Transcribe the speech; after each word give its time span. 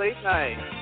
Late 0.00 0.16
Night. 0.24 0.79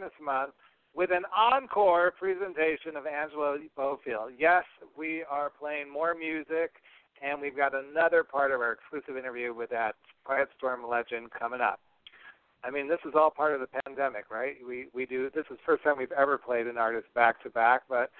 Awareness 0.00 0.20
Month 0.24 0.52
with 0.94 1.10
an 1.12 1.24
encore 1.36 2.12
presentation 2.18 2.96
of 2.96 3.04
Angela 3.06 3.58
Bofill. 3.76 4.30
Yes, 4.38 4.64
we 4.96 5.24
are 5.30 5.50
playing 5.50 5.92
more 5.92 6.14
music, 6.14 6.72
and 7.22 7.40
we've 7.40 7.56
got 7.56 7.72
another 7.74 8.24
part 8.24 8.50
of 8.50 8.60
our 8.60 8.72
exclusive 8.72 9.18
interview 9.18 9.52
with 9.52 9.68
that 9.70 9.94
Quiet 10.24 10.48
Storm 10.56 10.88
legend 10.88 11.30
coming 11.38 11.60
up. 11.60 11.80
I 12.64 12.70
mean, 12.70 12.88
this 12.88 12.98
is 13.06 13.12
all 13.14 13.30
part 13.30 13.52
of 13.52 13.60
the 13.60 13.68
pandemic, 13.84 14.30
right? 14.30 14.56
We 14.66 14.86
we 14.94 15.04
do 15.04 15.30
this 15.34 15.44
is 15.50 15.58
the 15.58 15.66
first 15.66 15.84
time 15.84 15.98
we've 15.98 16.12
ever 16.12 16.38
played 16.38 16.66
an 16.66 16.78
artist 16.78 17.06
back 17.14 17.42
to 17.42 17.50
back, 17.50 17.82
but 17.88 18.10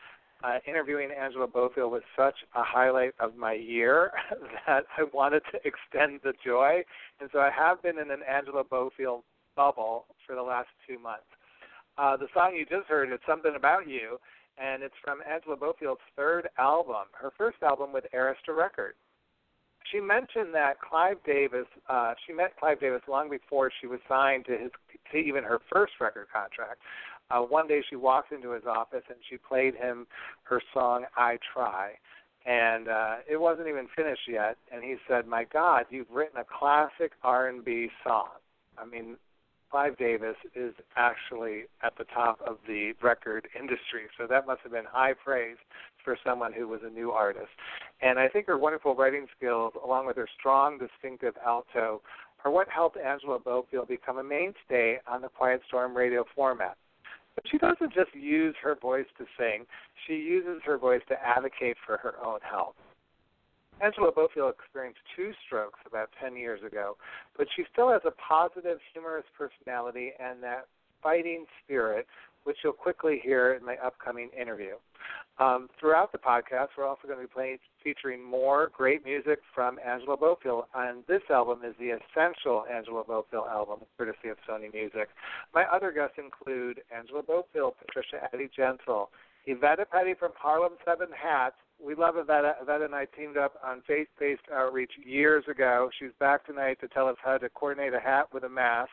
uh, 0.45 0.59
interviewing 0.67 1.11
Angela 1.19 1.49
Bofill 1.49 1.91
was 1.91 2.03
such 2.15 2.37
a 2.55 2.63
highlight 2.63 3.15
of 3.21 3.37
my 3.37 3.55
year 3.55 4.13
that 4.67 4.85
I 4.99 5.05
wanted 5.15 5.43
to 5.53 5.59
extend 5.65 6.21
the 6.25 6.35
joy, 6.45 6.83
and 7.21 7.31
so 7.33 7.39
I 7.39 7.51
have 7.51 7.83
been 7.83 7.99
in 7.99 8.11
an 8.11 8.21
Angela 8.29 8.65
Bofill 8.65 9.23
bubble 9.57 10.05
for 10.27 10.35
the 10.35 10.43
last 10.43 10.69
two 10.87 10.99
months. 10.99 11.25
Uh, 11.99 12.17
the 12.17 12.29
song 12.35 12.55
you 12.55 12.65
just 12.65 12.89
heard 12.89 13.13
is 13.13 13.19
"Something 13.27 13.55
About 13.57 13.89
You," 13.89 14.19
and 14.59 14.83
it's 14.83 14.95
from 15.03 15.21
Angela 15.29 15.57
Bofill's 15.57 16.01
third 16.17 16.49
album, 16.59 17.07
her 17.13 17.31
first 17.37 17.59
album 17.63 17.93
with 17.93 18.05
Arista 18.15 18.57
Records. 18.57 18.97
She 19.91 20.01
mentioned 20.01 20.55
that 20.55 20.81
Clive 20.81 21.17
Davis. 21.25 21.67
Uh, 21.89 22.15
she 22.27 22.33
met 22.33 22.57
Clive 22.59 22.81
Davis 22.81 23.03
long 23.09 23.31
before 23.31 23.71
she 23.81 23.87
was 23.87 24.01
signed 24.09 24.45
to 24.47 24.53
his 24.53 24.71
to 25.13 25.19
even 25.19 25.43
her 25.43 25.59
first 25.71 25.95
record 26.01 26.27
contract 26.33 26.81
uh, 27.31 27.41
one 27.41 27.69
day 27.69 27.83
she 27.89 27.97
walked 27.97 28.33
into 28.33 28.51
his 28.51 28.65
office 28.65 29.05
and 29.09 29.19
she 29.29 29.37
played 29.37 29.75
him 29.75 30.07
her 30.45 30.61
song 30.75 31.05
"I 31.17 31.39
Try," 31.55 31.93
and 32.47 32.89
uh, 32.89 33.17
it 33.31 33.41
wasn't 33.41 33.69
even 33.69 33.87
finished 33.95 34.29
yet. 34.29 34.57
And 34.73 34.83
he 34.83 34.97
said, 35.09 35.27
"My 35.27 35.45
God, 35.45 35.87
you've 35.91 36.11
written 36.11 36.41
a 36.41 36.45
classic 36.45 37.13
R&B 37.23 37.89
song." 38.05 38.31
I 38.79 38.85
mean, 38.85 39.17
Clive 39.71 39.97
Davis 39.99 40.37
is 40.55 40.75
actually 40.97 41.63
at 41.83 41.93
the 41.97 42.05
top 42.05 42.41
of 42.47 42.59
the 42.67 42.93
record 43.03 43.49
industry, 43.59 44.09
so 44.19 44.27
that 44.27 44.47
must 44.47 44.61
have 44.63 44.73
been 44.73 44.85
high 44.85 45.13
praise 45.13 45.57
for 46.05 46.17
someone 46.25 46.53
who 46.53 46.67
was 46.67 46.81
a 46.85 46.91
new 46.91 47.13
artist. 47.13 47.51
And 48.03 48.19
I 48.19 48.29
think 48.29 48.47
her 48.47 48.59
wonderful 48.59 48.97
writing 48.97 49.27
skills, 49.37 49.73
along 49.85 50.07
with 50.07 50.17
her 50.17 50.29
strong, 50.39 50.79
distinctive 50.79 51.35
alto, 51.47 52.03
are 52.45 52.51
what 52.51 52.69
helped 52.69 52.97
Angela 52.97 53.39
Bofill 53.39 53.87
become 53.87 54.19
a 54.19 54.25
mainstay 54.25 54.99
on 55.07 55.23
the 55.23 55.29
Quiet 55.29 55.61
Storm 55.69 55.97
radio 55.97 56.25
format. 56.35 56.77
But 57.35 57.45
she 57.51 57.59
doesn't 57.59 57.93
just 57.93 58.15
use 58.15 58.57
her 58.63 58.75
voice 58.75 59.07
to 59.19 59.25
sing, 59.39 59.67
she 60.07 60.15
uses 60.15 60.63
her 60.65 60.79
voice 60.79 61.03
to 61.09 61.15
advocate 61.23 61.77
for 61.87 61.97
her 61.99 62.15
own 62.25 62.41
health. 62.43 62.75
Angela 63.83 64.13
Bofill 64.13 64.51
experienced 64.51 65.01
two 65.17 65.33
strokes 65.47 65.81
about 65.87 66.11
10 66.21 66.37
years 66.37 66.61
ago, 66.63 66.97
but 67.37 67.47
she 67.57 67.65
still 67.73 67.91
has 67.91 68.03
a 68.05 68.13
positive, 68.13 68.79
humorous 68.93 69.25
personality 69.37 70.13
and 70.19 70.43
that 70.43 70.67
fighting 71.03 71.47
spirit 71.65 72.07
which 72.45 72.57
you'll 72.65 72.73
quickly 72.73 73.21
hear 73.23 73.55
in 73.55 73.65
my 73.65 73.77
upcoming 73.85 74.31
interview. 74.39 74.75
Um, 75.39 75.69
throughout 75.79 76.13
the 76.13 76.19
podcast, 76.19 76.69
we're 76.77 76.87
also 76.87 77.07
going 77.07 77.19
to 77.19 77.25
be 77.25 77.33
playing, 77.33 77.59
featuring 77.83 78.23
more 78.23 78.71
great 78.77 79.05
music 79.05 79.39
from 79.55 79.79
Angela 79.87 80.17
Bofill, 80.17 80.65
and 80.75 81.03
this 81.09 81.23
album 81.31 81.61
is 81.67 81.75
the 81.79 81.97
essential 81.97 82.65
Angela 82.73 83.05
Bofill 83.05 83.49
album, 83.49 83.81
courtesy 83.97 84.29
of 84.29 84.37
Sony 84.49 84.73
Music. 84.73 85.09
My 85.55 85.65
other 85.65 85.93
guests 85.93 86.17
include 86.19 86.83
Angela 86.95 87.23
Bofill, 87.23 87.73
Patricia 87.79 88.29
Eddie 88.33 88.51
Gentle, 88.55 89.11
Evetta 89.49 89.89
Petty 89.91 90.15
from 90.19 90.33
Harlem's 90.37 90.81
Heaven 90.87 91.09
Hats. 91.17 91.57
We 91.85 91.95
love 91.95 92.17
Yvette. 92.17 92.59
Yvette 92.61 92.83
and 92.83 92.95
I 92.95 93.07
teamed 93.07 93.37
up 93.37 93.55
on 93.65 93.83
faith-based 93.87 94.43
outreach 94.55 94.93
years 95.05 95.45
ago. 95.51 95.91
She's 95.99 96.11
back 96.19 96.47
tonight 96.47 96.79
to 96.81 96.89
tell 96.89 97.09
us 97.09 97.17
how 97.23 97.39
to 97.39 97.49
coordinate 97.49 97.95
a 97.95 98.01
hat 98.01 98.27
with 98.33 98.45
a 98.45 98.49
mask 98.49 98.91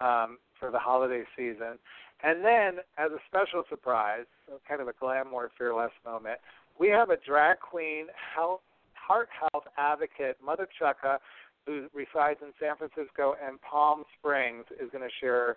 um, 0.00 0.38
for 0.58 0.70
the 0.70 0.78
holiday 0.78 1.24
season. 1.36 1.78
And 2.22 2.44
then, 2.44 2.84
as 2.98 3.10
a 3.10 3.18
special 3.26 3.64
surprise, 3.68 4.26
kind 4.68 4.80
of 4.80 4.86
a 4.86 4.92
glamour 4.98 5.50
fearless 5.58 5.90
moment, 6.04 6.38
we 6.78 6.88
have 6.88 7.10
a 7.10 7.16
drag 7.16 7.58
queen 7.58 8.06
health, 8.34 8.60
heart 8.94 9.28
health 9.38 9.64
advocate, 9.76 10.38
Mutha 10.44 10.66
Chucka, 10.80 11.18
who 11.66 11.88
resides 11.92 12.38
in 12.42 12.52
San 12.60 12.76
Francisco 12.76 13.34
and 13.44 13.60
Palm 13.62 14.04
Springs, 14.18 14.64
is 14.80 14.90
going 14.90 15.02
to 15.02 15.14
share 15.20 15.56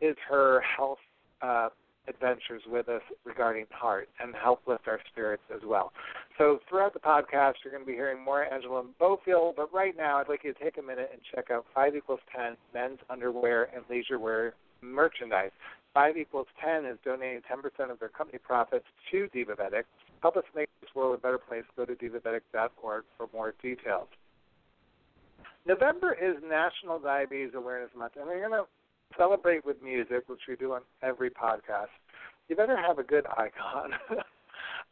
his 0.00 0.14
her 0.28 0.62
health 0.62 0.98
uh, 1.42 1.68
adventures 2.08 2.62
with 2.66 2.88
us 2.88 3.02
regarding 3.24 3.66
heart 3.70 4.08
and 4.20 4.34
help 4.34 4.60
lift 4.66 4.88
our 4.88 5.00
spirits 5.10 5.42
as 5.54 5.60
well. 5.66 5.92
So 6.36 6.60
throughout 6.68 6.94
the 6.94 7.00
podcast, 7.00 7.54
you're 7.64 7.72
going 7.72 7.84
to 7.84 7.86
be 7.86 7.94
hearing 7.94 8.22
more 8.22 8.44
Angela 8.44 8.84
Bofill, 9.00 9.54
but 9.56 9.72
right 9.72 9.96
now 9.96 10.18
I'd 10.18 10.28
like 10.28 10.44
you 10.44 10.52
to 10.52 10.58
take 10.62 10.78
a 10.78 10.82
minute 10.82 11.10
and 11.12 11.20
check 11.34 11.50
out 11.50 11.66
5 11.74 11.96
equals 11.96 12.20
10 12.34 12.56
men's 12.72 12.98
underwear 13.10 13.68
and 13.74 13.84
leisure 13.90 14.18
wear 14.18 14.54
merchandise. 14.80 15.50
5 15.94 16.16
equals 16.16 16.46
10 16.64 16.84
is 16.84 16.98
donating 17.04 17.40
10% 17.50 17.90
of 17.90 17.98
their 17.98 18.08
company 18.08 18.38
profits 18.38 18.84
to 19.10 19.28
Divabetic. 19.34 19.82
Help 20.22 20.36
us 20.36 20.44
make 20.54 20.68
this 20.80 20.90
world 20.94 21.18
a 21.18 21.20
better 21.20 21.38
place. 21.38 21.64
Go 21.76 21.84
to 21.84 21.94
divabetic.org 21.94 23.04
for 23.16 23.28
more 23.32 23.54
details. 23.62 24.08
November 25.66 26.14
is 26.14 26.36
National 26.48 26.98
Diabetes 26.98 27.50
Awareness 27.54 27.90
Month, 27.96 28.12
and 28.16 28.26
we're 28.26 28.40
going 28.40 28.62
to 28.62 28.66
celebrate 29.16 29.64
with 29.64 29.82
music, 29.82 30.28
which 30.28 30.40
we 30.48 30.56
do 30.56 30.72
on 30.72 30.82
every 31.02 31.30
podcast. 31.30 31.94
You 32.48 32.56
better 32.56 32.76
have 32.76 32.98
a 32.98 33.02
good 33.02 33.26
icon. 33.26 33.92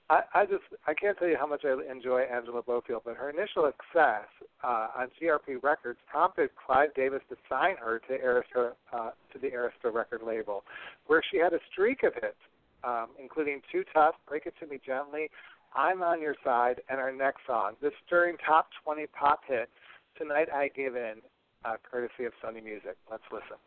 I, 0.09 0.21
I 0.35 0.47
just 0.47 0.63
I 0.87 0.95
can't 0.95 1.19
tell 1.19 1.27
you 1.27 1.37
how 1.39 1.47
much 1.47 1.65
I 1.65 1.75
enjoy 1.91 2.23
Angela 2.23 2.63
Bofill, 2.63 3.01
but 3.05 3.17
her 3.17 3.31
initial 3.31 3.71
success 3.71 4.29
uh, 4.63 4.89
on 4.97 5.09
GRP 5.21 5.63
Records 5.63 5.99
prompted 6.09 6.51
Clive 6.55 6.95
Davis 6.95 7.23
to 7.29 7.37
sign 7.49 7.77
her 7.77 8.01
to 8.09 8.19
Arista 8.19 8.73
uh, 8.93 9.11
to 9.33 9.39
the 9.41 9.49
Arista 9.49 9.93
record 9.93 10.21
label, 10.25 10.63
where 11.07 11.23
she 11.31 11.39
had 11.39 11.53
a 11.53 11.59
streak 11.73 12.05
of 12.05 12.15
hits, 12.15 12.39
um, 12.85 13.09
including 13.21 13.61
Too 13.73 13.83
Tough, 13.93 14.15
Break 14.29 14.47
It 14.47 14.55
to 14.61 14.67
Me 14.67 14.79
Gently, 14.85 15.29
I'm 15.75 16.03
on 16.03 16.23
Your 16.23 16.37
Side, 16.45 16.81
and 16.89 17.01
our 17.01 17.13
next 17.13 17.41
song, 17.47 17.73
this 17.83 17.93
stirring 18.07 18.37
top 18.47 18.69
20 18.85 19.07
pop 19.09 19.41
hit, 19.47 19.69
Tonight 20.17 20.49
I 20.55 20.69
Give 20.75 20.95
In, 20.95 21.17
uh, 21.65 21.77
courtesy 21.91 22.25
of 22.25 22.33
Sony 22.43 22.63
Music. 22.63 22.97
Let's 23.11 23.25
listen. 23.33 23.59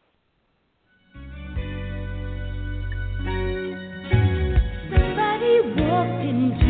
Walked 5.76 6.24
into 6.26 6.69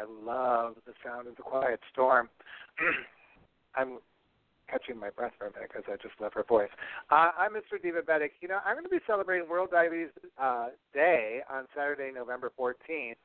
I 0.00 0.04
love 0.08 0.76
the 0.86 0.92
sound 1.04 1.28
of 1.28 1.36
the 1.36 1.42
quiet 1.42 1.80
storm. 1.92 2.28
I'm 3.74 3.98
catching 4.70 4.98
my 4.98 5.10
breath 5.10 5.32
for 5.38 5.48
a 5.48 5.52
minute 5.52 5.70
because 5.72 5.84
I 5.92 5.96
just 5.96 6.18
love 6.20 6.32
her 6.34 6.44
voice. 6.44 6.70
Uh, 7.10 7.30
I'm 7.38 7.52
Mr. 7.52 7.76
Divabetic. 7.84 8.30
You 8.40 8.48
know, 8.48 8.58
I'm 8.64 8.74
going 8.74 8.84
to 8.84 8.90
be 8.90 9.00
celebrating 9.06 9.48
World 9.48 9.70
Diabetes 9.72 10.08
uh, 10.40 10.68
Day 10.94 11.40
on 11.50 11.66
Saturday, 11.76 12.10
November 12.14 12.50
14th, 12.58 13.16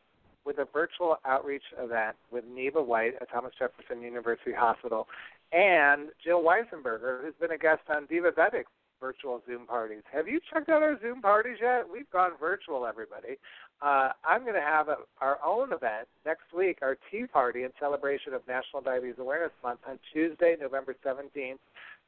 with 0.46 0.58
a 0.58 0.66
virtual 0.74 1.18
outreach 1.26 1.64
event 1.80 2.16
with 2.32 2.44
Neva 2.52 2.82
White 2.82 3.14
at 3.22 3.30
Thomas 3.32 3.54
Jefferson 3.58 4.02
University 4.02 4.52
Hospital 4.54 5.08
and 5.54 6.10
Jill 6.24 6.44
Weisenberger, 6.44 7.24
who's 7.24 7.36
been 7.40 7.52
a 7.52 7.58
guest 7.58 7.82
on 7.90 8.08
Divabetic's 8.08 8.72
virtual 9.00 9.42
Zoom 9.48 9.66
parties. 9.68 10.02
Have 10.12 10.28
you 10.28 10.40
checked 10.52 10.70
out 10.70 10.82
our 10.82 11.00
Zoom 11.02 11.22
parties 11.22 11.58
yet? 11.62 11.84
We've 11.92 12.10
gone 12.12 12.32
virtual, 12.40 12.86
everybody. 12.86 13.38
Uh, 13.82 14.10
I'm 14.28 14.42
going 14.42 14.56
to 14.56 14.62
have 14.62 14.88
a, 14.88 14.98
our 15.22 15.38
own 15.46 15.74
event 15.74 16.08
next 16.26 16.54
week, 16.56 16.80
our 16.82 16.98
tea 17.12 17.26
party 17.28 17.64
in 17.64 17.70
celebration 17.80 18.34
of 18.34 18.42
National 18.48 18.82
Diabetes 18.82 19.16
Awareness 19.20 19.52
Month 19.64 19.82
on 19.88 20.00
Tuesday, 20.14 20.56
November 20.60 20.96
17th 21.06 21.60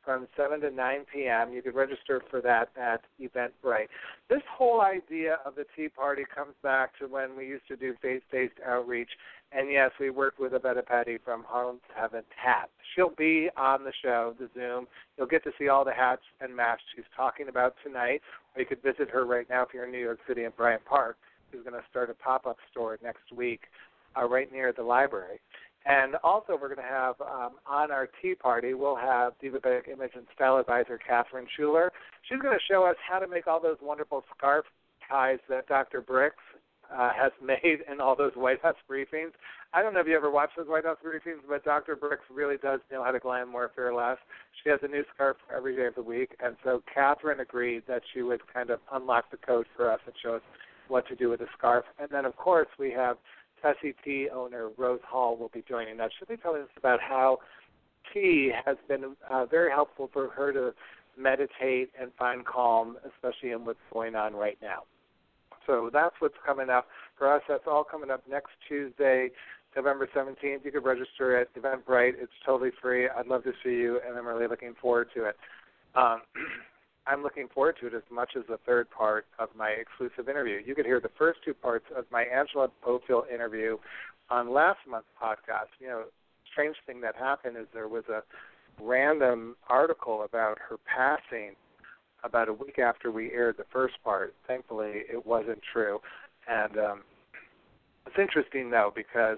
from 0.07 0.25
7 0.37 0.61
to 0.61 0.71
9 0.71 0.99
p.m. 1.13 1.51
You 1.51 1.61
can 1.61 1.73
register 1.73 2.21
for 2.31 2.39
that 2.39 2.69
at 2.79 3.01
Eventbrite. 3.21 3.89
This 4.29 4.41
whole 4.49 4.79
idea 4.79 5.39
of 5.45 5.55
the 5.55 5.65
tea 5.75 5.89
party 5.89 6.23
comes 6.33 6.53
back 6.63 6.97
to 6.99 7.07
when 7.07 7.35
we 7.35 7.45
used 7.45 7.67
to 7.67 7.75
do 7.75 7.93
faith-based 8.01 8.53
outreach. 8.65 9.09
And 9.51 9.69
yes, 9.69 9.91
we 9.99 10.09
worked 10.09 10.39
with 10.39 10.53
Evetta 10.53 10.85
Petty 10.85 11.17
from 11.23 11.43
Harlem's 11.45 11.81
Heaven 11.93 12.23
Hat. 12.41 12.69
She'll 12.95 13.13
be 13.17 13.49
on 13.57 13.83
the 13.83 13.91
show, 14.01 14.33
the 14.39 14.49
Zoom. 14.53 14.87
You'll 15.17 15.27
get 15.27 15.43
to 15.43 15.51
see 15.59 15.67
all 15.67 15.83
the 15.83 15.93
hats 15.93 16.23
and 16.39 16.55
masks 16.55 16.83
she's 16.95 17.05
talking 17.13 17.49
about 17.49 17.75
tonight. 17.83 18.21
Or 18.55 18.61
you 18.61 18.65
could 18.65 18.81
visit 18.81 19.09
her 19.09 19.25
right 19.25 19.47
now 19.49 19.63
if 19.63 19.69
you're 19.73 19.85
in 19.85 19.91
New 19.91 19.99
York 19.99 20.19
City 20.25 20.45
in 20.45 20.51
Bryant 20.55 20.85
Park. 20.85 21.17
She's 21.57 21.63
going 21.63 21.81
to 21.81 21.87
start 21.89 22.09
a 22.09 22.13
pop-up 22.13 22.57
store 22.69 22.99
next 23.03 23.31
week 23.35 23.61
uh, 24.15 24.27
right 24.27 24.51
near 24.51 24.73
the 24.73 24.83
library. 24.83 25.39
And 25.85 26.15
also, 26.23 26.57
we're 26.59 26.73
going 26.73 26.85
to 26.85 26.93
have 26.93 27.15
um, 27.21 27.51
on 27.65 27.91
our 27.91 28.09
tea 28.21 28.35
party, 28.35 28.73
we'll 28.73 28.97
have 28.97 29.33
Divabetic 29.41 29.87
Image 29.91 30.11
and 30.15 30.25
Style 30.35 30.57
Advisor 30.57 30.99
Catherine 30.99 31.47
Schuler. 31.55 31.91
She's 32.27 32.39
going 32.41 32.53
to 32.53 32.63
show 32.71 32.83
us 32.85 32.95
how 33.07 33.19
to 33.19 33.27
make 33.27 33.47
all 33.47 33.61
those 33.61 33.77
wonderful 33.81 34.23
scarf 34.35 34.65
ties 35.09 35.39
that 35.49 35.67
Dr. 35.67 36.01
Birx 36.01 36.31
uh, 36.93 37.11
has 37.13 37.31
made 37.41 37.79
in 37.91 38.01
all 38.01 38.15
those 38.15 38.33
White 38.35 38.61
House 38.61 38.75
briefings. 38.89 39.31
I 39.73 39.81
don't 39.81 39.93
know 39.93 40.01
if 40.01 40.07
you 40.07 40.15
ever 40.15 40.29
watched 40.29 40.57
those 40.57 40.67
White 40.67 40.85
House 40.85 40.97
briefings, 41.03 41.39
but 41.47 41.63
Dr. 41.63 41.95
Birx 41.95 42.17
really 42.29 42.57
does 42.57 42.81
know 42.91 43.03
how 43.03 43.11
to 43.11 43.19
glam 43.19 43.49
more 43.49 43.71
fear 43.75 43.93
less. 43.93 44.17
She 44.63 44.69
has 44.69 44.79
a 44.83 44.87
new 44.87 45.03
scarf 45.13 45.37
for 45.47 45.55
every 45.55 45.75
day 45.75 45.85
of 45.85 45.95
the 45.95 46.03
week, 46.03 46.35
and 46.43 46.55
so 46.63 46.83
Catherine 46.93 47.39
agreed 47.39 47.83
that 47.87 48.01
she 48.13 48.21
would 48.21 48.41
kind 48.53 48.69
of 48.69 48.79
unlock 48.91 49.31
the 49.31 49.37
code 49.37 49.67
for 49.75 49.91
us 49.91 49.99
and 50.05 50.13
show 50.21 50.35
us 50.35 50.41
what 50.89 51.07
to 51.07 51.15
do 51.15 51.29
with 51.29 51.39
the 51.39 51.47
scarf. 51.57 51.85
And 51.99 52.09
then, 52.11 52.25
of 52.25 52.35
course, 52.35 52.67
we 52.79 52.91
have 52.91 53.17
Tessie 53.61 53.95
Tea 54.03 54.29
owner 54.33 54.69
Rose 54.77 54.99
Hall 55.07 55.37
will 55.37 55.49
be 55.49 55.63
joining 55.67 55.99
us. 55.99 56.11
She'll 56.17 56.27
be 56.27 56.41
telling 56.41 56.61
us 56.61 56.69
about 56.77 56.99
how 57.01 57.39
tea 58.13 58.51
has 58.65 58.77
been 58.87 59.15
uh, 59.29 59.45
very 59.45 59.71
helpful 59.71 60.09
for 60.11 60.29
her 60.29 60.53
to 60.53 60.73
meditate 61.17 61.89
and 61.99 62.11
find 62.17 62.45
calm, 62.45 62.97
especially 63.05 63.51
in 63.51 63.65
what's 63.65 63.79
going 63.91 64.15
on 64.15 64.33
right 64.33 64.57
now. 64.61 64.83
So 65.65 65.89
that's 65.91 66.15
what's 66.19 66.37
coming 66.45 66.69
up 66.69 66.87
for 67.17 67.31
us. 67.33 67.41
That's 67.47 67.63
all 67.67 67.83
coming 67.83 68.09
up 68.09 68.23
next 68.29 68.51
Tuesday, 68.67 69.29
November 69.75 70.07
17th. 70.15 70.63
You 70.63 70.71
can 70.71 70.83
register 70.83 71.37
at 71.37 71.53
Eventbrite. 71.55 72.13
It's 72.17 72.31
totally 72.45 72.71
free. 72.81 73.09
I'd 73.09 73.27
love 73.27 73.43
to 73.43 73.51
see 73.63 73.71
you, 73.71 73.99
and 74.07 74.17
I'm 74.17 74.25
really 74.25 74.47
looking 74.47 74.75
forward 74.81 75.09
to 75.15 75.25
it. 75.25 75.35
Um, 75.95 76.21
I'm 77.07 77.23
looking 77.23 77.47
forward 77.53 77.75
to 77.81 77.87
it 77.87 77.93
as 77.93 78.03
much 78.11 78.31
as 78.37 78.43
the 78.49 78.57
third 78.65 78.89
part 78.91 79.25
of 79.39 79.49
my 79.57 79.69
exclusive 79.69 80.29
interview. 80.29 80.59
You 80.65 80.75
could 80.75 80.85
hear 80.85 80.99
the 80.99 81.11
first 81.17 81.39
two 81.45 81.53
parts 81.53 81.85
of 81.95 82.05
my 82.11 82.23
Angela 82.23 82.69
Bofill 82.85 83.23
interview 83.33 83.77
on 84.29 84.51
last 84.51 84.79
month's 84.89 85.07
podcast. 85.21 85.71
You 85.79 85.87
know, 85.87 86.03
strange 86.51 86.75
thing 86.85 87.01
that 87.01 87.15
happened 87.15 87.55
is 87.57 87.65
there 87.73 87.87
was 87.87 88.03
a 88.09 88.23
random 88.81 89.55
article 89.69 90.23
about 90.23 90.57
her 90.69 90.77
passing 90.85 91.55
about 92.23 92.49
a 92.49 92.53
week 92.53 92.79
after 92.79 93.11
we 93.11 93.31
aired 93.31 93.55
the 93.57 93.65
first 93.71 93.95
part. 94.03 94.33
Thankfully, 94.47 95.03
it 95.11 95.25
wasn't 95.25 95.59
true. 95.71 95.99
And 96.47 96.77
um, 96.77 97.01
it's 98.05 98.17
interesting, 98.19 98.69
though, 98.69 98.91
because 98.93 99.37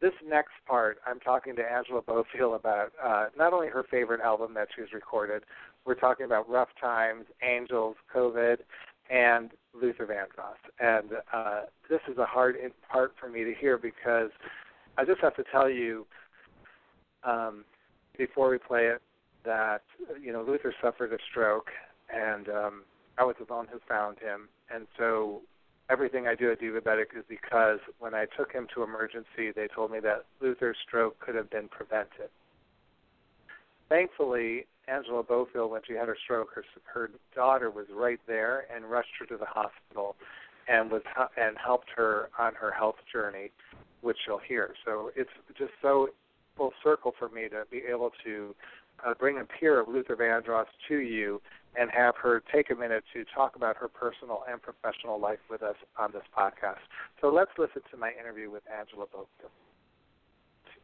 this 0.00 0.12
next 0.26 0.52
part, 0.66 0.98
I'm 1.06 1.20
talking 1.20 1.56
to 1.56 1.62
Angela 1.62 2.02
Bofill 2.02 2.54
about 2.54 2.92
uh, 3.02 3.26
not 3.36 3.52
only 3.52 3.68
her 3.68 3.84
favorite 3.90 4.20
album 4.20 4.54
that 4.54 4.68
she's 4.74 4.92
recorded, 4.92 5.42
we're 5.84 5.94
talking 5.94 6.26
about 6.26 6.48
Rough 6.48 6.68
Times, 6.80 7.24
Angels, 7.42 7.96
COVID, 8.14 8.56
and 9.10 9.50
Luther 9.72 10.06
Vandross. 10.06 10.58
And 10.80 11.12
uh, 11.32 11.62
this 11.88 12.00
is 12.10 12.18
a 12.18 12.26
hard 12.26 12.56
part 12.90 13.12
for 13.18 13.28
me 13.28 13.44
to 13.44 13.54
hear 13.54 13.78
because 13.78 14.30
I 14.98 15.04
just 15.04 15.20
have 15.20 15.36
to 15.36 15.44
tell 15.50 15.70
you 15.70 16.06
um, 17.24 17.64
before 18.18 18.50
we 18.50 18.58
play 18.58 18.86
it 18.86 19.02
that 19.44 19.82
you 20.20 20.32
know 20.32 20.42
Luther 20.42 20.74
suffered 20.82 21.12
a 21.12 21.18
stroke, 21.30 21.68
and 22.12 22.48
um, 22.48 22.82
I 23.16 23.24
was 23.24 23.36
the 23.38 23.52
one 23.52 23.66
who 23.70 23.78
found 23.88 24.18
him, 24.18 24.48
and 24.74 24.86
so 24.98 25.42
everything 25.88 26.26
I 26.26 26.34
do 26.34 26.50
at 26.50 26.60
Divabetic 26.60 27.16
is 27.16 27.24
because 27.28 27.78
when 27.98 28.14
I 28.14 28.26
took 28.36 28.52
him 28.52 28.66
to 28.74 28.82
emergency, 28.82 29.52
they 29.54 29.68
told 29.68 29.90
me 29.90 30.00
that 30.00 30.24
Luther's 30.40 30.76
stroke 30.86 31.18
could 31.20 31.34
have 31.34 31.50
been 31.50 31.68
prevented. 31.68 32.30
Thankfully, 33.88 34.66
Angela 34.88 35.22
Bofill, 35.22 35.70
when 35.70 35.82
she 35.86 35.94
had 35.94 36.08
her 36.08 36.16
stroke, 36.24 36.50
her 36.54 36.64
her 36.84 37.10
daughter 37.34 37.70
was 37.70 37.86
right 37.92 38.20
there 38.26 38.66
and 38.74 38.84
rushed 38.90 39.10
her 39.18 39.26
to 39.26 39.36
the 39.36 39.46
hospital, 39.46 40.16
and 40.68 40.90
was 40.90 41.02
and 41.36 41.56
helped 41.56 41.88
her 41.94 42.28
on 42.38 42.54
her 42.54 42.72
health 42.72 42.96
journey, 43.12 43.50
which 44.00 44.18
you'll 44.26 44.38
hear. 44.38 44.74
So 44.84 45.12
it's 45.14 45.30
just 45.56 45.72
so 45.82 46.08
full 46.56 46.72
circle 46.82 47.14
for 47.18 47.28
me 47.28 47.48
to 47.48 47.64
be 47.70 47.82
able 47.88 48.10
to 48.24 48.54
uh, 49.04 49.14
bring 49.14 49.38
a 49.38 49.44
peer 49.44 49.80
of 49.80 49.88
Luther 49.88 50.16
Vandross 50.16 50.66
to 50.88 50.98
you 50.98 51.40
and 51.78 51.90
have 51.90 52.14
her 52.16 52.42
take 52.52 52.70
a 52.70 52.74
minute 52.74 53.04
to 53.12 53.24
talk 53.34 53.56
about 53.56 53.76
her 53.76 53.88
personal 53.88 54.42
and 54.50 54.60
professional 54.62 55.20
life 55.20 55.38
with 55.50 55.62
us 55.62 55.76
on 55.98 56.10
this 56.12 56.22
podcast. 56.36 56.80
So 57.20 57.28
let's 57.28 57.50
listen 57.58 57.82
to 57.90 57.96
my 57.96 58.12
interview 58.18 58.50
with 58.50 58.62
Angela 58.66 59.06
Bofill. 59.06 59.50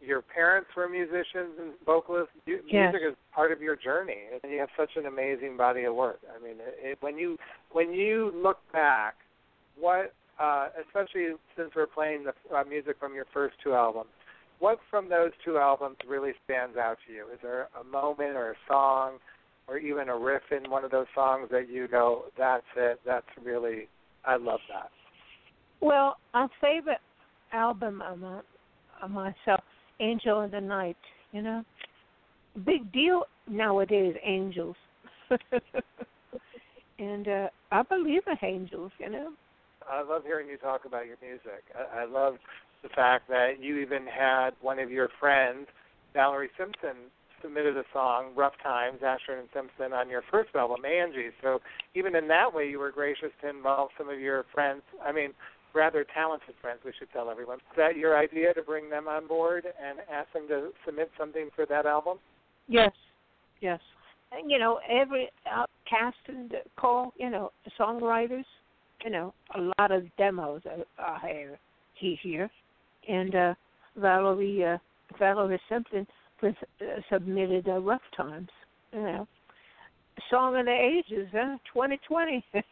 Your 0.04 0.21
parents 0.21 0.69
were 0.76 0.88
musicians 0.88 1.57
and 1.61 1.73
vocalists. 1.87 2.35
You, 2.45 2.59
Yes. 2.66 2.92
Music 2.92 3.12
is 3.12 3.16
part 3.33 3.52
of 3.52 3.62
your 3.62 3.76
journey, 3.76 4.19
and 4.42 4.52
you 4.52 4.59
have 4.59 4.69
such 4.76 4.90
an 4.97 5.07
amazing 5.07 5.57
body 5.57 5.85
of 5.85 5.95
work. 5.95 6.19
I 6.28 6.42
mean, 6.42 6.57
it, 6.59 6.76
it, 6.83 6.99
when 7.00 7.16
you 7.16 7.38
when 7.71 7.92
you 7.92 8.33
look 8.35 8.59
back, 8.73 9.14
what, 9.78 10.12
uh, 10.40 10.69
especially 10.85 11.28
since 11.57 11.71
we're 11.76 11.87
playing 11.87 12.25
the 12.25 12.54
uh, 12.54 12.64
music 12.64 12.97
from 12.99 13.14
your 13.14 13.26
first 13.33 13.54
two 13.62 13.75
albums, 13.75 14.11
what 14.62 14.78
from 14.88 15.09
those 15.09 15.33
two 15.45 15.59
albums 15.59 15.97
really 16.09 16.31
stands 16.45 16.76
out 16.76 16.97
to 17.04 17.12
you? 17.12 17.26
Is 17.33 17.40
there 17.42 17.66
a 17.81 17.83
moment 17.83 18.37
or 18.37 18.52
a 18.52 18.57
song 18.69 19.14
or 19.66 19.76
even 19.76 20.09
a 20.09 20.16
riff 20.16 20.42
in 20.52 20.71
one 20.71 20.85
of 20.85 20.92
those 20.92 21.09
songs 21.16 21.49
that 21.50 21.69
you 21.69 21.88
go, 21.88 22.26
that's 22.38 22.62
it, 22.76 23.00
that's 23.04 23.26
really, 23.45 23.88
I 24.25 24.37
love 24.37 24.61
that? 24.73 24.90
Well, 25.81 26.16
our 26.33 26.49
favorite 26.61 27.00
album 27.52 28.02
of, 28.02 28.21
my, 28.21 28.40
of 29.02 29.11
myself, 29.11 29.64
Angel 29.99 30.42
of 30.42 30.52
the 30.52 30.61
Night. 30.61 30.97
You 31.33 31.42
know, 31.42 31.64
big 32.64 32.92
deal 32.92 33.25
nowadays, 33.49 34.14
angels. 34.25 34.76
and 37.00 37.26
uh 37.26 37.49
I 37.73 37.83
believe 37.83 38.23
in 38.28 38.47
angels. 38.47 38.92
You 39.00 39.11
know. 39.11 39.33
I 39.90 40.02
love 40.02 40.23
hearing 40.25 40.47
you 40.49 40.59
talk 40.59 40.85
about 40.85 41.07
your 41.07 41.16
music. 41.21 41.64
I, 41.75 42.02
I 42.02 42.04
love 42.04 42.35
the 42.83 42.89
fact 42.91 43.29
that 43.29 43.61
you 43.61 43.79
even 43.79 44.07
had 44.07 44.51
one 44.61 44.79
of 44.79 44.91
your 44.91 45.09
friends, 45.21 45.67
Valerie 46.15 46.51
Simpson, 46.59 46.97
submitted 47.43 47.77
a 47.77 47.85
song, 47.93 48.33
Rough 48.37 48.55
Times, 48.62 49.01
Ashford 49.05 49.39
and 49.39 49.49
Simpson, 49.53 49.93
on 49.93 50.09
your 50.09 50.23
first 50.31 50.55
album, 50.55 50.85
Angie. 50.85 51.31
So 51.43 51.61
even 51.95 52.15
in 52.15 52.29
that 52.29 52.53
way, 52.53 52.69
you 52.69 52.79
were 52.79 52.93
gracious 52.93 53.31
to 53.43 53.51
involve 53.51 53.91
some 53.99 54.09
of 54.09 54.21
your 54.21 54.45
friends. 54.55 54.83
I 55.05 55.12
mean, 55.12 55.31
rather 55.75 56.07
talented 56.15 56.55
friends, 56.61 56.81
we 56.85 56.93
should 56.99 57.11
tell 57.12 57.31
everyone. 57.31 57.59
Is 57.59 57.77
that 57.77 57.97
your 57.97 58.17
idea 58.17 58.55
to 58.55 58.62
bring 58.62 58.89
them 58.91 59.09
on 59.09 59.27
board 59.27 59.65
and 59.65 59.99
ask 60.12 60.33
them 60.33 60.47
to 60.49 60.71
submit 60.87 61.11
something 61.19 61.49
for 61.55 61.67
that 61.67 61.87
album? 61.87 62.19
Yes, 62.69 62.93
yes. 63.61 63.81
And 64.31 64.51
you 64.51 64.59
know, 64.59 64.81
every 64.89 65.29
uh, 65.53 65.67
cast 65.89 66.17
and 66.29 66.55
call, 66.77 67.12
you 67.19 67.29
know, 67.29 67.53
songwriters, 67.79 68.45
you 69.05 69.11
know, 69.11 69.35
a 69.55 69.73
lot 69.79 69.91
of 69.91 70.05
demos 70.17 70.62
are, 70.65 70.85
are 71.05 71.21
here, 71.21 71.59
he 71.95 72.19
here, 72.23 72.51
and 73.09 73.35
uh, 73.35 73.55
Valerie 73.97 74.65
uh, 74.65 74.79
Valerie 75.19 75.61
Simpson 75.69 76.07
was, 76.43 76.55
uh, 76.81 77.01
submitted 77.11 77.69
uh, 77.69 77.79
Rough 77.79 78.01
Times, 78.17 78.49
you 78.93 79.01
know, 79.01 79.29
song 80.31 80.57
of 80.57 80.67
the 80.67 80.73
ages, 80.73 81.29
huh? 81.33 81.57
2020. 81.73 82.45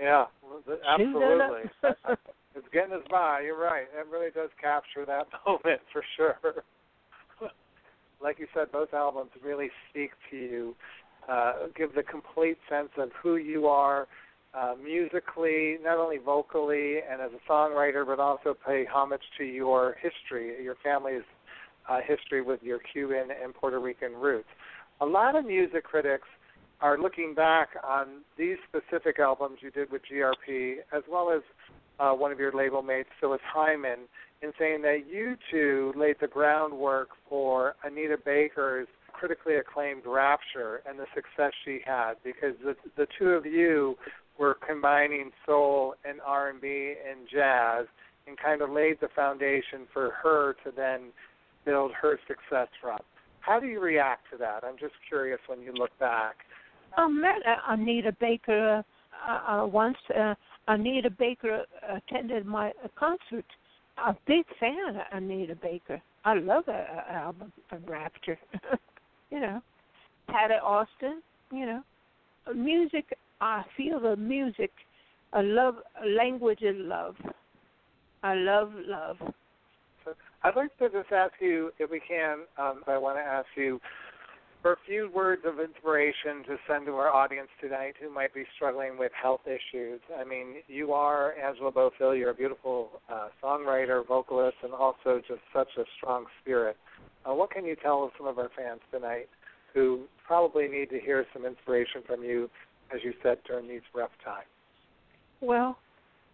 Yeah, 0.00 0.26
well, 0.42 0.62
th- 0.66 0.78
Shoot 0.96 1.16
it 1.16 1.40
up. 1.40 1.52
absolutely. 1.80 2.16
it's 2.54 2.66
getting 2.72 2.92
us 2.92 3.02
by. 3.10 3.40
You're 3.40 3.58
right. 3.58 3.86
It 3.92 4.06
really 4.10 4.30
does 4.30 4.50
capture 4.60 5.04
that 5.04 5.26
moment 5.46 5.80
for 5.92 6.04
sure. 6.16 6.36
like 8.22 8.38
you 8.38 8.46
said, 8.54 8.70
both 8.70 8.94
albums 8.94 9.30
really 9.44 9.70
speak 9.90 10.10
to 10.30 10.36
you, 10.36 10.76
uh, 11.28 11.66
give 11.76 11.94
the 11.94 12.02
complete 12.02 12.58
sense 12.68 12.90
of 12.96 13.10
who 13.20 13.36
you 13.36 13.66
are 13.66 14.06
uh, 14.54 14.74
musically, 14.82 15.76
not 15.82 15.98
only 15.98 16.18
vocally 16.18 16.96
and 17.10 17.20
as 17.20 17.30
a 17.32 17.50
songwriter, 17.50 18.06
but 18.06 18.18
also 18.18 18.56
pay 18.66 18.84
homage 18.90 19.22
to 19.36 19.44
your 19.44 19.96
history, 20.00 20.62
your 20.62 20.76
family's 20.82 21.22
uh, 21.88 21.98
history 22.06 22.42
with 22.42 22.62
your 22.62 22.78
Cuban 22.92 23.28
and 23.42 23.54
Puerto 23.54 23.78
Rican 23.78 24.12
roots. 24.14 24.48
A 25.00 25.06
lot 25.06 25.36
of 25.36 25.44
music 25.44 25.84
critics 25.84 26.28
are 26.80 26.98
looking 26.98 27.34
back 27.34 27.70
on 27.86 28.22
these 28.36 28.56
specific 28.68 29.18
albums 29.18 29.58
you 29.60 29.70
did 29.70 29.90
with 29.90 30.02
GRP, 30.10 30.76
as 30.92 31.02
well 31.10 31.30
as 31.30 31.42
uh, 31.98 32.12
one 32.12 32.30
of 32.30 32.38
your 32.38 32.52
label 32.52 32.82
mates, 32.82 33.08
Phyllis 33.20 33.40
Hyman, 33.52 34.00
in 34.42 34.52
saying 34.58 34.82
that 34.82 35.04
you 35.10 35.36
two 35.50 35.92
laid 35.96 36.16
the 36.20 36.28
groundwork 36.28 37.08
for 37.28 37.74
Anita 37.84 38.16
Baker's 38.24 38.86
critically 39.12 39.56
acclaimed 39.56 40.02
Rapture 40.06 40.80
and 40.88 40.98
the 40.98 41.06
success 41.14 41.52
she 41.64 41.80
had, 41.84 42.14
because 42.22 42.54
the 42.62 42.76
the 42.96 43.06
two 43.18 43.30
of 43.30 43.44
you 43.44 43.96
were 44.38 44.56
combining 44.66 45.30
soul 45.44 45.94
and 46.04 46.20
R&B 46.24 46.94
and 47.08 47.26
jazz, 47.32 47.86
and 48.26 48.36
kind 48.38 48.62
of 48.62 48.70
laid 48.70 48.98
the 49.00 49.08
foundation 49.16 49.86
for 49.92 50.12
her 50.22 50.54
to 50.64 50.70
then 50.74 51.10
build 51.64 51.92
her 52.00 52.18
success 52.26 52.68
from. 52.80 52.98
How 53.40 53.58
do 53.58 53.66
you 53.66 53.80
react 53.80 54.24
to 54.32 54.38
that? 54.38 54.62
I'm 54.64 54.78
just 54.78 54.94
curious 55.08 55.40
when 55.46 55.62
you 55.62 55.72
look 55.72 55.90
back. 55.98 56.36
I 56.96 57.08
met 57.08 57.36
uh, 57.46 57.72
Anita 57.72 58.12
Baker 58.20 58.84
uh, 59.26 59.30
uh, 59.30 59.66
once. 59.66 59.96
Uh, 60.14 60.34
Anita 60.68 61.10
Baker 61.10 61.64
attended 61.90 62.46
my 62.46 62.72
concert. 62.96 63.44
A 64.06 64.14
big 64.26 64.44
fan 64.60 64.76
of 64.90 64.96
Anita 65.12 65.56
Baker. 65.56 66.00
I 66.24 66.34
love 66.34 66.64
her 66.66 67.04
uh, 67.08 67.12
album, 67.12 67.52
uh, 67.72 67.76
Rapture. 67.86 68.38
you 69.30 69.40
know, 69.40 69.60
Patti 70.28 70.54
Austin. 70.54 71.22
You 71.50 71.66
know, 71.66 71.82
music. 72.54 73.06
I 73.40 73.62
feel 73.76 74.00
the 74.00 74.16
music. 74.16 74.70
I 75.32 75.42
love 75.42 75.76
language 76.04 76.62
of 76.62 76.76
love. 76.76 77.16
I 78.22 78.34
love 78.34 78.72
love. 78.74 79.16
I'd 80.42 80.56
like 80.56 80.76
to 80.78 80.88
just 80.88 81.12
ask 81.12 81.34
you, 81.40 81.72
if 81.78 81.90
we 81.90 82.00
can, 82.00 82.40
um, 82.58 82.82
I 82.86 82.96
want 82.96 83.18
to 83.18 83.22
ask 83.22 83.46
you 83.56 83.80
for 84.62 84.72
a 84.72 84.76
few 84.86 85.10
words 85.14 85.42
of 85.44 85.60
inspiration 85.60 86.42
to 86.46 86.56
send 86.68 86.86
to 86.86 86.92
our 86.92 87.12
audience 87.12 87.48
tonight 87.60 87.94
who 88.00 88.12
might 88.12 88.34
be 88.34 88.44
struggling 88.56 88.98
with 88.98 89.12
health 89.20 89.42
issues. 89.46 90.00
I 90.18 90.24
mean, 90.24 90.62
you 90.66 90.92
are 90.92 91.34
Angela 91.34 91.70
Bofill. 91.70 92.18
You're 92.18 92.30
a 92.30 92.34
beautiful 92.34 93.00
uh, 93.12 93.28
songwriter, 93.42 94.06
vocalist, 94.06 94.56
and 94.62 94.72
also 94.72 95.20
just 95.28 95.40
such 95.52 95.68
a 95.78 95.84
strong 95.96 96.24
spirit. 96.42 96.76
Uh, 97.28 97.34
what 97.34 97.50
can 97.50 97.64
you 97.64 97.76
tell 97.76 98.10
some 98.16 98.26
of 98.26 98.38
our 98.38 98.50
fans 98.56 98.80
tonight 98.92 99.28
who 99.74 100.04
probably 100.26 100.66
need 100.66 100.90
to 100.90 100.98
hear 100.98 101.24
some 101.32 101.44
inspiration 101.44 102.02
from 102.06 102.22
you, 102.22 102.48
as 102.94 103.00
you 103.04 103.12
said, 103.22 103.38
during 103.46 103.68
these 103.68 103.82
rough 103.94 104.10
times? 104.24 104.46
Well, 105.40 105.78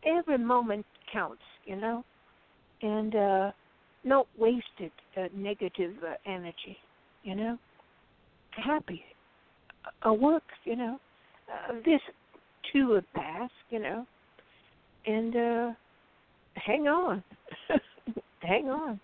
every 0.05 0.39
moment 0.39 0.87
counts, 1.13 1.43
you 1.65 1.77
know, 1.77 2.05
and 2.83 3.15
uh, 3.15 3.51
not 4.05 4.27
wasted 4.39 4.93
uh, 5.17 5.29
negative 5.35 5.95
uh, 6.07 6.15
energy, 6.27 6.77
you 7.23 7.35
know. 7.35 7.59
Happy, 8.53 9.03
uh, 10.07 10.13
work, 10.13 10.45
you 10.65 10.77
know. 10.77 10.99
Uh, 11.53 11.75
this 11.85 12.01
too 12.73 12.89
will 12.89 13.03
pass, 13.15 13.51
you 13.71 13.79
know, 13.79 14.07
and 15.07 15.37
uh, 15.37 15.71
hang 16.55 16.87
on, 16.87 17.23
hang 18.41 18.69
on. 18.69 19.01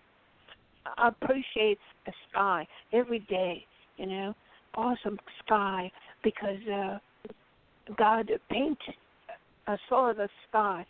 I 0.97 1.09
appreciate 1.09 1.77
the 2.05 2.13
sky 2.29 2.65
every 2.91 3.19
day, 3.29 3.65
you 3.97 4.07
know, 4.07 4.33
awesome 4.75 5.19
sky 5.45 5.91
because 6.23 6.59
uh, 6.73 6.97
God 7.97 8.31
paint. 8.49 8.79
I 9.67 9.77
saw 9.87 10.13
the 10.13 10.29
sky, 10.49 10.85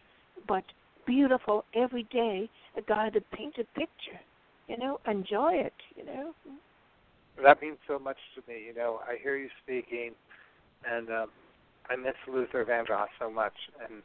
but 0.47 0.63
beautiful 1.05 1.65
every 1.75 2.03
day. 2.11 2.49
God 2.87 3.17
paint 3.33 3.55
a 3.55 3.79
picture, 3.79 4.19
you 4.67 4.77
know. 4.77 4.99
Enjoy 5.07 5.53
it, 5.53 5.73
you 5.95 6.05
know. 6.05 6.33
That 7.43 7.61
means 7.61 7.77
so 7.87 7.99
much 7.99 8.17
to 8.35 8.41
me. 8.51 8.61
You 8.67 8.73
know, 8.73 8.99
I 9.07 9.17
hear 9.21 9.37
you 9.37 9.49
speaking, 9.63 10.11
and 10.89 11.09
um, 11.09 11.27
I 11.89 11.95
miss 11.95 12.15
Luther 12.27 12.65
Vandross 12.65 13.07
so 13.19 13.29
much, 13.29 13.53
and 13.83 14.01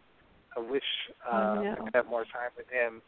I 0.56 0.60
wish 0.60 0.82
uh, 1.30 1.36
I 1.36 1.72
I 1.72 1.84
could 1.84 1.94
have 1.94 2.06
more 2.06 2.24
time 2.24 2.50
with 2.56 2.66
him, 2.70 3.02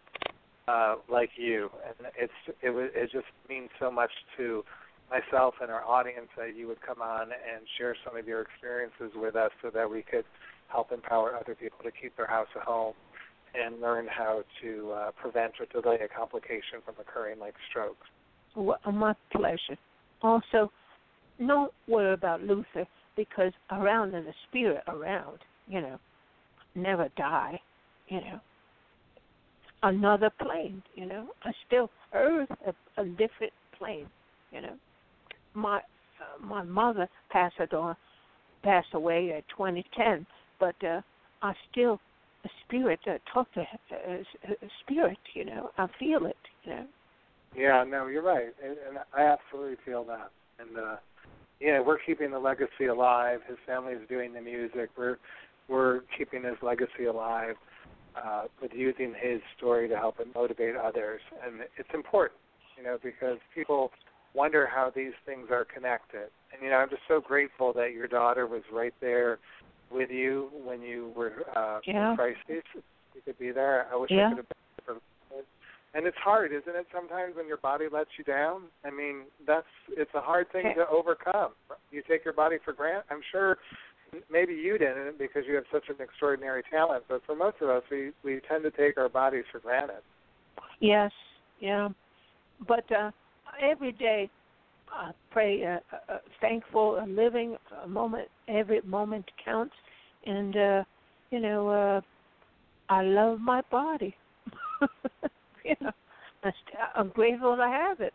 uh, 0.69 0.97
like 1.11 1.31
you. 1.37 1.71
And 1.87 2.09
it's 2.17 2.57
it 2.63 2.71
was 2.71 2.91
it 2.95 3.11
just 3.13 3.27
means 3.49 3.71
so 3.81 3.91
much 3.91 4.11
to 4.37 4.65
myself 5.11 5.55
and 5.63 5.71
our 5.71 5.85
audience 5.85 6.29
that 6.37 6.57
you 6.57 6.67
would 6.69 6.81
come 6.83 7.01
on 7.01 7.23
and 7.23 7.65
share 7.79 7.97
some 8.05 8.17
of 8.17 8.27
your 8.27 8.43
experiences 8.43 9.13
with 9.17 9.37
us, 9.37 9.51
so 9.63 9.71
that 9.71 9.89
we 9.91 10.03
could 10.03 10.25
help 10.69 10.93
empower 10.93 11.35
other 11.35 11.55
people 11.55 11.79
to 11.83 11.91
keep 11.91 12.17
their 12.17 12.27
house 12.27 12.49
a 12.57 12.61
home 12.61 12.95
and 13.55 13.81
learn 13.81 14.07
how 14.07 14.43
to 14.63 14.93
uh, 14.93 15.11
prevent 15.21 15.53
or 15.59 15.81
delay 15.81 15.99
a 16.05 16.09
complication 16.09 16.81
from 16.85 16.95
occurring 17.01 17.39
like 17.39 17.55
strokes. 17.71 18.07
Well, 18.55 18.79
my 18.93 19.15
pleasure. 19.33 19.79
Also, 20.23 20.71
don't 21.39 21.73
worry 21.87 22.13
about 22.13 22.43
Luther 22.43 22.87
because 23.17 23.53
around 23.71 24.15
in 24.15 24.25
the 24.25 24.35
spirit 24.49 24.83
around, 24.89 25.39
you 25.67 25.81
know, 25.81 25.99
never 26.75 27.09
die, 27.17 27.61
you 28.09 28.21
know. 28.21 28.41
Another 29.83 30.31
plane, 30.41 30.83
you 30.95 31.07
know, 31.07 31.29
a 31.45 31.51
still 31.67 31.89
Earth, 32.13 32.49
a, 32.67 33.01
a 33.01 33.05
different 33.05 33.53
plane, 33.79 34.09
you 34.53 34.61
know. 34.61 34.75
My 35.59 35.81
my 36.41 36.63
mother 36.63 37.09
passed 37.31 37.73
on, 37.73 37.97
passed 38.63 38.95
away 38.95 39.33
at 39.37 39.45
2010, 39.49 40.27
but 40.61 40.75
uh, 40.85 41.01
I 41.43 41.53
still 41.71 42.01
a 42.45 42.49
spirit 42.65 43.01
uh, 43.07 43.19
talk 43.33 43.53
to 43.55 43.61
uh, 43.61 43.65
uh, 43.93 44.55
spirit, 44.81 45.19
you 45.35 45.45
know. 45.45 45.71
I 45.77 45.87
feel 45.99 46.27
it, 46.27 46.37
you 46.65 46.73
know. 46.73 46.87
Yeah, 47.57 47.85
no, 47.89 48.07
you're 48.07 48.23
right, 48.23 48.55
and, 48.63 48.77
and 48.89 48.99
I 49.17 49.23
absolutely 49.23 49.77
feel 49.85 50.05
that. 50.05 50.31
And 50.61 50.79
uh, 50.79 50.97
yeah, 51.61 51.81
we're 51.81 51.99
keeping 51.99 52.31
the 52.31 52.39
legacy 52.39 52.87
alive. 52.91 53.41
His 53.49 53.57
family 53.67 53.95
is 53.95 54.09
doing 54.09 54.33
the 54.33 54.41
music. 54.41 54.91
We're 54.97 55.17
we're 55.69 56.03
keeping 56.17 56.45
his 56.45 56.57
legacy 56.63 57.05
alive 57.11 57.57
uh, 58.17 58.45
with 58.63 58.73
using 58.75 59.15
his 59.21 59.41
story 59.57 59.89
to 59.89 59.97
help 59.97 60.19
and 60.19 60.33
motivate 60.35 60.77
others. 60.77 61.21
And 61.45 61.63
it's 61.77 61.89
important, 61.93 62.41
you 62.77 62.85
know, 62.85 62.99
because 63.03 63.39
people 63.55 63.91
wonder 64.35 64.67
how 64.73 64.93
these 64.95 65.13
things 65.27 65.49
are 65.51 65.65
connected. 65.65 66.29
And 66.53 66.63
you 66.63 66.71
know, 66.71 66.77
I'm 66.77 66.91
just 66.91 67.03
so 67.09 67.21
grateful 67.21 67.73
that 67.75 67.93
your 67.93 68.07
daughter 68.07 68.47
was 68.47 68.63
right 68.73 68.95
there 69.01 69.39
with 69.91 70.11
you 70.11 70.51
when 70.65 70.83
you 70.83 71.13
were 71.17 71.45
uh, 71.57 71.81
Yeah. 71.85 72.11
in 72.11 72.17
crisis. 72.17 72.65
You 72.75 73.23
could 73.25 73.39
be 73.39 73.51
there. 73.51 73.87
I 73.93 73.97
wish 73.97 74.11
Yeah. 74.11 74.27
I 74.27 74.29
could 74.31 74.37
have 74.39 74.49
been 74.49 74.87
there 74.87 74.95
for 74.95 75.01
and 75.95 76.07
it's 76.07 76.17
hard, 76.19 76.53
isn't 76.53 76.77
it? 76.77 76.87
Sometimes 76.95 77.35
when 77.37 77.49
your 77.49 77.57
body 77.57 77.87
lets 77.91 78.11
you 78.19 78.25
down. 78.25 78.65
I 78.85 78.91
mean, 78.91 79.23
that's 79.47 79.67
it's 79.89 80.11
a 80.15 80.21
hard 80.21 80.51
thing 80.53 80.75
to 80.77 80.87
overcome. 80.89 81.53
You 81.91 82.03
take 82.09 82.25
your 82.25 82.35
body 82.35 82.57
for 82.65 82.73
granted. 82.73 83.05
I'm 83.11 83.23
sure 83.33 83.57
maybe 84.31 84.55
you 84.55 84.79
didn't 84.79 85.19
because 85.19 85.45
you 85.49 85.55
have 85.55 85.65
such 85.73 85.89
an 85.89 85.97
extraordinary 86.01 86.63
talent, 86.71 87.05
but 87.09 87.23
for 87.25 87.35
most 87.35 87.57
of 87.61 87.71
us, 87.71 87.83
we 87.91 88.13
we 88.23 88.41
tend 88.49 88.65
to 88.65 88.71
take 88.71 88.99
our 88.99 89.09
bodies 89.09 89.45
for 89.51 89.61
granted. 89.61 90.03
Yes, 90.81 91.11
yeah. 91.59 91.89
But 92.67 92.91
uh, 92.93 93.11
every 93.61 93.93
day, 93.93 94.31
I 94.91 95.11
pray, 95.31 95.65
uh, 95.65 95.79
uh, 96.13 96.19
thankful, 96.41 96.97
and 96.97 97.15
living 97.15 97.57
a 97.85 97.89
moment. 97.89 98.29
Every 98.49 98.81
moment 98.83 99.31
counts, 99.45 99.75
and 100.27 100.57
uh, 100.57 100.85
you 101.31 101.41
know, 101.41 101.69
uh, 101.69 102.01
I 102.89 103.03
love 103.03 103.41
my 103.41 103.61
body. 103.71 104.15
you 105.65 105.75
know, 105.81 105.93
I'm 106.95 107.09
grateful 107.11 107.57
to 107.57 107.63
have 107.63 108.01
it. 108.01 108.15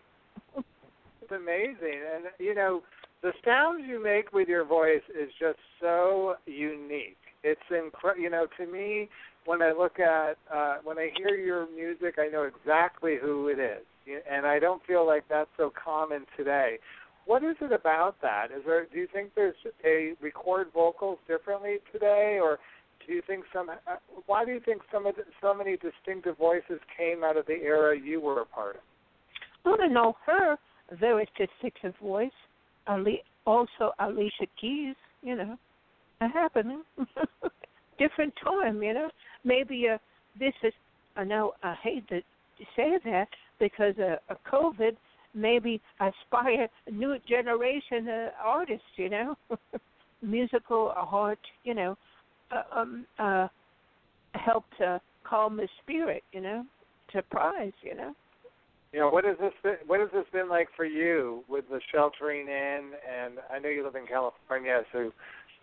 It's 0.55 1.31
amazing, 1.31 2.01
and 2.15 2.25
you 2.39 2.55
know 2.55 2.81
the 3.21 3.31
sounds 3.45 3.83
you 3.87 4.03
make 4.03 4.33
with 4.33 4.47
your 4.47 4.65
voice 4.65 5.01
is 5.09 5.29
just 5.39 5.59
so 5.79 6.35
unique. 6.45 7.17
It's 7.43 7.61
incredible. 7.69 8.21
You 8.21 8.29
know, 8.29 8.47
to 8.57 8.65
me, 8.65 9.09
when 9.45 9.61
I 9.61 9.71
look 9.71 9.99
at 9.99 10.37
uh, 10.53 10.77
when 10.83 10.97
I 10.97 11.09
hear 11.17 11.35
your 11.35 11.67
music, 11.73 12.15
I 12.17 12.27
know 12.27 12.43
exactly 12.43 13.17
who 13.21 13.47
it 13.47 13.59
is, 13.59 13.83
and 14.29 14.45
I 14.45 14.59
don't 14.59 14.81
feel 14.85 15.05
like 15.05 15.23
that's 15.29 15.49
so 15.57 15.71
common 15.71 16.25
today. 16.37 16.77
What 17.25 17.43
is 17.43 17.55
it 17.61 17.71
about 17.71 18.15
that? 18.21 18.47
Is 18.55 18.63
there? 18.65 18.85
Do 18.85 18.97
you 18.97 19.07
think 19.13 19.31
there's 19.35 19.55
a 19.85 20.13
record 20.21 20.67
vocals 20.73 21.19
differently 21.27 21.77
today, 21.91 22.39
or 22.41 22.59
do 23.05 23.13
you 23.13 23.21
think 23.25 23.45
some? 23.53 23.69
uh, 23.69 23.75
Why 24.25 24.45
do 24.45 24.51
you 24.51 24.59
think 24.59 24.81
some 24.91 25.05
of 25.05 25.15
the, 25.15 25.23
so 25.41 25.53
many 25.53 25.77
distinctive 25.77 26.37
voices 26.37 26.79
came 26.97 27.23
out 27.23 27.37
of 27.37 27.45
the 27.45 27.53
era 27.53 27.97
you 27.97 28.19
were 28.19 28.41
a 28.41 28.45
part 28.45 28.75
of? 28.75 28.81
I 29.65 29.77
don't 29.77 29.93
know 29.93 30.15
her 30.25 30.57
very 30.99 31.27
distinctive 31.37 31.93
voice. 32.01 32.31
Ali, 32.87 33.23
also 33.45 33.91
Alicia 33.99 34.47
Keys, 34.59 34.95
you 35.21 35.35
know, 35.35 35.57
it 36.21 36.29
happened. 36.29 36.83
Different 37.99 38.33
time, 38.43 38.81
you 38.81 38.93
know. 38.93 39.09
Maybe 39.43 39.87
uh, 39.93 39.97
this 40.39 40.53
is. 40.63 40.73
I 41.15 41.23
know 41.23 41.53
I 41.61 41.75
hate 41.81 42.07
to 42.09 42.21
say 42.75 42.97
that 43.05 43.27
because 43.63 43.95
uh, 43.97 44.17
of 44.29 44.37
COVID. 44.51 44.97
Maybe 45.35 45.81
aspire 45.99 46.67
a 46.85 46.91
new 46.91 47.15
generation 47.27 48.07
uh, 48.07 48.29
artists, 48.43 48.85
you 48.97 49.09
know, 49.09 49.35
musical 50.21 50.93
art, 50.95 51.39
you 51.63 51.73
know, 51.73 51.97
uh, 52.51 52.79
um, 52.79 53.05
uh, 53.17 53.47
helped 54.35 54.79
uh, 54.79 54.99
calm 55.27 55.57
the 55.57 55.67
spirit, 55.81 56.23
you 56.33 56.41
know, 56.41 56.65
surprise, 57.11 57.71
you 57.81 57.95
know. 57.95 58.13
You 58.91 58.99
know, 58.99 59.09
what 59.09 59.25
this 59.25 59.53
what 59.87 59.99
has 60.01 60.09
this 60.13 60.25
been 60.31 60.49
like 60.49 60.67
for 60.75 60.85
you 60.85 61.43
with 61.49 61.65
the 61.67 61.79
sheltering 61.91 62.47
in? 62.47 62.91
And 63.09 63.39
I 63.51 63.57
know 63.57 63.69
you 63.69 63.83
live 63.83 63.95
in 63.95 64.05
California, 64.05 64.83
so 64.91 65.11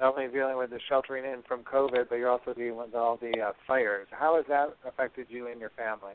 not 0.00 0.18
only 0.18 0.32
dealing 0.32 0.56
with 0.56 0.70
the 0.70 0.80
sheltering 0.88 1.24
in 1.24 1.42
from 1.46 1.62
COVID, 1.62 2.06
but 2.08 2.16
you're 2.16 2.30
also 2.30 2.54
dealing 2.54 2.76
with 2.76 2.94
all 2.96 3.18
the 3.18 3.40
uh, 3.40 3.52
fires. 3.68 4.08
How 4.10 4.34
has 4.34 4.46
that 4.48 4.74
affected 4.84 5.26
you 5.28 5.46
and 5.46 5.60
your 5.60 5.70
family? 5.76 6.14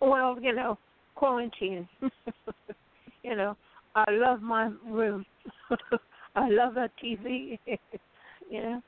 Well, 0.00 0.38
you 0.40 0.54
know, 0.54 0.78
quarantine. 1.14 1.88
you 3.22 3.36
know, 3.36 3.56
I 3.94 4.04
love 4.10 4.42
my 4.42 4.70
room. 4.86 5.24
I 6.36 6.48
love 6.48 6.76
our 6.76 6.90
TV. 7.02 7.58
you 8.50 8.62
know, 8.62 8.82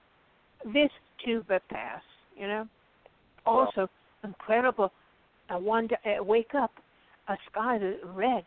this 0.64 0.90
too 1.24 1.44
will 1.48 1.58
pass. 1.70 2.02
You 2.36 2.46
know, 2.46 2.68
also 3.44 3.88
incredible. 4.24 4.92
I 5.48 5.56
wonder, 5.56 5.96
I 6.04 6.20
wake 6.20 6.54
up, 6.54 6.72
a 7.28 7.36
sky 7.50 7.78
that 7.78 7.98
red. 8.04 8.44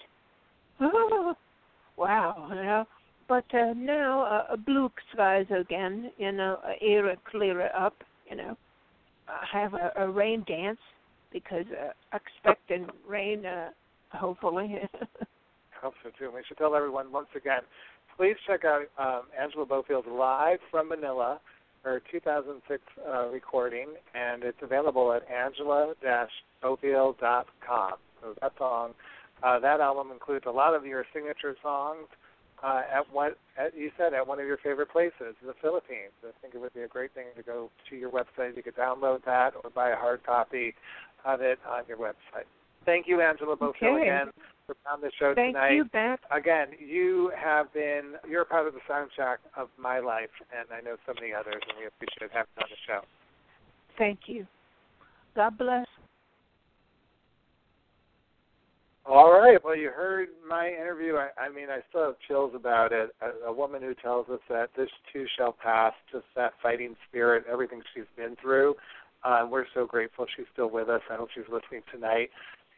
wow, 1.98 2.48
you 2.50 2.56
know. 2.56 2.86
But 3.28 3.46
uh, 3.54 3.74
now 3.76 4.46
uh, 4.52 4.56
blue 4.56 4.92
skies 5.14 5.46
again. 5.58 6.12
You 6.18 6.32
know, 6.32 6.60
uh, 6.66 6.72
air 6.82 7.16
clearer 7.30 7.70
up. 7.76 7.96
You 8.30 8.38
know, 8.38 8.58
I 9.28 9.46
have 9.52 9.74
a, 9.74 9.92
a 9.98 10.10
rain 10.10 10.44
dance 10.48 10.80
because 11.34 11.66
uh, 11.72 11.92
expecting 12.16 12.88
rain, 13.08 13.46
uh, 13.46 13.70
hopefully. 14.12 14.80
Hope 15.82 15.96
so 16.02 16.10
too. 16.18 16.32
We 16.34 16.44
should 16.48 16.58
tell 16.58 16.76
everyone 16.76 17.12
once 17.12 17.28
again. 17.36 17.64
Please 18.16 18.38
check 18.48 18.64
out 18.64 18.84
um, 18.98 19.24
Angela 19.38 19.66
Bofill's 19.66 20.08
live 20.08 20.60
from 20.72 20.88
Manila, 20.88 21.42
her 21.84 22.02
2006 22.12 22.82
uh, 23.06 23.28
recording, 23.28 23.90
and 24.14 24.44
it's 24.44 24.62
available 24.62 25.12
at 25.12 25.24
angela-bofield.com. 25.30 27.94
So 28.22 28.36
that 28.42 28.54
song, 28.58 28.94
uh, 29.42 29.60
that 29.60 29.82
album 29.82 30.12
includes 30.14 30.46
a 30.48 30.52
lot 30.52 30.76
of 30.76 30.86
your 30.86 31.06
signature 31.14 31.58
songs. 31.62 32.08
Uh, 32.64 32.84
at 32.96 33.04
what 33.12 33.38
at, 33.58 33.76
you 33.78 33.92
said 33.98 34.14
at 34.14 34.26
one 34.26 34.40
of 34.40 34.48
your 34.48 34.56
favorite 34.56 34.90
places, 34.90 35.36
the 35.46 35.54
Philippines. 35.62 36.14
I 36.24 36.32
think 36.42 36.56
it 36.56 36.62
would 36.62 36.74
be 36.74 36.84
a 36.84 36.88
great 36.88 37.14
thing 37.14 37.26
to 37.36 37.44
go 37.44 37.70
to 37.90 37.98
your 37.98 38.10
website. 38.10 38.56
You 38.56 38.64
could 38.64 38.78
download 38.78 39.26
that 39.26 39.54
or 39.62 39.70
buy 39.70 39.90
a 39.90 39.98
hard 39.98 40.24
copy 40.26 40.74
of 41.26 41.42
it 41.42 41.60
on 41.70 41.84
your 41.88 41.98
website. 41.98 42.46
Thank 42.86 43.08
you, 43.08 43.22
Angela 43.22 43.56
Bofill, 43.56 43.96
Okay. 43.96 44.02
again 44.02 44.28
for 44.66 44.76
on 44.92 45.02
the 45.02 45.12
show 45.20 45.34
Thank 45.36 45.56
tonight 45.56 45.74
you, 45.74 45.86
Beth. 45.86 46.20
again, 46.32 46.68
you 46.80 47.32
have 47.38 47.72
been 47.74 48.16
you're 48.28 48.46
part 48.46 48.68
of 48.68 48.74
the 48.74 48.80
soundtrack 48.90 49.38
of 49.58 49.70
my 49.78 50.00
life, 50.00 50.30
and 50.58 50.68
I 50.72 50.82
know 50.82 50.96
so 51.06 51.14
many 51.20 51.34
others, 51.34 51.62
and 51.68 51.78
we 51.78 51.86
appreciate 51.88 52.32
having 52.32 52.48
you 52.58 52.64
on 52.64 52.70
the 52.70 52.78
show. 52.88 53.02
Thank 53.98 54.20
you. 54.28 54.48
God 55.36 55.58
bless. 55.58 55.88
All 59.06 59.34
right. 59.34 59.62
Well, 59.64 59.76
you 59.76 59.90
heard 59.90 60.30
my 60.48 60.70
interview. 60.70 61.16
I, 61.16 61.30
I 61.38 61.50
mean, 61.50 61.70
I 61.70 61.80
still 61.90 62.06
have 62.06 62.16
chills 62.26 62.54
about 62.56 62.94
it. 62.94 63.10
A, 63.22 63.50
a 63.50 63.54
woman 63.54 63.82
who 63.82 63.94
tells 63.96 64.30
us 64.30 64.40
that 64.50 64.70
this 64.78 64.90
too 65.12 65.26
shall 65.38 65.52
pass. 65.52 65.94
Just 66.12 66.26
that 66.38 66.54
fighting 66.62 66.96
spirit, 67.10 67.44
everything 67.52 67.82
she's 67.94 68.06
been 68.16 68.38
through. 68.42 68.76
Uh, 69.24 69.48
we're 69.50 69.66
so 69.74 69.86
grateful 69.86 70.26
she's 70.36 70.46
still 70.52 70.70
with 70.70 70.90
us. 70.90 71.02
I 71.10 71.16
hope 71.16 71.30
she's 71.34 71.44
listening 71.52 71.82
tonight. 71.92 72.30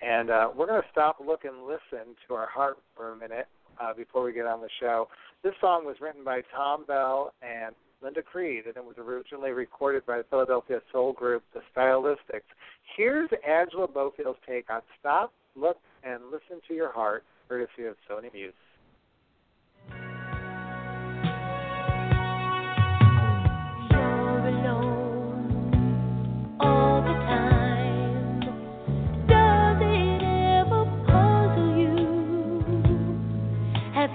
And 0.02 0.30
uh, 0.30 0.50
we're 0.56 0.68
going 0.68 0.82
to 0.82 0.88
stop, 0.92 1.18
look, 1.26 1.46
and 1.46 1.66
listen 1.66 2.16
to 2.28 2.34
our 2.34 2.48
heart 2.48 2.78
for 2.96 3.14
a 3.14 3.16
minute 3.16 3.48
uh, 3.82 3.94
before 3.94 4.24
we 4.24 4.34
get 4.34 4.46
on 4.46 4.62
the 4.62 4.70
show. 4.80 5.08
This 5.44 5.54
song 5.62 5.86
was 5.86 5.98
written 6.02 6.24
by 6.24 6.42
Thom 6.56 6.86
Bell 6.86 7.34
and 7.42 7.74
Linda 8.02 8.22
Creed, 8.22 8.66
and 8.66 8.76
it 8.76 8.84
was 8.84 8.96
originally 8.98 9.52
recorded 9.52 10.06
by 10.06 10.18
the 10.18 10.26
Philadelphia 10.30 10.82
soul 10.92 11.14
group, 11.14 11.44
The 11.54 11.62
Stylistics. 11.76 12.50
Here's 12.96 13.30
Angela 13.48 13.88
Bofill's 13.88 14.38
take 14.48 14.70
on 14.70 14.82
Stop, 15.00 15.34
Look, 15.56 15.78
and 16.04 16.26
Listen 16.26 16.62
to 16.68 16.74
Your 16.74 16.92
Heart, 16.92 17.24
courtesy 17.48 17.86
of 17.86 17.96
Sony 18.10 18.32
Music. 18.34 18.56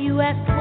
You 0.01 0.23
asked 0.23 0.60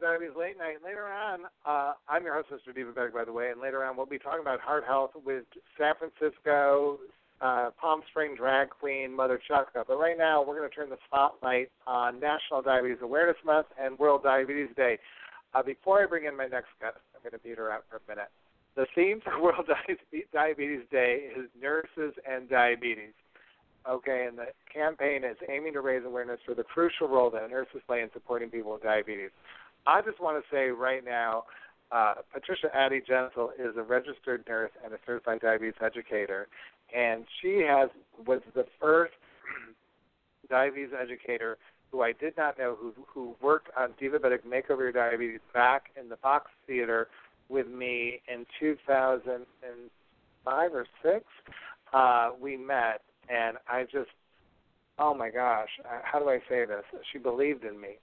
Diabetes 0.00 0.34
Late 0.38 0.58
Night. 0.58 0.78
Later 0.84 1.06
on, 1.06 1.40
uh, 1.66 1.94
I'm 2.08 2.24
your 2.24 2.34
host, 2.34 2.48
Mr. 2.50 2.74
Diva 2.74 2.92
by 2.92 3.24
the 3.24 3.32
way, 3.32 3.50
and 3.50 3.60
later 3.60 3.84
on 3.84 3.96
we'll 3.96 4.06
be 4.06 4.18
talking 4.18 4.40
about 4.40 4.60
heart 4.60 4.84
health 4.86 5.12
with 5.24 5.44
San 5.78 5.94
Francisco, 5.98 6.98
uh, 7.40 7.70
Palm 7.80 8.02
Spring 8.10 8.34
drag 8.36 8.70
queen 8.70 9.10
Mutha 9.10 9.38
Chucka. 9.48 9.84
But 9.86 9.98
right 9.98 10.16
now, 10.18 10.42
we're 10.42 10.56
going 10.58 10.68
to 10.68 10.74
turn 10.74 10.90
the 10.90 10.98
spotlight 11.06 11.70
on 11.86 12.20
National 12.20 12.62
Diabetes 12.62 12.98
Awareness 13.02 13.36
Month 13.44 13.68
and 13.80 13.98
World 13.98 14.22
Diabetes 14.22 14.68
Day. 14.76 14.98
Uh, 15.54 15.62
before 15.62 16.02
I 16.02 16.06
bring 16.06 16.24
in 16.24 16.36
my 16.36 16.46
next 16.46 16.68
guest, 16.80 16.98
I'm 17.14 17.22
going 17.22 17.38
to 17.38 17.44
beat 17.46 17.58
her 17.58 17.70
out 17.70 17.84
for 17.88 17.96
a 17.96 18.00
minute. 18.08 18.30
The 18.76 18.86
theme 18.94 19.20
for 19.22 19.40
World 19.42 19.68
Diabetes 20.32 20.86
Day 20.90 21.30
is 21.36 21.48
nurses 21.60 22.14
and 22.28 22.48
diabetes. 22.48 23.12
Okay, 23.88 24.26
and 24.26 24.38
the 24.38 24.46
campaign 24.72 25.24
is 25.24 25.36
aiming 25.50 25.74
to 25.74 25.82
raise 25.82 26.04
awareness 26.06 26.40
for 26.46 26.54
the 26.54 26.64
crucial 26.64 27.06
role 27.06 27.28
that 27.30 27.50
nurses 27.50 27.82
play 27.86 28.00
in 28.00 28.08
supporting 28.14 28.48
people 28.48 28.72
with 28.72 28.82
diabetes. 28.82 29.30
I 29.86 30.00
just 30.02 30.20
want 30.20 30.42
to 30.42 30.54
say 30.54 30.68
right 30.68 31.04
now, 31.04 31.44
uh, 31.92 32.14
Patricia 32.32 32.68
Addie-Gentle 32.74 33.50
is 33.58 33.76
a 33.76 33.82
registered 33.82 34.44
nurse 34.48 34.70
and 34.84 34.94
a 34.94 34.98
certified 35.06 35.40
diabetes 35.40 35.74
educator, 35.84 36.48
and 36.94 37.24
she 37.40 37.64
has 37.68 37.90
was 38.26 38.40
the 38.54 38.64
first 38.80 39.12
diabetes 40.48 40.90
educator 41.00 41.58
who 41.90 42.02
I 42.02 42.12
did 42.12 42.36
not 42.36 42.58
know 42.58 42.76
who 42.80 42.92
who 43.06 43.34
worked 43.40 43.68
on 43.76 43.90
Divabetic 44.00 44.44
Makeover 44.46 44.80
Your 44.80 44.92
Diabetes 44.92 45.40
back 45.52 45.90
in 46.00 46.08
the 46.08 46.16
Fox 46.16 46.50
Theater 46.66 47.08
with 47.48 47.68
me 47.68 48.20
in 48.32 48.46
2005 48.58 50.74
or 50.74 50.86
six. 51.02 51.24
Uh, 51.92 52.30
we 52.40 52.56
met, 52.56 53.02
and 53.28 53.58
I 53.68 53.84
just, 53.84 54.10
oh 54.98 55.14
my 55.14 55.30
gosh, 55.30 55.68
uh, 55.84 56.00
how 56.02 56.18
do 56.18 56.28
I 56.28 56.38
say 56.48 56.64
this? 56.64 56.82
She 57.12 57.18
believed 57.18 57.64
in 57.64 57.80
me, 57.80 57.98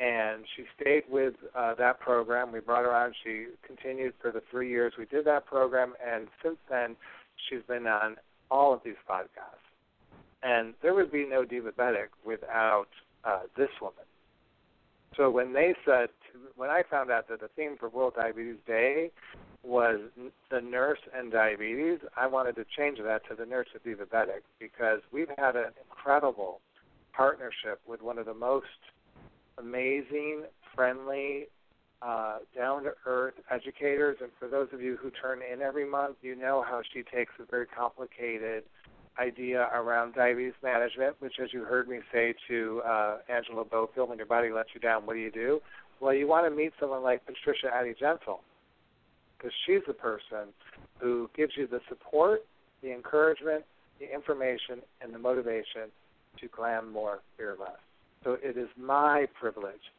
and 0.00 0.44
she 0.56 0.64
stayed 0.80 1.04
with 1.10 1.34
uh, 1.56 1.74
that 1.74 2.00
program. 2.00 2.52
We 2.52 2.60
brought 2.60 2.84
her 2.84 2.94
on. 2.94 3.12
She 3.24 3.46
continued 3.66 4.14
for 4.20 4.30
the 4.30 4.42
three 4.50 4.70
years 4.70 4.94
we 4.98 5.06
did 5.06 5.24
that 5.24 5.46
program, 5.46 5.94
and 6.04 6.28
since 6.42 6.56
then, 6.70 6.96
she's 7.48 7.62
been 7.66 7.86
on 7.86 8.16
all 8.50 8.72
of 8.72 8.80
these 8.84 8.94
podcasts. 9.08 9.64
And 10.42 10.74
there 10.82 10.94
would 10.94 11.10
be 11.10 11.26
no 11.26 11.44
Divabetic 11.44 12.08
without 12.24 12.88
uh, 13.24 13.40
this 13.56 13.70
woman. 13.80 14.04
So 15.16 15.30
when 15.30 15.52
they 15.52 15.74
said, 15.84 16.10
when 16.56 16.70
I 16.70 16.82
found 16.88 17.10
out 17.10 17.28
that 17.28 17.40
the 17.40 17.48
theme 17.56 17.76
for 17.78 17.88
World 17.88 18.14
Diabetes 18.16 18.60
Day 18.66 19.10
was 19.64 19.98
the 20.50 20.60
nurse 20.60 21.00
and 21.16 21.32
diabetes, 21.32 21.98
I 22.16 22.28
wanted 22.28 22.54
to 22.56 22.64
change 22.76 22.98
that 23.02 23.22
to 23.28 23.34
the 23.34 23.44
nurse 23.44 23.66
and 23.74 23.82
Divabetic 23.82 24.42
because 24.60 25.00
we've 25.10 25.30
had 25.36 25.56
an 25.56 25.72
incredible 25.82 26.60
partnership 27.12 27.80
with 27.86 28.00
one 28.00 28.18
of 28.18 28.26
the 28.26 28.34
most 28.34 28.66
amazing, 29.58 30.44
friendly, 30.74 31.48
uh, 32.00 32.38
down 32.56 32.84
to 32.84 32.92
earth 33.06 33.34
educators. 33.50 34.16
And 34.20 34.30
for 34.38 34.48
those 34.48 34.68
of 34.72 34.80
you 34.80 34.96
who 35.00 35.10
turn 35.10 35.40
in 35.52 35.62
every 35.62 35.88
month, 35.88 36.16
you 36.22 36.36
know 36.36 36.64
how 36.66 36.82
she 36.92 37.02
takes 37.02 37.32
a 37.40 37.44
very 37.50 37.66
complicated 37.66 38.64
idea 39.18 39.68
around 39.74 40.14
diabetes 40.14 40.52
management, 40.62 41.16
which, 41.18 41.34
as 41.42 41.52
you 41.52 41.64
heard 41.64 41.88
me 41.88 41.98
say 42.12 42.34
to 42.46 42.80
uh, 42.86 43.16
Angela 43.28 43.64
Bofill, 43.64 44.08
when 44.08 44.16
your 44.16 44.28
body 44.28 44.50
lets 44.50 44.68
you 44.74 44.80
down, 44.80 45.06
what 45.06 45.14
do 45.14 45.20
you 45.20 45.32
do? 45.32 45.60
Well, 46.00 46.14
you 46.14 46.28
want 46.28 46.48
to 46.48 46.56
meet 46.56 46.72
someone 46.78 47.02
like 47.02 47.26
Patricia 47.26 47.74
Addie-Gentle, 47.74 48.40
because 49.36 49.52
she's 49.66 49.80
the 49.88 49.92
person 49.92 50.54
who 51.00 51.28
gives 51.36 51.52
you 51.56 51.66
the 51.66 51.80
support, 51.88 52.44
the 52.80 52.92
encouragement, 52.92 53.64
the 53.98 54.12
information, 54.14 54.82
and 55.00 55.12
the 55.12 55.18
motivation 55.18 55.90
to 56.40 56.46
glam 56.46 56.92
more, 56.92 57.18
fear 57.36 57.56
less. 57.58 57.80
So 58.24 58.36
it 58.42 58.56
is 58.56 58.68
my 58.76 59.26
privilege 59.38 59.92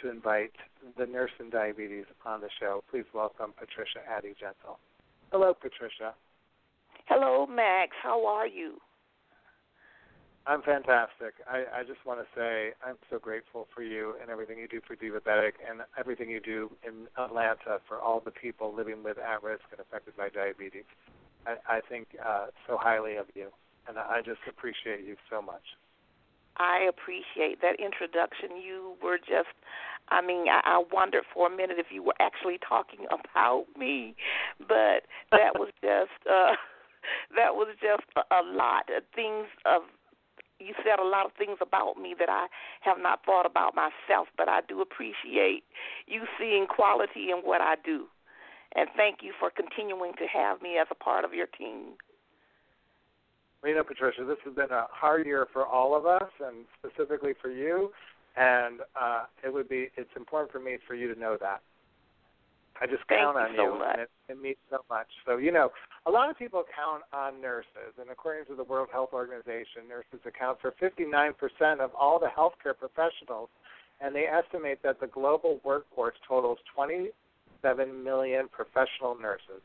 to 0.00 0.10
invite 0.10 0.52
the 0.96 1.06
nurse 1.06 1.30
in 1.40 1.50
diabetes 1.50 2.06
on 2.24 2.40
the 2.40 2.48
show. 2.60 2.82
Please 2.90 3.04
welcome 3.12 3.52
Patricia 3.58 4.00
Addie-Gentle. 4.08 4.78
Hello, 5.32 5.54
Patricia. 5.54 6.14
Hello, 7.06 7.46
Max. 7.46 7.92
How 8.02 8.26
are 8.26 8.46
you? 8.46 8.78
I'm 10.46 10.62
fantastic. 10.62 11.34
I, 11.46 11.64
I 11.80 11.82
just 11.84 12.00
want 12.06 12.20
to 12.20 12.26
say 12.34 12.72
I'm 12.82 12.96
so 13.10 13.18
grateful 13.18 13.68
for 13.74 13.82
you 13.82 14.14
and 14.22 14.30
everything 14.30 14.58
you 14.58 14.66
do 14.66 14.80
for 14.86 14.96
Divabetic 14.96 15.52
and 15.68 15.82
everything 15.98 16.30
you 16.30 16.40
do 16.40 16.70
in 16.86 17.06
Atlanta 17.22 17.80
for 17.86 17.98
all 17.98 18.22
the 18.24 18.30
people 18.30 18.74
living 18.74 19.02
with 19.02 19.18
at 19.18 19.42
risk 19.42 19.64
and 19.70 19.80
affected 19.80 20.16
by 20.16 20.30
diabetes. 20.30 20.84
I, 21.46 21.76
I 21.76 21.80
think 21.86 22.08
uh, 22.24 22.46
so 22.66 22.78
highly 22.80 23.16
of 23.16 23.26
you, 23.34 23.48
and 23.86 23.98
I 23.98 24.22
just 24.24 24.40
appreciate 24.48 25.04
you 25.06 25.16
so 25.28 25.42
much. 25.42 25.64
I 26.58 26.88
appreciate 26.88 27.60
that 27.62 27.78
introduction. 27.78 28.60
You 28.62 28.94
were 29.02 29.18
just, 29.18 29.54
I 30.08 30.20
mean, 30.20 30.46
I, 30.48 30.60
I 30.64 30.84
wondered 30.92 31.24
for 31.32 31.46
a 31.46 31.56
minute 31.56 31.78
if 31.78 31.86
you 31.90 32.02
were 32.02 32.16
actually 32.20 32.58
talking 32.66 33.06
about 33.10 33.66
me, 33.78 34.14
but 34.58 35.06
that 35.32 35.54
was 35.58 35.70
just. 35.82 36.12
uh 36.30 36.54
that 37.36 37.54
was 37.54 37.68
just 37.80 38.04
a, 38.16 38.22
a 38.34 38.42
lot 38.42 38.84
of 38.94 39.02
things 39.14 39.46
of 39.64 39.82
you 40.60 40.74
said 40.82 40.98
a 40.98 41.06
lot 41.06 41.24
of 41.26 41.32
things 41.38 41.58
about 41.62 41.96
me 41.96 42.14
that 42.18 42.28
I 42.28 42.46
have 42.80 42.98
not 42.98 43.24
thought 43.24 43.46
about 43.46 43.74
myself, 43.76 44.26
but 44.36 44.48
I 44.48 44.60
do 44.68 44.80
appreciate 44.80 45.62
you 46.06 46.24
seeing 46.38 46.66
quality 46.66 47.30
in 47.30 47.46
what 47.46 47.60
I 47.60 47.76
do. 47.84 48.06
And 48.74 48.88
thank 48.96 49.18
you 49.22 49.32
for 49.38 49.50
continuing 49.50 50.12
to 50.18 50.26
have 50.26 50.60
me 50.60 50.76
as 50.76 50.88
a 50.90 50.96
part 50.96 51.24
of 51.24 51.32
your 51.32 51.46
team. 51.46 51.94
Well, 53.62 53.70
you 53.70 53.76
know, 53.76 53.84
Patricia, 53.84 54.24
this 54.24 54.38
has 54.44 54.54
been 54.54 54.70
a 54.70 54.86
hard 54.90 55.26
year 55.26 55.46
for 55.52 55.66
all 55.66 55.96
of 55.96 56.06
us, 56.06 56.30
and 56.44 56.64
specifically 56.78 57.32
for 57.40 57.50
you. 57.50 57.90
And 58.36 58.80
uh, 58.94 59.24
it 59.44 59.52
would 59.52 59.68
be 59.68 59.88
it's 59.96 60.10
important 60.16 60.52
for 60.52 60.60
me 60.60 60.78
for 60.86 60.94
you 60.94 61.12
to 61.12 61.18
know 61.18 61.36
that. 61.40 61.60
I 62.80 62.86
just 62.86 63.06
count 63.08 63.36
Thank 63.36 63.50
on 63.50 63.52
you, 63.54 63.58
so 63.58 63.74
you, 63.74 63.82
and 63.82 64.00
it, 64.02 64.10
it 64.28 64.40
means 64.40 64.62
so 64.70 64.78
much. 64.88 65.08
So 65.26 65.38
you 65.38 65.50
know, 65.50 65.70
a 66.06 66.10
lot 66.10 66.30
of 66.30 66.38
people 66.38 66.62
count 66.74 67.02
on 67.12 67.40
nurses, 67.40 67.98
and 68.00 68.10
according 68.10 68.46
to 68.46 68.54
the 68.54 68.62
World 68.62 68.88
Health 68.92 69.10
Organization, 69.12 69.88
nurses 69.88 70.24
account 70.24 70.58
for 70.60 70.72
59% 70.80 71.34
of 71.80 71.90
all 71.98 72.20
the 72.20 72.28
healthcare 72.30 72.78
professionals, 72.78 73.48
and 74.00 74.14
they 74.14 74.26
estimate 74.26 74.82
that 74.84 75.00
the 75.00 75.08
global 75.08 75.60
workforce 75.64 76.14
totals 76.28 76.58
27 76.74 78.04
million 78.04 78.46
professional 78.48 79.18
nurses. 79.20 79.62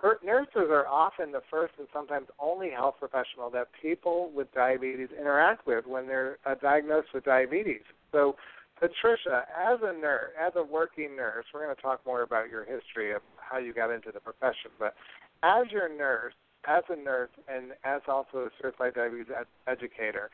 Per- 0.00 0.18
nurses 0.24 0.70
are 0.70 0.86
often 0.86 1.30
the 1.30 1.42
first 1.50 1.74
and 1.78 1.86
sometimes 1.92 2.28
only 2.38 2.70
health 2.70 2.94
professional 2.98 3.50
that 3.50 3.68
people 3.82 4.30
with 4.34 4.52
diabetes 4.54 5.08
interact 5.18 5.66
with 5.66 5.86
when 5.86 6.06
they're 6.06 6.38
uh, 6.46 6.54
diagnosed 6.54 7.08
with 7.12 7.24
diabetes. 7.24 7.82
So 8.10 8.36
Patricia, 8.78 9.44
as 9.54 9.78
a 9.82 9.92
nurse, 9.92 10.30
as 10.40 10.52
a 10.56 10.62
working 10.62 11.16
nurse, 11.16 11.44
we're 11.52 11.64
going 11.64 11.76
to 11.76 11.82
talk 11.82 12.00
more 12.06 12.22
about 12.22 12.48
your 12.48 12.64
history 12.64 13.12
of 13.12 13.20
how 13.36 13.58
you 13.58 13.74
got 13.74 13.90
into 13.90 14.10
the 14.10 14.20
profession. 14.20 14.70
But 14.78 14.94
as 15.42 15.66
your 15.70 15.94
nurse, 15.94 16.32
as 16.66 16.82
a 16.88 16.96
nurse, 16.96 17.30
and 17.46 17.72
as 17.84 18.00
also 18.08 18.46
a 18.46 18.48
certified 18.60 18.94
diabetes 18.94 19.26
ed- 19.38 19.46
educator, 19.70 20.30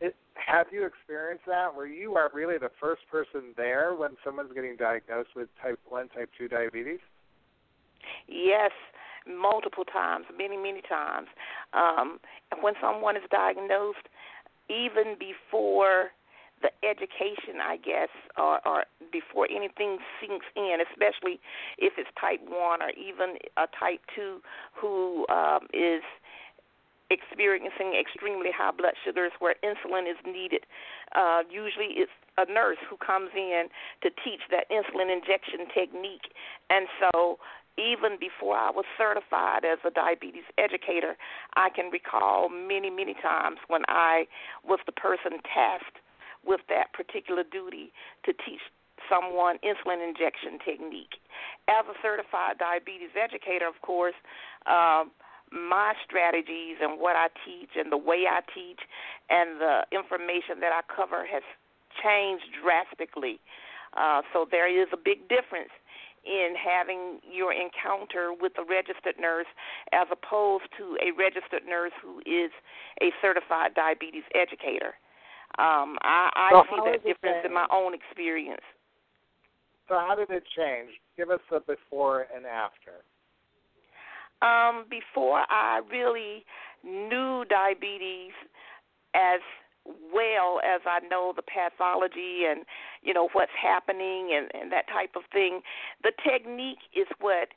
it, 0.00 0.14
have 0.34 0.68
you 0.72 0.86
experienced 0.86 1.46
that 1.46 1.74
where 1.74 1.86
you 1.86 2.14
are 2.14 2.30
really 2.32 2.58
the 2.58 2.70
first 2.80 3.02
person 3.10 3.54
there 3.56 3.94
when 3.94 4.10
someone's 4.24 4.52
getting 4.54 4.76
diagnosed 4.76 5.30
with 5.34 5.48
type 5.60 5.80
one, 5.88 6.08
type 6.10 6.30
two 6.38 6.46
diabetes? 6.46 7.00
Yes, 8.28 8.70
multiple 9.26 9.84
times, 9.84 10.26
many, 10.36 10.56
many 10.56 10.82
times. 10.82 11.28
Um, 11.72 12.20
when 12.60 12.74
someone 12.80 13.16
is 13.16 13.22
diagnosed, 13.30 14.08
even 14.68 15.16
before 15.18 16.10
the 16.62 16.70
education, 16.84 17.56
I 17.62 17.76
guess, 17.76 18.12
or, 18.36 18.60
or 18.66 18.84
before 19.10 19.48
anything 19.50 19.98
sinks 20.20 20.46
in, 20.56 20.78
especially 20.92 21.40
if 21.78 21.94
it's 21.96 22.10
type 22.20 22.40
one 22.44 22.82
or 22.82 22.90
even 22.90 23.36
a 23.56 23.66
type 23.78 24.00
two 24.14 24.40
who 24.74 25.26
um, 25.28 25.66
is 25.72 26.02
experiencing 27.10 27.98
extremely 27.98 28.50
high 28.54 28.70
blood 28.70 28.94
sugars 29.04 29.32
where 29.40 29.56
insulin 29.64 30.08
is 30.08 30.16
needed. 30.24 30.62
Uh, 31.16 31.42
usually 31.50 31.98
it's 31.98 32.12
a 32.38 32.46
nurse 32.46 32.78
who 32.88 32.96
comes 32.96 33.30
in 33.34 33.66
to 34.02 34.10
teach 34.22 34.40
that 34.50 34.70
insulin 34.70 35.10
injection 35.12 35.66
technique. 35.74 36.30
And 36.70 36.86
so 37.00 37.38
even 37.80 38.20
before 38.20 38.56
I 38.56 38.70
was 38.70 38.84
certified 38.98 39.64
as 39.64 39.78
a 39.84 39.90
diabetes 39.90 40.44
educator, 40.58 41.16
I 41.56 41.70
can 41.70 41.90
recall 41.90 42.48
many, 42.48 42.90
many 42.90 43.14
times 43.14 43.58
when 43.68 43.82
I 43.88 44.28
was 44.62 44.80
the 44.84 44.92
person 44.92 45.40
tasked 45.48 46.04
with 46.44 46.60
that 46.68 46.92
particular 46.92 47.42
duty 47.42 47.92
to 48.24 48.32
teach 48.32 48.60
someone 49.08 49.56
insulin 49.64 50.04
injection 50.04 50.60
technique. 50.60 51.16
As 51.68 51.88
a 51.88 51.96
certified 52.02 52.58
diabetes 52.58 53.16
educator, 53.16 53.66
of 53.66 53.80
course, 53.80 54.14
um, 54.66 55.10
my 55.50 55.94
strategies 56.04 56.78
and 56.80 57.00
what 57.00 57.16
I 57.16 57.26
teach 57.44 57.74
and 57.74 57.90
the 57.90 57.98
way 57.98 58.24
I 58.30 58.40
teach 58.54 58.80
and 59.28 59.60
the 59.60 59.82
information 59.90 60.60
that 60.60 60.70
I 60.70 60.82
cover 60.86 61.26
has 61.26 61.42
changed 61.98 62.44
drastically. 62.62 63.40
Uh, 63.96 64.22
so 64.32 64.46
there 64.48 64.70
is 64.70 64.86
a 64.92 64.96
big 64.96 65.26
difference 65.28 65.74
in 66.24 66.54
having 66.54 67.20
your 67.24 67.52
encounter 67.52 68.32
with 68.32 68.52
a 68.58 68.64
registered 68.64 69.16
nurse 69.18 69.48
as 69.92 70.06
opposed 70.12 70.64
to 70.76 70.96
a 71.00 71.12
registered 71.16 71.64
nurse 71.66 71.92
who 72.02 72.18
is 72.20 72.50
a 73.00 73.10
certified 73.22 73.74
diabetes 73.74 74.24
educator. 74.34 74.94
Um, 75.58 75.98
I, 76.02 76.30
I 76.36 76.50
So 76.52 76.64
see 76.70 76.90
that 76.90 77.04
difference 77.04 77.44
in 77.44 77.52
my 77.52 77.66
own 77.72 77.94
experience. 77.94 78.62
So 79.88 79.94
how 79.96 80.14
did 80.14 80.30
it 80.30 80.44
change? 80.56 80.90
Give 81.16 81.30
us 81.30 81.40
a 81.50 81.60
before 81.60 82.26
and 82.34 82.46
after. 82.46 83.02
Um, 84.42 84.84
before 84.88 85.42
I 85.50 85.80
really 85.90 86.44
knew 86.84 87.44
diabetes 87.50 88.32
as 89.14 89.40
well 90.12 90.60
as 90.64 90.80
I 90.86 91.00
know 91.08 91.32
the 91.34 91.42
pathology 91.42 92.44
and 92.48 92.64
you 93.02 93.14
know 93.14 93.28
what's 93.32 93.54
happening 93.60 94.32
and, 94.36 94.50
and 94.54 94.72
that 94.72 94.88
type 94.88 95.16
of 95.16 95.22
thing, 95.32 95.60
the 96.02 96.12
technique 96.24 96.82
is 96.94 97.06
what 97.20 97.48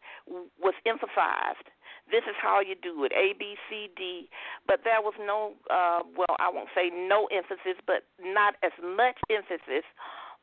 was 0.60 0.74
emphasized. 0.86 1.70
This 2.12 2.24
is 2.28 2.36
how 2.42 2.60
you 2.60 2.76
do 2.76 3.06
it, 3.06 3.14
A, 3.16 3.34
B, 3.38 3.56
C, 3.70 3.88
D. 3.96 4.30
But 4.68 4.82
there 4.84 5.02
was 5.02 5.14
no, 5.20 5.54
uh, 5.72 6.04
well, 6.18 6.36
I 6.38 6.52
won't 6.52 6.68
say 6.76 6.92
no 6.92 7.28
emphasis, 7.32 7.80
but 7.88 8.04
not 8.20 8.56
as 8.62 8.74
much 8.84 9.16
emphasis 9.32 9.88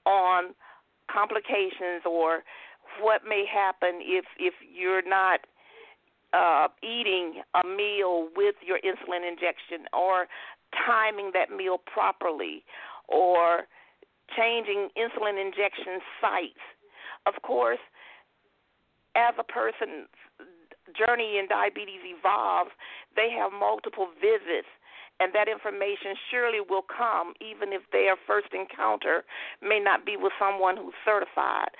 on 0.06 0.54
complications 1.12 2.06
or 2.08 2.42
what 3.02 3.22
may 3.28 3.44
happen 3.46 4.00
if 4.00 4.24
if 4.38 4.54
you're 4.66 5.06
not 5.06 5.40
uh, 6.32 6.68
eating 6.82 7.42
a 7.54 7.66
meal 7.66 8.28
with 8.36 8.54
your 8.64 8.78
insulin 8.78 9.26
injection 9.26 9.86
or 9.92 10.26
timing 10.74 11.30
that 11.34 11.50
meal 11.54 11.78
properly 11.78 12.64
or 13.08 13.66
changing 14.36 14.88
insulin 14.96 15.40
injection 15.40 16.00
sites. 16.20 16.62
Of 17.26 17.42
course, 17.42 17.82
as 19.16 19.34
a 19.38 19.44
person's 19.44 20.08
journey 20.96 21.38
in 21.38 21.46
diabetes 21.48 22.02
evolves, 22.04 22.70
they 23.16 23.30
have 23.30 23.52
multiple 23.52 24.08
visits 24.20 24.68
and 25.20 25.34
that 25.34 25.48
information 25.48 26.16
surely 26.32 26.60
will 26.64 26.84
come 26.88 27.34
even 27.44 27.76
if 27.76 27.82
their 27.92 28.16
first 28.26 28.48
encounter 28.56 29.22
may 29.60 29.78
not 29.78 30.06
be 30.06 30.16
with 30.16 30.32
someone 30.40 30.76
who's 30.76 30.96
certified 31.04 31.70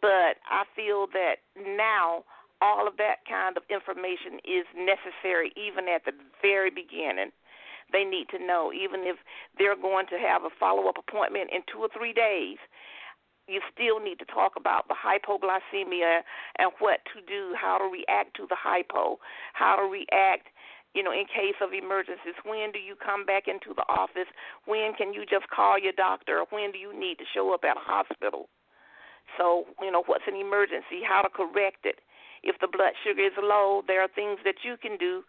but 0.00 0.36
i 0.46 0.62
feel 0.76 1.08
that 1.08 1.40
now 1.56 2.22
all 2.60 2.86
of 2.86 2.96
that 2.98 3.24
kind 3.26 3.56
of 3.56 3.64
information 3.72 4.38
is 4.44 4.68
necessary 4.76 5.50
even 5.56 5.88
at 5.88 6.04
the 6.04 6.12
very 6.40 6.70
beginning 6.70 7.32
they 7.92 8.04
need 8.04 8.28
to 8.30 8.38
know 8.38 8.72
even 8.72 9.04
if 9.04 9.16
they're 9.58 9.76
going 9.76 10.06
to 10.06 10.18
have 10.18 10.42
a 10.42 10.50
follow 10.58 10.88
up 10.88 10.96
appointment 10.98 11.50
in 11.52 11.60
2 11.72 11.78
or 11.78 11.88
3 11.92 12.12
days 12.12 12.58
you 13.48 13.60
still 13.74 13.98
need 13.98 14.18
to 14.18 14.24
talk 14.26 14.52
about 14.56 14.86
the 14.86 14.94
hypoglycemia 14.94 16.22
and 16.58 16.70
what 16.78 17.00
to 17.12 17.20
do, 17.26 17.54
how 17.58 17.76
to 17.76 17.84
react 17.84 18.36
to 18.36 18.46
the 18.48 18.54
hypo, 18.54 19.18
how 19.52 19.74
to 19.74 19.82
react 19.82 20.46
you 20.94 21.02
know, 21.02 21.12
in 21.12 21.24
case 21.24 21.56
of 21.64 21.72
emergencies? 21.72 22.36
When 22.44 22.70
do 22.70 22.78
you 22.78 22.94
come 22.96 23.24
back 23.24 23.48
into 23.48 23.72
the 23.72 23.84
office? 23.88 24.28
When 24.66 24.92
can 24.92 25.12
you 25.12 25.24
just 25.24 25.48
call 25.48 25.80
your 25.80 25.96
doctor? 25.96 26.40
Or 26.40 26.46
when 26.50 26.72
do 26.72 26.78
you 26.78 26.92
need 26.92 27.16
to 27.16 27.24
show 27.32 27.52
up 27.54 27.64
at 27.64 27.76
a 27.76 27.84
hospital? 27.84 28.48
So, 29.38 29.64
you 29.80 29.90
know, 29.90 30.04
what's 30.04 30.28
an 30.28 30.36
emergency? 30.36 31.00
How 31.00 31.22
to 31.22 31.32
correct 31.32 31.88
it? 31.88 32.04
If 32.42 32.60
the 32.60 32.68
blood 32.68 32.92
sugar 33.00 33.24
is 33.24 33.32
low, 33.40 33.82
there 33.86 34.02
are 34.02 34.12
things 34.12 34.40
that 34.44 34.68
you 34.68 34.76
can 34.76 34.98
do 34.98 35.24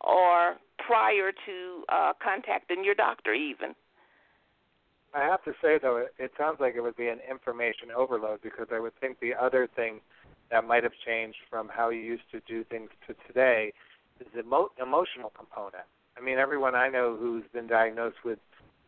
or 0.00 0.56
prior 0.78 1.32
to 1.32 1.84
uh, 1.88 2.12
contacting 2.22 2.84
your 2.84 2.94
doctor, 2.94 3.32
even. 3.32 3.74
I 5.14 5.20
have 5.20 5.44
to 5.44 5.52
say, 5.62 5.78
though, 5.80 5.96
it, 5.98 6.14
it 6.18 6.32
sounds 6.36 6.58
like 6.60 6.74
it 6.74 6.80
would 6.80 6.96
be 6.96 7.08
an 7.08 7.20
information 7.30 7.90
overload 7.96 8.42
because 8.42 8.66
I 8.72 8.80
would 8.80 8.98
think 9.00 9.20
the 9.20 9.32
other 9.34 9.68
thing 9.76 10.00
that 10.50 10.66
might 10.66 10.82
have 10.82 10.92
changed 11.06 11.38
from 11.48 11.68
how 11.68 11.90
you 11.90 12.00
used 12.00 12.30
to 12.32 12.40
do 12.48 12.64
things 12.64 12.90
to 13.06 13.14
today 13.26 13.72
is 14.20 14.26
the 14.34 14.40
emo- 14.40 14.70
emotional 14.80 15.32
component. 15.36 15.86
I 16.16 16.20
mean, 16.20 16.38
everyone 16.38 16.74
I 16.74 16.88
know 16.88 17.16
who's 17.18 17.44
been 17.52 17.66
diagnosed 17.66 18.18
with 18.24 18.38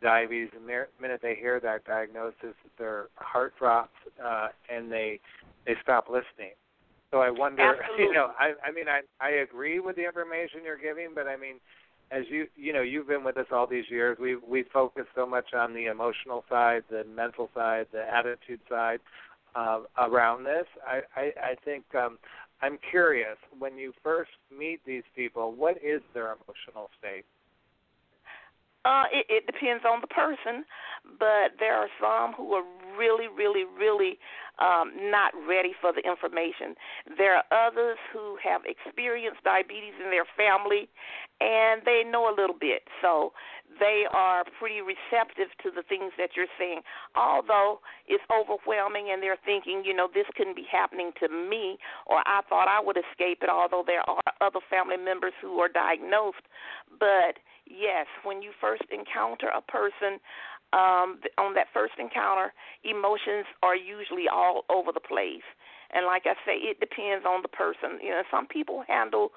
diabetes, 0.03 0.51
the 0.53 0.61
minute 0.61 1.21
they 1.23 1.35
hear 1.35 1.61
that 1.61 1.85
diagnosis, 1.85 2.55
their 2.79 3.07
heart 3.17 3.55
drops 3.59 3.95
uh, 4.25 4.49
and 4.69 4.91
they 4.91 5.21
they 5.65 5.75
stop 5.83 6.09
listening. 6.09 6.55
So 7.11 7.19
I 7.19 7.31
wonder, 7.31 7.63
Absolutely. 7.83 8.05
you 8.05 8.13
know, 8.13 8.31
I 8.39 8.53
I 8.65 8.73
mean, 8.73 8.87
I 8.89 9.01
I 9.21 9.31
agree 9.43 9.81
with 9.81 9.97
the 9.97 10.05
information 10.05 10.61
you're 10.65 10.79
giving, 10.79 11.11
but 11.15 11.27
I 11.27 11.37
mean, 11.37 11.57
as 12.11 12.25
you 12.29 12.47
you 12.57 12.73
know, 12.73 12.83
you've 12.83 13.09
been 13.09 13.25
with 13.25 13.37
us 13.37 13.47
all 13.51 13.67
these 13.67 13.87
years. 13.91 14.19
We 14.21 14.37
we 14.37 14.65
focus 14.73 15.07
so 15.15 15.27
much 15.27 15.55
on 15.55 15.75
the 15.75 15.87
emotional 15.87 16.45
side, 16.49 16.83
the 16.91 17.05
mental 17.05 17.51
side, 17.55 17.87
the 17.93 18.03
attitude 18.03 18.61
side 18.69 19.01
uh, 19.55 19.81
around 19.99 20.45
this. 20.45 20.67
I 20.87 21.01
I, 21.17 21.33
I 21.43 21.55
think 21.65 21.85
um, 21.95 22.19
I'm 22.63 22.79
curious, 22.91 23.37
when 23.59 23.77
you 23.77 23.93
first 24.03 24.31
meet 24.57 24.81
these 24.87 25.03
people, 25.15 25.53
what 25.53 25.77
is 25.77 26.01
their 26.15 26.33
emotional 26.33 26.91
state? 26.99 27.25
Uh, 28.85 29.05
it, 29.13 29.27
it 29.29 29.47
depends 29.47 29.85
on 29.85 30.01
the 30.01 30.07
person, 30.07 30.65
but 31.19 31.59
there 31.59 31.75
are 31.75 31.89
some 32.01 32.35
who 32.35 32.53
are 32.55 32.65
really, 32.99 33.29
really, 33.29 33.65
really 33.79 34.19
um, 34.59 34.93
not 35.11 35.33
ready 35.47 35.73
for 35.81 35.93
the 35.93 36.01
information. 36.01 36.75
There 37.17 37.37
are 37.37 37.45
others 37.53 37.99
who 38.13 38.39
have 38.43 38.63
experienced 38.65 39.45
diabetes 39.45 39.95
in 40.03 40.11
their 40.11 40.27
family, 40.37 40.89
and 41.41 41.83
they 41.85 42.03
know 42.09 42.33
a 42.33 42.35
little 42.35 42.57
bit. 42.59 42.89
So 43.03 43.33
they 43.79 44.05
are 44.11 44.45
pretty 44.59 44.81
receptive 44.81 45.53
to 45.63 45.71
the 45.71 45.83
things 45.83 46.13
that 46.17 46.31
you're 46.37 46.51
saying. 46.59 46.81
Although 47.15 47.81
it's 48.09 48.25
overwhelming 48.33 49.11
and 49.13 49.23
they're 49.23 49.41
thinking, 49.45 49.83
you 49.85 49.95
know, 49.95 50.09
this 50.13 50.27
couldn't 50.37 50.57
be 50.57 50.67
happening 50.71 51.13
to 51.21 51.29
me 51.29 51.77
or 52.07 52.23
I 52.27 52.41
thought 52.49 52.69
I 52.69 52.81
would 52.81 52.97
escape 52.97 53.43
it, 53.43 53.51
although 53.51 53.85
there 53.87 54.09
are 54.09 54.23
other 54.41 54.61
family 54.71 54.97
members 54.97 55.33
who 55.41 55.59
are 55.61 55.69
diagnosed. 55.69 56.47
But 56.99 57.43
yes, 57.67 58.07
when 58.25 58.43
you 58.43 58.53
first 58.61 58.85
encounter 58.91 59.49
a 59.49 59.61
person, 59.61 60.21
um, 60.77 61.19
on 61.41 61.55
that 61.55 61.73
first 61.73 61.95
encounter, 61.99 62.53
emotions 62.85 63.49
are 63.63 63.75
usually 63.75 64.29
all 64.29 64.69
over 64.69 64.93
the 64.93 65.01
place. 65.01 65.47
And 65.95 66.05
like 66.05 66.27
I 66.27 66.35
say, 66.45 66.59
it 66.61 66.81
depends 66.81 67.25
on 67.25 67.41
the 67.41 67.49
person. 67.49 68.03
You 68.03 68.11
know, 68.11 68.23
some 68.31 68.47
people 68.47 68.85
handle 68.87 69.31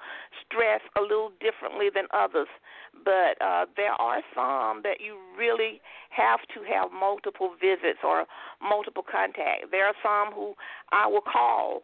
stress 0.44 0.82
a 0.98 1.00
little 1.00 1.30
differently 1.40 1.88
than 1.94 2.04
others, 2.12 2.48
but 2.92 3.40
uh, 3.40 3.66
there 3.76 3.94
are 3.96 4.20
some 4.34 4.82
that 4.82 5.00
you 5.00 5.16
really 5.38 5.80
have 6.10 6.40
to 6.52 6.60
have 6.68 6.92
multiple 6.92 7.54
visits 7.56 8.04
or 8.04 8.26
multiple 8.60 9.04
contact. 9.06 9.70
There 9.70 9.86
are 9.86 9.96
some 10.02 10.34
who 10.34 10.52
I 10.92 11.06
will 11.06 11.24
call 11.24 11.82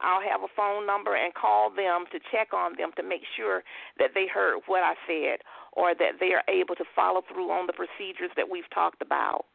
I'll 0.00 0.22
have 0.22 0.42
a 0.42 0.54
phone 0.54 0.86
number 0.86 1.16
and 1.16 1.34
call 1.34 1.70
them 1.70 2.06
to 2.12 2.20
check 2.30 2.54
on 2.54 2.78
them 2.78 2.90
to 2.96 3.02
make 3.02 3.22
sure 3.36 3.64
that 3.98 4.14
they 4.14 4.26
heard 4.30 4.62
what 4.66 4.82
I 4.82 4.94
said 5.06 5.42
or 5.78 5.94
that 5.94 6.18
they 6.18 6.34
are 6.34 6.42
able 6.50 6.74
to 6.74 6.84
follow 6.96 7.22
through 7.22 7.54
on 7.54 7.70
the 7.70 7.72
procedures 7.72 8.34
that 8.34 8.50
we've 8.50 8.68
talked 8.74 9.00
about. 9.00 9.46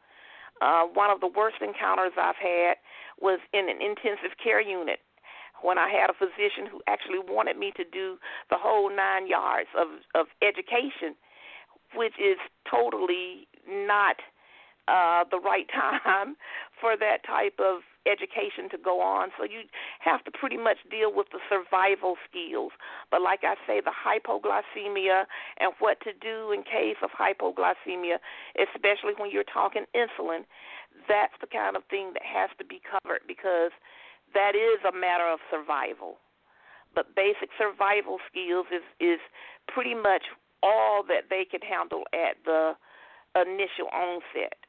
Uh, 0.61 0.87
one 0.87 1.11
of 1.11 1.19
the 1.19 1.27
worst 1.27 1.57
encounters 1.59 2.13
I've 2.15 2.39
had 2.39 2.79
was 3.19 3.39
in 3.51 3.67
an 3.67 3.83
intensive 3.83 4.39
care 4.41 4.61
unit 4.61 4.99
when 5.61 5.77
I 5.77 5.91
had 5.91 6.09
a 6.09 6.15
physician 6.15 6.71
who 6.71 6.79
actually 6.87 7.19
wanted 7.19 7.57
me 7.59 7.73
to 7.75 7.83
do 7.83 8.15
the 8.49 8.55
whole 8.55 8.87
nine 8.87 9.27
yards 9.27 9.67
of, 9.75 9.87
of 10.15 10.27
education, 10.39 11.19
which 11.95 12.15
is 12.15 12.39
totally 12.63 13.47
not 13.67 14.15
uh, 14.87 15.23
the 15.29 15.39
right 15.39 15.67
time 16.07 16.35
for 16.79 16.95
that 16.95 17.27
type 17.27 17.59
of 17.59 17.83
education 18.07 18.69
to 18.71 18.77
go 18.77 19.01
on. 19.01 19.29
So 19.37 19.43
you 19.43 19.67
have 20.03 20.23
to 20.25 20.31
pretty 20.31 20.57
much 20.57 20.77
deal 20.91 21.13
with 21.13 21.27
the 21.31 21.39
survival 21.47 22.15
skills. 22.27 22.71
But 23.09 23.21
like 23.21 23.41
I 23.43 23.55
say, 23.65 23.79
the 23.79 23.95
hypoglycemia 23.95 25.25
and 25.59 25.71
what 25.79 25.99
to 26.01 26.11
do 26.13 26.51
in 26.51 26.63
case 26.63 26.99
of 27.01 27.09
hypoglycemia, 27.15 28.19
especially 28.59 29.15
when 29.17 29.31
you're 29.31 29.47
talking 29.47 29.85
insulin, 29.95 30.43
that's 31.07 31.33
the 31.41 31.47
kind 31.47 31.75
of 31.75 31.83
thing 31.89 32.11
that 32.13 32.23
has 32.23 32.49
to 32.59 32.65
be 32.65 32.81
covered 32.83 33.21
because 33.27 33.71
that 34.33 34.55
is 34.55 34.83
a 34.83 34.95
matter 34.95 35.27
of 35.27 35.39
survival. 35.49 36.17
But 36.93 37.15
basic 37.15 37.49
survival 37.57 38.19
skills 38.29 38.67
is 38.69 38.85
is 38.99 39.19
pretty 39.67 39.95
much 39.95 40.29
all 40.61 41.03
that 41.07 41.29
they 41.29 41.45
can 41.49 41.61
handle 41.61 42.03
at 42.13 42.37
the 42.45 42.73
initial 43.35 43.89
onset. 43.91 44.62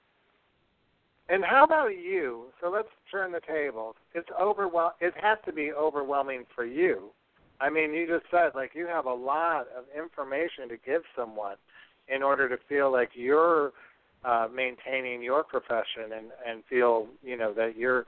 And 1.28 1.42
how 1.42 1.64
about 1.64 1.88
you? 1.88 2.46
So 2.60 2.68
let's 2.70 2.88
turn 3.10 3.32
the 3.32 3.40
tables. 3.40 3.96
It's 4.14 4.28
overwhel. 4.40 4.90
It 5.00 5.14
has 5.20 5.38
to 5.46 5.52
be 5.52 5.72
overwhelming 5.72 6.44
for 6.54 6.64
you. 6.64 7.10
I 7.60 7.70
mean, 7.70 7.94
you 7.94 8.06
just 8.06 8.26
said 8.30 8.50
like 8.54 8.72
you 8.74 8.86
have 8.86 9.06
a 9.06 9.14
lot 9.14 9.66
of 9.76 9.84
information 9.96 10.68
to 10.68 10.76
give 10.84 11.02
someone 11.16 11.56
in 12.08 12.22
order 12.22 12.48
to 12.48 12.56
feel 12.68 12.92
like 12.92 13.10
you're 13.14 13.72
uh, 14.24 14.48
maintaining 14.54 15.22
your 15.22 15.44
profession 15.44 16.12
and 16.16 16.26
and 16.46 16.62
feel 16.68 17.06
you 17.22 17.36
know 17.36 17.52
that 17.54 17.76
you're 17.76 18.04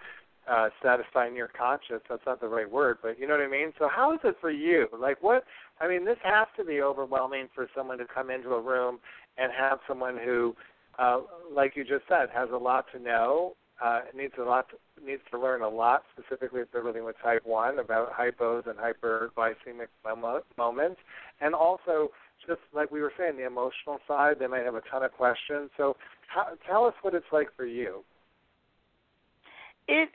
uh, 0.50 0.68
satisfying 0.82 1.34
your 1.34 1.48
conscience. 1.48 2.02
That's 2.08 2.22
not 2.26 2.40
the 2.40 2.48
right 2.48 2.70
word, 2.70 2.98
but 3.02 3.18
you 3.18 3.26
know 3.26 3.34
what 3.34 3.42
I 3.42 3.48
mean. 3.48 3.72
So 3.78 3.88
how 3.88 4.12
is 4.12 4.20
it 4.24 4.36
for 4.40 4.50
you? 4.50 4.88
Like 4.98 5.22
what? 5.22 5.44
I 5.80 5.88
mean, 5.88 6.04
this 6.04 6.18
has 6.22 6.48
to 6.56 6.64
be 6.64 6.80
overwhelming 6.82 7.48
for 7.54 7.68
someone 7.74 7.98
to 7.98 8.06
come 8.06 8.30
into 8.30 8.50
a 8.50 8.60
room 8.60 8.98
and 9.38 9.52
have 9.52 9.78
someone 9.88 10.18
who 10.22 10.54
uh, 10.98 11.20
like 11.52 11.76
you 11.76 11.84
just 11.84 12.04
said, 12.08 12.28
has 12.34 12.48
a 12.52 12.56
lot 12.56 12.86
to 12.92 12.98
know. 12.98 13.54
Uh, 13.84 14.00
needs 14.16 14.32
a 14.40 14.42
lot 14.42 14.66
to, 14.70 15.04
needs 15.04 15.20
to 15.30 15.38
learn 15.38 15.60
a 15.60 15.68
lot, 15.68 16.02
specifically 16.18 16.62
if 16.62 16.72
they're 16.72 16.82
living 16.82 17.04
with 17.04 17.14
type 17.22 17.42
one 17.44 17.78
about 17.78 18.10
hypos 18.10 18.66
and 18.66 18.78
hyperglycemic 18.78 19.88
moments, 20.56 20.98
and 21.42 21.54
also 21.54 22.10
just 22.46 22.60
like 22.74 22.90
we 22.90 23.00
were 23.00 23.12
saying, 23.18 23.36
the 23.36 23.46
emotional 23.46 23.98
side. 24.06 24.36
They 24.38 24.46
might 24.46 24.64
have 24.64 24.74
a 24.74 24.82
ton 24.90 25.02
of 25.02 25.12
questions. 25.12 25.70
So, 25.76 25.96
tell 26.66 26.84
us 26.84 26.94
what 27.02 27.14
it's 27.14 27.26
like 27.32 27.48
for 27.56 27.66
you. 27.66 28.04
It 29.88 30.08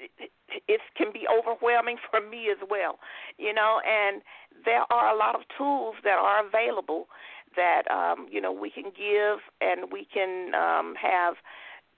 it 0.68 0.82
can 0.98 1.14
be 1.14 1.26
overwhelming 1.32 1.98
for 2.10 2.20
me 2.20 2.50
as 2.52 2.58
well, 2.70 3.00
you 3.38 3.54
know. 3.54 3.80
And 3.86 4.22
there 4.66 4.84
are 4.92 5.14
a 5.14 5.18
lot 5.18 5.36
of 5.36 5.42
tools 5.58 5.96
that 6.04 6.20
are 6.20 6.46
available 6.46 7.08
that 7.56 7.84
um, 7.92 8.28
you 8.32 8.42
know 8.42 8.52
we 8.52 8.70
can 8.70 8.86
give 8.86 9.40
and 9.62 9.92
we 9.92 10.08
can 10.14 10.54
um, 10.56 10.96
have 10.96 11.36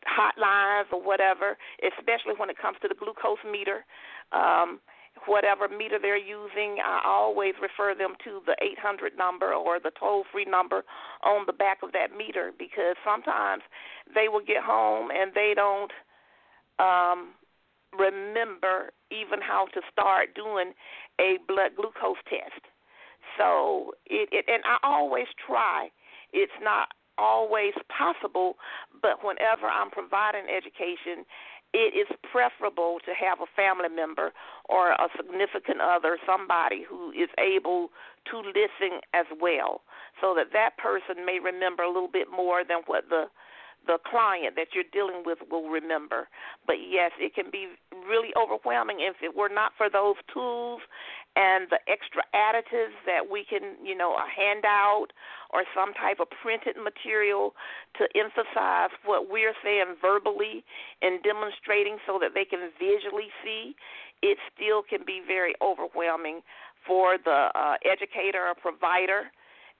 hotlines 0.03 0.91
or 0.91 1.01
whatever, 1.01 1.57
especially 1.81 2.33
when 2.37 2.49
it 2.49 2.57
comes 2.57 2.77
to 2.81 2.87
the 2.87 2.95
glucose 2.95 3.43
meter. 3.49 3.85
Um, 4.31 4.79
whatever 5.25 5.67
meter 5.69 5.99
they're 6.01 6.17
using, 6.17 6.77
I 6.83 7.01
always 7.05 7.53
refer 7.61 7.95
them 7.95 8.15
to 8.23 8.41
the 8.45 8.55
800 8.61 9.17
number 9.17 9.53
or 9.53 9.79
the 9.79 9.91
toll 9.99 10.25
free 10.31 10.45
number 10.45 10.83
on 11.23 11.45
the 11.45 11.53
back 11.53 11.79
of 11.83 11.91
that 11.93 12.15
meter 12.17 12.51
because 12.57 12.95
sometimes 13.05 13.61
they 14.13 14.27
will 14.27 14.43
get 14.43 14.63
home 14.63 15.09
and 15.11 15.31
they 15.33 15.53
don't 15.55 15.91
um, 16.79 17.33
remember 17.97 18.91
even 19.11 19.39
how 19.41 19.67
to 19.73 19.81
start 19.91 20.33
doing 20.35 20.73
a 21.21 21.37
blood 21.47 21.71
glucose 21.75 22.21
test. 22.27 22.65
So 23.37 23.93
it, 24.05 24.29
it 24.31 24.45
and 24.47 24.63
I 24.65 24.77
always 24.83 25.27
try. 25.45 25.89
It's 26.33 26.53
not 26.61 26.89
always 27.17 27.73
possible, 27.95 28.57
but 29.01 29.23
whenever 29.23 29.67
I'm 29.67 29.91
providing 29.91 30.49
education, 30.49 31.25
it 31.73 31.97
is 31.97 32.07
preferable 32.31 32.99
to 33.05 33.11
have 33.17 33.41
a 33.41 33.49
family 33.55 33.89
member 33.89 34.31
or 34.69 34.91
a 34.91 35.09
significant 35.17 35.81
other, 35.81 36.17
somebody 36.25 36.85
who 36.87 37.11
is 37.11 37.29
able 37.41 37.89
to 38.29 38.37
listen 38.37 39.01
as 39.13 39.25
well, 39.41 39.81
so 40.21 40.33
that 40.37 40.53
that 40.53 40.77
person 40.77 41.25
may 41.25 41.39
remember 41.41 41.83
a 41.83 41.91
little 41.91 42.11
bit 42.11 42.29
more 42.29 42.63
than 42.63 42.81
what 42.85 43.09
the 43.09 43.25
the 43.85 43.97
client 44.09 44.55
that 44.55 44.67
you're 44.73 44.87
dealing 44.93 45.23
with 45.25 45.39
will 45.51 45.67
remember. 45.67 46.29
But 46.65 46.77
yes, 46.87 47.11
it 47.19 47.35
can 47.35 47.51
be 47.51 47.67
really 48.07 48.29
overwhelming 48.39 48.99
if 49.01 49.17
it 49.21 49.35
were 49.35 49.49
not 49.49 49.73
for 49.77 49.89
those 49.89 50.15
tools 50.33 50.79
and 51.35 51.67
the 51.69 51.79
extra 51.89 52.21
additives 52.35 52.93
that 53.05 53.29
we 53.29 53.43
can, 53.43 53.75
you 53.83 53.97
know, 53.97 54.13
a 54.13 54.25
handout 54.29 55.07
or 55.49 55.63
some 55.73 55.93
type 55.93 56.19
of 56.19 56.27
printed 56.41 56.75
material 56.77 57.53
to 57.97 58.05
emphasize 58.15 58.89
what 59.05 59.29
we're 59.29 59.53
saying 59.63 59.95
verbally 60.01 60.63
and 61.01 61.23
demonstrating 61.23 61.97
so 62.05 62.19
that 62.19 62.31
they 62.33 62.45
can 62.45 62.69
visually 62.77 63.29
see, 63.43 63.75
it 64.21 64.37
still 64.53 64.83
can 64.83 65.01
be 65.05 65.21
very 65.25 65.53
overwhelming 65.61 66.41
for 66.85 67.17
the 67.17 67.49
uh, 67.55 67.75
educator 67.83 68.45
or 68.45 68.53
provider 68.53 69.31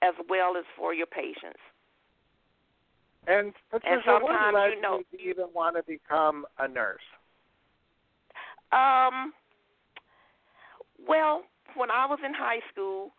as 0.02 0.14
well 0.28 0.56
as 0.56 0.64
for 0.76 0.92
your 0.92 1.06
patients. 1.06 1.60
And 3.26 3.54
Patricia, 3.70 3.94
And 3.94 4.02
sometimes, 4.04 4.52
what 4.52 4.54
led 4.54 4.72
you 4.74 4.80
know- 4.80 5.02
you 5.12 5.30
even 5.30 5.46
want 5.54 5.76
to 5.76 5.82
become 5.84 6.46
a 6.58 6.68
nurse? 6.68 7.00
Um, 8.72 9.32
well, 11.06 11.42
when 11.76 11.90
I 11.90 12.06
was 12.06 12.18
in 12.24 12.34
high 12.34 12.60
school, 12.72 13.12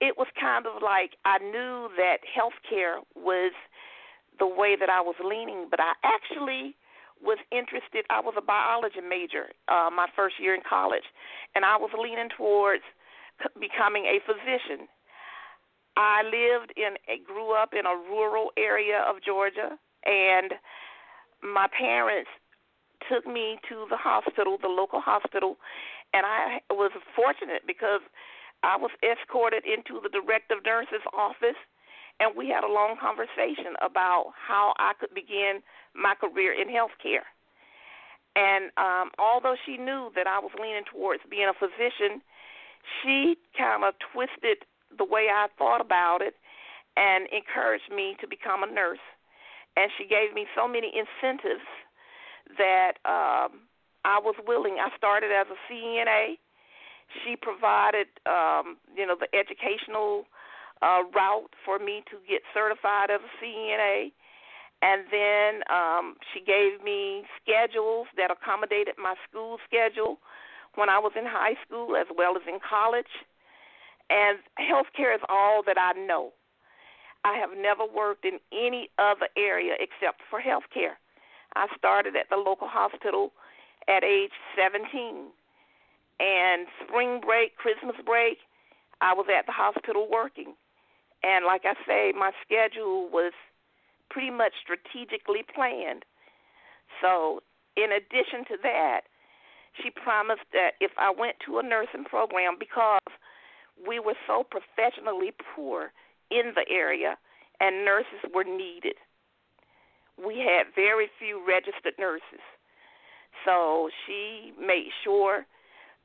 it 0.00 0.16
was 0.16 0.28
kind 0.40 0.66
of 0.66 0.82
like 0.82 1.16
I 1.24 1.38
knew 1.38 1.88
that 1.96 2.18
healthcare 2.26 3.02
was 3.14 3.52
the 4.38 4.46
way 4.46 4.76
that 4.78 4.88
I 4.88 5.00
was 5.00 5.16
leaning, 5.24 5.66
but 5.70 5.80
I 5.80 5.92
actually 6.04 6.76
was 7.20 7.38
interested. 7.50 8.06
I 8.10 8.20
was 8.20 8.34
a 8.38 8.42
biology 8.42 9.00
major 9.02 9.50
uh, 9.66 9.90
my 9.90 10.06
first 10.14 10.36
year 10.40 10.54
in 10.54 10.62
college, 10.68 11.06
and 11.54 11.64
I 11.64 11.76
was 11.76 11.90
leaning 11.98 12.28
towards 12.36 12.84
becoming 13.60 14.04
a 14.04 14.22
physician. 14.24 14.86
I 15.96 16.22
lived 16.22 16.72
in, 16.76 16.94
a, 17.10 17.18
grew 17.26 17.54
up 17.54 17.74
in 17.74 17.86
a 17.86 17.96
rural 17.96 18.52
area 18.56 19.02
of 19.08 19.16
Georgia, 19.24 19.76
and 20.06 20.54
my 21.42 21.66
parents 21.76 22.30
took 23.10 23.26
me 23.26 23.58
to 23.68 23.86
the 23.90 23.96
hospital, 23.96 24.58
the 24.60 24.68
local 24.68 25.00
hospital, 25.00 25.56
and 26.12 26.24
I 26.24 26.60
was 26.70 26.90
fortunate 27.14 27.62
because 27.66 28.00
I 28.62 28.76
was 28.76 28.90
escorted 29.02 29.64
into 29.64 30.00
the 30.02 30.08
director 30.08 30.58
of 30.58 30.64
nurse's 30.64 31.04
office, 31.12 31.58
and 32.18 32.34
we 32.34 32.48
had 32.48 32.64
a 32.64 32.72
long 32.72 32.96
conversation 32.98 33.78
about 33.82 34.32
how 34.34 34.74
I 34.78 34.92
could 34.98 35.14
begin 35.14 35.62
my 35.94 36.14
career 36.14 36.52
in 36.52 36.68
healthcare. 36.68 37.26
And 38.34 38.70
um, 38.76 39.10
although 39.18 39.56
she 39.66 39.76
knew 39.76 40.10
that 40.14 40.26
I 40.26 40.38
was 40.38 40.50
leaning 40.60 40.84
towards 40.90 41.22
being 41.30 41.50
a 41.50 41.54
physician, 41.54 42.22
she 43.02 43.36
kind 43.56 43.84
of 43.84 43.94
twisted 44.12 44.66
the 44.96 45.04
way 45.04 45.26
I 45.30 45.46
thought 45.58 45.80
about 45.80 46.22
it 46.22 46.34
and 46.96 47.28
encouraged 47.30 47.90
me 47.94 48.16
to 48.20 48.26
become 48.26 48.62
a 48.62 48.70
nurse. 48.70 49.02
And 49.76 49.90
she 49.98 50.06
gave 50.06 50.34
me 50.34 50.46
so 50.56 50.66
many 50.66 50.90
incentives 50.90 51.66
that 52.58 52.98
um, 53.06 53.67
I 54.04 54.18
was 54.18 54.34
willing. 54.46 54.76
I 54.80 54.94
started 54.96 55.30
as 55.32 55.46
a 55.50 55.72
CNA. 55.72 56.38
She 57.24 57.36
provided, 57.36 58.06
um, 58.26 58.76
you 58.96 59.06
know, 59.06 59.16
the 59.18 59.28
educational 59.36 60.24
uh, 60.82 61.02
route 61.14 61.50
for 61.64 61.78
me 61.78 62.02
to 62.10 62.16
get 62.28 62.42
certified 62.54 63.10
as 63.10 63.20
a 63.20 63.44
CNA. 63.44 64.12
And 64.80 65.02
then 65.10 65.62
um, 65.74 66.14
she 66.32 66.40
gave 66.40 66.82
me 66.84 67.24
schedules 67.42 68.06
that 68.16 68.30
accommodated 68.30 68.94
my 68.96 69.14
school 69.28 69.58
schedule 69.66 70.18
when 70.76 70.88
I 70.88 70.98
was 70.98 71.12
in 71.18 71.24
high 71.26 71.56
school 71.66 71.96
as 71.96 72.06
well 72.16 72.36
as 72.36 72.42
in 72.46 72.58
college. 72.62 73.10
And 74.10 74.38
healthcare 74.56 75.14
is 75.14 75.20
all 75.28 75.62
that 75.66 75.76
I 75.76 75.98
know. 75.98 76.32
I 77.24 77.36
have 77.36 77.50
never 77.58 77.84
worked 77.84 78.24
in 78.24 78.38
any 78.52 78.90
other 78.98 79.28
area 79.36 79.74
except 79.80 80.22
for 80.30 80.40
healthcare. 80.40 80.96
I 81.56 81.66
started 81.76 82.14
at 82.14 82.30
the 82.30 82.36
local 82.36 82.68
hospital 82.68 83.32
at 83.88 84.04
age 84.04 84.32
17. 84.54 85.32
And 86.20 86.66
spring 86.84 87.20
break, 87.24 87.56
Christmas 87.56 87.96
break, 88.04 88.38
I 89.00 89.14
was 89.14 89.26
at 89.30 89.46
the 89.46 89.52
hospital 89.52 90.08
working. 90.10 90.54
And 91.22 91.44
like 91.44 91.62
I 91.64 91.74
say, 91.86 92.12
my 92.16 92.30
schedule 92.44 93.08
was 93.10 93.32
pretty 94.10 94.30
much 94.30 94.52
strategically 94.62 95.44
planned. 95.54 96.04
So, 97.00 97.40
in 97.76 97.92
addition 97.92 98.44
to 98.48 98.56
that, 98.62 99.02
she 99.82 99.90
promised 99.90 100.46
that 100.52 100.74
if 100.80 100.90
I 100.98 101.12
went 101.16 101.36
to 101.46 101.58
a 101.58 101.62
nursing 101.62 102.04
program, 102.04 102.56
because 102.58 103.12
we 103.86 104.00
were 104.00 104.18
so 104.26 104.42
professionally 104.42 105.30
poor 105.54 105.92
in 106.30 106.52
the 106.54 106.66
area 106.68 107.16
and 107.60 107.84
nurses 107.84 108.26
were 108.34 108.44
needed, 108.44 108.98
we 110.18 110.38
had 110.38 110.74
very 110.74 111.08
few 111.18 111.42
registered 111.46 111.94
nurses. 111.98 112.42
So 113.48 113.88
she 114.04 114.52
made 114.60 114.90
sure 115.02 115.46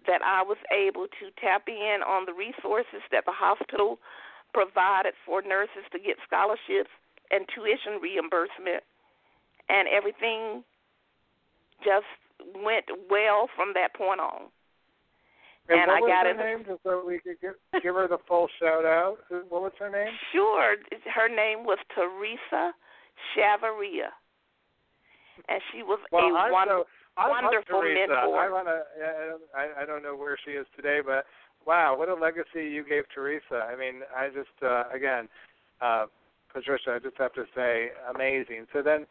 that 0.08 0.22
I 0.24 0.42
was 0.44 0.56
able 0.72 1.08
to 1.20 1.26
tap 1.44 1.68
in 1.68 2.00
on 2.08 2.24
the 2.26 2.32
resources 2.32 3.04
that 3.12 3.26
the 3.28 3.36
hospital 3.36 4.00
provided 4.54 5.12
for 5.26 5.42
nurses 5.42 5.84
to 5.92 6.00
get 6.00 6.16
scholarships 6.26 6.92
and 7.32 7.44
tuition 7.54 8.00
reimbursement, 8.00 8.84
and 9.68 9.88
everything 9.92 10.64
just 11.84 12.08
went 12.64 12.86
well 13.12 13.50
from 13.56 13.74
that 13.76 13.92
point 13.96 14.20
on. 14.22 14.48
And, 15.68 15.80
And 15.80 15.88
what 15.92 15.98
I 15.98 16.00
was 16.02 16.12
got 16.12 16.26
her 16.28 16.32
it- 16.32 16.38
name, 16.38 16.64
just 16.66 16.84
so 16.84 17.04
we 17.06 17.20
could 17.20 17.40
give, 17.42 17.56
give 17.82 17.96
her 17.96 18.08
the 18.08 18.20
full 18.28 18.48
shout 18.60 18.86
out? 18.86 19.20
What 19.50 19.64
was 19.64 19.72
her 19.80 19.90
name? 19.90 20.12
Sure, 20.32 20.76
her 21.14 21.28
name 21.28 21.64
was 21.66 21.80
Teresa 21.96 22.72
Chavaria, 23.36 24.12
and 25.50 25.62
she 25.72 25.84
was 25.84 26.00
Well, 26.12 26.36
a 26.36 26.38
I'm 26.38 26.52
wonderful. 26.52 26.84
so, 26.84 26.90
I 27.18 27.30
wonderful 27.30 27.82
Teresa. 27.82 28.08
mentor. 28.10 28.38
I 28.38 28.50
want 28.50 28.68
to. 28.68 28.82
I, 29.56 29.84
I 29.84 29.86
don't 29.86 30.02
know 30.04 30.16
where 30.16 30.38
she 30.44 30.52
is 30.52 30.66
today, 30.76 31.00
but 31.06 31.26
wow, 31.66 31.96
what 31.98 32.10
a 32.10 32.16
legacy 32.16 32.66
you 32.70 32.84
gave 32.88 33.04
Teresa. 33.14 33.70
I 33.70 33.76
mean, 33.76 34.02
I 34.16 34.28
just 34.30 34.56
uh, 34.64 34.84
again, 34.94 35.30
uh, 35.82 36.06
Patricia, 36.52 36.96
I 36.96 37.00
just 37.00 37.18
have 37.18 37.34
to 37.34 37.46
say, 37.56 37.90
amazing. 38.14 38.66
So 38.74 38.82
then, 38.82 39.06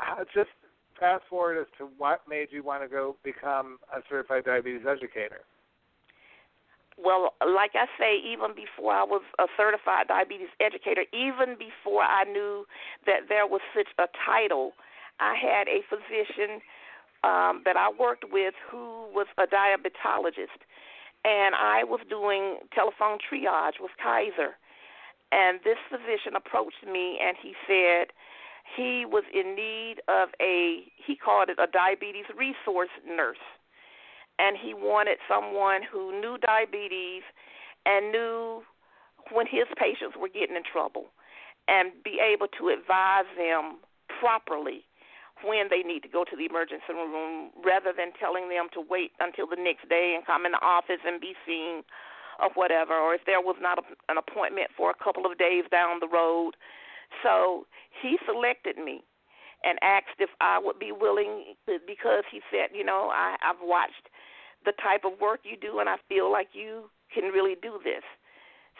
uh, 0.00 0.24
just 0.34 0.50
fast 0.98 1.24
forward 1.28 1.60
as 1.60 1.66
to 1.78 1.88
what 1.98 2.22
made 2.28 2.48
you 2.50 2.62
want 2.62 2.82
to 2.82 2.88
go 2.88 3.16
become 3.24 3.78
a 3.94 4.00
certified 4.08 4.44
diabetes 4.44 4.86
educator. 4.88 5.40
well, 6.96 7.34
like 7.40 7.72
I 7.74 7.86
say, 7.98 8.16
even 8.20 8.54
before 8.54 8.92
I 8.92 9.02
was 9.02 9.22
a 9.38 9.46
certified 9.56 10.08
diabetes 10.08 10.52
educator, 10.60 11.04
even 11.12 11.56
before 11.58 12.02
I 12.02 12.24
knew 12.24 12.64
that 13.06 13.28
there 13.28 13.46
was 13.46 13.60
such 13.74 13.88
a 13.98 14.06
title, 14.24 14.72
I 15.20 15.34
had 15.34 15.68
a 15.68 15.80
physician 15.88 16.60
um, 17.24 17.62
that 17.64 17.76
I 17.76 17.90
worked 17.90 18.24
with 18.30 18.54
who 18.70 19.06
was 19.14 19.26
a 19.38 19.46
diabetologist, 19.46 20.60
and 21.24 21.54
I 21.54 21.84
was 21.84 22.00
doing 22.08 22.58
telephone 22.74 23.18
triage 23.18 23.80
with 23.80 23.92
Kaiser. 24.02 24.56
And 25.30 25.60
this 25.64 25.78
physician 25.88 26.36
approached 26.36 26.84
me 26.84 27.18
and 27.22 27.36
he 27.40 27.54
said 27.66 28.12
he 28.76 29.06
was 29.06 29.24
in 29.32 29.54
need 29.56 29.96
of 30.06 30.28
a, 30.40 30.84
he 30.94 31.16
called 31.16 31.48
it 31.48 31.58
a 31.58 31.66
diabetes 31.66 32.26
resource 32.36 32.90
nurse 33.08 33.40
and 34.38 34.56
he 34.60 34.74
wanted 34.74 35.18
someone 35.28 35.82
who 35.82 36.20
knew 36.20 36.36
diabetes 36.38 37.22
and 37.86 38.12
knew 38.12 38.62
when 39.30 39.46
his 39.46 39.66
patients 39.76 40.16
were 40.18 40.28
getting 40.28 40.56
in 40.56 40.62
trouble 40.64 41.06
and 41.68 41.92
be 42.04 42.18
able 42.20 42.48
to 42.58 42.68
advise 42.68 43.28
them 43.36 43.78
properly 44.20 44.84
when 45.44 45.68
they 45.70 45.82
need 45.82 46.02
to 46.02 46.08
go 46.08 46.24
to 46.24 46.36
the 46.36 46.46
emergency 46.46 46.92
room 46.92 47.50
rather 47.64 47.92
than 47.92 48.12
telling 48.18 48.48
them 48.48 48.68
to 48.72 48.80
wait 48.80 49.12
until 49.20 49.46
the 49.46 49.58
next 49.58 49.88
day 49.88 50.14
and 50.14 50.26
come 50.26 50.46
in 50.46 50.52
the 50.52 50.64
office 50.64 51.02
and 51.06 51.20
be 51.20 51.34
seen 51.46 51.82
or 52.40 52.50
whatever 52.54 52.96
or 52.96 53.14
if 53.14 53.22
there 53.26 53.40
was 53.40 53.56
not 53.60 53.78
a, 53.78 53.84
an 54.10 54.16
appointment 54.16 54.70
for 54.76 54.90
a 54.90 54.98
couple 55.02 55.26
of 55.26 55.38
days 55.38 55.64
down 55.70 56.00
the 56.00 56.08
road 56.08 56.54
so 57.22 57.66
he 58.02 58.18
selected 58.26 58.78
me 58.78 59.04
and 59.64 59.78
asked 59.82 60.18
if 60.18 60.30
I 60.40 60.58
would 60.58 60.78
be 60.78 60.92
willing 60.92 61.54
to, 61.66 61.78
because 61.86 62.24
he 62.30 62.40
said, 62.50 62.74
you 62.74 62.84
know, 62.84 63.10
I, 63.12 63.36
I've 63.42 63.62
watched 63.62 64.08
the 64.64 64.72
type 64.82 65.04
of 65.04 65.20
work 65.20 65.40
you 65.44 65.56
do 65.56 65.78
and 65.78 65.88
I 65.88 65.96
feel 66.08 66.30
like 66.30 66.48
you 66.52 66.90
can 67.14 67.24
really 67.30 67.56
do 67.60 67.78
this. 67.84 68.02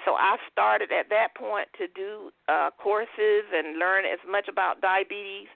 So 0.05 0.15
I 0.15 0.37
started 0.51 0.91
at 0.91 1.11
that 1.11 1.37
point 1.37 1.69
to 1.79 1.87
do 1.95 2.33
uh, 2.49 2.71
courses 2.83 3.45
and 3.53 3.79
learn 3.79 4.05
as 4.05 4.19
much 4.29 4.49
about 4.49 4.81
diabetes 4.81 5.47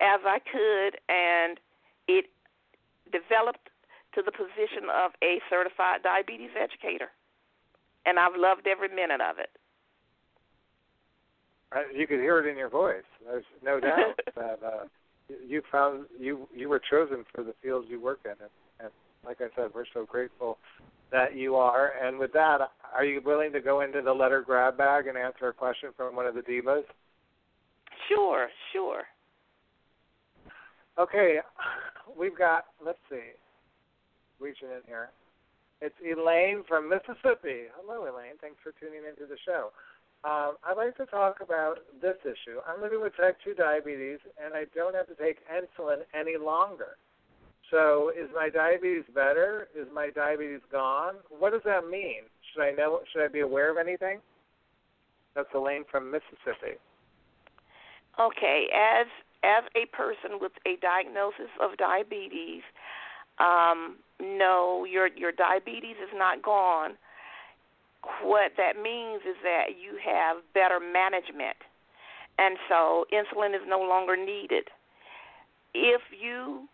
as 0.00 0.20
I 0.24 0.38
could, 0.38 0.98
and 1.08 1.58
it 2.08 2.26
developed 3.12 3.70
to 4.14 4.22
the 4.22 4.32
position 4.32 4.88
of 4.90 5.12
a 5.22 5.40
certified 5.50 6.02
diabetes 6.02 6.50
educator. 6.58 7.10
And 8.06 8.18
I've 8.18 8.36
loved 8.36 8.66
every 8.66 8.88
minute 8.88 9.20
of 9.20 9.38
it. 9.38 9.50
You 11.94 12.06
could 12.06 12.20
hear 12.20 12.38
it 12.38 12.48
in 12.48 12.56
your 12.56 12.68
voice. 12.68 13.02
There's 13.24 13.44
no 13.64 13.80
doubt 13.88 14.20
that 14.36 14.60
uh, 14.64 14.84
you 15.46 15.62
found 15.72 16.06
you 16.18 16.46
you 16.54 16.68
were 16.68 16.80
chosen 16.90 17.24
for 17.34 17.42
the 17.42 17.54
fields 17.62 17.88
you 17.90 18.00
work 18.00 18.20
in, 18.24 18.32
and, 18.32 18.50
and 18.78 18.90
like 19.26 19.40
I 19.40 19.48
said, 19.56 19.70
we're 19.74 19.86
so 19.92 20.04
grateful 20.04 20.58
that 21.10 21.34
you 21.34 21.56
are. 21.56 21.92
And 22.02 22.18
with 22.18 22.32
that, 22.34 22.58
are 22.94 23.04
you 23.04 23.20
willing 23.24 23.52
to 23.52 23.60
go 23.60 23.80
into 23.80 24.02
the 24.02 24.12
letter 24.12 24.42
grab 24.42 24.76
bag 24.76 25.06
and 25.06 25.16
answer 25.16 25.48
a 25.48 25.52
question 25.52 25.90
from 25.96 26.14
one 26.14 26.26
of 26.26 26.34
the 26.34 26.42
divas? 26.42 26.84
Sure, 28.08 28.48
sure. 28.72 29.02
Okay, 30.98 31.38
we've 32.18 32.36
got. 32.36 32.66
Let's 32.84 32.98
see. 33.10 33.34
Reaching 34.40 34.68
in 34.68 34.82
here. 34.86 35.10
It's 35.80 35.94
Elaine 36.00 36.62
from 36.66 36.88
Mississippi. 36.88 37.68
Hello, 37.76 38.02
Elaine. 38.02 38.38
Thanks 38.40 38.56
for 38.62 38.72
tuning 38.80 39.02
into 39.08 39.26
the 39.28 39.36
show. 39.44 39.70
Um, 40.24 40.56
I'd 40.64 40.78
like 40.78 40.96
to 40.96 41.06
talk 41.06 41.40
about 41.42 41.80
this 42.00 42.16
issue. 42.24 42.60
I'm 42.66 42.80
living 42.80 43.02
with 43.02 43.14
type 43.16 43.36
2 43.44 43.52
diabetes, 43.54 44.18
and 44.42 44.54
I 44.54 44.64
don't 44.74 44.94
have 44.94 45.06
to 45.08 45.14
take 45.14 45.38
insulin 45.52 45.98
any 46.18 46.38
longer. 46.38 46.96
So, 47.70 48.10
is 48.10 48.30
my 48.34 48.48
diabetes 48.48 49.04
better? 49.14 49.68
Is 49.76 49.86
my 49.92 50.08
diabetes 50.10 50.60
gone? 50.72 51.16
What 51.28 51.52
does 51.52 51.62
that 51.64 51.88
mean? 51.90 52.22
Should 52.52 52.62
I 52.62 52.70
know? 52.70 53.00
Should 53.12 53.24
I 53.24 53.28
be 53.28 53.40
aware 53.40 53.70
of 53.70 53.76
anything? 53.76 54.20
That's 55.34 55.48
Elaine 55.54 55.84
from 55.90 56.10
Mississippi. 56.10 56.78
Okay, 58.18 58.66
as 58.72 59.06
as 59.44 59.64
a 59.76 59.84
person 59.94 60.40
with 60.40 60.52
a 60.66 60.76
diagnosis 60.80 61.52
of 61.60 61.76
diabetes, 61.76 62.62
um, 63.38 63.96
no, 64.20 64.86
your 64.88 65.08
your 65.08 65.32
diabetes 65.32 65.96
is 66.02 66.10
not 66.14 66.42
gone. 66.42 66.96
What 68.22 68.52
that 68.56 68.80
means 68.80 69.22
is 69.28 69.36
that 69.42 69.76
you 69.80 69.98
have 70.04 70.38
better 70.54 70.80
management, 70.80 71.56
and 72.38 72.56
so 72.68 73.04
insulin 73.12 73.54
is 73.54 73.62
no 73.66 73.80
longer 73.80 74.16
needed. 74.16 74.68
If 75.74 76.02
you 76.10 76.68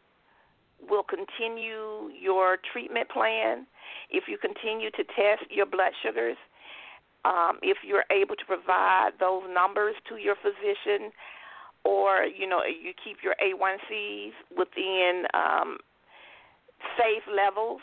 will 0.88 1.04
continue 1.04 2.10
your 2.18 2.58
treatment 2.72 3.08
plan, 3.10 3.66
if 4.10 4.24
you 4.28 4.38
continue 4.38 4.90
to 4.90 5.04
test 5.04 5.50
your 5.50 5.66
blood 5.66 5.92
sugars, 6.02 6.36
um, 7.24 7.58
if 7.62 7.78
you're 7.84 8.04
able 8.10 8.36
to 8.36 8.44
provide 8.46 9.10
those 9.20 9.42
numbers 9.52 9.94
to 10.08 10.16
your 10.16 10.36
physician, 10.36 11.12
or 11.84 12.24
you 12.24 12.48
know 12.48 12.60
you 12.64 12.92
keep 13.02 13.18
your 13.22 13.34
A1Cs 13.42 14.32
within 14.56 15.24
um, 15.34 15.78
safe 16.96 17.24
levels. 17.28 17.80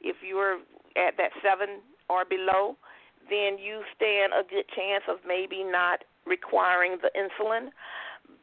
If 0.00 0.16
you're 0.26 0.58
at 0.96 1.16
that 1.16 1.30
seven 1.42 1.80
or 2.08 2.24
below, 2.24 2.76
then 3.30 3.58
you 3.58 3.82
stand 3.96 4.32
a 4.32 4.42
good 4.42 4.66
chance 4.74 5.04
of 5.08 5.18
maybe 5.26 5.64
not 5.64 6.04
requiring 6.26 6.98
the 7.02 7.10
insulin, 7.16 7.68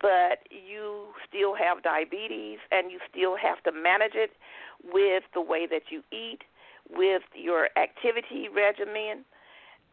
but 0.02 0.40
you 0.50 1.08
still 1.28 1.56
have 1.56 1.84
diabetes 1.84 2.60
and 2.72 2.92
you 2.92 3.00
still 3.10 3.36
have 3.36 3.62
to 3.64 3.72
manage 3.72 4.14
it 4.16 4.32
with 4.84 5.24
the 5.34 5.42
way 5.42 5.68
that 5.70 5.84
you 5.90 6.02
eat, 6.12 6.40
with 6.90 7.22
your 7.36 7.70
activity 7.78 8.48
regimen, 8.54 9.24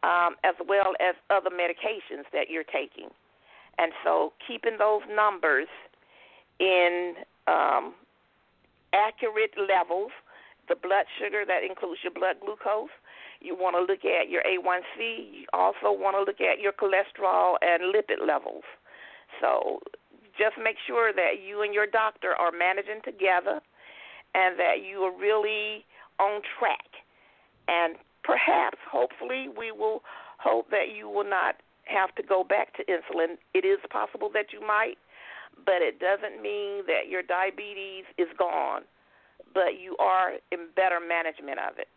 um, 0.03 0.35
as 0.43 0.55
well 0.67 0.93
as 0.99 1.15
other 1.29 1.49
medications 1.49 2.25
that 2.33 2.49
you're 2.49 2.63
taking. 2.63 3.09
And 3.79 3.93
so 4.03 4.33
keeping 4.45 4.77
those 4.77 5.01
numbers 5.09 5.67
in 6.59 7.13
um, 7.47 7.95
accurate 8.93 9.55
levels, 9.55 10.11
the 10.67 10.75
blood 10.75 11.05
sugar 11.17 11.45
that 11.47 11.63
includes 11.63 12.01
your 12.03 12.11
blood 12.13 12.35
glucose. 12.43 12.91
You 13.39 13.55
want 13.55 13.79
to 13.79 13.81
look 13.81 14.03
at 14.03 14.29
your 14.29 14.43
A1C. 14.43 15.31
You 15.31 15.45
also 15.53 15.95
want 15.95 16.19
to 16.19 16.27
look 16.27 16.41
at 16.41 16.59
your 16.59 16.73
cholesterol 16.73 17.55
and 17.61 17.95
lipid 17.95 18.19
levels. 18.27 18.67
So 19.39 19.79
just 20.37 20.55
make 20.61 20.75
sure 20.85 21.13
that 21.13 21.39
you 21.41 21.61
and 21.61 21.73
your 21.73 21.87
doctor 21.87 22.35
are 22.35 22.51
managing 22.51 22.99
together 23.05 23.61
and 24.35 24.59
that 24.59 24.83
you 24.83 24.99
are 25.07 25.17
really 25.17 25.85
on 26.19 26.41
track. 26.59 26.99
And 27.67 27.95
perhaps, 28.23 28.77
hopefully, 28.91 29.47
we 29.47 29.71
will 29.71 30.03
hope 30.37 30.69
that 30.71 30.95
you 30.95 31.07
will 31.07 31.27
not 31.27 31.55
have 31.89 32.13
to 32.15 32.23
go 32.23 32.43
back 32.43 32.75
to 32.77 32.83
insulin. 32.85 33.37
It 33.53 33.65
is 33.65 33.79
possible 33.89 34.29
that 34.33 34.53
you 34.53 34.61
might, 34.65 34.97
but 35.65 35.81
it 35.81 35.99
doesn't 35.99 36.41
mean 36.41 36.85
that 36.87 37.09
your 37.09 37.23
diabetes 37.23 38.05
is 38.17 38.27
gone, 38.37 38.83
but 39.53 39.81
you 39.81 39.97
are 39.97 40.33
in 40.51 40.69
better 40.75 40.99
management 40.99 41.59
of 41.59 41.77
it. 41.77 41.87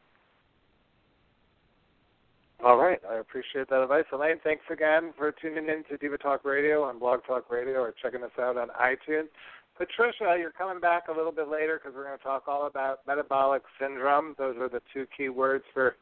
All 2.65 2.79
right, 2.79 3.01
I 3.11 3.17
appreciate 3.17 3.69
that 3.71 3.83
advice. 3.83 4.05
Elaine, 4.13 4.39
thanks 4.45 4.63
again 4.71 5.13
for 5.19 5.33
tuning 5.33 5.69
in 5.69 5.83
to 5.91 5.97
Diva 5.97 6.17
Talk 6.17 6.45
Radio 6.45 6.85
on 6.85 7.01
Blog 7.01 7.21
Talk 7.27 7.51
Radio 7.51 7.81
or 7.81 7.93
checking 8.01 8.23
us 8.23 8.31
out 8.39 8.57
on 8.57 8.69
iTunes. 8.69 9.27
Patricia, 9.77 10.37
you're 10.39 10.53
coming 10.53 10.81
back 10.81 11.09
a 11.09 11.13
little 11.13 11.33
bit 11.33 11.49
later 11.49 11.81
because 11.83 11.97
we're 11.97 12.05
going 12.05 12.17
to 12.17 12.23
talk 12.23 12.45
all 12.47 12.69
about 12.69 13.01
metabolic 13.05 13.63
syndrome. 13.81 14.37
Those 14.39 14.55
are 14.59 14.69
the 14.69 14.81
two 14.95 15.07
key 15.17 15.29
words 15.29 15.65
for 15.75 15.97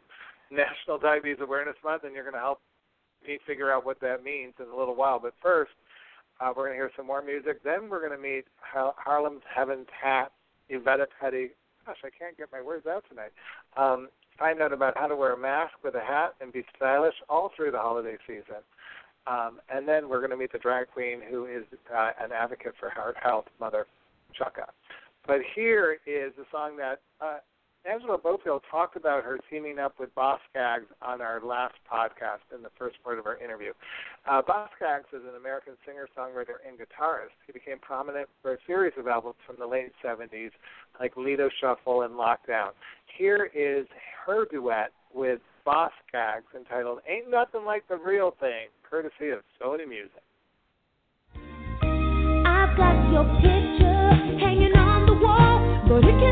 National 0.50 0.98
Diabetes 0.98 1.38
Awareness 1.40 1.76
Month, 1.82 2.04
and 2.04 2.14
you're 2.14 2.24
going 2.24 2.34
to 2.34 2.40
help 2.40 2.60
figure 3.46 3.72
out 3.72 3.84
what 3.84 4.00
that 4.00 4.24
means 4.24 4.54
in 4.58 4.66
a 4.66 4.76
little 4.76 4.94
while. 4.94 5.18
But 5.18 5.34
first, 5.42 5.72
uh, 6.40 6.52
we're 6.56 6.64
going 6.64 6.72
to 6.72 6.76
hear 6.76 6.90
some 6.96 7.06
more 7.06 7.22
music. 7.22 7.62
Then 7.62 7.88
we're 7.88 8.00
going 8.06 8.16
to 8.16 8.22
meet 8.22 8.44
Har- 8.60 8.94
Harlem's 8.96 9.42
Heaven's 9.54 9.88
Hat, 9.90 10.32
Yvette 10.68 11.08
Petty. 11.20 11.50
Gosh, 11.86 11.98
I 12.04 12.10
can't 12.16 12.36
get 12.36 12.48
my 12.52 12.62
words 12.62 12.86
out 12.86 13.04
tonight. 13.08 13.32
Um, 13.76 14.08
find 14.38 14.60
out 14.62 14.72
about 14.72 14.96
how 14.96 15.06
to 15.06 15.16
wear 15.16 15.34
a 15.34 15.38
mask 15.38 15.74
with 15.84 15.94
a 15.94 16.00
hat 16.00 16.34
and 16.40 16.52
be 16.52 16.64
stylish 16.76 17.14
all 17.28 17.50
through 17.54 17.72
the 17.72 17.78
holiday 17.78 18.16
season. 18.26 18.62
Um, 19.26 19.60
and 19.68 19.86
then 19.86 20.08
we're 20.08 20.20
going 20.20 20.30
to 20.30 20.36
meet 20.36 20.52
the 20.52 20.58
drag 20.58 20.88
queen 20.88 21.20
who 21.30 21.44
is 21.44 21.64
uh, 21.94 22.10
an 22.20 22.32
advocate 22.32 22.74
for 22.80 22.88
heart 22.90 23.16
health, 23.22 23.44
Mutha 23.60 23.84
Chucka. 24.38 24.66
But 25.26 25.40
here 25.54 25.98
is 26.06 26.32
a 26.38 26.44
song 26.50 26.76
that 26.78 27.00
uh, 27.20 27.38
Angela 27.88 28.18
Bofill 28.18 28.60
talked 28.70 28.96
about 28.96 29.24
her 29.24 29.38
teaming 29.48 29.78
up 29.78 29.94
with 29.98 30.14
Boz 30.14 30.38
Scaggs 30.50 30.84
on 31.00 31.22
our 31.22 31.40
last 31.42 31.74
podcast 31.90 32.44
in 32.54 32.62
the 32.62 32.68
first 32.78 32.96
part 33.02 33.18
of 33.18 33.26
our 33.26 33.38
interview. 33.38 33.72
Uh, 34.30 34.42
Boz 34.46 34.68
Scaggs 34.76 35.06
is 35.14 35.22
an 35.26 35.36
American 35.36 35.72
singer, 35.86 36.06
songwriter, 36.16 36.60
and 36.66 36.76
guitarist. 36.76 37.32
He 37.46 37.52
became 37.52 37.78
prominent 37.78 38.28
for 38.42 38.52
a 38.52 38.58
series 38.66 38.92
of 38.98 39.08
albums 39.08 39.36
from 39.46 39.56
the 39.58 39.66
late 39.66 39.92
70s, 40.04 40.50
like 41.00 41.16
Lido 41.16 41.48
Shuffle 41.60 42.02
and 42.02 42.16
Lowdown. 42.16 42.72
Here 43.16 43.50
is 43.54 43.86
her 44.26 44.44
duet 44.50 44.92
with 45.14 45.40
Boz 45.64 45.90
Scaggs 46.08 46.44
entitled 46.54 46.98
Ain't 47.08 47.30
Nothing 47.30 47.64
Like 47.64 47.88
the 47.88 47.96
Real 47.96 48.34
Thing, 48.40 48.68
courtesy 48.88 49.30
of 49.30 49.40
Sony 49.60 49.88
Music. 49.88 50.22
I've 52.44 52.76
got 52.76 53.10
your 53.10 53.24
picture 53.40 54.36
hanging 54.38 54.76
on 54.76 55.06
the 55.06 55.14
wall, 55.14 55.82
but 55.88 56.04
it 56.04 56.20
can 56.20 56.29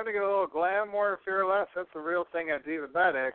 time 0.00 0.06
to 0.06 0.12
get 0.12 0.22
a 0.22 0.26
little 0.26 0.46
glam, 0.46 0.90
more 0.90 1.18
fearless. 1.26 1.68
That's 1.76 1.88
the 1.92 2.00
real 2.00 2.24
thing 2.32 2.48
at 2.48 2.64
Divabetic. 2.64 3.32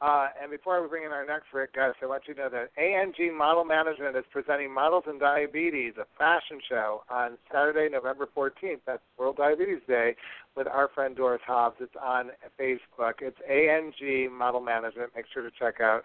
Uh, 0.00 0.28
and 0.40 0.48
before 0.48 0.80
we 0.80 0.88
bring 0.88 1.04
in 1.04 1.10
our 1.10 1.26
next 1.26 1.46
Rick 1.52 1.74
guest, 1.74 1.96
I 2.02 2.06
want 2.06 2.22
you 2.28 2.34
to 2.34 2.42
know 2.42 2.48
that 2.50 2.70
ANG 2.80 3.36
Model 3.36 3.64
Management 3.64 4.16
is 4.16 4.24
presenting 4.30 4.72
Models 4.72 5.04
and 5.08 5.18
Diabetes, 5.18 5.94
a 5.98 6.06
fashion 6.16 6.60
show, 6.68 7.02
on 7.10 7.36
Saturday, 7.50 7.88
November 7.90 8.28
14th. 8.36 8.80
That's 8.86 9.02
World 9.18 9.38
Diabetes 9.38 9.80
Day 9.88 10.14
with 10.56 10.68
our 10.68 10.88
friend 10.94 11.16
Doris 11.16 11.42
Hobbs. 11.44 11.76
It's 11.80 11.94
on 12.00 12.30
Facebook. 12.60 13.14
It's 13.20 13.38
ANG 13.48 14.32
Model 14.32 14.60
Management. 14.60 15.10
Make 15.16 15.26
sure 15.32 15.42
to 15.42 15.50
check 15.58 15.80
out 15.80 16.02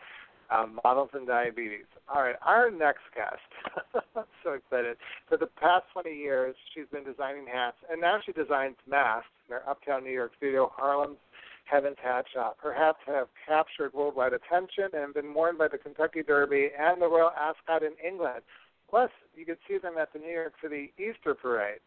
um, 0.50 0.80
Models 0.84 1.10
and 1.14 1.28
Diabetes. 1.28 1.86
All 2.14 2.24
right, 2.24 2.36
our 2.44 2.72
next 2.72 3.04
guest. 3.16 4.02
I'm 4.16 4.24
so 4.44 4.54
excited. 4.54 4.98
For 5.28 5.38
the 5.38 5.48
past 5.62 5.86
20 5.94 6.10
years, 6.16 6.56
she's 6.74 6.88
been 6.92 7.04
designing 7.04 7.46
hats, 7.46 7.78
and 7.92 8.02
now 8.02 8.18
she 8.26 8.32
designs 8.32 8.76
masks 8.90 9.30
in 9.50 9.56
her 9.56 9.70
uptown 9.70 10.04
New 10.04 10.12
York 10.12 10.32
studio, 10.38 10.72
Harlem's 10.76 11.18
Heaven's 11.66 11.98
Hat 12.02 12.26
Shop. 12.34 12.58
Her 12.62 12.74
hats 12.74 12.98
have 13.06 13.28
captured 13.48 13.94
worldwide 13.94 14.34
attention 14.34 14.90
and 14.94 15.14
been 15.14 15.34
worn 15.34 15.58
by 15.58 15.68
the 15.68 15.78
Kentucky 15.78 16.24
Derby 16.24 16.70
and 16.78 17.02
the 17.02 17.08
Royal 17.08 17.32
Ascot 17.32 17.84
in 17.84 17.94
England. 18.06 18.42
Plus, 18.90 19.12
you 19.36 19.46
can 19.46 19.58
see 19.68 19.78
them 19.78 19.98
at 20.00 20.12
the 20.14 20.20
New 20.20 20.32
York 20.32 20.54
City 20.62 20.94
Easter 20.98 21.36
Parade. 21.36 21.80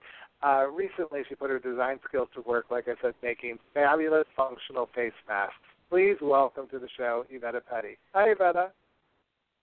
Uh, 0.43 0.67
recently, 0.73 1.23
she 1.29 1.35
put 1.35 1.51
her 1.51 1.59
design 1.59 1.99
skills 2.07 2.29
to 2.35 2.43
work, 2.43 2.67
like 2.71 2.87
I 2.87 2.95
said, 3.03 3.15
making 3.23 3.59
fabulous 3.75 4.27
functional 4.37 4.89
face 4.95 5.13
masks. 5.29 5.57
Please 5.91 6.17
welcome 6.23 6.69
to 6.69 6.79
the 6.79 6.89
show, 6.97 7.25
Evetta 7.33 7.61
Petty. 7.69 7.99
Hi, 8.15 8.33
Evetta. 8.33 8.69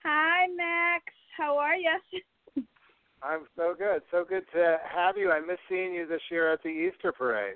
Hi, 0.04 0.48
Max. 0.56 1.06
How 1.38 1.58
are 1.58 1.76
you? 1.76 1.98
I'm 3.24 3.42
so 3.56 3.74
good. 3.78 4.02
So 4.12 4.26
good 4.28 4.44
to 4.54 4.78
have 4.94 5.18
you. 5.18 5.32
I 5.32 5.40
miss 5.40 5.58
seeing 5.68 5.94
you 5.94 6.08
this 6.08 6.22
year 6.30 6.52
at 6.52 6.62
the 6.62 6.70
Easter 6.70 7.12
Parade. 7.12 7.56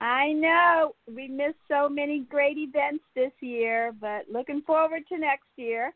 I 0.00 0.32
know 0.32 0.94
we 1.12 1.26
missed 1.26 1.58
so 1.68 1.88
many 1.88 2.20
great 2.20 2.56
events 2.56 3.02
this 3.16 3.32
year, 3.40 3.92
but 4.00 4.26
looking 4.30 4.62
forward 4.62 5.02
to 5.08 5.18
next 5.18 5.48
year. 5.56 5.92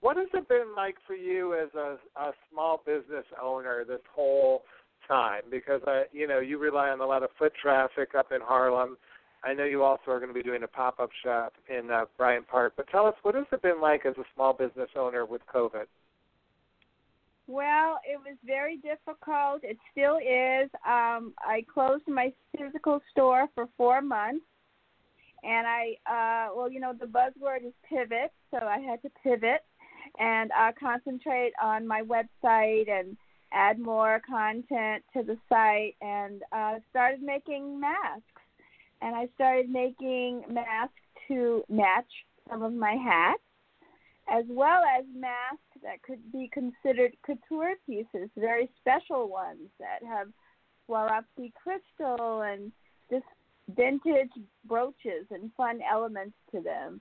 What 0.00 0.16
has 0.16 0.26
it 0.34 0.48
been 0.48 0.74
like 0.76 0.96
for 1.06 1.14
you 1.14 1.54
as 1.54 1.68
a, 1.74 1.96
a 2.20 2.32
small 2.50 2.82
business 2.84 3.24
owner 3.40 3.84
this 3.84 4.00
whole 4.14 4.62
time? 5.08 5.42
Because 5.50 5.80
uh, 5.86 6.02
you 6.12 6.26
know 6.26 6.40
you 6.40 6.58
rely 6.58 6.90
on 6.90 7.00
a 7.00 7.06
lot 7.06 7.22
of 7.22 7.30
foot 7.38 7.52
traffic 7.60 8.10
up 8.18 8.32
in 8.32 8.40
Harlem. 8.42 8.96
I 9.44 9.54
know 9.54 9.64
you 9.64 9.82
also 9.82 10.10
are 10.10 10.18
going 10.18 10.30
to 10.30 10.34
be 10.34 10.42
doing 10.42 10.62
a 10.62 10.68
pop-up 10.68 11.10
shop 11.24 11.54
in 11.68 11.90
uh, 11.90 12.04
Bryant 12.16 12.46
Park. 12.46 12.74
But 12.76 12.88
tell 12.88 13.06
us, 13.06 13.14
what 13.22 13.34
has 13.34 13.44
it 13.50 13.60
been 13.60 13.80
like 13.80 14.06
as 14.06 14.14
a 14.16 14.24
small 14.34 14.52
business 14.52 14.90
owner 14.94 15.26
with 15.26 15.42
COVID? 15.52 15.86
Well, 17.48 17.98
it 18.08 18.18
was 18.18 18.36
very 18.44 18.78
difficult. 18.78 19.62
It 19.62 19.76
still 19.90 20.16
is. 20.18 20.70
Um, 20.86 21.34
I 21.38 21.64
closed 21.72 22.06
my 22.06 22.32
physical 22.56 23.00
store 23.10 23.48
for 23.54 23.68
four 23.76 24.00
months, 24.00 24.46
and 25.42 25.66
I, 25.66 25.96
uh, 26.06 26.54
well, 26.54 26.70
you 26.70 26.80
know, 26.80 26.92
the 26.98 27.06
buzzword 27.06 27.66
is 27.66 27.72
pivot, 27.88 28.32
so 28.50 28.58
I 28.58 28.78
had 28.78 29.02
to 29.02 29.10
pivot 29.22 29.64
and 30.18 30.50
uh, 30.52 30.72
concentrate 30.78 31.52
on 31.62 31.86
my 31.86 32.02
website 32.02 32.88
and 32.88 33.16
add 33.52 33.78
more 33.78 34.20
content 34.26 35.04
to 35.12 35.22
the 35.22 35.36
site, 35.48 35.94
and 36.00 36.42
uh, 36.52 36.78
started 36.90 37.22
making 37.22 37.78
masks. 37.78 38.22
And 39.02 39.14
I 39.16 39.28
started 39.34 39.68
making 39.68 40.44
masks 40.48 40.94
to 41.28 41.64
match 41.68 42.06
some 42.48 42.62
of 42.62 42.72
my 42.72 42.94
hats, 42.94 43.42
as 44.28 44.44
well 44.48 44.82
as 44.98 45.04
masks 45.14 45.58
that 45.82 46.02
could 46.02 46.20
be 46.32 46.50
considered 46.52 47.12
couture 47.24 47.74
pieces, 47.86 48.28
very 48.36 48.70
special 48.80 49.28
ones 49.28 49.68
that 49.78 50.06
have 50.06 50.28
Swarovski 50.88 51.52
crystal 51.54 52.42
and 52.42 52.72
just 53.10 53.24
vintage 53.74 54.30
brooches 54.64 55.26
and 55.30 55.50
fun 55.56 55.80
elements 55.90 56.34
to 56.54 56.60
them. 56.60 57.00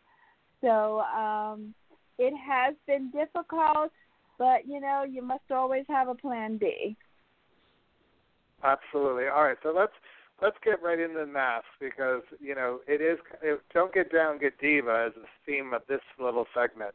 So 0.62 1.02
um, 1.02 1.74
it 2.18 2.34
has 2.38 2.76
been 2.88 3.12
difficult, 3.12 3.92
but 4.38 4.68
you 4.68 4.80
know 4.80 5.04
you 5.08 5.22
must 5.22 5.52
always 5.52 5.86
have 5.90 6.08
a 6.08 6.16
plan 6.16 6.58
B. 6.58 6.96
Absolutely. 8.64 9.28
All 9.28 9.44
right, 9.44 9.58
so 9.64 9.74
let's 9.76 9.94
let's 10.42 10.58
get 10.64 10.82
right 10.82 11.00
into 11.00 11.20
the 11.20 11.26
masks 11.26 11.70
because 11.80 12.24
you 12.40 12.56
know 12.56 12.80
it 12.88 13.02
is. 13.02 13.20
It, 13.42 13.62
don't 13.74 13.94
get 13.94 14.12
down, 14.12 14.40
get 14.40 14.60
diva 14.60 15.08
is 15.08 15.14
the 15.16 15.28
theme 15.46 15.74
of 15.74 15.82
this 15.88 16.02
little 16.20 16.46
segment. 16.54 16.94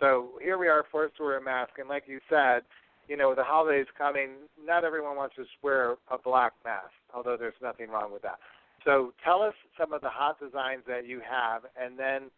So 0.00 0.32
here 0.42 0.58
we 0.58 0.68
are 0.68 0.84
forced 0.90 1.16
to 1.16 1.24
wear 1.24 1.38
a 1.38 1.42
mask, 1.42 1.72
and 1.78 1.88
like 1.88 2.04
you 2.06 2.20
said, 2.28 2.62
you 3.08 3.16
know 3.16 3.34
the 3.34 3.44
holidays 3.44 3.86
coming. 3.96 4.30
Not 4.62 4.84
everyone 4.84 5.16
wants 5.16 5.36
to 5.36 5.44
wear 5.62 5.96
a 6.10 6.18
black 6.22 6.52
mask, 6.64 6.92
although 7.14 7.36
there's 7.38 7.54
nothing 7.62 7.88
wrong 7.88 8.12
with 8.12 8.22
that. 8.22 8.38
So 8.84 9.12
tell 9.24 9.42
us 9.42 9.54
some 9.78 9.92
of 9.92 10.02
the 10.02 10.10
hot 10.10 10.38
designs 10.38 10.82
that 10.86 11.06
you 11.06 11.20
have, 11.28 11.62
and 11.80 11.98
then 11.98 12.30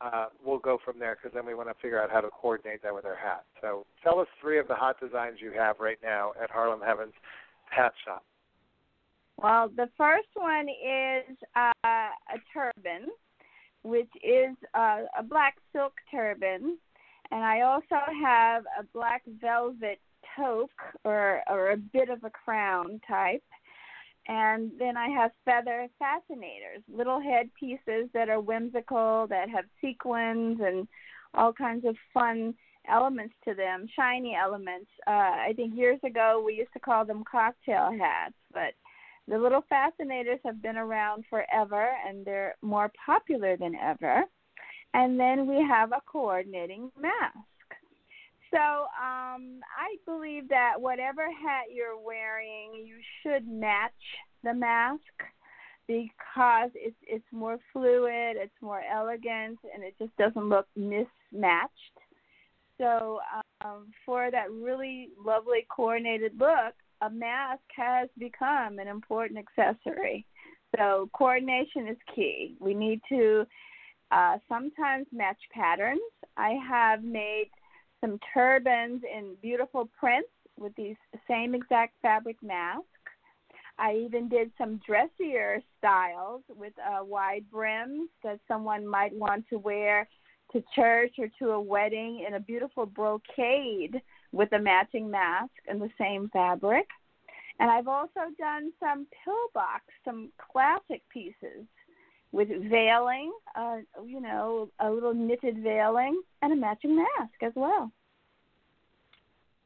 uh, 0.00 0.26
we'll 0.44 0.58
go 0.58 0.78
from 0.84 0.98
there 0.98 1.16
because 1.16 1.34
then 1.34 1.46
we 1.46 1.54
want 1.54 1.68
to 1.68 1.74
figure 1.80 2.02
out 2.02 2.10
how 2.10 2.20
to 2.20 2.30
coordinate 2.30 2.82
that 2.82 2.94
with 2.94 3.04
our 3.04 3.16
hat. 3.16 3.44
So 3.60 3.86
tell 4.02 4.18
us 4.18 4.26
three 4.40 4.58
of 4.58 4.66
the 4.66 4.74
hot 4.74 4.98
designs 5.00 5.38
you 5.40 5.52
have 5.52 5.76
right 5.78 5.98
now 6.02 6.32
at 6.42 6.50
Harlem 6.50 6.80
Heavens 6.84 7.14
Hat 7.70 7.92
Shop. 8.04 8.24
Well, 9.42 9.68
the 9.68 9.88
first 9.96 10.28
one 10.34 10.68
is 10.68 11.36
uh, 11.56 11.72
a 11.84 12.38
turban, 12.52 13.08
which 13.82 14.10
is 14.22 14.56
uh, 14.74 15.02
a 15.18 15.22
black 15.22 15.56
silk 15.72 15.92
turban, 16.10 16.78
and 17.30 17.44
I 17.44 17.62
also 17.62 17.96
have 18.22 18.64
a 18.78 18.84
black 18.92 19.22
velvet 19.40 20.00
toque 20.36 20.70
or 21.04 21.42
or 21.48 21.72
a 21.72 21.76
bit 21.76 22.08
of 22.08 22.24
a 22.24 22.30
crown 22.30 23.00
type. 23.06 23.42
And 24.26 24.70
then 24.78 24.96
I 24.96 25.08
have 25.08 25.32
feather 25.44 25.86
fascinators, 25.98 26.82
little 26.88 27.20
head 27.20 27.50
pieces 27.60 28.08
that 28.14 28.30
are 28.30 28.40
whimsical, 28.40 29.26
that 29.28 29.50
have 29.50 29.66
sequins 29.82 30.60
and 30.62 30.88
all 31.34 31.52
kinds 31.52 31.84
of 31.84 31.94
fun 32.14 32.54
elements 32.88 33.34
to 33.46 33.54
them, 33.54 33.86
shiny 33.94 34.34
elements. 34.34 34.88
Uh, 35.06 35.10
I 35.10 35.52
think 35.56 35.76
years 35.76 36.00
ago 36.04 36.42
we 36.44 36.54
used 36.54 36.72
to 36.72 36.80
call 36.80 37.04
them 37.04 37.24
cocktail 37.30 37.90
hats, 37.98 38.34
but 38.52 38.72
the 39.28 39.38
little 39.38 39.64
fascinators 39.68 40.40
have 40.44 40.62
been 40.62 40.76
around 40.76 41.24
forever 41.30 41.90
and 42.06 42.24
they're 42.24 42.56
more 42.62 42.90
popular 43.04 43.56
than 43.56 43.74
ever. 43.74 44.24
And 44.92 45.18
then 45.18 45.46
we 45.46 45.56
have 45.66 45.92
a 45.92 46.02
coordinating 46.06 46.90
mask. 47.00 47.36
So 48.50 48.58
um, 48.58 49.60
I 49.76 49.96
believe 50.06 50.48
that 50.50 50.74
whatever 50.78 51.22
hat 51.22 51.64
you're 51.74 51.98
wearing, 51.98 52.86
you 52.86 52.96
should 53.22 53.48
match 53.48 53.90
the 54.44 54.54
mask 54.54 55.00
because 55.88 56.70
it's 56.74 56.96
it's 57.02 57.24
more 57.32 57.58
fluid, 57.72 58.36
it's 58.36 58.54
more 58.62 58.82
elegant, 58.82 59.58
and 59.74 59.82
it 59.82 59.94
just 59.98 60.16
doesn't 60.16 60.48
look 60.48 60.66
mismatched. 60.76 61.72
So 62.78 63.18
um, 63.64 63.88
for 64.06 64.30
that 64.30 64.50
really 64.50 65.10
lovely 65.18 65.66
coordinated 65.68 66.32
look, 66.38 66.74
a 67.00 67.10
mask 67.10 67.62
has 67.76 68.08
become 68.18 68.78
an 68.78 68.88
important 68.88 69.38
accessory. 69.38 70.26
So 70.76 71.08
coordination 71.16 71.88
is 71.88 71.96
key. 72.14 72.56
We 72.60 72.74
need 72.74 73.00
to 73.08 73.46
uh, 74.10 74.38
sometimes 74.48 75.06
match 75.12 75.38
patterns. 75.52 76.00
I 76.36 76.56
have 76.68 77.02
made 77.02 77.50
some 78.00 78.18
turbans 78.32 79.02
in 79.04 79.36
beautiful 79.40 79.88
prints 79.98 80.28
with 80.58 80.74
these 80.76 80.96
same 81.28 81.54
exact 81.54 81.94
fabric 82.02 82.36
masks. 82.42 82.86
I 83.78 83.94
even 83.94 84.28
did 84.28 84.52
some 84.56 84.80
dressier 84.86 85.60
styles 85.78 86.42
with 86.48 86.72
uh, 86.78 87.04
wide 87.04 87.44
brims 87.50 88.08
that 88.22 88.38
someone 88.46 88.86
might 88.86 89.12
want 89.12 89.46
to 89.50 89.58
wear 89.58 90.08
to 90.52 90.62
church 90.74 91.14
or 91.18 91.28
to 91.40 91.52
a 91.52 91.60
wedding 91.60 92.24
in 92.26 92.34
a 92.34 92.40
beautiful 92.40 92.86
brocade 92.86 94.00
with 94.34 94.52
a 94.52 94.58
matching 94.58 95.10
mask 95.10 95.52
and 95.68 95.80
the 95.80 95.90
same 95.98 96.28
fabric. 96.32 96.86
And 97.60 97.70
I've 97.70 97.86
also 97.86 98.20
done 98.36 98.72
some 98.80 99.06
pillbox, 99.24 99.84
some 100.04 100.30
classic 100.50 101.02
pieces 101.08 101.66
with 102.32 102.48
veiling, 102.68 103.32
uh, 103.54 103.76
you 104.04 104.20
know, 104.20 104.68
a 104.80 104.90
little 104.90 105.14
knitted 105.14 105.62
veiling, 105.62 106.20
and 106.42 106.52
a 106.52 106.56
matching 106.56 106.96
mask 106.96 107.42
as 107.42 107.52
well. 107.54 107.92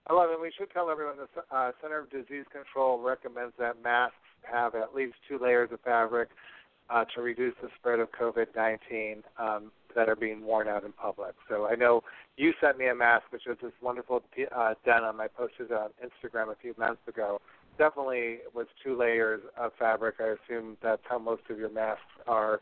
I 0.07 0.13
love 0.13 0.31
it. 0.31 0.41
We 0.41 0.53
should 0.57 0.71
tell 0.71 0.91
everyone 0.91 1.17
the 1.17 1.57
uh, 1.57 1.73
Center 1.81 2.01
of 2.01 2.11
Disease 2.11 2.45
Control 2.53 3.01
recommends 3.01 3.55
that 3.59 3.83
masks 3.83 4.17
have 4.43 4.75
at 4.75 4.95
least 4.95 5.15
two 5.27 5.39
layers 5.39 5.71
of 5.73 5.81
fabric 5.81 6.29
uh, 6.91 7.05
to 7.15 7.23
reduce 7.23 7.55
the 7.63 7.69
spread 7.79 8.01
of 8.01 8.09
COVID-19 8.13 9.23
um, 9.39 9.71
that 9.99 10.09
are 10.09 10.15
being 10.15 10.43
worn 10.45 10.69
out 10.69 10.85
in 10.85 10.93
public. 10.93 11.35
So 11.49 11.67
I 11.67 11.75
know 11.75 12.05
you 12.37 12.53
sent 12.61 12.79
me 12.79 12.87
a 12.87 12.95
mask, 12.95 13.25
which 13.31 13.43
was 13.49 13.57
this 13.61 13.73
wonderful 13.83 14.23
uh, 14.57 14.75
denim 14.85 15.21
I 15.21 15.27
posted 15.27 15.73
on 15.73 15.89
Instagram 16.01 16.53
a 16.53 16.55
few 16.55 16.73
months 16.79 17.01
ago. 17.09 17.41
Definitely 17.79 18.39
was 18.55 18.69
two 18.83 18.97
layers 18.97 19.41
of 19.57 19.73
fabric. 19.77 20.15
I 20.21 20.37
assume 20.39 20.77
that's 20.81 21.03
how 21.09 21.19
most 21.19 21.43
of 21.51 21.59
your 21.59 21.69
masks 21.69 22.05
are 22.29 22.61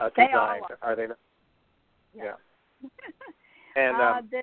uh, 0.00 0.08
designed. 0.08 0.32
all 0.32 0.66
are 0.82 0.96
they? 0.96 1.06
Not? 1.06 1.18
Yeah. 2.14 2.34
And 3.74 3.96
uh, 3.96 4.04
um, 4.18 4.28
the, 4.30 4.42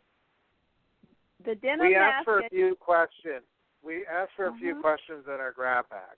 the 1.46 1.54
denim 1.54 1.88
we 1.88 1.96
asked 1.96 2.26
for 2.26 2.40
a 2.40 2.50
few 2.50 2.76
questions. 2.80 3.44
We 3.84 4.04
asked 4.08 4.32
for 4.36 4.48
a 4.48 4.54
few 4.56 4.74
Mhm. 4.74 4.82
questions 4.82 5.26
in 5.28 5.34
our 5.34 5.52
grab 5.52 5.88
bag. 5.90 6.18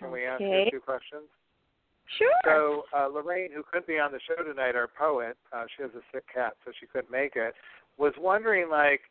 Can 0.00 0.10
we 0.10 0.24
ask 0.24 0.40
you 0.40 0.48
Okay. 0.48 0.66
a 0.66 0.70
few 0.70 0.80
questions? 0.80 1.28
Sure. 2.18 2.28
So 2.44 2.84
uh, 2.96 3.08
Lorraine, 3.08 3.50
who 3.54 3.62
couldn't 3.62 3.86
be 3.86 3.98
on 3.98 4.12
the 4.12 4.20
show 4.26 4.42
tonight, 4.42 4.74
our 4.74 4.88
poet, 4.88 5.36
uh, 5.52 5.64
she 5.76 5.82
has 5.82 5.92
a 5.92 6.02
sick 6.12 6.24
cat, 6.32 6.54
so 6.64 6.72
she 6.78 6.86
couldn't 6.86 7.10
make 7.10 7.36
it. 7.36 7.54
Was 7.98 8.12
wondering, 8.18 8.68
like, 8.68 9.02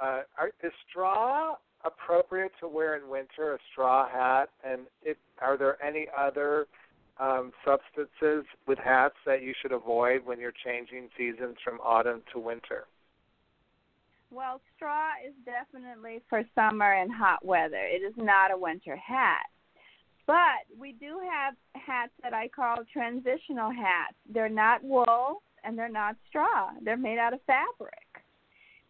uh, 0.00 0.22
are, 0.38 0.52
is 0.62 0.72
straw 0.88 1.56
appropriate 1.84 2.52
to 2.60 2.68
wear 2.68 2.96
in 2.96 3.08
winter? 3.08 3.54
A 3.54 3.58
straw 3.72 4.08
hat, 4.08 4.50
and 4.64 4.82
it, 5.02 5.18
are 5.40 5.56
there 5.56 5.82
any 5.84 6.06
other 6.16 6.66
um, 7.18 7.52
substances 7.64 8.44
with 8.66 8.78
hats 8.78 9.14
that 9.26 9.42
you 9.42 9.52
should 9.60 9.72
avoid 9.72 10.24
when 10.24 10.38
you're 10.40 10.52
changing 10.64 11.08
seasons 11.16 11.56
from 11.64 11.78
autumn 11.80 12.22
to 12.32 12.38
winter? 12.38 12.84
Well, 14.30 14.60
straw 14.74 15.10
is 15.26 15.34
definitely 15.44 16.20
for 16.28 16.42
summer 16.54 16.92
and 16.92 17.12
hot 17.12 17.44
weather. 17.44 17.84
It 17.84 18.02
is 18.02 18.14
not 18.16 18.52
a 18.52 18.58
winter 18.58 18.96
hat. 18.96 19.46
But 20.26 20.66
we 20.78 20.92
do 20.92 21.20
have 21.30 21.54
hats 21.74 22.12
that 22.22 22.34
I 22.34 22.48
call 22.48 22.76
transitional 22.92 23.70
hats. 23.70 24.14
They're 24.32 24.48
not 24.48 24.82
wool 24.82 25.42
and 25.62 25.78
they're 25.78 25.88
not 25.88 26.16
straw. 26.28 26.70
They're 26.82 26.96
made 26.96 27.18
out 27.18 27.32
of 27.32 27.40
fabric. 27.46 27.94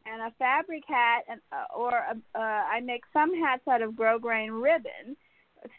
and 0.06 0.22
a 0.22 0.34
fabric 0.38 0.84
hat, 0.86 1.24
and 1.28 1.40
uh, 1.52 1.66
or 1.76 1.90
a, 1.90 2.16
uh, 2.34 2.40
I 2.40 2.80
make 2.80 3.02
some 3.12 3.34
hats 3.42 3.66
out 3.68 3.82
of 3.82 3.92
grosgrain 3.92 4.62
ribbon, 4.62 5.16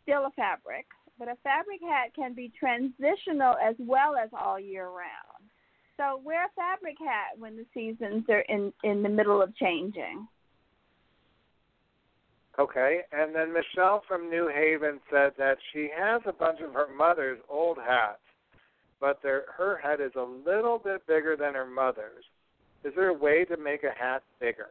still 0.04 0.26
a 0.26 0.32
fabric. 0.36 0.86
But 1.18 1.30
a 1.30 1.38
fabric 1.44 1.80
hat 1.82 2.14
can 2.16 2.34
be 2.34 2.52
transitional 2.60 3.56
as 3.64 3.76
well 3.80 4.16
as 4.16 4.30
all 4.38 4.60
year 4.60 4.88
round. 4.88 5.50
So 5.98 6.22
wear 6.24 6.46
a 6.46 6.50
fabric 6.56 6.98
hat 7.00 7.40
when 7.40 7.56
the 7.56 7.66
seasons 7.74 8.26
are 8.30 8.42
in 8.42 8.72
in 8.84 9.02
the 9.02 9.10
middle 9.10 9.42
of 9.42 9.56
changing. 9.56 10.28
Okay, 12.60 13.02
and 13.12 13.36
then 13.36 13.54
Michelle 13.54 14.02
from 14.08 14.32
New 14.32 14.48
Haven 14.48 15.00
said 15.12 15.34
that 15.38 15.58
she 15.72 15.90
has 15.96 16.22
a 16.26 16.34
bunch 16.34 16.60
of 16.60 16.74
her 16.74 16.88
mother's 16.96 17.40
old 17.50 17.78
hats, 17.78 18.18
but 19.00 19.20
her 19.22 19.80
head 19.82 20.02
is 20.02 20.14
a 20.16 20.50
little 20.50 20.80
bit 20.80 21.06
bigger 21.06 21.36
than 21.36 21.54
her 21.54 21.68
mother's. 21.68 22.26
Is 22.84 22.94
there 22.96 23.10
a 23.10 23.14
way 23.14 23.46
to 23.46 23.58
make 23.58 23.84
a 23.84 23.92
hat 23.96 24.24
bigger? 24.40 24.70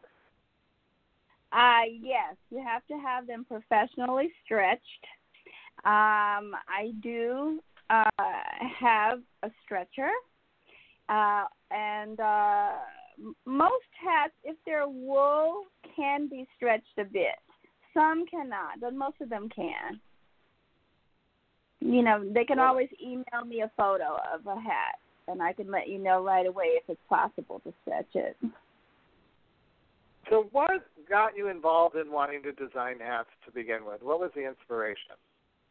Uh, 1.52 1.82
yes, 2.02 2.34
you 2.50 2.58
have 2.58 2.84
to 2.88 2.94
have 2.94 3.28
them 3.28 3.44
professionally 3.44 4.32
stretched. 4.44 4.82
Um, 5.84 6.52
I 6.68 6.92
do 7.02 7.60
uh, 7.88 8.04
have 8.80 9.20
a 9.44 9.50
stretcher, 9.64 10.10
uh, 11.08 11.44
and 11.70 12.18
uh, 12.18 12.70
most 13.44 13.86
hats, 14.04 14.32
if 14.42 14.56
they're 14.66 14.88
wool, 14.88 15.64
can 15.94 16.28
be 16.28 16.48
stretched 16.56 16.98
a 16.98 17.04
bit. 17.04 17.36
Some 17.96 18.26
cannot, 18.26 18.78
but 18.80 18.94
most 18.94 19.18
of 19.22 19.30
them 19.30 19.48
can. 19.48 19.98
You 21.80 22.02
know, 22.02 22.22
they 22.30 22.44
can 22.44 22.58
Well- 22.58 22.68
always 22.68 22.90
email 23.00 23.44
me 23.46 23.62
a 23.62 23.68
photo 23.70 24.16
of 24.34 24.46
a 24.46 24.60
hat, 24.60 24.98
and 25.28 25.42
I 25.42 25.54
can 25.54 25.70
let 25.70 25.88
you 25.88 25.98
know 25.98 26.22
right 26.22 26.44
away 26.44 26.76
if 26.76 26.90
it's 26.90 27.02
possible 27.08 27.60
to 27.60 27.72
stretch 27.80 28.14
it. 28.14 28.36
So, 30.28 30.42
what 30.52 30.86
got 31.08 31.36
you 31.36 31.48
involved 31.48 31.96
in 31.96 32.10
wanting 32.10 32.42
to 32.42 32.52
design 32.52 32.98
hats 32.98 33.30
to 33.46 33.50
begin 33.50 33.86
with? 33.86 34.02
What 34.02 34.20
was 34.20 34.32
the 34.34 34.44
inspiration? 34.44 35.16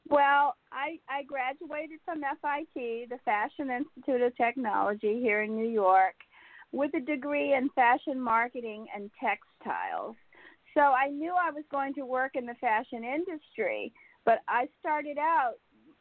Well, 0.08 0.56
I 0.72 1.00
I 1.08 1.24
graduated 1.24 2.00
from 2.06 2.24
FIT, 2.24 3.10
the 3.10 3.20
Fashion 3.20 3.70
Institute 3.70 4.22
of 4.22 4.36
Technology 4.36 5.20
here 5.20 5.42
in 5.42 5.56
New 5.56 5.68
York, 5.68 6.16
with 6.72 6.94
a 6.96 7.02
degree 7.02 7.54
in 7.54 7.70
fashion 7.70 8.20
marketing 8.20 8.88
and 8.96 9.12
textiles. 9.20 10.16
So 10.76 10.82
I 10.82 11.10
knew 11.10 11.34
I 11.34 11.52
was 11.52 11.64
going 11.72 11.94
to 11.96 12.06
work 12.06 12.36
in 12.36 12.46
the 12.46 12.54
fashion 12.56 13.04
industry, 13.04 13.94
but 14.26 14.40
I 14.48 14.68
started 14.80 15.18
out 15.18 15.54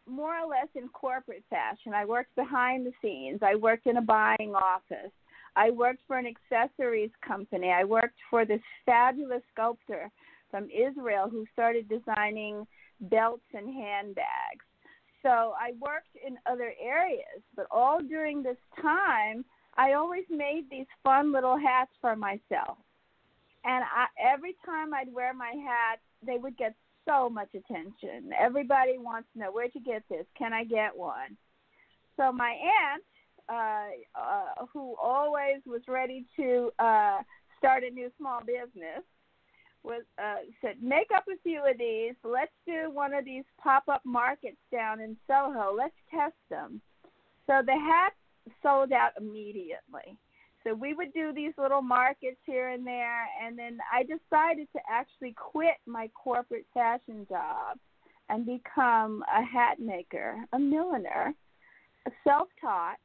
more 0.07 0.37
or 0.37 0.49
less 0.49 0.69
in 0.75 0.89
corporate 0.89 1.45
fashion. 1.49 1.95
I 1.95 2.05
worked 2.05 2.35
behind 2.35 2.85
the 2.85 2.93
scenes. 3.01 3.41
I 3.43 3.55
worked 3.55 3.87
in 3.87 3.97
a 3.97 4.03
buying 4.03 4.55
office. 4.55 5.13
I 5.57 5.71
worked 5.71 6.01
for 6.07 6.19
an 6.19 6.27
accessories 6.27 7.13
company. 7.27 7.71
I 7.71 7.85
worked 7.85 8.19
for 8.29 8.45
this 8.45 8.61
fabulous 8.85 9.43
sculptor 9.53 10.11
from 10.51 10.65
Israel 10.65 11.29
who 11.31 11.47
started 11.53 11.89
designing 11.89 12.67
belts 13.01 13.45
and 13.55 13.73
handbags. 13.73 14.65
So 15.23 15.55
I 15.59 15.73
worked 15.81 16.17
in 16.27 16.37
other 16.51 16.73
areas, 16.83 17.43
but 17.57 17.67
all 17.71 18.01
during 18.01 18.43
this 18.43 18.59
time, 18.83 19.45
I 19.77 19.93
always 19.93 20.25
made 20.29 20.67
these 20.71 20.87
fun 21.03 21.33
little 21.33 21.57
hats 21.57 21.93
for 22.01 22.15
myself. 22.17 22.79
And 23.65 23.85
I, 23.85 24.07
every 24.35 24.57
time 24.65 24.93
I'd 24.93 25.13
wear 25.13 25.33
my 25.33 25.53
hat, 25.67 26.01
they 26.25 26.37
would 26.39 26.57
get 26.57 26.75
so 27.07 27.29
much 27.29 27.49
attention. 27.55 28.31
Everybody 28.39 28.99
wants 28.99 29.29
to 29.33 29.41
know 29.41 29.53
where'd 29.53 29.73
you 29.75 29.83
get 29.83 30.03
this? 30.09 30.27
Can 30.39 30.53
I 30.53 30.65
get 30.65 30.97
one? 30.97 31.37
So 32.17 32.33
my 32.33 32.51
aunt, 32.51 33.03
uh, 33.49 34.21
uh, 34.21 34.67
who 34.73 34.95
always 35.03 35.61
was 35.67 35.83
ready 35.89 36.25
to 36.37 36.71
uh, 36.79 37.19
start 37.59 37.85
a 37.85 37.91
new 37.91 38.11
small 38.19 38.41
business, 38.41 39.03
was 39.83 40.03
uh, 40.19 40.37
said, 40.63 40.77
make 40.83 41.09
up 41.15 41.25
a 41.29 41.39
few 41.43 41.61
of 41.61 41.77
these. 41.79 42.15
Let's 42.25 42.53
do 42.67 42.91
one 42.91 43.13
of 43.13 43.25
these 43.25 43.45
pop 43.63 43.85
up 43.89 44.01
markets 44.05 44.57
down 44.73 45.01
in 45.01 45.17
Soho. 45.27 45.75
Let's 45.77 45.95
test 46.11 46.37
them. 46.49 46.81
So 47.47 47.61
the 47.65 47.73
hat 47.73 48.15
sold 48.63 48.93
out 48.93 49.11
immediately. 49.21 50.17
So 50.65 50.75
we 50.75 50.95
would 50.95 51.13
do 51.13 51.33
these 51.33 51.53
little 51.59 51.83
markets 51.83 52.39
here 52.47 52.71
and 52.71 52.87
there, 52.87 53.27
and 53.43 53.59
then 53.59 53.79
I 53.93 54.03
decided 54.03 54.67
to 54.73 54.81
actually 54.89 55.35
quit 55.37 55.77
my 55.87 56.09
corporate 56.15 56.67
fashion 56.73 57.27
job 57.29 57.79
and 58.31 58.47
become 58.47 59.23
a 59.33 59.43
hat 59.43 59.79
maker, 59.79 60.37
a 60.55 60.59
milliner, 60.59 61.35
self 62.25 62.49
taught. 62.61 62.97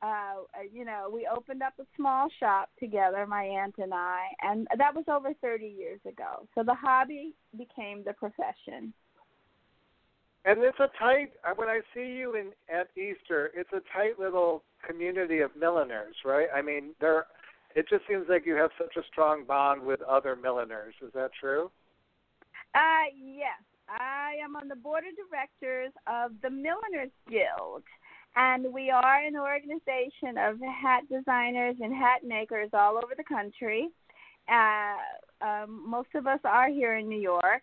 Uh, 0.00 0.44
you 0.72 0.84
know, 0.84 1.10
we 1.12 1.28
opened 1.34 1.60
up 1.60 1.72
a 1.80 1.86
small 1.96 2.28
shop 2.38 2.70
together, 2.78 3.26
my 3.26 3.42
aunt 3.42 3.74
and 3.78 3.92
I, 3.92 4.26
and 4.42 4.68
that 4.76 4.94
was 4.94 5.04
over 5.08 5.34
30 5.42 5.66
years 5.66 5.98
ago. 6.06 6.46
So 6.54 6.62
the 6.62 6.74
hobby 6.74 7.34
became 7.56 8.04
the 8.04 8.12
profession. 8.12 8.92
And 10.44 10.60
it's 10.62 10.78
a 10.78 10.88
tight. 10.96 11.32
uh, 11.44 11.54
When 11.56 11.68
I 11.68 11.80
see 11.92 12.06
you 12.06 12.36
in 12.36 12.52
at 12.72 12.90
Easter, 12.96 13.50
it's 13.54 13.72
a 13.72 13.82
tight 13.92 14.20
little 14.20 14.62
community 14.86 15.40
of 15.40 15.50
milliners, 15.58 16.16
right? 16.24 16.48
I 16.54 16.62
mean, 16.62 16.90
there. 17.00 17.26
It 17.74 17.86
just 17.88 18.02
seems 18.08 18.26
like 18.28 18.46
you 18.46 18.54
have 18.54 18.70
such 18.78 18.96
a 18.96 19.06
strong 19.12 19.44
bond 19.44 19.82
with 19.82 20.00
other 20.02 20.34
milliners. 20.34 20.94
Is 21.02 21.12
that 21.14 21.30
true? 21.38 21.70
Uh, 22.74 23.12
yes, 23.14 23.60
I 23.88 24.34
am 24.42 24.56
on 24.56 24.68
the 24.68 24.76
board 24.76 25.04
of 25.04 25.14
directors 25.16 25.92
of 26.06 26.32
the 26.42 26.50
Milliners 26.50 27.12
Guild, 27.28 27.82
and 28.36 28.72
we 28.72 28.90
are 28.90 29.24
an 29.24 29.36
organization 29.36 30.38
of 30.38 30.58
hat 30.60 31.02
designers 31.10 31.76
and 31.80 31.94
hat 31.94 32.24
makers 32.24 32.70
all 32.72 32.96
over 32.96 33.14
the 33.16 33.24
country. 33.24 33.88
Uh, 34.50 34.96
um, 35.44 35.84
most 35.88 36.08
of 36.14 36.26
us 36.26 36.40
are 36.44 36.68
here 36.68 36.96
in 36.96 37.08
New 37.08 37.20
York, 37.20 37.62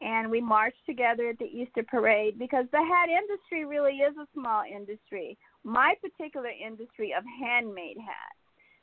and 0.00 0.30
we 0.30 0.40
march 0.40 0.74
together 0.86 1.28
at 1.28 1.38
the 1.38 1.44
Easter 1.44 1.82
parade 1.82 2.38
because 2.38 2.66
the 2.72 2.78
hat 2.78 3.08
industry 3.08 3.64
really 3.64 3.98
is 3.98 4.14
a 4.16 4.26
small 4.34 4.62
industry. 4.64 5.38
My 5.64 5.94
particular 6.00 6.50
industry 6.50 7.14
of 7.16 7.24
handmade 7.40 7.98
hats. 7.98 8.38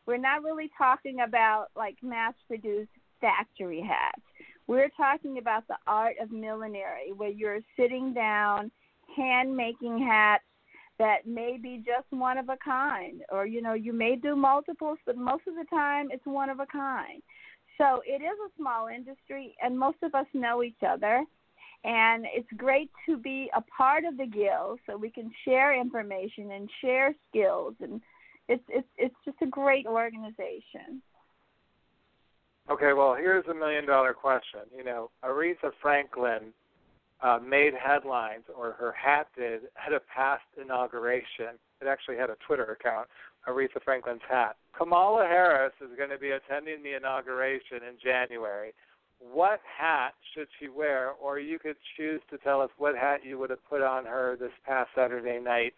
We're 0.07 0.17
not 0.17 0.43
really 0.43 0.69
talking 0.77 1.19
about 1.21 1.67
like 1.75 1.95
mass 2.01 2.33
produced 2.47 2.89
factory 3.21 3.81
hats. 3.87 4.21
We're 4.67 4.89
talking 4.97 5.37
about 5.37 5.67
the 5.67 5.77
art 5.85 6.15
of 6.21 6.31
millinery, 6.31 7.13
where 7.15 7.29
you're 7.29 7.59
sitting 7.77 8.13
down, 8.13 8.71
hand 9.15 9.55
making 9.55 9.99
hats 9.99 10.43
that 10.97 11.25
may 11.25 11.57
be 11.61 11.83
just 11.85 12.07
one 12.11 12.37
of 12.37 12.49
a 12.49 12.57
kind, 12.63 13.21
or 13.31 13.45
you 13.45 13.61
know, 13.61 13.73
you 13.73 13.93
may 13.93 14.15
do 14.15 14.35
multiples, 14.35 14.97
but 15.05 15.17
most 15.17 15.43
of 15.47 15.55
the 15.55 15.65
time 15.69 16.09
it's 16.11 16.25
one 16.25 16.49
of 16.49 16.59
a 16.59 16.65
kind. 16.65 17.21
So 17.77 18.01
it 18.05 18.21
is 18.21 18.37
a 18.45 18.55
small 18.57 18.87
industry, 18.87 19.55
and 19.61 19.77
most 19.77 19.97
of 20.03 20.13
us 20.13 20.27
know 20.33 20.61
each 20.63 20.83
other. 20.87 21.25
And 21.83 22.25
it's 22.31 22.47
great 22.57 22.91
to 23.07 23.17
be 23.17 23.49
a 23.55 23.61
part 23.61 24.05
of 24.05 24.17
the 24.17 24.27
guild, 24.27 24.79
so 24.85 24.95
we 24.95 25.09
can 25.09 25.31
share 25.43 25.79
information 25.79 26.51
and 26.51 26.69
share 26.79 27.15
skills, 27.29 27.73
and 27.81 27.99
it's 28.47 28.63
it's 28.69 28.87
it's 28.97 29.15
just 29.25 29.37
a 29.41 29.47
great 29.47 29.87
organization. 29.87 31.01
Okay, 32.69 32.93
well, 32.93 33.15
here's 33.15 33.45
a 33.47 33.53
million 33.53 33.87
dollar 33.87 34.13
question. 34.13 34.61
You 34.75 34.83
know, 34.83 35.09
Aretha 35.23 35.71
Franklin 35.81 36.53
uh, 37.21 37.39
made 37.43 37.73
headlines, 37.73 38.43
or 38.55 38.73
her 38.73 38.91
hat 38.91 39.27
did, 39.35 39.61
at 39.85 39.93
a 39.93 39.99
past 39.99 40.43
inauguration. 40.61 41.57
It 41.81 41.87
actually 41.87 42.17
had 42.17 42.29
a 42.29 42.35
Twitter 42.45 42.77
account, 42.79 43.07
Aretha 43.47 43.81
Franklin's 43.83 44.21
hat. 44.29 44.55
Kamala 44.77 45.25
Harris 45.25 45.73
is 45.81 45.89
going 45.97 46.11
to 46.11 46.17
be 46.17 46.31
attending 46.31 46.83
the 46.83 46.95
inauguration 46.95 47.77
in 47.87 47.97
January. 48.01 48.73
What 49.21 49.59
hat 49.77 50.13
should 50.33 50.47
she 50.59 50.67
wear? 50.67 51.11
Or 51.21 51.39
you 51.39 51.59
could 51.59 51.75
choose 51.95 52.21
to 52.31 52.37
tell 52.39 52.61
us 52.61 52.69
what 52.77 52.97
hat 52.97 53.23
you 53.23 53.37
would 53.37 53.51
have 53.51 53.63
put 53.69 53.81
on 53.81 54.05
her 54.05 54.35
this 54.39 54.51
past 54.65 54.89
Saturday 54.95 55.39
night 55.39 55.73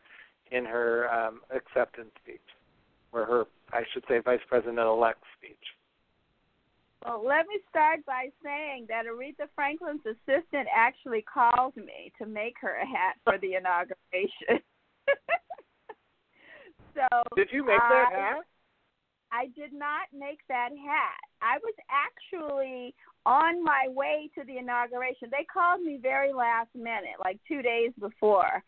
in 0.52 0.66
her 0.66 1.12
um, 1.12 1.42
acceptance 1.54 2.12
speech, 2.24 2.40
or 3.12 3.26
her, 3.26 3.46
I 3.72 3.84
should 3.94 4.04
say, 4.08 4.20
Vice 4.20 4.40
President 4.48 4.80
elect 4.80 5.24
speech. 5.38 5.58
Well, 7.04 7.22
let 7.26 7.48
me 7.48 7.60
start 7.70 8.06
by 8.06 8.30
saying 8.44 8.86
that 8.88 9.06
Aretha 9.06 9.48
Franklin's 9.56 10.06
assistant 10.06 10.68
actually 10.74 11.22
called 11.24 11.76
me 11.76 12.14
to 12.18 12.26
make 12.26 12.56
her 12.62 12.78
a 12.82 12.86
hat 12.86 13.16
for 13.26 13.38
the 13.40 13.56
inauguration. 13.56 14.64
so 16.96 17.08
Did 17.36 17.50
you 17.52 17.66
make 17.66 17.80
that 17.80 18.10
I- 18.14 18.20
hat? 18.20 18.38
I 19.36 19.48
did 19.58 19.74
not 19.74 20.14
make 20.14 20.40
that 20.48 20.70
hat. 20.70 21.20
I 21.42 21.58
was 21.58 21.74
actually 21.90 22.94
on 23.26 23.64
my 23.64 23.88
way 23.88 24.30
to 24.38 24.44
the 24.46 24.58
inauguration. 24.58 25.30
They 25.32 25.46
called 25.52 25.82
me 25.82 26.00
very 26.02 26.34
last 26.34 26.70
minute, 26.76 27.20
like 27.24 27.40
two 27.48 27.62
days 27.62 27.92
before. 28.00 28.64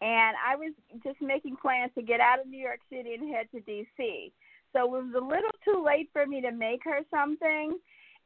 And 0.00 0.36
I 0.44 0.56
was 0.56 0.72
just 1.02 1.20
making 1.22 1.56
plans 1.56 1.92
to 1.96 2.02
get 2.02 2.20
out 2.20 2.40
of 2.40 2.46
New 2.46 2.58
York 2.58 2.80
City 2.90 3.14
and 3.14 3.34
head 3.34 3.46
to 3.52 3.60
D.C. 3.60 4.32
So 4.72 4.84
it 4.84 4.90
was 4.90 5.14
a 5.16 5.24
little 5.24 5.54
too 5.64 5.82
late 5.84 6.10
for 6.12 6.26
me 6.26 6.40
to 6.42 6.52
make 6.52 6.82
her 6.84 7.00
something. 7.10 7.78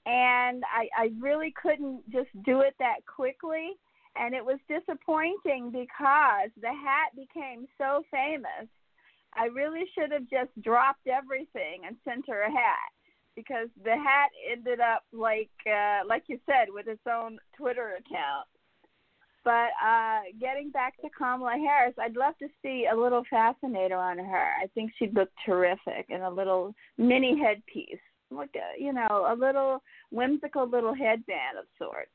And 0.06 0.64
I, 0.64 0.88
I 0.96 1.10
really 1.20 1.54
couldn't 1.60 2.10
just 2.10 2.30
do 2.44 2.60
it 2.60 2.74
that 2.78 3.06
quickly. 3.06 3.72
And 4.16 4.34
it 4.34 4.44
was 4.44 4.58
disappointing 4.68 5.70
because 5.70 6.50
the 6.60 6.72
hat 6.72 7.14
became 7.14 7.68
so 7.78 8.02
famous 8.10 8.68
I 9.34 9.46
really 9.46 9.84
should 9.94 10.10
have 10.12 10.28
just 10.28 10.50
dropped 10.62 11.06
everything 11.06 11.82
and 11.86 11.96
sent 12.04 12.28
her 12.28 12.42
a 12.42 12.50
hat 12.50 12.90
because 13.38 13.68
the 13.84 13.94
hat 13.94 14.30
ended 14.50 14.80
up 14.80 15.04
like 15.12 15.50
uh 15.64 16.00
like 16.08 16.24
you 16.26 16.40
said 16.44 16.66
with 16.68 16.88
its 16.88 17.06
own 17.08 17.38
Twitter 17.56 17.92
account. 18.00 18.48
But 19.44 19.70
uh 19.80 20.20
getting 20.40 20.70
back 20.70 21.00
to 21.02 21.08
Kamala 21.16 21.52
Harris, 21.52 21.94
I'd 22.00 22.16
love 22.16 22.36
to 22.40 22.48
see 22.62 22.88
a 22.92 22.96
little 22.96 23.22
fascinator 23.30 23.96
on 23.96 24.18
her. 24.18 24.50
I 24.60 24.66
think 24.74 24.90
she'd 24.98 25.14
look 25.14 25.30
terrific 25.46 26.06
in 26.08 26.22
a 26.22 26.30
little 26.30 26.74
mini 26.96 27.38
headpiece. 27.38 28.00
Like 28.30 28.50
a, 28.56 28.82
you 28.82 28.92
know, 28.92 29.26
a 29.30 29.34
little 29.38 29.82
whimsical 30.10 30.68
little 30.68 30.92
headband 30.92 31.58
of 31.58 31.64
sorts. 31.78 32.10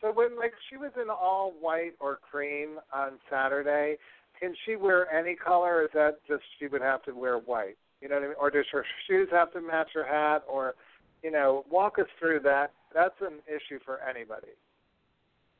So 0.00 0.10
when 0.12 0.38
like 0.38 0.54
she 0.70 0.78
was 0.78 0.90
in 1.00 1.10
all 1.10 1.52
white 1.60 1.92
or 2.00 2.18
cream 2.30 2.78
on 2.92 3.12
Saturday, 3.30 3.96
can 4.40 4.54
she 4.64 4.74
wear 4.74 5.12
any 5.12 5.36
color? 5.36 5.76
Or 5.76 5.82
is 5.84 5.90
that 5.94 6.16
just 6.26 6.42
she 6.58 6.66
would 6.66 6.80
have 6.80 7.02
to 7.04 7.12
wear 7.12 7.36
white? 7.36 7.76
You 8.02 8.08
know 8.08 8.16
what 8.16 8.24
I 8.24 8.26
mean? 8.26 8.36
Or 8.38 8.50
does 8.50 8.66
her 8.72 8.84
shoes 9.06 9.28
have 9.30 9.52
to 9.52 9.60
match 9.60 9.90
her 9.94 10.04
hat? 10.04 10.42
Or, 10.50 10.74
you 11.22 11.30
know, 11.30 11.64
walk 11.70 12.00
us 12.00 12.08
through 12.18 12.40
that. 12.40 12.72
That's 12.92 13.14
an 13.20 13.38
issue 13.46 13.78
for 13.84 14.00
anybody. 14.02 14.48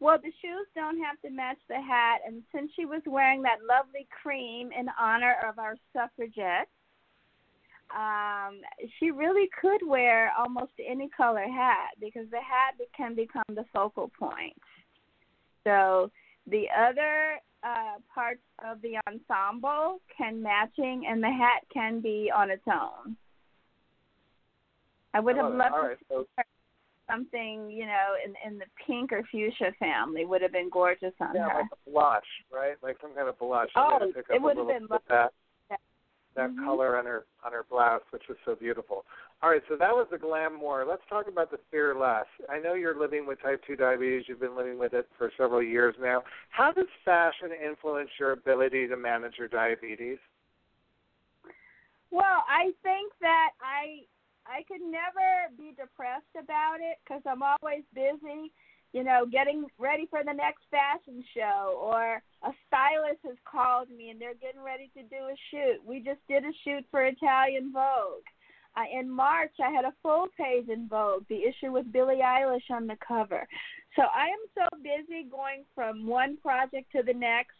Well, 0.00 0.18
the 0.18 0.32
shoes 0.42 0.66
don't 0.74 0.98
have 0.98 1.20
to 1.22 1.30
match 1.30 1.58
the 1.68 1.80
hat, 1.80 2.22
and 2.26 2.42
since 2.52 2.72
she 2.74 2.86
was 2.86 3.02
wearing 3.06 3.40
that 3.42 3.58
lovely 3.62 4.08
cream 4.20 4.70
in 4.76 4.88
honor 4.98 5.36
of 5.48 5.60
our 5.60 5.76
suffragettes, 5.92 6.68
um, 7.96 8.62
she 8.98 9.12
really 9.12 9.48
could 9.60 9.86
wear 9.86 10.32
almost 10.36 10.72
any 10.84 11.08
color 11.08 11.44
hat 11.44 11.90
because 12.00 12.26
the 12.32 12.38
hat 12.40 12.74
can 12.96 13.14
become 13.14 13.44
the 13.50 13.64
focal 13.72 14.10
point. 14.18 14.56
So 15.62 16.10
the 16.48 16.64
other 16.76 17.38
uh, 17.62 17.98
parts 18.12 18.42
of 18.64 18.80
the 18.82 18.94
ensemble 19.08 20.00
can 20.16 20.42
matching, 20.42 21.04
and 21.08 21.22
the 21.22 21.30
hat 21.30 21.62
can 21.72 22.00
be 22.00 22.30
on 22.34 22.50
its 22.50 22.62
own. 22.66 23.16
I 25.14 25.20
would 25.20 25.36
I 25.36 25.42
have 25.42 25.52
love 25.52 25.54
it. 25.54 25.72
loved 25.72 25.88
right, 25.88 25.98
so 26.08 26.26
something, 27.10 27.70
you 27.70 27.86
know, 27.86 28.14
in 28.24 28.34
in 28.46 28.58
the 28.58 28.64
pink 28.86 29.12
or 29.12 29.22
fuchsia 29.30 29.72
family 29.78 30.24
would 30.24 30.42
have 30.42 30.52
been 30.52 30.70
gorgeous 30.70 31.12
on 31.20 31.34
yeah, 31.34 31.48
her. 31.48 31.58
like 31.60 31.66
a 31.72 31.90
blush, 31.90 32.24
right? 32.52 32.76
Like 32.82 32.96
some 33.00 33.14
kind 33.14 33.28
of 33.28 33.38
blush. 33.38 33.68
Oh, 33.76 33.82
I'm 33.82 33.98
gonna 34.00 34.12
pick 34.12 34.26
it 34.30 34.40
would 34.40 34.56
have 34.56 34.66
been 34.66 34.88
that 35.08 35.32
that 36.34 36.50
Mhm. 36.50 36.64
color 36.64 36.96
on 36.96 37.04
her 37.06 37.26
on 37.44 37.52
her 37.52 37.64
blouse, 37.64 38.02
which 38.10 38.26
was 38.28 38.38
so 38.44 38.54
beautiful. 38.54 39.04
All 39.42 39.50
right, 39.50 39.62
so 39.68 39.74
that 39.74 39.90
was 39.90 40.06
the 40.08 40.18
glamour. 40.18 40.84
Let's 40.88 41.02
talk 41.08 41.26
about 41.26 41.50
the 41.50 41.58
fearless. 41.68 42.28
I 42.48 42.60
know 42.60 42.74
you're 42.74 42.98
living 42.98 43.26
with 43.26 43.42
type 43.42 43.60
two 43.66 43.74
diabetes. 43.74 44.26
You've 44.28 44.38
been 44.38 44.56
living 44.56 44.78
with 44.78 44.92
it 44.94 45.08
for 45.18 45.32
several 45.36 45.60
years 45.60 45.96
now. 46.00 46.22
How 46.50 46.70
does 46.70 46.86
fashion 47.04 47.50
influence 47.50 48.10
your 48.20 48.30
ability 48.32 48.86
to 48.86 48.96
manage 48.96 49.34
your 49.38 49.48
diabetes? 49.48 50.18
Well, 52.12 52.44
I 52.46 52.70
think 52.84 53.12
that 53.20 53.50
I 53.60 54.06
I 54.46 54.62
could 54.68 54.80
never 54.80 55.50
be 55.56 55.74
depressed 55.74 56.34
about 56.38 56.76
it 56.78 56.98
because 57.02 57.22
I'm 57.26 57.42
always 57.42 57.82
busy, 57.94 58.52
you 58.92 59.02
know, 59.02 59.26
getting 59.26 59.66
ready 59.78 60.06
for 60.06 60.22
the 60.22 60.32
next 60.32 60.62
fashion 60.70 61.24
show 61.34 61.80
or 61.82 62.22
a 62.44 62.52
stylist 62.68 63.22
has 63.24 63.38
called 63.44 63.88
me 63.90 64.10
and 64.10 64.20
they're 64.20 64.34
getting 64.34 64.62
ready 64.62 64.90
to 64.94 65.02
do 65.02 65.16
a 65.16 65.36
shoot. 65.50 65.82
We 65.84 65.98
just 65.98 66.20
did 66.28 66.44
a 66.44 66.52
shoot 66.62 66.84
for 66.90 67.04
Italian 67.06 67.72
Vogue. 67.72 68.26
Uh, 68.76 68.98
in 68.98 69.10
March, 69.10 69.52
I 69.62 69.70
had 69.70 69.84
a 69.84 69.92
full 70.02 70.26
page 70.36 70.68
in 70.68 70.88
Vogue, 70.88 71.24
the 71.28 71.42
issue 71.44 71.72
with 71.72 71.92
Billie 71.92 72.20
Eilish 72.24 72.70
on 72.70 72.86
the 72.86 72.96
cover. 73.06 73.46
So 73.96 74.02
I 74.02 74.26
am 74.26 74.38
so 74.54 74.76
busy 74.78 75.28
going 75.30 75.64
from 75.74 76.06
one 76.06 76.38
project 76.38 76.90
to 76.92 77.02
the 77.02 77.12
next, 77.12 77.56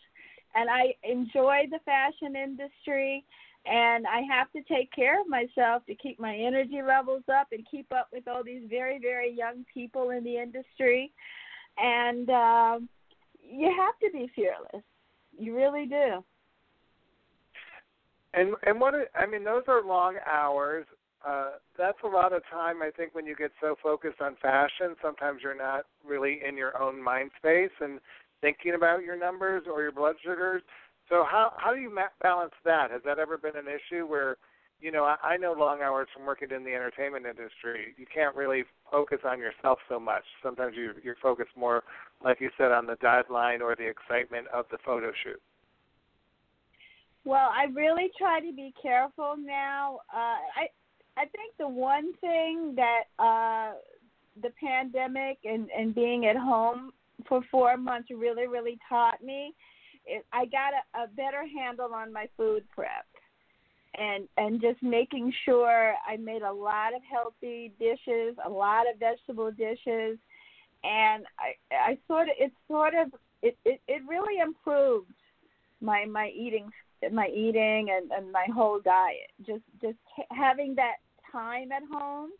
and 0.55 0.71
I 0.71 0.95
enjoy 1.05 1.65
the 1.71 1.81
fashion 1.85 2.37
industry 2.37 3.25
and 3.65 4.07
I 4.09 4.23
have 4.29 4.51
to 4.53 4.63
take 4.65 4.91
care 4.93 5.21
of 5.21 5.29
myself 5.29 5.87
to 5.87 5.95
keep 5.95 6.19
my 6.19 6.35
energy 6.35 6.81
levels 6.85 7.23
up 7.33 7.49
and 7.53 7.65
keep 7.71 7.87
up 7.93 8.09
with 8.13 8.27
all 8.27 8.43
these 8.43 8.63
very 8.69 8.99
very 8.99 9.33
young 9.33 9.65
people 9.73 10.11
in 10.11 10.25
the 10.25 10.37
industry 10.37 11.13
and 11.79 12.29
um 12.29 12.89
you 13.41 13.73
have 13.79 13.97
to 14.01 14.11
be 14.13 14.29
fearless 14.35 14.85
you 15.39 15.55
really 15.55 15.87
do 15.87 16.25
And 18.35 18.55
and 18.65 18.81
what 18.81 18.95
I 19.15 19.27
mean, 19.27 19.45
those 19.45 19.65
are 19.69 19.85
long 19.85 20.17
hours. 20.31 20.87
Uh, 21.27 21.53
that's 21.79 21.99
a 22.05 22.09
lot 22.09 22.33
of 22.33 22.43
time. 22.51 22.83
I 22.83 22.91
think 22.91 23.15
when 23.15 23.27
you 23.27 23.37
get 23.37 23.53
so 23.61 23.77
focused 23.83 24.21
on 24.21 24.37
fashion, 24.43 24.97
sometimes 25.01 25.41
you're 25.43 25.57
not 25.57 25.85
really 26.05 26.41
in 26.47 26.57
your 26.57 26.81
own 26.81 27.03
mind 27.03 27.31
space 27.39 27.71
and 27.81 28.01
thinking 28.41 28.75
about 28.75 29.05
your 29.05 29.17
numbers 29.17 29.65
or 29.73 29.83
your 29.83 29.93
blood 29.93 30.17
sugars. 30.23 30.63
So 31.09 31.25
how 31.29 31.53
how 31.57 31.75
do 31.75 31.81
you 31.81 31.95
ma- 31.95 32.15
balance 32.21 32.55
that? 32.65 32.91
Has 32.91 33.03
that 33.05 33.19
ever 33.19 33.39
been 33.39 33.57
an 33.57 33.67
issue 33.67 34.07
where, 34.07 34.37
you 34.81 34.91
know, 34.91 35.05
I, 35.05 35.17
I 35.23 35.37
know 35.37 35.53
long 35.53 35.81
hours 35.83 36.09
from 36.15 36.27
working 36.27 36.51
in 36.51 36.65
the 36.65 36.75
entertainment 36.75 37.27
industry. 37.27 37.95
You 37.97 38.07
can't 38.13 38.35
really 38.35 38.65
focus 38.91 39.19
on 39.25 39.39
yourself 39.39 39.79
so 39.89 40.01
much. 40.01 40.25
Sometimes 40.43 40.75
you 40.77 40.93
you're 41.05 41.17
focused 41.23 41.57
more, 41.57 41.85
like 42.25 42.41
you 42.41 42.51
said, 42.59 42.73
on 42.73 42.87
the 42.87 42.97
deadline 42.97 43.63
or 43.63 43.77
the 43.77 43.89
excitement 43.89 44.49
of 44.49 44.67
the 44.71 44.79
photo 44.85 45.13
shoot. 45.23 45.41
well 47.25 47.51
i 47.55 47.65
really 47.75 48.11
try 48.19 48.41
to 48.41 48.53
be 48.53 48.73
careful 48.81 49.37
now 49.39 50.01
uh 50.13 50.39
i 50.57 50.67
i 51.17 51.23
think 51.27 51.55
the 51.59 51.69
one 51.69 52.13
thing 52.21 52.75
that 52.77 53.05
uh 53.19 53.75
the 54.43 54.51
pandemic 54.63 55.39
and 55.45 55.69
and 55.77 55.95
being 55.95 56.27
at 56.27 56.37
home 56.37 56.93
for 57.29 57.43
four 57.51 57.77
months 57.77 58.09
really 58.11 58.47
really 58.47 58.79
taught 58.89 59.23
me 59.23 59.55
it, 60.07 60.25
i 60.33 60.45
got 60.47 60.73
a, 60.73 61.05
a 61.05 61.07
better 61.09 61.45
handle 61.57 61.93
on 61.93 62.13
my 62.13 62.27
food 62.37 62.65
prep 62.75 63.07
and 63.95 64.27
and 64.37 64.61
just 64.61 64.83
making 64.83 65.33
sure 65.45 65.95
i 66.07 66.17
made 66.17 66.43
a 66.43 66.53
lot 66.53 66.95
of 66.95 67.03
healthy 67.11 67.73
dishes 67.79 68.37
a 68.45 68.49
lot 68.49 68.85
of 68.93 68.99
vegetable 68.99 69.51
dishes. 69.51 70.19
And 70.85 71.25
i 71.39 71.55
i 71.71 71.99
sort 72.09 72.29
of 72.29 72.35
it 72.39 72.53
sort 72.69 72.95
of 72.95 73.13
it 73.43 73.57
it, 73.65 73.81
it 73.87 74.03
really 74.09 74.41
improved 74.41 75.13
my 75.81 76.05
my 76.07 76.31
eating 76.35 76.71
my 77.11 77.29
eating 77.29 77.89
and 77.91 78.11
and 78.13 78.31
my 78.31 78.47
whole 78.53 78.81
diet. 78.81 79.31
Just 79.47 79.63
just 79.81 79.99
having 80.31 80.75
that 80.77 80.97
time 81.31 81.73
at 81.73 81.83
home 81.91 82.31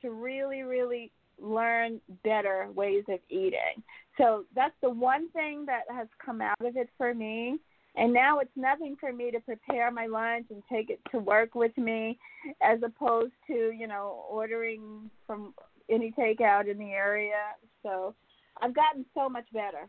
to 0.00 0.10
really 0.10 0.62
really 0.62 1.10
learn 1.40 2.00
better 2.22 2.68
ways 2.74 3.04
of 3.08 3.18
eating. 3.28 3.82
So 4.16 4.44
that's 4.54 4.74
the 4.82 4.90
one 4.90 5.28
thing 5.30 5.66
that 5.66 5.82
has 5.90 6.06
come 6.24 6.40
out 6.40 6.60
of 6.60 6.76
it 6.76 6.88
for 6.96 7.14
me. 7.14 7.58
And 7.96 8.12
now 8.12 8.38
it's 8.38 8.56
nothing 8.56 8.96
for 8.98 9.12
me 9.12 9.30
to 9.32 9.40
prepare 9.40 9.90
my 9.90 10.06
lunch 10.06 10.46
and 10.50 10.62
take 10.70 10.88
it 10.88 11.00
to 11.10 11.18
work 11.18 11.54
with 11.54 11.76
me 11.76 12.18
as 12.62 12.78
opposed 12.82 13.32
to 13.48 13.72
you 13.76 13.86
know 13.86 14.24
ordering 14.30 15.10
from 15.26 15.54
any 15.90 16.12
takeout 16.12 16.70
in 16.70 16.78
the 16.78 16.92
area. 16.92 17.54
So 17.82 18.14
i've 18.60 18.74
gotten 18.74 19.04
so 19.14 19.28
much 19.28 19.46
better 19.52 19.88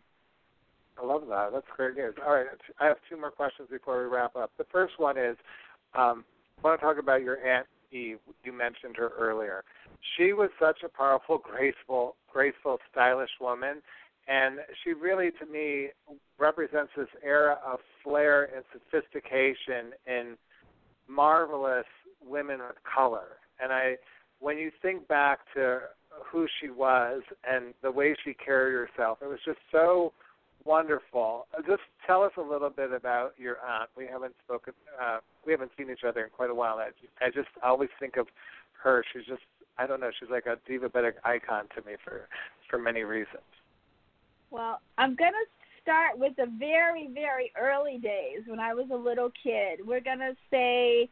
I 1.01 1.05
love 1.05 1.23
that. 1.29 1.49
That's 1.51 1.65
great 1.75 1.95
news. 1.95 2.13
All 2.25 2.33
right, 2.33 2.47
I 2.79 2.85
have 2.85 2.97
two 3.09 3.17
more 3.17 3.31
questions 3.31 3.69
before 3.71 4.01
we 4.01 4.13
wrap 4.13 4.35
up. 4.35 4.51
The 4.57 4.65
first 4.71 4.93
one 4.97 5.17
is, 5.17 5.35
um, 5.95 6.23
I 6.59 6.67
want 6.67 6.79
to 6.79 6.85
talk 6.85 6.97
about 6.97 7.21
your 7.21 7.45
aunt 7.45 7.67
Eve. 7.93 8.19
You 8.43 8.51
mentioned 8.51 8.95
her 8.97 9.11
earlier. 9.17 9.63
She 10.17 10.33
was 10.33 10.49
such 10.59 10.77
a 10.83 10.89
powerful, 10.89 11.37
graceful, 11.43 12.15
graceful, 12.31 12.79
stylish 12.91 13.29
woman, 13.39 13.81
and 14.27 14.59
she 14.83 14.93
really, 14.93 15.31
to 15.39 15.45
me, 15.45 15.89
represents 16.39 16.91
this 16.95 17.07
era 17.23 17.57
of 17.65 17.79
flair 18.03 18.49
and 18.55 18.63
sophistication 18.71 19.91
in 20.07 20.37
marvelous 21.07 21.85
women 22.25 22.61
of 22.61 22.75
color. 22.83 23.37
And 23.61 23.71
I, 23.71 23.95
when 24.39 24.57
you 24.57 24.71
think 24.81 25.07
back 25.07 25.39
to 25.55 25.79
who 26.25 26.47
she 26.61 26.69
was 26.69 27.21
and 27.49 27.73
the 27.81 27.91
way 27.91 28.15
she 28.23 28.33
carried 28.33 28.73
herself, 28.73 29.17
it 29.21 29.27
was 29.27 29.39
just 29.45 29.59
so 29.71 30.13
wonderful. 30.65 31.47
Uh, 31.57 31.61
Just 31.61 31.83
tell 32.05 32.23
us 32.23 32.31
a 32.37 32.41
little 32.41 32.69
bit 32.69 32.91
about 32.91 33.33
your 33.37 33.57
aunt. 33.65 33.89
We 33.97 34.07
haven't 34.07 34.35
spoken, 34.43 34.73
uh, 35.01 35.19
we 35.45 35.51
haven't 35.51 35.71
seen 35.77 35.89
each 35.89 36.03
other 36.03 36.23
in 36.23 36.29
quite 36.29 36.49
a 36.49 36.55
while. 36.55 36.77
I, 36.77 36.89
I 37.25 37.29
just 37.29 37.49
always 37.63 37.89
think 37.99 38.17
of 38.17 38.27
her. 38.81 39.03
She's 39.13 39.25
just, 39.25 39.41
I 39.77 39.87
don't 39.87 39.99
know, 39.99 40.11
she's 40.19 40.29
like 40.29 40.45
a 40.45 40.57
diabetic 40.69 41.13
icon 41.23 41.67
to 41.75 41.85
me 41.85 41.95
for 42.03 42.27
for 42.69 42.77
many 42.77 43.03
reasons. 43.03 43.43
Well, 44.51 44.81
I'm 44.97 45.15
to 45.33 45.45
start 45.81 46.17
with 46.17 46.35
the 46.37 46.47
very, 46.57 47.09
very 47.13 47.51
early 47.59 47.97
days 47.97 48.41
when 48.47 48.59
I 48.59 48.73
was 48.73 48.87
a 48.91 48.95
little 48.95 49.31
kid. 49.41 49.79
We're 49.85 49.99
to 50.19 50.35
say 50.49 51.09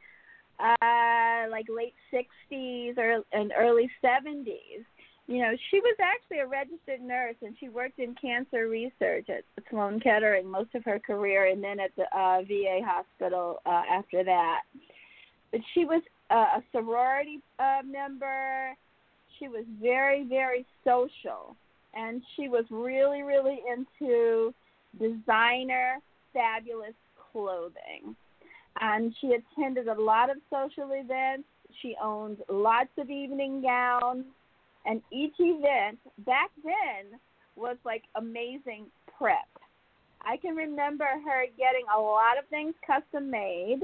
uh 0.59 1.49
like 1.49 1.65
late 1.69 1.95
60s 2.13 2.97
or 2.97 3.23
and 3.31 3.51
early 3.57 3.89
70s. 4.03 4.85
You 5.31 5.39
know, 5.39 5.53
she 5.69 5.79
was 5.79 5.95
actually 6.01 6.39
a 6.39 6.45
registered 6.45 6.99
nurse 6.99 7.37
and 7.41 7.55
she 7.57 7.69
worked 7.69 7.99
in 7.99 8.15
cancer 8.21 8.67
research 8.67 9.29
at 9.29 9.45
Sloan 9.69 10.01
Kettering 10.01 10.45
most 10.45 10.75
of 10.75 10.83
her 10.83 10.99
career 10.99 11.47
and 11.47 11.63
then 11.63 11.79
at 11.79 11.95
the 11.95 12.03
uh 12.13 12.41
VA 12.41 12.81
hospital 12.85 13.61
uh 13.65 13.83
after 13.89 14.25
that. 14.25 14.63
But 15.53 15.61
she 15.73 15.85
was 15.85 16.01
uh, 16.31 16.59
a 16.59 16.63
sorority 16.73 17.39
uh 17.59 17.79
member. 17.89 18.75
She 19.39 19.47
was 19.47 19.63
very, 19.81 20.25
very 20.27 20.65
social 20.83 21.55
and 21.93 22.21
she 22.35 22.49
was 22.49 22.65
really, 22.69 23.21
really 23.21 23.61
into 23.71 24.53
designer, 24.99 25.99
fabulous 26.33 26.95
clothing. 27.31 28.17
And 28.81 29.15
she 29.21 29.31
attended 29.33 29.87
a 29.87 30.01
lot 30.01 30.29
of 30.29 30.35
social 30.49 30.91
events. 30.91 31.47
She 31.81 31.95
owned 32.03 32.39
lots 32.49 32.89
of 32.97 33.09
evening 33.09 33.61
gowns, 33.61 34.25
and 34.85 35.01
each 35.11 35.35
event 35.39 35.99
back 36.25 36.49
then 36.63 37.19
was 37.55 37.77
like 37.85 38.03
amazing 38.15 38.85
prep. 39.17 39.47
I 40.23 40.37
can 40.37 40.55
remember 40.55 41.05
her 41.05 41.45
getting 41.57 41.85
a 41.95 41.99
lot 41.99 42.37
of 42.37 42.47
things 42.49 42.73
custom 42.85 43.29
made. 43.29 43.79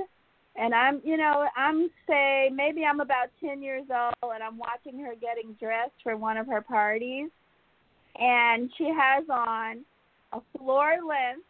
And 0.56 0.74
I'm, 0.74 1.02
you 1.04 1.18
know, 1.18 1.48
I'm 1.56 1.90
say 2.08 2.50
maybe 2.54 2.84
I'm 2.84 3.00
about 3.00 3.30
10 3.42 3.62
years 3.62 3.86
old 3.92 4.34
and 4.34 4.44
I'm 4.44 4.58
watching 4.58 5.00
her 5.00 5.14
getting 5.16 5.54
dressed 5.60 5.94
for 6.02 6.18
one 6.18 6.38
of 6.38 6.48
her 6.48 6.62
parties. 6.62 7.30
And 8.20 8.72
she 8.78 8.86
has 8.86 9.24
on 9.30 9.86
a 10.34 10.40
floor 10.58 10.94
length 11.08 11.46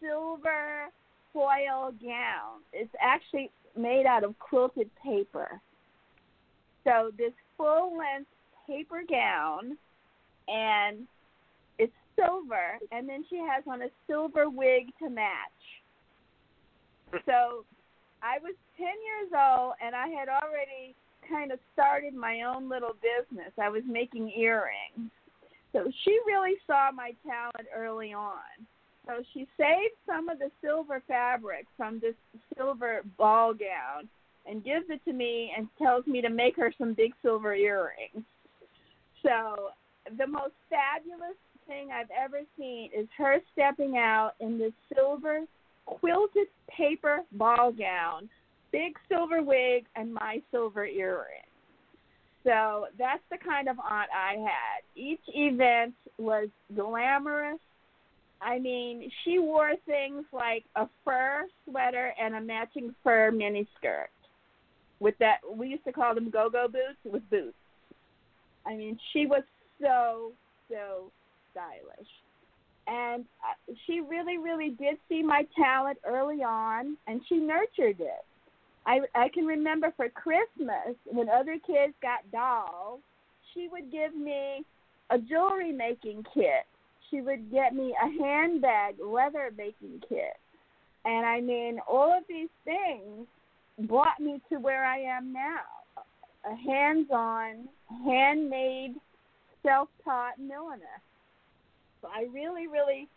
silver 0.00 0.90
foil 1.32 1.92
gown. 2.02 2.60
It's 2.72 2.94
actually 3.00 3.50
made 3.76 4.06
out 4.06 4.22
of 4.22 4.38
quilted 4.38 4.90
paper. 5.02 5.60
So 6.84 7.10
this 7.18 7.32
full 7.56 7.96
length 7.98 8.30
paper 8.66 9.02
gown 9.08 9.76
and 10.48 11.06
it's 11.78 11.92
silver 12.16 12.78
and 12.92 13.08
then 13.08 13.24
she 13.28 13.36
has 13.36 13.64
on 13.68 13.82
a 13.82 13.88
silver 14.06 14.48
wig 14.48 14.86
to 14.98 15.10
match. 15.10 15.60
So 17.26 17.64
I 18.22 18.38
was 18.42 18.54
10 18.76 18.86
years 18.86 19.32
old 19.32 19.74
and 19.84 19.94
I 19.94 20.08
had 20.08 20.28
already 20.28 20.94
kind 21.28 21.52
of 21.52 21.58
started 21.72 22.14
my 22.14 22.42
own 22.42 22.68
little 22.68 22.94
business. 23.00 23.52
I 23.60 23.68
was 23.68 23.82
making 23.86 24.30
earrings. 24.36 25.10
So 25.72 25.90
she 26.04 26.18
really 26.26 26.54
saw 26.66 26.90
my 26.94 27.12
talent 27.26 27.68
early 27.74 28.12
on. 28.12 28.66
So 29.06 29.22
she 29.32 29.46
saved 29.58 29.94
some 30.06 30.28
of 30.28 30.38
the 30.38 30.50
silver 30.62 31.02
fabric 31.06 31.66
from 31.76 32.00
this 32.00 32.14
silver 32.56 33.02
ball 33.18 33.52
gown 33.52 34.08
and 34.46 34.64
gives 34.64 34.86
it 34.88 35.04
to 35.04 35.12
me 35.12 35.52
and 35.56 35.68
tells 35.78 36.06
me 36.06 36.20
to 36.22 36.30
make 36.30 36.56
her 36.56 36.72
some 36.78 36.94
big 36.94 37.12
silver 37.22 37.54
earrings. 37.54 38.24
So 39.24 39.70
the 40.18 40.26
most 40.26 40.52
fabulous 40.68 41.36
thing 41.66 41.88
I've 41.90 42.10
ever 42.10 42.40
seen 42.58 42.90
is 42.96 43.08
her 43.16 43.38
stepping 43.52 43.96
out 43.96 44.32
in 44.40 44.58
this 44.58 44.72
silver 44.94 45.40
quilted 45.86 46.48
paper 46.68 47.20
ball 47.32 47.72
gown, 47.72 48.28
big 48.70 48.92
silver 49.08 49.42
wig, 49.42 49.86
and 49.96 50.12
my 50.12 50.42
silver 50.50 50.84
earrings. 50.84 51.46
So 52.42 52.86
that's 52.98 53.22
the 53.30 53.38
kind 53.38 53.68
of 53.68 53.78
aunt 53.78 54.10
I 54.14 54.34
had. 54.34 54.82
Each 54.94 55.22
event 55.28 55.94
was 56.18 56.48
glamorous. 56.74 57.60
I 58.42 58.58
mean, 58.58 59.10
she 59.24 59.38
wore 59.38 59.72
things 59.86 60.24
like 60.32 60.64
a 60.76 60.86
fur 61.04 61.46
sweater 61.64 62.12
and 62.20 62.34
a 62.34 62.40
matching 62.42 62.94
fur 63.02 63.30
miniskirt 63.30 64.08
with 65.00 65.14
that. 65.20 65.38
We 65.50 65.68
used 65.68 65.84
to 65.84 65.92
call 65.92 66.14
them 66.14 66.28
go-go 66.28 66.68
boots 66.68 66.98
with 67.04 67.28
boots. 67.30 67.56
I 68.66 68.74
mean, 68.76 68.98
she 69.12 69.26
was 69.26 69.42
so 69.80 70.32
so 70.70 71.10
stylish, 71.50 72.08
and 72.86 73.24
uh, 73.42 73.74
she 73.86 74.00
really 74.00 74.38
really 74.38 74.70
did 74.70 74.96
see 75.08 75.22
my 75.22 75.46
talent 75.56 75.98
early 76.06 76.42
on, 76.42 76.96
and 77.06 77.20
she 77.28 77.36
nurtured 77.36 78.00
it. 78.00 78.24
I 78.86 79.00
I 79.14 79.28
can 79.28 79.44
remember 79.46 79.92
for 79.96 80.08
Christmas 80.08 80.96
when 81.06 81.28
other 81.28 81.58
kids 81.66 81.94
got 82.02 82.30
dolls, 82.32 83.00
she 83.52 83.68
would 83.70 83.90
give 83.90 84.14
me 84.14 84.64
a 85.10 85.18
jewelry 85.18 85.72
making 85.72 86.24
kit. 86.34 86.66
She 87.10 87.20
would 87.20 87.50
get 87.52 87.74
me 87.74 87.94
a 88.02 88.22
handbag 88.22 88.96
leather 89.00 89.52
making 89.56 90.02
kit. 90.08 90.36
And 91.04 91.26
I 91.26 91.40
mean, 91.40 91.78
all 91.86 92.16
of 92.16 92.24
these 92.28 92.48
things 92.64 93.26
brought 93.88 94.18
me 94.20 94.40
to 94.50 94.56
where 94.56 94.84
I 94.84 94.98
am 94.98 95.32
now. 95.32 95.60
A 96.50 96.56
hands-on, 96.56 97.68
handmade, 98.04 98.94
self-taught 99.62 100.38
milliner. 100.38 101.00
So 102.00 102.08
I 102.08 102.26
really, 102.32 102.66
really 102.66 103.08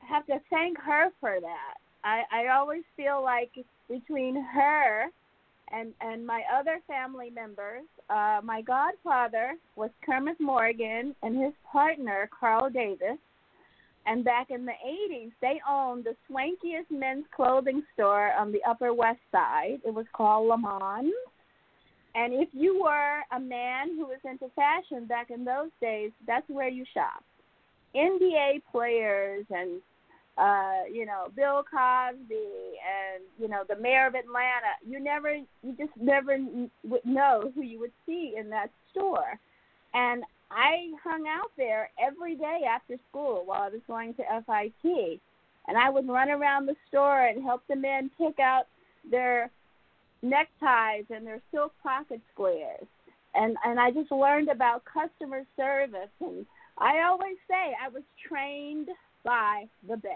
have 0.00 0.26
to 0.26 0.38
thank 0.50 0.78
her 0.78 1.06
for 1.20 1.38
that. 1.40 1.74
I, 2.04 2.22
I 2.32 2.56
always 2.56 2.82
feel 2.96 3.22
like 3.22 3.50
between 3.88 4.42
her 4.54 5.06
and 5.70 5.92
and 6.00 6.26
my 6.26 6.42
other 6.58 6.80
family 6.86 7.30
members, 7.30 7.84
uh, 8.08 8.40
my 8.42 8.62
godfather 8.62 9.54
was 9.76 9.90
Kermit 10.04 10.40
Morgan 10.40 11.14
and 11.22 11.42
his 11.42 11.52
partner 11.70 12.28
Carl 12.38 12.70
Davis. 12.70 13.18
And 14.06 14.24
back 14.24 14.50
in 14.50 14.64
the 14.64 14.72
80s, 15.12 15.32
they 15.42 15.60
owned 15.68 16.04
the 16.04 16.16
swankiest 16.30 16.90
men's 16.90 17.26
clothing 17.34 17.82
store 17.92 18.32
on 18.32 18.52
the 18.52 18.60
Upper 18.66 18.94
West 18.94 19.20
Side. 19.30 19.80
It 19.84 19.92
was 19.92 20.06
called 20.14 20.48
Le. 20.48 20.56
And 22.18 22.32
if 22.34 22.48
you 22.52 22.82
were 22.82 23.20
a 23.30 23.38
man 23.38 23.96
who 23.96 24.06
was 24.06 24.18
into 24.24 24.48
fashion 24.56 25.06
back 25.06 25.30
in 25.30 25.44
those 25.44 25.70
days, 25.80 26.10
that's 26.26 26.48
where 26.48 26.68
you 26.68 26.84
shopped. 26.92 27.22
NBA 27.94 28.62
players 28.72 29.46
and 29.50 29.80
uh, 30.36 30.84
you 30.92 31.04
know, 31.04 31.26
Bill 31.34 31.64
Cosby 31.68 32.18
and 32.32 33.24
you 33.40 33.48
know 33.48 33.62
the 33.68 33.76
mayor 33.76 34.06
of 34.06 34.14
Atlanta. 34.14 34.74
You 34.86 35.00
never, 35.00 35.34
you 35.34 35.72
just 35.76 35.90
never 36.00 36.38
would 36.84 37.04
know 37.04 37.52
who 37.54 37.62
you 37.62 37.80
would 37.80 37.92
see 38.06 38.34
in 38.38 38.50
that 38.50 38.70
store. 38.90 39.38
And 39.94 40.22
I 40.50 40.90
hung 41.02 41.26
out 41.28 41.50
there 41.56 41.90
every 42.00 42.36
day 42.36 42.60
after 42.68 42.96
school 43.10 43.42
while 43.44 43.62
I 43.62 43.68
was 43.68 43.80
going 43.86 44.14
to 44.14 44.22
FIT, 44.46 45.20
and 45.66 45.76
I 45.76 45.90
would 45.90 46.08
run 46.08 46.30
around 46.30 46.66
the 46.66 46.76
store 46.88 47.26
and 47.26 47.42
help 47.42 47.62
the 47.68 47.76
men 47.76 48.10
pick 48.16 48.38
out 48.38 48.66
their 49.10 49.50
neckties 50.22 51.06
and 51.10 51.26
their 51.26 51.40
silk 51.52 51.72
pocket 51.82 52.20
squares. 52.32 52.86
And 53.34 53.56
and 53.64 53.78
I 53.78 53.90
just 53.90 54.10
learned 54.10 54.48
about 54.48 54.82
customer 54.84 55.44
service 55.56 56.10
and 56.20 56.46
I 56.78 57.02
always 57.02 57.36
say 57.48 57.74
I 57.82 57.88
was 57.88 58.02
trained 58.28 58.88
by 59.24 59.64
the 59.88 59.96
best. 59.96 60.14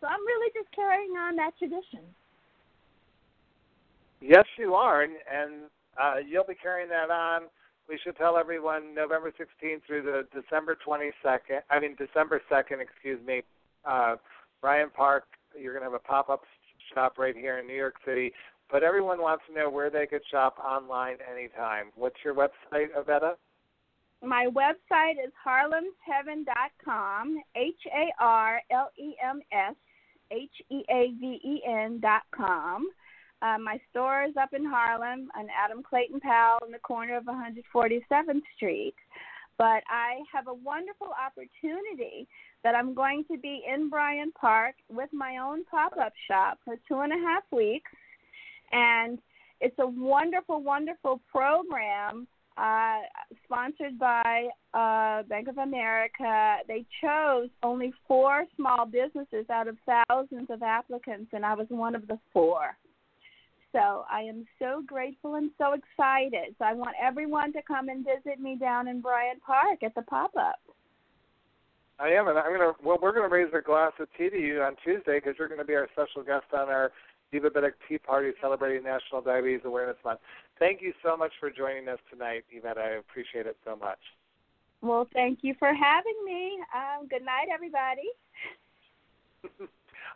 So 0.00 0.06
I'm 0.06 0.24
really 0.26 0.52
just 0.54 0.74
carrying 0.74 1.12
on 1.12 1.36
that 1.36 1.52
tradition. 1.58 2.04
Yes, 4.20 4.44
you 4.58 4.74
are, 4.74 5.02
and, 5.02 5.14
and 5.32 5.52
uh, 6.00 6.16
you'll 6.26 6.44
be 6.44 6.54
carrying 6.54 6.88
that 6.88 7.10
on. 7.10 7.42
We 7.88 7.98
should 8.02 8.16
tell 8.16 8.36
everyone 8.36 8.94
November 8.94 9.30
16th 9.30 9.82
through 9.86 10.02
the 10.02 10.26
December 10.34 10.76
22nd. 10.86 11.60
I 11.70 11.78
mean 11.78 11.94
December 11.96 12.42
2nd, 12.50 12.80
excuse 12.80 13.24
me. 13.24 13.42
Uh, 13.84 14.16
Bryant 14.60 14.92
Park. 14.92 15.24
You're 15.58 15.72
going 15.72 15.84
to 15.84 15.90
have 15.90 16.00
a 16.00 16.06
pop-up 16.06 16.42
shop 16.92 17.18
right 17.18 17.36
here 17.36 17.58
in 17.58 17.66
New 17.66 17.76
York 17.76 17.94
City. 18.04 18.32
But 18.70 18.82
everyone 18.82 19.20
wants 19.20 19.44
to 19.48 19.54
know 19.54 19.70
where 19.70 19.90
they 19.90 20.06
could 20.06 20.22
shop 20.30 20.58
online 20.58 21.18
anytime. 21.30 21.86
What's 21.94 22.16
your 22.24 22.34
website, 22.34 22.88
Evetta? 22.98 23.34
My 24.22 24.46
website 24.46 25.24
is 25.24 25.32
harlemsheaven.com, 25.46 27.38
H 27.54 27.74
A 27.94 28.12
R 28.18 28.60
L 28.70 28.90
E 28.98 29.14
M 29.22 29.40
S 29.52 29.74
H 30.30 30.50
E 30.70 30.82
A 30.90 31.12
V 31.20 31.40
E 31.44 31.62
N 31.68 32.00
dot 32.00 32.22
com. 32.34 32.88
Uh, 33.42 33.58
my 33.58 33.78
store 33.90 34.24
is 34.24 34.34
up 34.40 34.54
in 34.54 34.64
Harlem 34.64 35.28
on 35.36 35.46
Adam 35.50 35.82
Clayton 35.82 36.20
Powell 36.20 36.58
in 36.64 36.72
the 36.72 36.78
corner 36.78 37.16
of 37.16 37.24
147th 37.24 38.40
Street. 38.56 38.94
But 39.58 39.82
I 39.88 40.20
have 40.32 40.48
a 40.48 40.54
wonderful 40.54 41.08
opportunity 41.08 42.26
that 42.64 42.74
I'm 42.74 42.94
going 42.94 43.24
to 43.30 43.38
be 43.38 43.62
in 43.72 43.88
Bryant 43.88 44.34
Park 44.34 44.74
with 44.88 45.10
my 45.12 45.38
own 45.38 45.64
pop 45.66 45.92
up 46.00 46.12
shop 46.28 46.58
for 46.64 46.76
two 46.88 47.00
and 47.00 47.12
a 47.12 47.16
half 47.16 47.44
weeks. 47.52 47.90
And 48.72 49.18
it's 49.60 49.78
a 49.78 49.86
wonderful, 49.86 50.62
wonderful 50.62 51.20
program 51.30 52.26
uh, 52.56 53.00
sponsored 53.44 53.98
by 53.98 54.48
uh, 54.74 55.22
Bank 55.24 55.48
of 55.48 55.58
America. 55.58 56.56
They 56.66 56.84
chose 57.02 57.48
only 57.62 57.92
four 58.08 58.44
small 58.56 58.86
businesses 58.86 59.48
out 59.50 59.68
of 59.68 59.76
thousands 59.86 60.48
of 60.50 60.62
applicants, 60.62 61.30
and 61.32 61.44
I 61.44 61.54
was 61.54 61.66
one 61.68 61.94
of 61.94 62.06
the 62.06 62.18
four. 62.32 62.76
So 63.72 64.06
I 64.10 64.22
am 64.22 64.46
so 64.58 64.82
grateful 64.86 65.34
and 65.34 65.50
so 65.58 65.74
excited. 65.74 66.54
So 66.58 66.64
I 66.64 66.72
want 66.72 66.96
everyone 67.02 67.52
to 67.52 67.60
come 67.62 67.90
and 67.90 68.06
visit 68.06 68.40
me 68.40 68.56
down 68.56 68.88
in 68.88 69.02
Bryant 69.02 69.42
Park 69.42 69.82
at 69.82 69.94
the 69.94 70.02
pop 70.02 70.32
up. 70.34 70.60
I 71.98 72.08
am, 72.08 72.28
and 72.28 72.38
I'm 72.38 72.52
gonna. 72.52 72.72
Well, 72.82 72.98
we're 73.00 73.14
gonna 73.14 73.28
raise 73.28 73.52
a 73.56 73.62
glass 73.62 73.92
of 74.00 74.08
tea 74.16 74.28
to 74.28 74.38
you 74.38 74.62
on 74.62 74.76
Tuesday 74.84 75.18
because 75.18 75.34
you're 75.38 75.48
gonna 75.48 75.64
be 75.64 75.74
our 75.74 75.88
special 75.92 76.22
guest 76.22 76.44
on 76.52 76.68
our 76.68 76.92
Diabetic 77.32 77.72
Tea 77.88 77.98
Party 77.98 78.30
celebrating 78.40 78.84
National 78.84 79.20
Diabetes 79.20 79.60
Awareness 79.64 79.96
Month. 80.04 80.20
Thank 80.58 80.80
you 80.80 80.92
so 81.04 81.16
much 81.16 81.32
for 81.38 81.50
joining 81.50 81.88
us 81.88 81.98
tonight, 82.10 82.44
Yvette. 82.50 82.78
I 82.78 82.90
appreciate 82.96 83.46
it 83.46 83.56
so 83.64 83.76
much. 83.76 83.98
Well, 84.82 85.08
thank 85.12 85.40
you 85.42 85.54
for 85.58 85.72
having 85.74 86.16
me. 86.24 86.58
Um, 86.74 87.08
good 87.08 87.24
night, 87.24 87.48
everybody. 87.52 88.08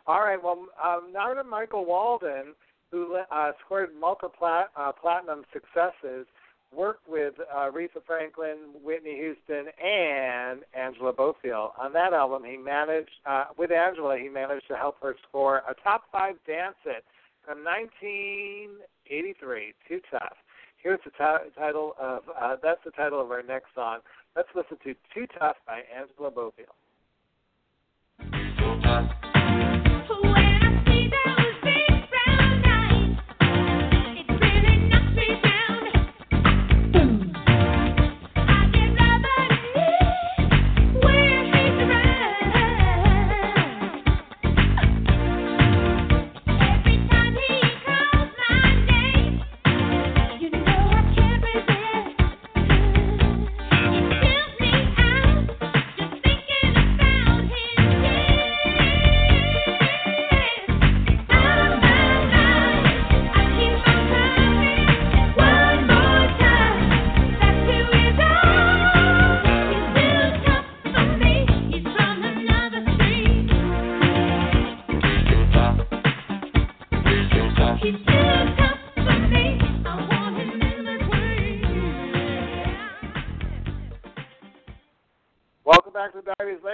All 0.07 0.21
right. 0.21 0.41
Well, 0.41 0.67
um, 0.83 1.11
now 1.13 1.33
to 1.33 1.43
Michael 1.43 1.85
Walden, 1.85 2.53
who 2.91 3.19
uh, 3.31 3.51
scored 3.65 3.89
multiple 3.99 4.33
plat- 4.37 4.71
uh, 4.75 4.91
platinum 4.91 5.43
successes, 5.53 6.25
worked 6.75 7.07
with 7.07 7.35
uh, 7.39 7.69
Aretha 7.69 8.03
Franklin, 8.05 8.57
Whitney 8.83 9.15
Houston, 9.15 9.71
and 9.83 10.61
Angela 10.73 11.13
Bofill. 11.13 11.71
On 11.77 11.93
that 11.93 12.13
album, 12.13 12.43
he 12.45 12.57
managed 12.57 13.11
uh, 13.25 13.45
with 13.57 13.71
Angela. 13.71 14.17
He 14.17 14.27
managed 14.29 14.67
to 14.69 14.75
help 14.75 14.97
her 15.01 15.15
score 15.27 15.63
a 15.69 15.73
top 15.83 16.05
five 16.11 16.35
dance 16.47 16.75
hit 16.83 17.03
from 17.45 17.63
1983. 17.63 19.73
Too 19.87 20.01
tough. 20.09 20.37
Here's 20.81 20.99
the 21.05 21.11
ti- 21.11 21.51
title 21.57 21.93
of 21.99 22.23
uh, 22.39 22.55
that's 22.61 22.83
the 22.83 22.91
title 22.91 23.21
of 23.21 23.31
our 23.31 23.43
next 23.43 23.67
song. 23.75 23.99
Let's 24.35 24.49
listen 24.55 24.77
to 24.83 24.95
"Too 25.13 25.27
Tough" 25.37 25.57
by 25.67 25.83
Angela 25.95 26.31
Bofill. 26.31 26.73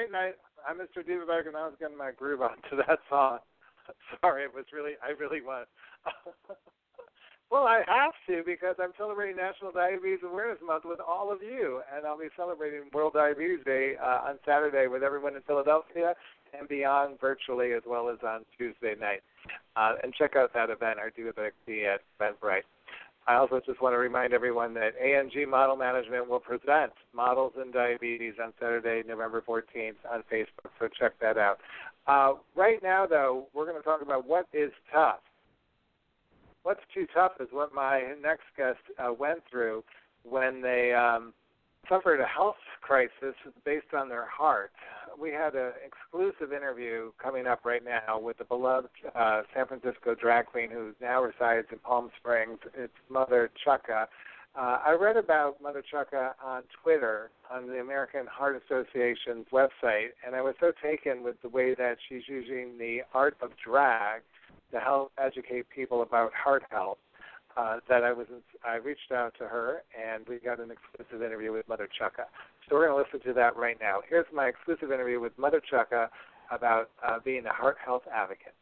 To 0.07 0.13
Late 0.13 0.23
Night. 0.23 0.35
I'm 0.67 0.77
Mr. 0.77 1.05
Diva 1.05 1.25
and 1.45 1.55
I 1.55 1.65
was 1.65 1.75
getting 1.79 1.97
my 1.97 2.11
groove 2.11 2.41
onto 2.41 2.77
that 2.87 2.99
song. 3.09 3.39
Sorry, 4.21 4.43
it 4.43 4.53
was 4.53 4.65
really, 4.73 4.93
I 5.03 5.11
really 5.19 5.41
was. 5.41 5.67
well, 7.51 7.63
I 7.63 7.83
have 7.87 8.13
to 8.27 8.43
because 8.45 8.75
I'm 8.79 8.91
celebrating 8.97 9.37
National 9.37 9.71
Diabetes 9.71 10.19
Awareness 10.23 10.59
Month 10.65 10.83
with 10.85 10.99
all 10.99 11.31
of 11.31 11.41
you, 11.41 11.81
and 11.93 12.05
I'll 12.05 12.17
be 12.17 12.31
celebrating 12.35 12.89
World 12.93 13.13
Diabetes 13.13 13.63
Day 13.65 13.93
uh, 14.01 14.29
on 14.29 14.39
Saturday 14.45 14.87
with 14.87 15.03
everyone 15.03 15.35
in 15.35 15.41
Philadelphia 15.43 16.13
and 16.57 16.67
beyond 16.67 17.19
virtually, 17.19 17.73
as 17.73 17.83
well 17.85 18.09
as 18.09 18.17
on 18.25 18.45
Tuesday 18.57 18.95
night. 18.99 19.21
Uh, 19.75 19.95
and 20.03 20.13
check 20.13 20.35
out 20.35 20.53
that 20.53 20.69
event, 20.69 20.99
our 20.99 21.11
Back 21.33 21.53
at 21.67 22.01
Eventbrite. 22.19 22.67
I 23.27 23.35
also 23.35 23.59
just 23.65 23.81
want 23.81 23.93
to 23.93 23.97
remind 23.97 24.33
everyone 24.33 24.73
that 24.75 24.93
ANG 24.97 25.49
Model 25.49 25.75
Management 25.75 26.29
will 26.29 26.39
present 26.39 26.93
Models 27.13 27.53
in 27.61 27.71
Diabetes 27.71 28.35
on 28.41 28.53
Saturday, 28.57 29.03
November 29.05 29.43
14th 29.45 29.95
on 30.09 30.23
Facebook, 30.31 30.71
so 30.79 30.87
check 30.97 31.13
that 31.19 31.37
out. 31.37 31.59
Uh, 32.07 32.35
right 32.55 32.81
now, 32.81 33.05
though, 33.05 33.47
we're 33.53 33.65
going 33.65 33.75
to 33.75 33.83
talk 33.83 34.01
about 34.01 34.25
what 34.25 34.47
is 34.53 34.71
tough. 34.93 35.19
What's 36.63 36.79
too 36.93 37.05
tough 37.13 37.33
is 37.41 37.49
what 37.51 37.73
my 37.73 38.13
next 38.21 38.45
guest 38.55 38.79
uh, 38.97 39.11
went 39.11 39.39
through 39.51 39.83
when 40.23 40.61
they 40.61 40.93
um, 40.93 41.33
suffered 41.89 42.21
a 42.21 42.25
health 42.25 42.55
crisis 42.81 43.35
based 43.65 43.93
on 43.93 44.07
their 44.07 44.25
heart. 44.25 44.71
We 45.19 45.31
had 45.31 45.55
an 45.55 45.71
exclusive 45.83 46.53
interview 46.53 47.11
coming 47.21 47.47
up 47.47 47.65
right 47.65 47.83
now 47.83 48.19
with 48.19 48.37
the 48.37 48.43
beloved 48.43 48.89
uh, 49.15 49.41
San 49.55 49.65
Francisco 49.65 50.13
drag 50.13 50.45
queen 50.45 50.69
who 50.69 50.93
now 51.01 51.23
resides 51.23 51.67
in 51.71 51.79
Palm 51.79 52.11
Springs. 52.19 52.59
It's 52.75 52.93
Mutha 53.11 53.49
Chucka. 53.65 54.05
Uh, 54.55 54.79
I 54.85 54.95
read 54.99 55.17
about 55.17 55.61
Mutha 55.61 55.81
Chucka 55.91 56.33
on 56.43 56.63
Twitter 56.83 57.31
on 57.51 57.67
the 57.67 57.79
American 57.79 58.27
Heart 58.27 58.61
Association's 58.65 59.47
website, 59.51 60.09
and 60.25 60.35
I 60.35 60.41
was 60.41 60.53
so 60.59 60.71
taken 60.83 61.23
with 61.23 61.41
the 61.41 61.49
way 61.49 61.73
that 61.73 61.97
she's 62.07 62.23
using 62.27 62.77
the 62.77 62.99
art 63.13 63.37
of 63.41 63.51
drag 63.63 64.21
to 64.71 64.79
help 64.79 65.11
educate 65.17 65.67
people 65.69 66.03
about 66.03 66.31
heart 66.33 66.63
health. 66.69 66.99
Uh, 67.57 67.79
that 67.89 68.03
I 68.03 68.13
was, 68.13 68.27
I 68.63 68.75
reached 68.75 69.11
out 69.11 69.33
to 69.39 69.45
her, 69.45 69.81
and 69.97 70.27
we 70.27 70.37
got 70.37 70.59
an 70.59 70.69
exclusive 70.69 71.25
interview 71.25 71.51
with 71.51 71.67
Mutha 71.67 71.87
Chucka. 71.99 72.25
So 72.69 72.75
we're 72.75 72.87
going 72.87 73.03
to 73.03 73.03
listen 73.03 73.27
to 73.27 73.33
that 73.33 73.57
right 73.57 73.77
now. 73.81 74.01
Here's 74.07 74.27
my 74.31 74.45
exclusive 74.45 74.91
interview 74.91 75.19
with 75.19 75.35
Mutha 75.39 75.59
Chucka 75.67 76.09
about 76.51 76.91
uh, 77.03 77.17
being 77.25 77.47
a 77.47 77.53
heart 77.53 77.77
health 77.83 78.03
advocate. 78.13 78.53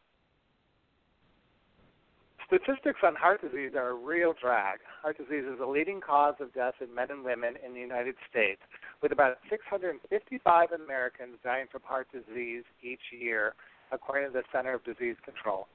Statistics 2.46 3.00
on 3.02 3.16
heart 3.16 3.42
disease 3.42 3.72
are 3.76 3.90
a 3.90 3.94
real 3.94 4.32
drag. 4.40 4.78
Heart 5.02 5.18
disease 5.18 5.44
is 5.44 5.58
the 5.58 5.66
leading 5.66 6.00
cause 6.00 6.36
of 6.40 6.54
death 6.54 6.74
in 6.80 6.94
men 6.94 7.10
and 7.10 7.24
women 7.24 7.54
in 7.64 7.74
the 7.74 7.80
United 7.80 8.14
States, 8.30 8.62
with 9.02 9.10
about 9.12 9.38
655 9.50 10.72
Americans 10.72 11.36
dying 11.42 11.66
from 11.70 11.82
heart 11.84 12.06
disease 12.12 12.62
each 12.82 13.12
year, 13.12 13.54
according 13.92 14.28
to 14.28 14.32
the 14.32 14.44
Center 14.52 14.74
of 14.74 14.84
Disease 14.84 15.16
Control. 15.24 15.66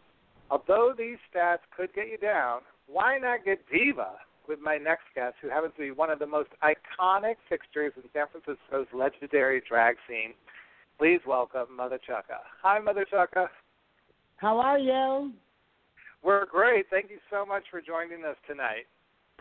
Although 0.49 0.93
these 0.97 1.17
stats 1.28 1.63
could 1.76 1.93
get 1.93 2.07
you 2.07 2.17
down, 2.17 2.61
why 2.92 3.18
not 3.18 3.46
get 3.46 3.60
diva 3.72 4.14
with 4.48 4.60
my 4.60 4.78
next 4.78 5.04
guest, 5.16 5.36
who 5.42 5.50
happens 5.50 5.74
to 5.78 5.82
be 5.82 5.92
one 5.92 6.10
of 6.10 6.20
the 6.20 6.26
most 6.26 6.50
iconic 6.64 7.36
fixtures 7.48 7.94
in 7.96 8.04
San 8.14 8.26
Francisco's 8.32 8.88
legendary 8.94 9.62
drag 9.68 9.96
scene? 10.08 10.34
Please 10.98 11.20
welcome 11.26 11.68
Mutha 11.78 12.00
Chucka. 12.08 12.39
Hi, 12.62 12.80
Mutha 12.80 13.06
Chucka. 13.12 13.48
How 14.38 14.60
are 14.60 14.80
you? 14.80 15.32
We're 16.24 16.46
great. 16.46 16.86
Thank 16.89 17.10
you 17.10 17.18
so 17.32 17.46
much 17.46 17.64
for 17.72 17.82
joining 17.82 18.26
us 18.26 18.36
tonight. 18.48 18.86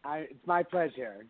I, 0.04 0.18
it's 0.30 0.46
my 0.46 0.62
pleasure. 0.62 1.26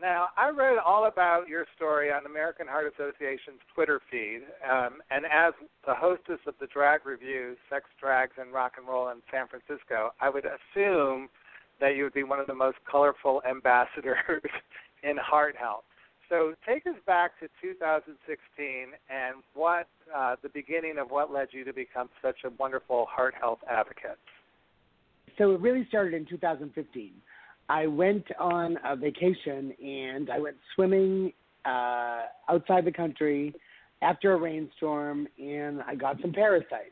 Now, 0.00 0.28
I 0.36 0.50
read 0.50 0.78
all 0.84 1.06
about 1.06 1.48
your 1.48 1.66
story 1.76 2.10
on 2.10 2.26
American 2.26 2.66
Heart 2.66 2.92
Association's 2.94 3.60
Twitter 3.74 4.00
feed, 4.10 4.40
um, 4.68 4.98
and 5.10 5.24
as 5.26 5.54
the 5.86 5.94
hostess 5.94 6.40
of 6.46 6.54
the 6.60 6.66
drag 6.66 7.06
review, 7.06 7.54
Sex, 7.70 7.84
Drags, 8.00 8.32
and 8.38 8.52
Rock 8.52 8.72
and 8.78 8.88
Roll 8.88 9.08
in 9.10 9.18
San 9.30 9.46
Francisco, 9.46 10.10
I 10.20 10.28
would 10.28 10.44
assume 10.44 11.28
that 11.82 11.96
you 11.96 12.04
would 12.04 12.14
be 12.14 12.22
one 12.22 12.38
of 12.38 12.46
the 12.46 12.54
most 12.54 12.78
colorful 12.88 13.42
ambassadors 13.48 14.16
in 15.02 15.16
heart 15.16 15.56
health. 15.58 15.82
So 16.28 16.54
take 16.66 16.86
us 16.86 16.94
back 17.06 17.38
to 17.40 17.48
2016 17.60 18.16
and 19.10 19.42
what 19.52 19.88
uh, 20.16 20.36
the 20.42 20.48
beginning 20.48 20.96
of 20.98 21.10
what 21.10 21.32
led 21.32 21.48
you 21.50 21.64
to 21.64 21.72
become 21.72 22.08
such 22.22 22.36
a 22.44 22.50
wonderful 22.58 23.06
heart 23.10 23.34
health 23.38 23.58
advocate. 23.68 24.16
So 25.36 25.50
it 25.50 25.60
really 25.60 25.84
started 25.88 26.14
in 26.14 26.24
2015. 26.24 27.10
I 27.68 27.86
went 27.88 28.24
on 28.38 28.78
a 28.84 28.94
vacation 28.94 29.74
and 29.82 30.30
I 30.30 30.38
went 30.38 30.56
swimming 30.76 31.32
uh, 31.64 32.22
outside 32.48 32.84
the 32.84 32.92
country 32.92 33.54
after 34.02 34.32
a 34.32 34.36
rainstorm, 34.36 35.26
and 35.38 35.82
I 35.82 35.96
got 35.96 36.20
some 36.22 36.32
parasites. 36.32 36.90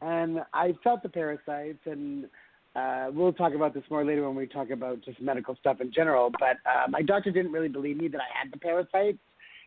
And 0.00 0.40
I 0.52 0.74
felt 0.84 1.02
the 1.02 1.08
parasites, 1.08 1.78
and 1.86 2.26
uh, 2.76 3.10
we'll 3.12 3.32
talk 3.32 3.54
about 3.54 3.72
this 3.72 3.84
more 3.90 4.04
later 4.04 4.26
when 4.26 4.36
we 4.36 4.46
talk 4.46 4.70
about 4.70 5.00
just 5.02 5.20
medical 5.20 5.56
stuff 5.56 5.80
in 5.80 5.92
general. 5.92 6.30
But 6.38 6.56
uh, 6.68 6.88
my 6.88 7.02
doctor 7.02 7.30
didn't 7.30 7.52
really 7.52 7.68
believe 7.68 7.96
me 7.96 8.08
that 8.08 8.20
I 8.20 8.38
had 8.38 8.52
the 8.52 8.58
parasites, 8.58 9.18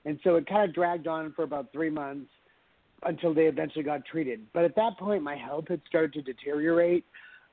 and 0.06 0.20
so 0.24 0.36
it 0.36 0.48
kind 0.48 0.68
of 0.68 0.76
dragged 0.76 1.08
on 1.08 1.34
for 1.34 1.44
about 1.44 1.72
three 1.74 1.90
months 1.90 2.30
until 3.04 3.34
they 3.34 3.44
eventually 3.44 3.84
got 3.84 4.06
treated. 4.06 4.42
But 4.54 4.66
at 4.66 4.76
that 4.76 4.98
point, 4.98 5.24
my 5.24 5.36
health 5.36 5.66
had 5.70 5.82
started 5.88 6.14
to 6.14 6.22
deteriorate. 6.22 7.06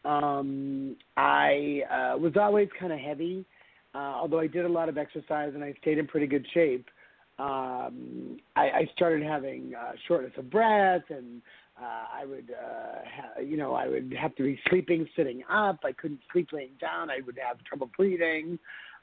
Um, 0.04 0.96
I 1.16 1.82
uh, 1.90 2.18
was 2.18 2.32
always 2.38 2.68
kind 2.78 2.92
of 2.92 2.98
heavy, 2.98 3.44
uh, 3.94 3.98
although 3.98 4.40
I 4.40 4.46
did 4.46 4.64
a 4.64 4.68
lot 4.68 4.88
of 4.88 4.98
exercise 4.98 5.52
and 5.54 5.64
I 5.64 5.74
stayed 5.80 5.98
in 5.98 6.06
pretty 6.06 6.26
good 6.26 6.46
shape. 6.52 6.86
Um, 7.38 8.38
I, 8.54 8.62
I 8.62 8.90
started 8.94 9.22
having 9.22 9.74
uh, 9.74 9.92
shortness 10.08 10.32
of 10.38 10.50
breath, 10.50 11.02
and 11.10 11.42
uh, 11.80 12.04
I 12.20 12.24
would, 12.24 12.50
uh, 12.50 12.98
ha- 13.04 13.40
you 13.40 13.56
know, 13.56 13.74
I 13.74 13.88
would 13.88 14.14
have 14.18 14.34
to 14.36 14.42
be 14.42 14.58
sleeping 14.68 15.06
sitting 15.16 15.42
up. 15.50 15.80
I 15.84 15.92
couldn't 15.92 16.20
sleep 16.32 16.48
laying 16.52 16.76
down. 16.80 17.10
I 17.10 17.18
would 17.26 17.38
have 17.46 17.62
trouble 17.64 17.90
breathing. 17.96 18.58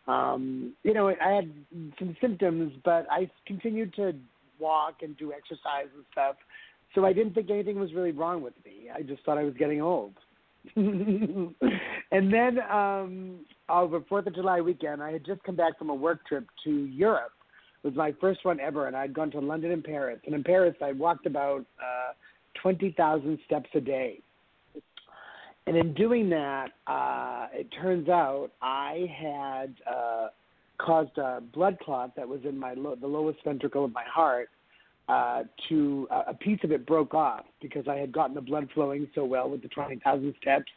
Um, 0.08 0.74
you 0.84 0.94
know, 0.94 1.10
I 1.10 1.30
had 1.30 1.52
some 2.00 2.18
symptoms, 2.20 2.74
but 2.84 3.06
I 3.10 3.30
continued 3.46 3.94
to 3.96 4.14
walk 4.60 4.96
and 5.02 5.18
do 5.18 5.32
exercise 5.32 5.88
and 5.96 6.04
stuff. 6.12 6.36
So 6.96 7.06
I 7.06 7.14
didn't 7.14 7.34
think 7.34 7.50
anything 7.50 7.80
was 7.80 7.94
really 7.94 8.12
wrong 8.12 8.42
with 8.42 8.54
me. 8.66 8.90
I 8.94 9.02
just 9.02 9.24
thought 9.24 9.38
I 9.38 9.44
was 9.44 9.54
getting 9.56 9.82
old. 9.82 10.14
and 10.78 11.54
then 12.34 12.58
um 12.72 13.40
over 13.68 14.00
Fourth 14.08 14.28
of 14.28 14.36
July 14.36 14.62
weekend, 14.62 15.04
I 15.04 15.12
had 15.12 15.26
just 15.26 15.44
come 15.44 15.58
back 15.58 15.78
from 15.78 15.90
a 15.90 15.94
work 15.94 16.26
trip 16.26 16.46
to 16.64 16.72
Europe. 16.86 17.34
It 17.84 17.88
was 17.88 17.98
my 17.98 18.14
first 18.22 18.46
one 18.46 18.62
ever, 18.62 18.88
and 18.88 18.96
I'd 18.96 19.14
gone 19.14 19.30
to 19.32 19.40
London 19.40 19.72
and 19.72 19.84
Paris. 19.84 20.20
And 20.26 20.34
in 20.34 20.44
Paris, 20.44 20.76
I 20.82 20.94
walked 20.94 21.26
about 21.26 21.66
uh, 21.82 22.14
twenty 22.62 22.92
thousand 22.92 23.40
steps 23.46 23.70
a 23.74 23.82
day. 23.82 24.20
And 25.66 25.78
in 25.78 25.94
doing 25.94 26.30
that, 26.30 26.72
uh, 26.88 27.48
it 27.54 27.68
turns 27.82 28.10
out 28.10 28.50
I 28.62 29.08
had 29.18 29.76
uh, 29.90 30.28
caused 30.78 31.18
a 31.18 31.42
blood 31.54 31.78
clot 31.82 32.16
that 32.16 32.28
was 32.28 32.42
in 32.44 32.58
my 32.58 32.74
lo- 32.74 32.96
the 33.00 33.08
lowest 33.08 33.40
ventricle 33.44 33.86
of 33.86 33.94
my 33.94 34.04
heart. 34.06 34.50
Uh, 35.10 35.44
to 35.68 36.08
uh, 36.12 36.24
a 36.28 36.34
piece 36.34 36.60
of 36.64 36.72
it 36.72 36.86
broke 36.86 37.14
off 37.14 37.44
because 37.62 37.90
I 37.90 37.96
had 37.96 38.14
gotten 38.14 38.34
the 38.34 38.42
blood 38.42 38.70
flowing 38.74 39.06
so 39.14 39.26
well 39.26 39.50
with 39.50 39.62
the 39.62 39.68
twenty 39.68 40.00
thousand 40.02 40.34
steps, 40.42 40.72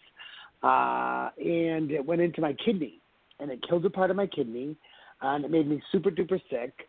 uh, 0.65 1.31
and 1.39 1.93
it 1.93 2.05
went 2.05 2.21
into 2.21 2.41
my 2.41 2.53
kidney. 2.65 3.01
and 3.41 3.51
it 3.51 3.63
killed 3.69 3.85
a 3.85 3.91
part 3.91 4.11
of 4.11 4.17
my 4.17 4.27
kidney, 4.27 4.77
and 5.23 5.45
it 5.45 5.51
made 5.51 5.69
me 5.69 5.83
super 5.93 6.11
duper 6.11 6.41
sick. 6.51 6.89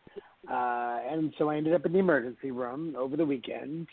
Uh, 0.49 0.99
and 1.11 1.33
so 1.37 1.49
I 1.49 1.57
ended 1.57 1.73
up 1.73 1.85
in 1.85 1.93
the 1.93 1.99
emergency 1.99 2.51
room 2.51 2.95
over 2.97 3.17
the 3.17 3.25
weekend, 3.25 3.87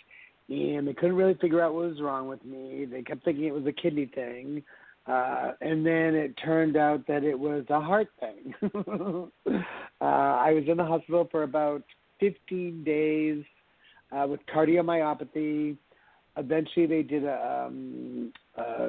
and 0.48 0.86
they 0.86 0.94
couldn't 0.94 1.16
really 1.16 1.34
figure 1.34 1.62
out 1.62 1.74
what 1.74 1.88
was 1.88 2.00
wrong 2.00 2.28
with 2.28 2.44
me. 2.44 2.86
They 2.90 3.02
kept 3.02 3.24
thinking 3.24 3.44
it 3.44 3.54
was 3.54 3.66
a 3.66 3.72
kidney 3.72 4.10
thing, 4.14 4.62
uh, 5.06 5.52
and 5.60 5.84
then 5.84 6.14
it 6.14 6.34
turned 6.42 6.76
out 6.76 7.06
that 7.06 7.24
it 7.24 7.38
was 7.38 7.64
a 7.70 7.80
heart 7.80 8.08
thing. 8.20 8.54
uh, 10.00 10.04
I 10.04 10.52
was 10.52 10.64
in 10.66 10.76
the 10.76 10.84
hospital 10.84 11.28
for 11.30 11.42
about 11.42 11.82
15 12.20 12.84
days 12.84 13.44
uh, 14.12 14.26
with 14.26 14.40
cardiomyopathy. 14.54 15.76
Eventually, 16.36 16.86
they 16.86 17.02
did 17.02 17.24
a, 17.24 17.66
um, 17.66 18.32
a 18.56 18.88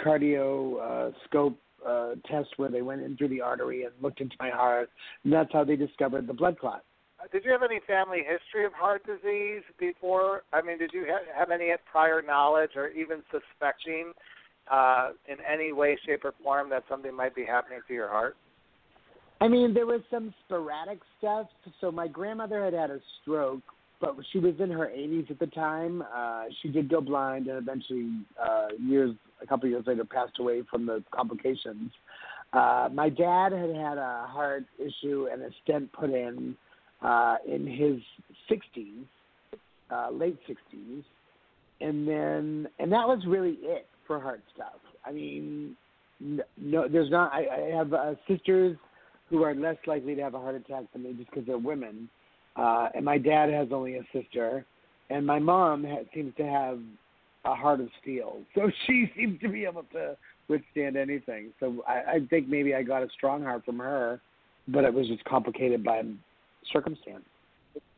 cardio 0.00 0.80
uh, 0.80 1.12
scope 1.24 1.58
uh, 1.86 2.10
test 2.26 2.50
where 2.56 2.70
they 2.70 2.82
went 2.82 3.02
in 3.02 3.16
through 3.16 3.28
the 3.28 3.40
artery 3.40 3.84
and 3.84 3.92
looked 4.00 4.20
into 4.20 4.36
my 4.40 4.50
heart, 4.50 4.90
and 5.24 5.32
that's 5.32 5.52
how 5.52 5.64
they 5.64 5.76
discovered 5.76 6.26
the 6.26 6.32
blood 6.32 6.58
clot. 6.58 6.82
Did 7.32 7.44
you 7.44 7.52
have 7.52 7.62
any 7.62 7.80
family 7.86 8.18
history 8.18 8.64
of 8.64 8.72
heart 8.72 9.02
disease 9.06 9.62
before? 9.78 10.42
I 10.52 10.62
mean, 10.62 10.78
did 10.78 10.90
you 10.92 11.06
ha- 11.08 11.38
have 11.38 11.50
any 11.50 11.72
prior 11.90 12.22
knowledge 12.22 12.70
or 12.76 12.88
even 12.88 13.22
suspecting 13.30 14.12
uh, 14.70 15.10
in 15.28 15.36
any 15.40 15.72
way, 15.72 15.98
shape, 16.06 16.24
or 16.24 16.34
form 16.42 16.70
that 16.70 16.84
something 16.88 17.14
might 17.14 17.34
be 17.34 17.44
happening 17.44 17.80
to 17.86 17.94
your 17.94 18.08
heart? 18.08 18.36
I 19.40 19.48
mean, 19.48 19.74
there 19.74 19.86
was 19.86 20.00
some 20.10 20.32
sporadic 20.44 21.00
stuff. 21.18 21.46
So 21.80 21.90
my 21.90 22.08
grandmother 22.08 22.64
had 22.64 22.72
had 22.72 22.90
a 22.90 23.00
stroke, 23.20 23.62
but 24.00 24.16
she 24.32 24.38
was 24.38 24.54
in 24.58 24.70
her 24.70 24.86
80s 24.86 25.30
at 25.30 25.38
the 25.38 25.46
time. 25.48 26.02
Uh, 26.14 26.44
she 26.62 26.68
did 26.68 26.88
go 26.88 27.00
blind, 27.00 27.48
and 27.48 27.58
eventually, 27.58 28.10
uh, 28.42 28.68
years 28.80 29.14
a 29.42 29.46
couple 29.46 29.66
of 29.66 29.72
years 29.72 29.84
later, 29.86 30.04
passed 30.04 30.38
away 30.38 30.62
from 30.70 30.86
the 30.86 31.02
complications. 31.10 31.90
Uh, 32.52 32.88
my 32.92 33.08
dad 33.08 33.52
had 33.52 33.74
had 33.74 33.98
a 33.98 34.26
heart 34.28 34.64
issue 34.78 35.26
and 35.30 35.42
a 35.42 35.50
stent 35.62 35.92
put 35.92 36.10
in 36.10 36.56
uh, 37.02 37.36
in 37.46 37.66
his 37.66 38.00
60s, 38.50 39.04
uh, 39.90 40.10
late 40.10 40.38
60s, 40.48 41.04
and 41.80 42.08
then 42.08 42.68
and 42.78 42.92
that 42.92 43.06
was 43.06 43.22
really 43.26 43.58
it 43.62 43.86
for 44.06 44.20
heart 44.20 44.42
stuff. 44.54 44.80
I 45.04 45.12
mean, 45.12 45.76
no, 46.20 46.88
there's 46.88 47.10
not. 47.10 47.32
I, 47.32 47.46
I 47.46 47.76
have 47.76 47.92
uh, 47.92 48.14
sisters 48.28 48.76
who 49.28 49.42
are 49.42 49.54
less 49.54 49.76
likely 49.86 50.14
to 50.14 50.22
have 50.22 50.34
a 50.34 50.38
heart 50.38 50.54
attack 50.54 50.84
than 50.92 51.02
me 51.02 51.14
just 51.14 51.30
because 51.30 51.46
they're 51.46 51.58
women, 51.58 52.08
uh, 52.56 52.88
and 52.94 53.04
my 53.04 53.18
dad 53.18 53.50
has 53.50 53.68
only 53.72 53.96
a 53.96 54.02
sister, 54.12 54.64
and 55.10 55.26
my 55.26 55.38
mom 55.38 55.84
ha- 55.84 56.04
seems 56.14 56.34
to 56.36 56.44
have 56.44 56.78
a 57.44 57.54
heart 57.54 57.80
of 57.80 57.88
steel, 58.00 58.38
so 58.54 58.70
she 58.86 59.10
seems 59.16 59.40
to 59.40 59.48
be 59.48 59.64
able 59.64 59.84
to 59.92 60.16
withstand 60.48 60.96
anything. 60.96 61.50
So 61.60 61.82
I, 61.86 62.16
I 62.16 62.18
think 62.30 62.48
maybe 62.48 62.74
I 62.74 62.82
got 62.82 63.02
a 63.02 63.08
strong 63.14 63.42
heart 63.42 63.64
from 63.64 63.78
her, 63.78 64.20
but 64.68 64.84
it 64.84 64.92
was 64.92 65.08
just 65.08 65.24
complicated 65.24 65.82
by 65.82 66.02
circumstance. 66.72 67.24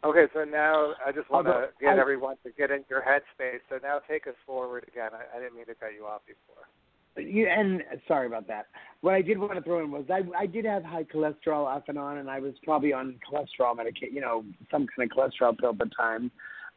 Okay, 0.05 0.27
so 0.33 0.45
now 0.45 0.95
I 1.05 1.13
just 1.13 1.31
want 1.31 1.47
to 1.47 1.69
get 1.81 1.97
I- 1.97 2.01
everyone 2.01 2.37
to 2.45 2.51
get 2.53 2.71
in 2.71 2.85
your 2.89 3.03
headspace. 3.03 3.61
So 3.69 3.79
now 3.83 4.01
take 4.09 4.27
us 4.27 4.35
forward 4.47 4.85
again. 4.89 5.11
I, 5.13 5.37
I 5.37 5.41
didn't 5.41 5.57
mean 5.57 5.67
to 5.67 5.75
cut 5.75 5.91
you 5.97 6.07
off 6.07 6.23
before. 6.27 6.65
You, 7.19 7.47
and 7.49 7.83
sorry 8.07 8.27
about 8.27 8.47
that. 8.49 8.67
What 9.01 9.15
I 9.15 9.23
did 9.23 9.39
want 9.39 9.55
to 9.55 9.63
throw 9.63 9.83
in 9.83 9.91
was 9.91 10.05
I 10.11 10.21
I 10.39 10.47
did 10.47 10.67
have 10.67 10.85
high 10.85 11.05
cholesterol 11.05 11.65
off 11.65 11.85
and 11.89 11.99
on, 11.99 12.19
and 12.19 12.31
I 12.31 12.41
was 12.41 12.53
probably 12.63 12.93
on 12.93 13.19
cholesterol 13.27 13.75
medication, 13.75 14.15
you 14.15 14.21
know, 14.21 14.45
some 14.71 14.87
kind 14.95 15.11
of 15.11 15.17
cholesterol 15.17 15.59
pill 15.59 15.71
at 15.71 15.79
the 15.79 15.91
time. 15.97 16.31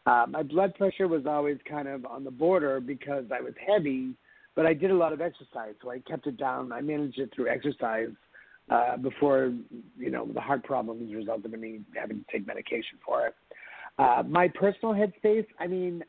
Uh, 0.05 0.25
my 0.29 0.41
blood 0.41 0.73
pressure 0.75 1.07
was 1.09 1.25
always 1.25 1.57
kind 1.69 1.87
of 1.87 2.05
on 2.05 2.23
the 2.23 2.31
border 2.31 2.79
because 2.79 3.25
I 3.33 3.41
was 3.41 3.53
heavy, 3.67 4.15
but 4.55 4.65
I 4.65 4.73
did 4.73 4.91
a 4.91 4.95
lot 4.95 5.11
of 5.11 5.19
exercise, 5.19 5.75
so 5.83 5.91
I 5.91 5.99
kept 5.99 6.25
it 6.25 6.37
down. 6.37 6.71
I 6.71 6.79
managed 6.81 7.19
it 7.19 7.31
through 7.35 7.49
exercise 7.49 8.07
uh, 8.69 8.97
before 8.97 9.53
you 9.97 10.11
know 10.11 10.27
the 10.33 10.41
heart 10.41 10.63
problems 10.63 11.13
resulted 11.13 11.53
in 11.53 11.59
me 11.59 11.81
having 11.95 12.19
to 12.19 12.25
take 12.31 12.45
medication 12.45 12.97
for 13.05 13.27
it. 13.27 13.35
Uh, 13.97 14.23
my 14.27 14.47
personal 14.47 14.93
headspace, 14.93 15.45
I 15.59 15.67
mean, 15.67 16.03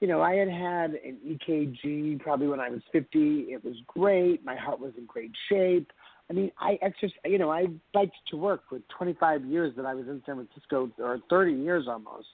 you 0.00 0.08
know, 0.08 0.22
I 0.22 0.34
had 0.34 0.48
had 0.48 0.98
an 1.04 1.18
EKG 1.26 2.20
probably 2.20 2.46
when 2.46 2.60
I 2.60 2.70
was 2.70 2.80
50. 2.92 3.46
It 3.50 3.64
was 3.64 3.74
great. 3.86 4.44
My 4.44 4.56
heart 4.56 4.80
was 4.80 4.92
in 4.96 5.04
great 5.06 5.32
shape. 5.48 5.92
I 6.30 6.32
mean, 6.32 6.50
I 6.58 6.78
exercise, 6.80 7.18
you 7.24 7.38
know, 7.38 7.50
I 7.50 7.66
biked 7.92 8.16
to 8.30 8.36
work 8.36 8.62
for 8.68 8.80
25 8.96 9.44
years 9.44 9.74
that 9.76 9.84
I 9.84 9.94
was 9.94 10.06
in 10.06 10.22
San 10.24 10.36
Francisco, 10.36 10.90
or 10.98 11.18
30 11.28 11.52
years 11.52 11.86
almost, 11.86 12.28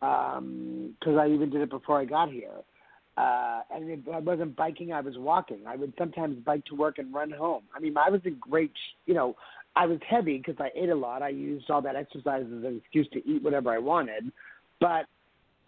because 0.00 1.18
I 1.18 1.28
even 1.28 1.50
did 1.50 1.62
it 1.62 1.70
before 1.70 2.00
I 2.00 2.04
got 2.04 2.30
here. 2.30 2.62
Uh, 3.16 3.60
and 3.74 4.04
I 4.12 4.18
wasn't 4.18 4.56
biking, 4.56 4.92
I 4.92 5.00
was 5.00 5.14
walking. 5.16 5.60
I 5.66 5.76
would 5.76 5.94
sometimes 5.98 6.38
bike 6.44 6.64
to 6.66 6.74
work 6.74 6.98
and 6.98 7.14
run 7.14 7.30
home. 7.30 7.62
I 7.74 7.80
mean, 7.80 7.96
I 7.96 8.10
was 8.10 8.20
in 8.24 8.36
great, 8.40 8.72
you 9.06 9.14
know, 9.14 9.36
I 9.74 9.86
was 9.86 9.98
heavy 10.08 10.38
because 10.38 10.56
I 10.58 10.70
ate 10.74 10.90
a 10.90 10.94
lot. 10.94 11.22
I 11.22 11.28
used 11.28 11.70
all 11.70 11.82
that 11.82 11.96
exercise 11.96 12.44
as 12.46 12.64
an 12.64 12.80
excuse 12.82 13.08
to 13.12 13.26
eat 13.28 13.42
whatever 13.42 13.70
I 13.70 13.78
wanted. 13.78 14.32
But 14.80 15.06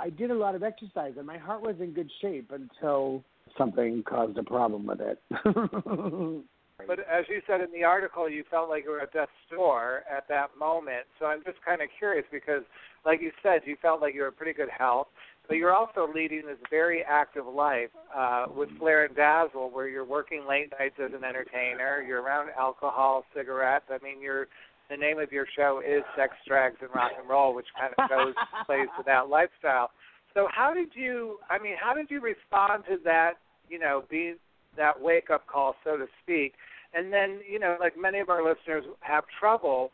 I 0.00 0.10
did 0.10 0.30
a 0.30 0.34
lot 0.34 0.54
of 0.54 0.62
exercise, 0.62 1.14
and 1.16 1.26
my 1.26 1.38
heart 1.38 1.62
was 1.62 1.76
in 1.80 1.92
good 1.92 2.10
shape 2.20 2.52
until 2.52 3.24
something 3.56 4.02
caused 4.02 4.36
a 4.38 4.42
problem 4.42 4.86
with 4.86 5.00
it. 5.00 6.42
But 6.86 7.00
as 7.00 7.24
you 7.28 7.42
said 7.46 7.60
in 7.60 7.72
the 7.72 7.82
article, 7.82 8.30
you 8.30 8.44
felt 8.50 8.68
like 8.68 8.84
you 8.84 8.90
were 8.90 9.00
at 9.00 9.12
death's 9.12 9.32
door 9.50 10.04
at 10.10 10.28
that 10.28 10.50
moment. 10.56 11.06
So 11.18 11.26
I'm 11.26 11.42
just 11.44 11.58
kind 11.64 11.82
of 11.82 11.88
curious 11.98 12.24
because, 12.30 12.62
like 13.04 13.20
you 13.20 13.32
said, 13.42 13.62
you 13.64 13.76
felt 13.82 14.00
like 14.00 14.14
you 14.14 14.22
were 14.22 14.28
in 14.28 14.34
pretty 14.34 14.52
good 14.52 14.68
health, 14.70 15.08
but 15.48 15.56
you're 15.56 15.74
also 15.74 16.06
leading 16.14 16.42
this 16.46 16.58
very 16.70 17.02
active 17.02 17.46
life 17.46 17.88
uh, 18.14 18.46
with 18.54 18.68
Flair 18.78 19.06
and 19.06 19.16
Dazzle, 19.16 19.70
where 19.72 19.88
you're 19.88 20.04
working 20.04 20.44
late 20.48 20.70
nights 20.78 20.96
as 21.02 21.12
an 21.14 21.24
entertainer. 21.24 22.04
You're 22.06 22.22
around 22.22 22.50
alcohol, 22.58 23.24
cigarettes. 23.34 23.86
I 23.90 23.98
mean, 24.04 24.20
you're 24.20 24.46
the 24.90 24.96
name 24.96 25.18
of 25.18 25.32
your 25.32 25.46
show 25.56 25.82
is 25.86 26.02
Sex, 26.16 26.32
Drugs, 26.46 26.76
and 26.80 26.90
Rock 26.94 27.12
and 27.18 27.28
Roll, 27.28 27.54
which 27.54 27.66
kind 27.78 27.92
of 27.98 28.08
goes 28.08 28.34
plays 28.66 28.88
to 28.96 29.02
that 29.06 29.28
lifestyle. 29.28 29.90
So 30.34 30.48
how 30.54 30.72
did 30.74 30.88
you? 30.94 31.38
I 31.50 31.58
mean, 31.62 31.74
how 31.80 31.94
did 31.94 32.10
you 32.10 32.20
respond 32.20 32.84
to 32.88 32.96
that? 33.04 33.34
You 33.68 33.78
know, 33.78 34.04
be 34.10 34.34
that 34.76 35.00
wake 35.00 35.30
up 35.30 35.46
call, 35.46 35.74
so 35.84 35.96
to 35.96 36.06
speak. 36.22 36.54
And 36.94 37.12
then, 37.12 37.40
you 37.50 37.58
know, 37.58 37.76
like 37.78 37.94
many 38.00 38.18
of 38.18 38.30
our 38.30 38.42
listeners 38.42 38.84
have 39.00 39.24
trouble 39.38 39.90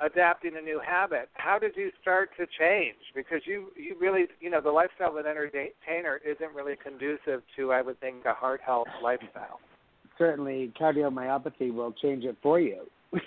adapting 0.00 0.52
a 0.56 0.60
new 0.60 0.80
habit. 0.84 1.28
How 1.34 1.58
did 1.58 1.72
you 1.76 1.90
start 2.00 2.30
to 2.38 2.46
change? 2.58 2.96
Because 3.14 3.40
you, 3.44 3.68
you 3.76 3.96
really, 4.00 4.24
you 4.40 4.50
know, 4.50 4.60
the 4.60 4.70
lifestyle 4.70 5.10
of 5.10 5.16
an 5.16 5.26
entertainer 5.26 6.20
isn't 6.24 6.54
really 6.54 6.74
conducive 6.82 7.42
to, 7.56 7.72
I 7.72 7.82
would 7.82 8.00
think, 8.00 8.24
a 8.24 8.34
heart 8.34 8.60
health 8.64 8.88
lifestyle. 9.02 9.60
Certainly, 10.18 10.72
cardiomyopathy 10.80 11.72
will 11.72 11.92
change 11.92 12.24
it 12.24 12.36
for 12.42 12.60
you. 12.60 12.82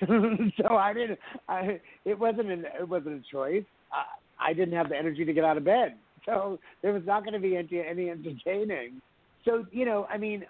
so 0.62 0.76
I 0.76 0.94
didn't. 0.94 1.20
I 1.48 1.80
it 2.04 2.18
wasn't 2.18 2.50
an 2.50 2.66
it 2.80 2.88
wasn't 2.88 3.24
a 3.26 3.32
choice. 3.32 3.64
I, 3.92 4.50
I 4.50 4.54
didn't 4.54 4.76
have 4.76 4.90
the 4.90 4.98
energy 4.98 5.24
to 5.24 5.34
get 5.34 5.46
out 5.46 5.58
of 5.58 5.64
bed, 5.64 5.96
so 6.26 6.60
there 6.82 6.94
was 6.94 7.04
not 7.06 7.24
going 7.24 7.34
to 7.34 7.40
be 7.40 7.56
any, 7.56 7.82
any 7.88 8.10
entertaining. 8.10 9.02
So 9.46 9.66
you 9.72 9.86
know, 9.86 10.06
I 10.10 10.18
mean, 10.18 10.46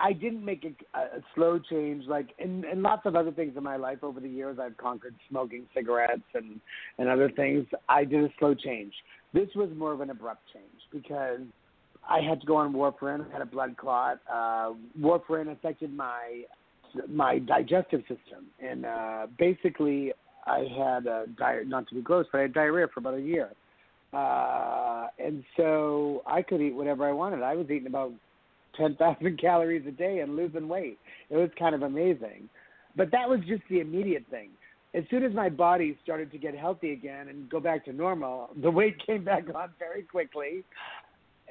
I 0.00 0.12
didn't 0.14 0.44
make 0.44 0.64
a, 0.64 0.98
a 0.98 1.20
slow 1.34 1.58
change 1.58 2.06
like 2.06 2.28
in, 2.38 2.64
in 2.64 2.82
lots 2.82 3.02
of 3.04 3.14
other 3.14 3.30
things 3.30 3.56
in 3.56 3.62
my 3.62 3.76
life 3.76 3.98
over 4.02 4.18
the 4.18 4.28
years. 4.28 4.58
I've 4.58 4.76
conquered 4.78 5.14
smoking 5.28 5.66
cigarettes 5.74 6.22
and 6.34 6.60
and 6.98 7.08
other 7.08 7.30
things. 7.30 7.66
I 7.88 8.04
did 8.04 8.24
a 8.24 8.32
slow 8.38 8.54
change. 8.54 8.94
This 9.34 9.48
was 9.54 9.68
more 9.76 9.92
of 9.92 10.00
an 10.00 10.10
abrupt 10.10 10.42
change 10.52 10.82
because 10.90 11.40
I 12.08 12.20
had 12.20 12.40
to 12.40 12.46
go 12.46 12.56
on 12.56 12.72
warfarin. 12.72 13.28
I 13.28 13.32
had 13.32 13.42
a 13.42 13.46
blood 13.46 13.76
clot. 13.76 14.20
Uh, 14.30 14.72
warfarin 14.98 15.52
affected 15.52 15.94
my 15.94 16.44
my 17.08 17.38
digestive 17.38 18.00
system, 18.00 18.46
and 18.58 18.86
uh, 18.86 19.26
basically 19.38 20.12
I 20.46 20.66
had 20.76 21.06
a 21.06 21.26
diet. 21.38 21.68
Not 21.68 21.88
to 21.88 21.94
be 21.94 22.00
gross, 22.00 22.26
but 22.32 22.38
I 22.38 22.42
had 22.42 22.54
diarrhea 22.54 22.88
for 22.92 23.00
about 23.00 23.14
a 23.14 23.20
year. 23.20 23.50
Uh, 24.12 25.06
and 25.24 25.44
so 25.56 26.22
I 26.26 26.42
could 26.42 26.60
eat 26.60 26.74
whatever 26.74 27.08
I 27.08 27.12
wanted. 27.12 27.42
I 27.42 27.54
was 27.54 27.66
eating 27.70 27.86
about 27.86 28.12
10,000 28.76 29.38
calories 29.40 29.86
a 29.86 29.90
day 29.90 30.20
and 30.20 30.36
losing 30.36 30.68
weight. 30.68 30.98
It 31.28 31.36
was 31.36 31.50
kind 31.58 31.74
of 31.74 31.82
amazing. 31.82 32.48
But 32.96 33.10
that 33.12 33.28
was 33.28 33.40
just 33.46 33.62
the 33.70 33.80
immediate 33.80 34.24
thing. 34.30 34.50
As 34.92 35.04
soon 35.10 35.22
as 35.22 35.32
my 35.32 35.48
body 35.48 35.96
started 36.02 36.32
to 36.32 36.38
get 36.38 36.56
healthy 36.56 36.92
again 36.92 37.28
and 37.28 37.48
go 37.48 37.60
back 37.60 37.84
to 37.84 37.92
normal, 37.92 38.50
the 38.62 38.70
weight 38.70 38.96
came 39.06 39.24
back 39.24 39.44
on 39.54 39.70
very 39.78 40.02
quickly. 40.02 40.64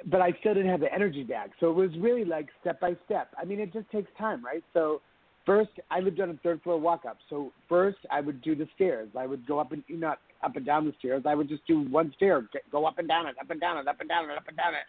But 0.05 0.21
I 0.21 0.31
still 0.39 0.53
didn't 0.53 0.69
have 0.69 0.79
the 0.79 0.93
energy 0.93 1.23
back. 1.23 1.51
So 1.59 1.69
it 1.69 1.75
was 1.75 1.89
really 1.99 2.23
like 2.23 2.47
step 2.61 2.79
by 2.79 2.95
step. 3.05 3.29
I 3.37 3.43
mean, 3.43 3.59
it 3.59 3.73
just 3.73 3.89
takes 3.91 4.09
time, 4.17 4.43
right? 4.43 4.63
So 4.73 5.01
first, 5.45 5.71
I 5.91 5.99
lived 5.99 6.21
on 6.21 6.29
a 6.29 6.37
third 6.41 6.61
floor 6.61 6.79
walk 6.79 7.03
up. 7.05 7.17
So 7.29 7.51
first, 7.67 7.97
I 8.09 8.21
would 8.21 8.41
do 8.41 8.55
the 8.55 8.67
stairs. 8.75 9.09
I 9.17 9.25
would 9.25 9.45
go 9.45 9.59
up 9.59 9.73
and 9.73 9.83
not 9.89 10.19
up 10.41 10.55
and 10.55 10.65
down 10.65 10.85
the 10.85 10.93
stairs. 10.99 11.23
I 11.25 11.35
would 11.35 11.49
just 11.49 11.67
do 11.67 11.81
one 11.89 12.13
stair, 12.15 12.47
go 12.71 12.85
up 12.85 12.97
and 12.97 13.09
down 13.09 13.27
it, 13.27 13.35
up 13.41 13.49
and 13.49 13.59
down 13.59 13.77
it, 13.77 13.89
up 13.89 13.99
and 13.99 14.07
down 14.07 14.29
it, 14.29 14.37
up 14.37 14.47
and 14.47 14.55
down 14.55 14.73
it, 14.73 14.87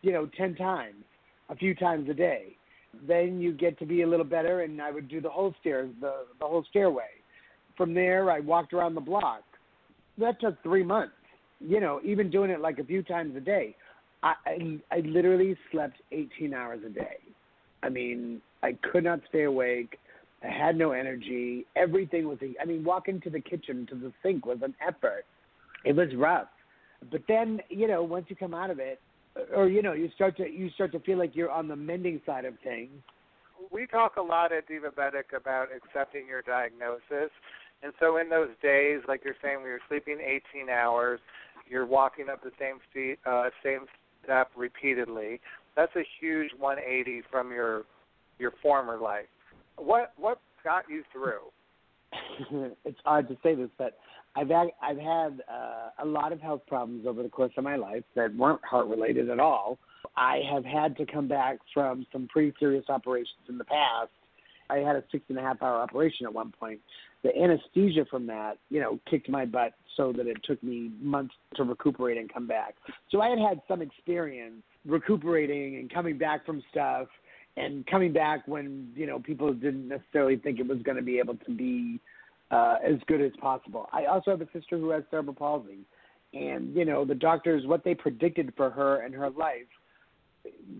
you 0.00 0.12
know, 0.12 0.26
ten 0.38 0.54
times 0.54 1.04
a 1.48 1.56
few 1.56 1.74
times 1.74 2.08
a 2.08 2.14
day. 2.14 2.56
Then 3.06 3.40
you 3.40 3.52
get 3.52 3.78
to 3.78 3.86
be 3.86 4.02
a 4.02 4.06
little 4.06 4.24
better, 4.24 4.62
and 4.62 4.80
I 4.80 4.90
would 4.90 5.08
do 5.08 5.20
the 5.20 5.28
whole 5.28 5.54
stairs, 5.60 5.90
the 6.00 6.24
the 6.40 6.46
whole 6.46 6.64
stairway. 6.70 7.08
From 7.76 7.92
there, 7.94 8.30
I 8.30 8.40
walked 8.40 8.72
around 8.72 8.94
the 8.94 9.00
block. 9.00 9.42
That 10.18 10.40
took 10.40 10.62
three 10.62 10.82
months. 10.82 11.12
You 11.60 11.80
know, 11.80 12.00
even 12.04 12.30
doing 12.30 12.50
it 12.50 12.60
like 12.60 12.78
a 12.78 12.84
few 12.84 13.02
times 13.02 13.36
a 13.36 13.40
day. 13.40 13.76
I 14.22 14.34
I, 14.46 14.78
I 14.90 15.00
literally 15.00 15.56
slept 15.70 15.96
18 16.12 16.54
hours 16.54 16.80
a 16.86 16.88
day. 16.88 17.18
I 17.82 17.88
mean, 17.88 18.40
I 18.62 18.76
could 18.90 19.04
not 19.04 19.20
stay 19.28 19.44
awake. 19.44 19.98
I 20.42 20.48
had 20.48 20.76
no 20.76 20.92
energy. 20.92 21.66
Everything 21.76 22.28
was. 22.28 22.38
I 22.60 22.64
mean, 22.64 22.84
walking 22.84 23.20
to 23.22 23.30
the 23.30 23.40
kitchen 23.40 23.86
to 23.90 23.94
the 23.94 24.12
sink 24.22 24.46
was 24.46 24.58
an 24.62 24.74
effort. 24.86 25.24
It 25.84 25.94
was 25.94 26.08
rough, 26.16 26.48
but 27.10 27.22
then 27.28 27.60
you 27.68 27.86
know 27.86 28.02
once 28.02 28.26
you 28.28 28.36
come 28.36 28.54
out 28.54 28.70
of 28.70 28.78
it, 28.78 29.00
or 29.54 29.68
you 29.68 29.82
know 29.82 29.92
you 29.92 30.10
start 30.14 30.36
to 30.38 30.50
you 30.50 30.70
start 30.70 30.92
to 30.92 31.00
feel 31.00 31.18
like 31.18 31.34
you're 31.34 31.50
on 31.50 31.68
the 31.68 31.76
mending 31.76 32.20
side 32.24 32.44
of 32.44 32.54
things. 32.62 32.90
we 33.70 33.86
talk 33.86 34.16
a 34.16 34.22
lot 34.22 34.52
at 34.52 34.68
Divabetic 34.68 35.36
about 35.36 35.68
accepting 35.74 36.26
your 36.26 36.42
diagnosis. 36.42 37.30
And 37.82 37.92
so 38.00 38.16
in 38.16 38.30
those 38.30 38.48
days, 38.62 39.00
like 39.06 39.22
you're 39.24 39.36
saying, 39.42 39.58
where 39.58 39.68
you're 39.68 39.80
sleeping 39.88 40.18
18 40.20 40.70
hours, 40.70 41.20
you're 41.68 41.86
walking 41.86 42.28
up 42.30 42.42
the 42.42 42.52
same 42.58 42.78
feet, 42.92 43.18
uh, 43.26 43.50
same 43.62 43.86
step 44.24 44.50
repeatedly. 44.56 45.40
That's 45.76 45.94
a 45.94 46.02
huge 46.20 46.50
180 46.58 47.22
from 47.30 47.50
your 47.50 47.84
your 48.38 48.52
former 48.62 48.98
life. 48.98 49.26
What 49.76 50.12
what 50.16 50.40
got 50.64 50.84
you 50.88 51.02
through? 51.12 51.52
it's 52.84 52.98
odd 53.04 53.28
to 53.28 53.36
say 53.42 53.54
this, 53.54 53.70
but 53.78 53.98
I've 54.36 54.48
had, 54.48 54.68
I've 54.82 54.98
had 54.98 55.42
uh, 55.50 56.02
a 56.02 56.06
lot 56.06 56.32
of 56.32 56.40
health 56.40 56.62
problems 56.66 57.06
over 57.06 57.22
the 57.22 57.28
course 57.28 57.52
of 57.56 57.64
my 57.64 57.76
life 57.76 58.04
that 58.14 58.34
weren't 58.36 58.64
heart 58.64 58.86
related 58.86 59.30
at 59.30 59.40
all. 59.40 59.78
I 60.16 60.40
have 60.52 60.64
had 60.64 60.96
to 60.98 61.06
come 61.06 61.28
back 61.28 61.58
from 61.72 62.06
some 62.12 62.28
pretty 62.28 62.54
serious 62.58 62.84
operations 62.88 63.40
in 63.48 63.58
the 63.58 63.64
past. 63.64 64.10
I 64.68 64.78
had 64.78 64.96
a 64.96 65.04
six 65.12 65.24
and 65.28 65.38
a 65.38 65.42
half 65.42 65.62
hour 65.62 65.76
operation 65.76 66.26
at 66.26 66.34
one 66.34 66.52
point. 66.58 66.80
The 67.22 67.36
anesthesia 67.36 68.04
from 68.10 68.26
that, 68.26 68.58
you 68.68 68.80
know, 68.80 68.98
kicked 69.08 69.28
my 69.28 69.44
butt 69.44 69.74
so 69.96 70.12
that 70.12 70.26
it 70.26 70.38
took 70.44 70.62
me 70.62 70.90
months 71.00 71.34
to 71.54 71.64
recuperate 71.64 72.18
and 72.18 72.32
come 72.32 72.46
back. 72.46 72.74
So 73.10 73.20
I 73.20 73.28
had 73.28 73.38
had 73.38 73.60
some 73.68 73.80
experience 73.80 74.62
recuperating 74.84 75.76
and 75.76 75.92
coming 75.92 76.18
back 76.18 76.44
from 76.44 76.62
stuff 76.70 77.08
and 77.56 77.86
coming 77.86 78.12
back 78.12 78.46
when, 78.46 78.90
you 78.94 79.06
know, 79.06 79.18
people 79.18 79.52
didn't 79.52 79.88
necessarily 79.88 80.36
think 80.36 80.60
it 80.60 80.66
was 80.66 80.78
going 80.82 80.96
to 80.96 81.02
be 81.02 81.18
able 81.18 81.36
to 81.36 81.50
be 81.50 82.00
uh, 82.50 82.76
as 82.84 82.96
good 83.06 83.20
as 83.20 83.32
possible. 83.40 83.88
I 83.92 84.04
also 84.04 84.30
have 84.30 84.40
a 84.40 84.48
sister 84.52 84.78
who 84.78 84.90
has 84.90 85.02
cerebral 85.10 85.34
palsy. 85.34 85.78
And, 86.34 86.74
you 86.76 86.84
know, 86.84 87.04
the 87.04 87.14
doctors, 87.14 87.66
what 87.66 87.82
they 87.82 87.94
predicted 87.94 88.52
for 88.56 88.68
her 88.70 89.00
and 89.00 89.14
her 89.14 89.30
life 89.30 89.66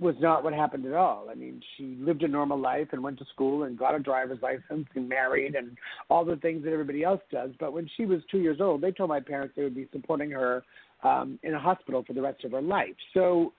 was 0.01 0.15
not 0.21 0.45
what 0.45 0.53
happened 0.53 0.85
at 0.87 0.93
all. 0.93 1.29
I 1.31 1.35
mean, 1.35 1.61
she 1.77 1.97
lived 1.99 2.23
a 2.23 2.29
normal 2.29 2.59
life 2.59 2.89
and 2.93 3.03
went 3.03 3.19
to 3.19 3.25
school 3.33 3.65
and 3.65 3.79
got 3.79 3.95
a 3.95 3.99
driver's 3.99 4.41
license 4.43 4.87
and 4.95 5.09
married 5.09 5.55
and 5.55 5.77
all 6.11 6.25
the 6.25 6.37
things 6.37 6.63
that 6.65 6.73
everybody 6.73 7.03
else 7.03 7.23
does. 7.33 7.51
But 7.59 7.73
when 7.73 7.89
she 7.97 8.05
was 8.05 8.21
two 8.31 8.39
years 8.39 8.61
old, 8.61 8.81
they 8.81 8.93
told 8.93 9.09
my 9.09 9.21
parents 9.21 9.55
they 9.57 9.65
would 9.65 9.75
be 9.75 9.89
supporting 9.93 10.31
her 10.31 10.63
um, 11.03 11.39
in 11.43 11.55
a 11.55 11.59
hospital 11.59 12.05
for 12.07 12.13
the 12.13 12.23
rest 12.23 12.45
of 12.45 12.53
her 12.53 12.63
life. 12.63 12.95
So 13.15 13.53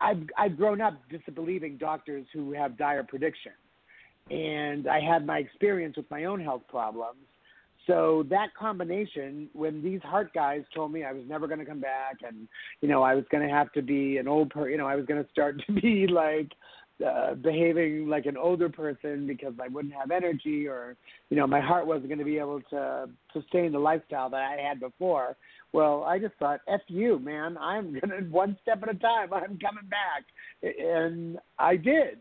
I've 0.00 0.22
I've 0.38 0.56
grown 0.56 0.80
up 0.80 0.94
disbelieving 1.10 1.76
doctors 1.76 2.26
who 2.32 2.52
have 2.52 2.78
dire 2.78 3.02
predictions, 3.02 3.54
and 4.30 4.86
I 4.86 5.00
had 5.00 5.26
my 5.26 5.38
experience 5.38 5.96
with 5.96 6.10
my 6.10 6.24
own 6.24 6.40
health 6.40 6.62
problems. 6.68 7.18
So 7.86 8.24
that 8.30 8.54
combination, 8.56 9.48
when 9.54 9.82
these 9.82 10.00
heart 10.02 10.32
guys 10.32 10.62
told 10.72 10.92
me 10.92 11.02
I 11.02 11.12
was 11.12 11.24
never 11.26 11.48
going 11.48 11.58
to 11.58 11.66
come 11.66 11.80
back, 11.80 12.18
and 12.26 12.48
you 12.80 12.88
know 12.88 13.02
I 13.02 13.14
was 13.14 13.24
going 13.30 13.46
to 13.46 13.52
have 13.52 13.72
to 13.72 13.82
be 13.82 14.18
an 14.18 14.28
old 14.28 14.50
per, 14.50 14.68
you 14.68 14.78
know 14.78 14.86
I 14.86 14.96
was 14.96 15.06
going 15.06 15.22
to 15.22 15.30
start 15.30 15.62
to 15.66 15.72
be 15.72 16.06
like 16.06 16.52
uh, 17.04 17.34
behaving 17.34 18.08
like 18.08 18.26
an 18.26 18.36
older 18.36 18.68
person 18.68 19.26
because 19.26 19.54
I 19.62 19.68
wouldn't 19.68 19.94
have 19.94 20.10
energy, 20.10 20.66
or 20.66 20.96
you 21.30 21.36
know 21.36 21.46
my 21.46 21.60
heart 21.60 21.86
wasn't 21.86 22.08
going 22.08 22.18
to 22.18 22.24
be 22.24 22.38
able 22.38 22.60
to 22.70 23.08
sustain 23.32 23.72
the 23.72 23.78
lifestyle 23.78 24.30
that 24.30 24.42
I 24.42 24.60
had 24.60 24.80
before. 24.80 25.36
Well, 25.72 26.04
I 26.04 26.18
just 26.18 26.34
thought, 26.38 26.60
"F 26.68 26.80
you, 26.88 27.18
man! 27.18 27.56
I'm 27.58 27.92
gonna 28.00 28.22
one 28.30 28.56
step 28.62 28.82
at 28.82 28.94
a 28.94 28.98
time. 28.98 29.28
I'm 29.32 29.58
coming 29.58 29.88
back," 29.90 30.24
and 30.62 31.38
I 31.58 31.76
did 31.76 32.18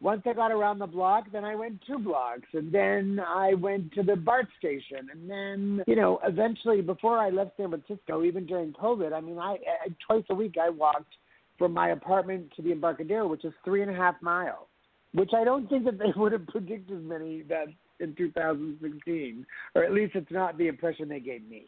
once 0.00 0.22
I 0.26 0.32
got 0.32 0.50
around 0.50 0.78
the 0.78 0.86
block, 0.86 1.26
then 1.30 1.44
I 1.44 1.54
went 1.54 1.82
two 1.86 1.98
blocks, 1.98 2.48
and 2.54 2.72
then 2.72 3.20
I 3.26 3.52
went 3.54 3.92
to 3.92 4.02
the 4.02 4.16
BART 4.16 4.48
station, 4.58 5.08
and 5.12 5.30
then 5.30 5.84
you 5.86 5.94
know, 5.94 6.20
eventually, 6.24 6.80
before 6.80 7.18
I 7.18 7.28
left 7.28 7.56
San 7.58 7.68
Francisco, 7.68 8.24
even 8.24 8.46
during 8.46 8.72
COVID, 8.72 9.12
I 9.12 9.20
mean, 9.20 9.38
I, 9.38 9.58
I 9.84 9.88
twice 10.06 10.24
a 10.30 10.34
week 10.34 10.56
I 10.60 10.70
walked 10.70 11.14
from 11.60 11.74
my 11.74 11.90
apartment 11.90 12.50
to 12.56 12.62
the 12.62 12.72
Embarcadero, 12.72 13.28
which 13.28 13.44
is 13.44 13.52
three 13.66 13.82
and 13.82 13.90
a 13.90 13.94
half 13.94 14.14
miles, 14.22 14.66
which 15.12 15.30
I 15.36 15.44
don't 15.44 15.68
think 15.68 15.84
that 15.84 15.98
they 15.98 16.10
would 16.16 16.32
have 16.32 16.46
predicted 16.46 17.04
many 17.04 17.42
that 17.42 17.66
in 18.00 18.14
2016, 18.16 19.46
or 19.74 19.84
at 19.84 19.92
least 19.92 20.14
it's 20.14 20.32
not 20.32 20.56
the 20.56 20.68
impression 20.68 21.06
they 21.06 21.20
gave 21.20 21.46
me. 21.46 21.66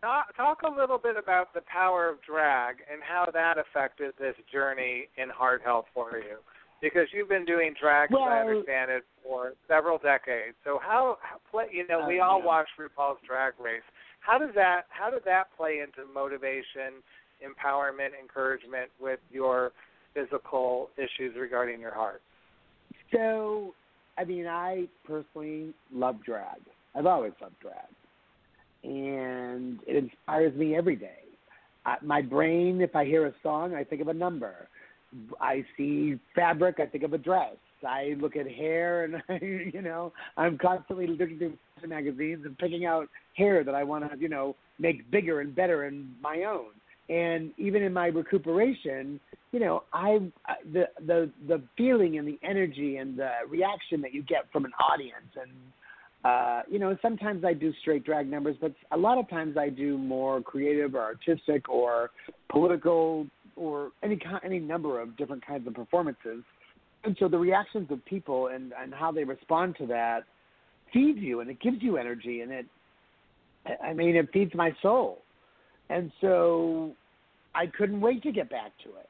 Talk, 0.00 0.34
talk 0.36 0.62
a 0.62 0.74
little 0.74 0.96
bit 0.96 1.16
about 1.22 1.52
the 1.52 1.60
power 1.70 2.08
of 2.08 2.16
drag 2.22 2.76
and 2.90 3.02
how 3.06 3.28
that 3.32 3.56
affected 3.58 4.14
this 4.18 4.34
journey 4.50 5.08
in 5.18 5.28
heart 5.28 5.60
health 5.62 5.84
for 5.92 6.16
you 6.16 6.38
because 6.80 7.08
you've 7.12 7.28
been 7.28 7.44
doing 7.44 7.74
drag, 7.80 8.10
as 8.10 8.18
I 8.18 8.40
understand 8.40 8.90
it, 8.90 9.04
for 9.22 9.52
several 9.68 9.98
decades. 9.98 10.56
So 10.64 10.78
how? 10.82 11.18
You 11.70 11.86
know, 11.88 12.06
we 12.08 12.20
Uh, 12.20 12.24
all 12.24 12.42
watch 12.42 12.68
RuPaul's 12.78 13.20
Drag 13.26 13.54
Race. 13.58 13.82
How 14.20 14.38
does 14.38 14.54
that? 14.54 14.84
How 14.88 15.10
did 15.10 15.24
that 15.24 15.54
play 15.56 15.80
into 15.80 16.04
motivation, 16.12 17.02
empowerment, 17.44 18.10
encouragement 18.20 18.90
with 19.00 19.20
your 19.30 19.72
physical 20.14 20.90
issues 20.96 21.34
regarding 21.38 21.80
your 21.80 21.94
heart? 21.94 22.22
So, 23.12 23.74
I 24.18 24.24
mean, 24.24 24.46
I 24.46 24.86
personally 25.04 25.74
love 25.92 26.16
drag. 26.24 26.60
I've 26.94 27.06
always 27.06 27.32
loved 27.40 27.56
drag, 27.60 27.74
and 28.84 29.80
it 29.86 29.96
inspires 29.96 30.54
me 30.54 30.76
every 30.76 30.96
day. 30.96 31.18
My 32.02 32.22
brain, 32.22 32.80
if 32.80 32.96
I 32.96 33.04
hear 33.04 33.26
a 33.26 33.34
song, 33.42 33.74
I 33.74 33.84
think 33.84 34.00
of 34.00 34.08
a 34.08 34.14
number. 34.14 34.68
I 35.40 35.64
see 35.76 36.18
fabric, 36.34 36.80
I 36.80 36.86
think 36.86 37.04
of 37.04 37.12
a 37.12 37.18
dress. 37.18 37.56
I 37.86 38.14
look 38.18 38.36
at 38.36 38.50
hair, 38.50 39.04
and 39.04 39.16
I, 39.28 39.44
you 39.44 39.82
know, 39.82 40.12
I'm 40.36 40.58
constantly 40.58 41.06
looking 41.06 41.38
through 41.38 41.56
magazines 41.86 42.44
and 42.44 42.56
picking 42.56 42.86
out 42.86 43.08
hair 43.36 43.62
that 43.64 43.74
I 43.74 43.84
want 43.84 44.10
to, 44.10 44.18
you 44.18 44.28
know, 44.28 44.56
make 44.78 45.10
bigger 45.10 45.40
and 45.40 45.54
better 45.54 45.84
and 45.84 46.08
my 46.20 46.44
own. 46.44 46.70
And 47.08 47.52
even 47.58 47.82
in 47.82 47.92
my 47.92 48.06
recuperation, 48.06 49.20
you 49.52 49.60
know, 49.60 49.82
I 49.92 50.18
the 50.72 50.88
the 51.06 51.30
the 51.46 51.62
feeling 51.76 52.18
and 52.18 52.26
the 52.26 52.38
energy 52.42 52.96
and 52.96 53.18
the 53.18 53.30
reaction 53.48 54.00
that 54.00 54.14
you 54.14 54.22
get 54.22 54.50
from 54.52 54.64
an 54.64 54.72
audience, 54.80 55.30
and 55.40 55.50
uh, 56.24 56.62
you 56.70 56.78
know, 56.78 56.96
sometimes 57.02 57.44
I 57.44 57.52
do 57.52 57.72
straight 57.82 58.04
drag 58.04 58.30
numbers, 58.30 58.56
but 58.58 58.72
a 58.90 58.96
lot 58.96 59.18
of 59.18 59.28
times 59.28 59.58
I 59.58 59.68
do 59.68 59.98
more 59.98 60.40
creative 60.40 60.94
or 60.94 61.02
artistic 61.02 61.68
or 61.68 62.10
political 62.50 63.26
or 63.56 63.90
any 64.02 64.18
any 64.42 64.58
number 64.58 65.00
of 65.00 65.16
different 65.18 65.46
kinds 65.46 65.66
of 65.66 65.74
performances. 65.74 66.42
And 67.04 67.14
so 67.20 67.28
the 67.28 67.38
reactions 67.38 67.90
of 67.90 68.02
people 68.06 68.46
and 68.46 68.72
and 68.80 68.94
how 68.94 69.12
they 69.12 69.24
respond 69.24 69.76
to 69.76 69.86
that 69.88 70.24
feeds 70.90 71.18
you, 71.18 71.40
and 71.40 71.50
it 71.50 71.60
gives 71.60 71.82
you 71.82 71.98
energy, 71.98 72.40
and 72.40 72.50
it, 72.50 72.66
I 73.82 73.92
mean, 73.92 74.16
it 74.16 74.30
feeds 74.32 74.54
my 74.54 74.74
soul. 74.80 75.23
And 75.90 76.10
so 76.20 76.92
I 77.54 77.66
couldn't 77.66 78.00
wait 78.00 78.22
to 78.22 78.32
get 78.32 78.50
back 78.50 78.72
to 78.84 78.90
it. 78.90 79.08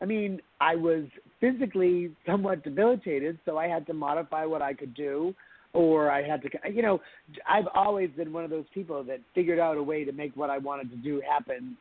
I 0.00 0.04
mean, 0.04 0.40
I 0.60 0.74
was 0.74 1.04
physically 1.40 2.10
somewhat 2.26 2.64
debilitated, 2.64 3.38
so 3.44 3.56
I 3.56 3.68
had 3.68 3.86
to 3.86 3.94
modify 3.94 4.44
what 4.44 4.60
I 4.60 4.74
could 4.74 4.94
do, 4.94 5.34
or 5.72 6.10
I 6.10 6.26
had 6.26 6.42
to, 6.42 6.50
you 6.72 6.82
know, 6.82 7.00
I've 7.48 7.68
always 7.74 8.10
been 8.16 8.32
one 8.32 8.44
of 8.44 8.50
those 8.50 8.64
people 8.74 9.04
that 9.04 9.20
figured 9.34 9.60
out 9.60 9.76
a 9.76 9.82
way 9.82 10.04
to 10.04 10.12
make 10.12 10.36
what 10.36 10.50
I 10.50 10.58
wanted 10.58 10.90
to 10.90 10.96
do 10.96 11.22
happen 11.28 11.76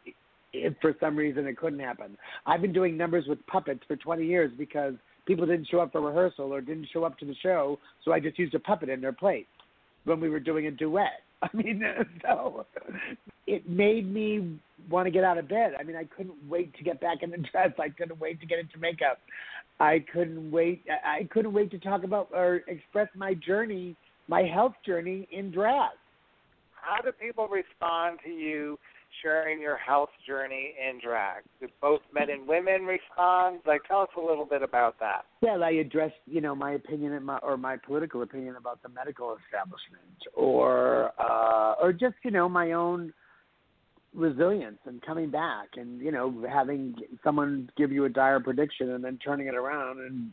if 0.54 0.74
for 0.82 0.96
some 1.00 1.16
reason 1.16 1.48
it 1.48 1.58
couldn't 1.58 1.80
happen. 1.80 2.18
I've 2.46 2.62
been 2.62 2.74
doing 2.74 2.96
numbers 2.96 3.26
with 3.28 3.46
puppets 3.48 3.82
for 3.88 3.96
20 3.96 4.26
years 4.26 4.52
because 4.58 4.94
people 5.26 5.46
didn't 5.46 5.68
show 5.70 5.80
up 5.80 5.92
for 5.92 6.02
rehearsal 6.02 6.54
or 6.54 6.62
didn't 6.62 6.90
show 6.94 7.04
up 7.04 7.18
to 7.20 7.26
the 7.26 7.36
show, 7.42 7.80
so 8.04 8.12
I 8.12 8.20
just 8.20 8.38
used 8.38 8.54
a 8.54 8.60
puppet 8.60 8.90
in 8.90 9.02
their 9.02 9.14
place 9.14 9.46
when 10.04 10.20
we 10.20 10.30
were 10.30 10.40
doing 10.40 10.68
a 10.68 10.72
duet. 10.72 11.22
I 11.54 11.56
mean, 11.56 11.84
so 12.22 12.66
it 13.48 13.68
made 13.70 14.12
me 14.12 14.60
want 14.90 15.08
to 15.08 15.12
get 15.12 15.24
out 15.24 15.38
of 15.38 15.48
bed. 15.48 15.74
I 15.80 15.84
mean, 15.84 15.96
I 15.96 16.06
couldn't 16.16 16.36
wait 16.50 16.76
to 16.78 16.84
get 16.84 17.02
back 17.02 17.24
in 17.24 17.32
the 17.32 17.38
dress. 17.52 17.72
I 17.80 17.90
couldn't 17.90 18.20
wait 18.20 18.40
to 18.42 18.46
get 18.46 18.60
into 18.60 18.78
makeup. 18.80 19.20
I 19.80 20.04
couldn't 20.14 20.52
wait. 20.52 20.84
I 21.06 21.28
couldn't 21.32 21.54
wait 21.54 21.72
to 21.72 21.80
talk 21.80 22.04
about 22.04 22.30
or 22.34 22.62
express 22.68 23.08
my 23.16 23.34
journey, 23.34 23.96
my 24.28 24.44
health 24.44 24.74
journey 24.86 25.28
in 25.32 25.52
drag. 25.52 25.92
How 26.74 27.02
do 27.02 27.12
people 27.12 27.48
respond 27.48 28.20
to 28.24 28.30
you 28.30 28.78
sharing 29.22 29.62
your 29.62 29.78
health 29.78 30.10
journey 30.28 30.74
in 30.80 31.00
drag? 31.00 31.44
Do 31.60 31.68
both 31.82 32.02
men 32.14 32.30
and 32.30 32.48
women 32.48 32.86
respond? 32.86 33.60
Like, 33.66 33.82
tell 33.88 34.02
us 34.02 34.10
a 34.18 34.22
little 34.22 34.46
bit 34.46 34.62
about 34.62 35.00
that. 35.00 35.26
Well, 35.42 35.64
I 35.64 35.72
addressed, 35.72 36.16
you 36.26 36.42
know, 36.42 36.56
my 36.56 36.72
opinion 36.72 37.22
my, 37.24 37.38
or 37.38 37.58
my 37.58 37.78
political 37.78 38.22
opinion 38.24 38.56
about 38.56 38.82
the 38.84 38.90
medical 38.90 39.38
establishment, 39.46 40.18
or 40.34 41.12
uh, 41.20 41.76
or 41.82 41.94
just, 41.94 42.16
you 42.24 42.32
know, 42.32 42.48
my 42.50 42.74
own 42.74 43.14
resilience 44.14 44.80
and 44.86 45.02
coming 45.02 45.30
back, 45.30 45.70
and 45.78 46.02
you 46.02 46.12
know, 46.12 46.46
having 46.50 46.96
someone 47.24 47.70
give 47.78 47.92
you 47.92 48.06
a 48.06 48.10
dire 48.10 48.40
prediction 48.40 48.92
and 48.92 49.04
then 49.04 49.18
turning 49.24 49.48
it 49.48 49.56
around, 49.56 50.00
and 50.00 50.32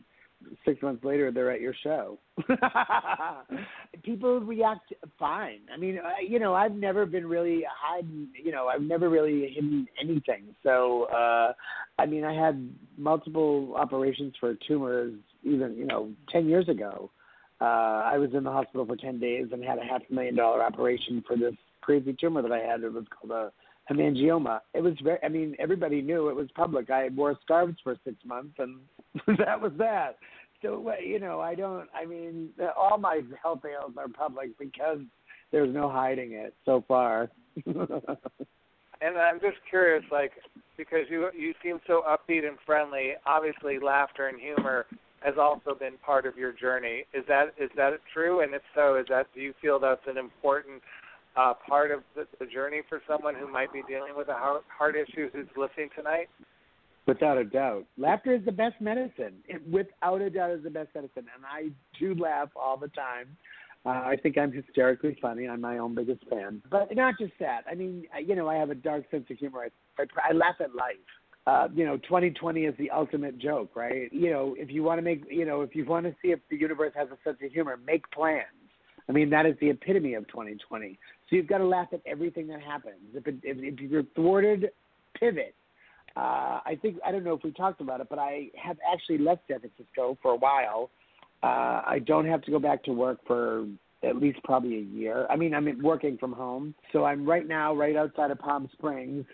six 0.65 0.81
months 0.81 1.03
later 1.03 1.31
they're 1.31 1.51
at 1.51 1.61
your 1.61 1.75
show. 1.83 2.17
People 4.03 4.39
react 4.39 4.93
fine. 5.17 5.59
I 5.73 5.77
mean, 5.77 5.99
uh, 5.99 6.09
you 6.27 6.39
know, 6.39 6.53
I've 6.53 6.73
never 6.75 7.05
been 7.05 7.27
really 7.27 7.63
hiding. 7.69 8.29
You 8.43 8.51
know, 8.51 8.67
I've 8.67 8.81
never 8.81 9.09
really 9.09 9.51
hidden 9.53 9.87
anything. 10.01 10.55
So. 10.63 11.03
uh 11.05 11.53
I 12.01 12.05
mean, 12.05 12.23
I 12.23 12.33
had 12.33 12.73
multiple 12.97 13.73
operations 13.75 14.33
for 14.39 14.55
tumors 14.65 15.13
even, 15.43 15.75
you 15.75 15.85
know, 15.85 16.09
10 16.31 16.47
years 16.47 16.69
ago. 16.69 17.11
uh, 17.59 17.65
I 18.13 18.17
was 18.17 18.29
in 18.33 18.45
the 18.45 18.51
hospital 18.51 18.85
for 18.85 18.95
10 18.95 19.19
days 19.19 19.47
and 19.51 19.61
had 19.63 19.79
a 19.79 19.83
half 19.83 20.01
million 20.09 20.35
dollar 20.35 20.63
operation 20.63 21.21
for 21.27 21.35
this 21.35 21.55
crazy 21.81 22.15
tumor 22.17 22.41
that 22.41 22.53
I 22.53 22.59
had. 22.59 22.83
It 22.83 22.93
was 22.93 23.03
called 23.09 23.31
a 23.31 23.51
hemangioma. 23.89 24.61
It 24.73 24.81
was 24.81 24.93
very, 25.03 25.17
I 25.23 25.29
mean, 25.29 25.55
everybody 25.59 26.01
knew 26.01 26.29
it 26.29 26.35
was 26.35 26.47
public. 26.55 26.89
I 26.89 27.09
wore 27.09 27.37
scarves 27.43 27.77
for 27.83 27.95
six 28.03 28.17
months 28.25 28.55
and 28.59 28.79
that 29.37 29.59
was 29.59 29.71
that. 29.77 30.17
So, 30.61 30.89
uh, 30.89 31.01
you 31.01 31.19
know, 31.19 31.39
I 31.39 31.55
don't, 31.55 31.87
I 31.95 32.05
mean, 32.05 32.49
all 32.77 32.97
my 32.97 33.21
health 33.41 33.61
ails 33.65 33.93
are 33.97 34.09
public 34.09 34.57
because 34.59 34.99
there's 35.51 35.73
no 35.73 35.89
hiding 35.89 36.33
it 36.33 36.53
so 36.65 36.83
far. 36.87 37.29
And 39.01 39.17
I'm 39.17 39.39
just 39.39 39.57
curious, 39.69 40.03
like, 40.11 40.31
because 40.77 41.05
you 41.09 41.29
you 41.37 41.53
seem 41.63 41.79
so 41.87 42.03
upbeat 42.07 42.47
and 42.47 42.57
friendly. 42.65 43.13
Obviously, 43.25 43.79
laughter 43.79 44.27
and 44.27 44.39
humor 44.39 44.85
has 45.21 45.35
also 45.39 45.75
been 45.77 45.93
part 46.05 46.25
of 46.25 46.37
your 46.37 46.51
journey. 46.51 47.05
Is 47.13 47.23
that 47.27 47.53
is 47.57 47.69
that 47.77 47.93
true? 48.13 48.41
And 48.41 48.53
if 48.53 48.61
so, 48.75 48.97
is 48.97 49.05
that 49.09 49.27
do 49.33 49.41
you 49.41 49.53
feel 49.61 49.79
that's 49.79 50.05
an 50.07 50.17
important 50.17 50.81
uh, 51.35 51.53
part 51.67 51.91
of 51.91 52.01
the, 52.15 52.27
the 52.39 52.45
journey 52.45 52.81
for 52.87 53.01
someone 53.07 53.35
who 53.35 53.51
might 53.51 53.71
be 53.71 53.81
dealing 53.87 54.13
with 54.15 54.27
a 54.29 54.33
heart, 54.33 54.63
heart 54.75 54.95
issue 54.95 55.29
who's 55.31 55.47
listening 55.55 55.89
tonight? 55.95 56.27
Without 57.07 57.37
a 57.37 57.43
doubt. 57.43 57.85
Laughter 57.97 58.33
is 58.33 58.45
the 58.45 58.51
best 58.51 58.75
medicine. 58.79 59.35
It, 59.47 59.67
without 59.67 60.21
a 60.21 60.29
doubt 60.29 60.51
is 60.51 60.63
the 60.63 60.69
best 60.69 60.89
medicine. 60.93 61.25
And 61.35 61.45
I 61.45 61.69
do 61.99 62.13
laugh 62.15 62.49
all 62.55 62.77
the 62.77 62.89
time. 62.89 63.35
Uh, 63.85 63.89
I 63.89 64.17
think 64.21 64.37
I'm 64.37 64.51
hysterically 64.51 65.17
funny. 65.21 65.47
I'm 65.47 65.61
my 65.61 65.77
own 65.77 65.95
biggest 65.95 66.23
fan. 66.29 66.61
But 66.69 66.93
not 66.95 67.15
just 67.17 67.31
that. 67.39 67.61
I 67.69 67.75
mean, 67.75 68.03
you 68.23 68.35
know, 68.35 68.47
I 68.47 68.55
have 68.55 68.69
a 68.69 68.75
dark 68.75 69.09
sense 69.09 69.25
of 69.31 69.37
humor. 69.37 69.65
I, 69.97 70.01
I, 70.01 70.29
I 70.29 70.33
laugh 70.33 70.55
at 70.59 70.75
life. 70.75 70.97
Uh, 71.47 71.67
you 71.73 71.85
know, 71.85 71.97
2020 71.97 72.65
is 72.65 72.75
the 72.77 72.91
ultimate 72.91 73.39
joke, 73.39 73.75
right? 73.75 74.11
You 74.11 74.29
know, 74.29 74.55
if 74.57 74.69
you 74.69 74.83
want 74.83 74.99
to 74.99 75.01
make, 75.01 75.23
you 75.31 75.45
know, 75.45 75.61
if 75.61 75.75
you 75.75 75.85
want 75.85 76.05
to 76.05 76.13
see 76.21 76.29
if 76.29 76.39
the 76.51 76.57
universe 76.57 76.91
has 76.95 77.07
a 77.07 77.17
sense 77.23 77.37
of 77.43 77.51
humor, 77.51 77.79
make 77.87 78.09
plans. 78.11 78.43
I 79.07 79.13
mean, 79.13 79.29
that 79.31 79.47
is 79.47 79.55
the 79.59 79.69
epitome 79.71 80.13
of 80.13 80.27
2020. 80.27 80.99
So 81.29 81.35
you've 81.35 81.47
got 81.47 81.59
to 81.59 81.65
laugh 81.65 81.87
at 81.93 82.01
everything 82.05 82.47
that 82.47 82.61
happens. 82.61 82.95
If, 83.13 83.27
it, 83.27 83.35
if, 83.43 83.57
if 83.57 83.91
you're 83.91 84.03
thwarted, 84.15 84.69
pivot. 85.19 85.55
Uh, 86.15 86.59
I 86.65 86.77
think 86.81 86.97
I 87.05 87.11
don't 87.11 87.23
know 87.23 87.33
if 87.33 87.43
we 87.43 87.51
talked 87.51 87.81
about 87.81 88.01
it, 88.01 88.07
but 88.09 88.19
I 88.19 88.47
have 88.61 88.77
actually 88.91 89.19
left 89.19 89.43
San 89.47 89.59
Francisco 89.59 90.17
for 90.21 90.31
a 90.31 90.35
while. 90.35 90.89
Uh, 91.43 91.81
I 91.85 92.01
don't 92.05 92.25
have 92.25 92.41
to 92.43 92.51
go 92.51 92.59
back 92.59 92.83
to 92.85 92.91
work 92.91 93.19
for 93.27 93.65
at 94.03 94.15
least 94.15 94.39
probably 94.43 94.77
a 94.77 94.81
year. 94.81 95.27
I 95.29 95.35
mean, 95.35 95.53
I'm 95.53 95.81
working 95.81 96.17
from 96.17 96.33
home, 96.33 96.73
so 96.91 97.05
I'm 97.05 97.25
right 97.25 97.47
now 97.47 97.75
right 97.75 97.95
outside 97.95 98.31
of 98.31 98.39
Palm 98.39 98.69
Springs. 98.73 99.25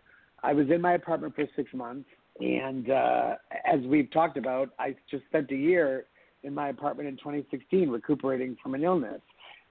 I 0.44 0.54
was 0.54 0.70
in 0.70 0.82
my 0.82 0.94
apartment 0.94 1.36
for 1.36 1.46
six 1.56 1.74
months, 1.74 2.10
and 2.40 2.90
uh, 2.90 3.36
as 3.66 3.80
we've 3.82 4.12
talked 4.12 4.38
about, 4.38 4.70
I 4.78 4.96
just 5.10 5.26
spent 5.26 5.52
a 5.52 5.56
year 5.56 6.06
in 6.44 6.54
my 6.54 6.70
apartment 6.70 7.10
in 7.10 7.18
2016 7.18 7.90
recuperating 7.90 8.58
from 8.62 8.76
an 8.76 8.84
illness, 8.84 9.22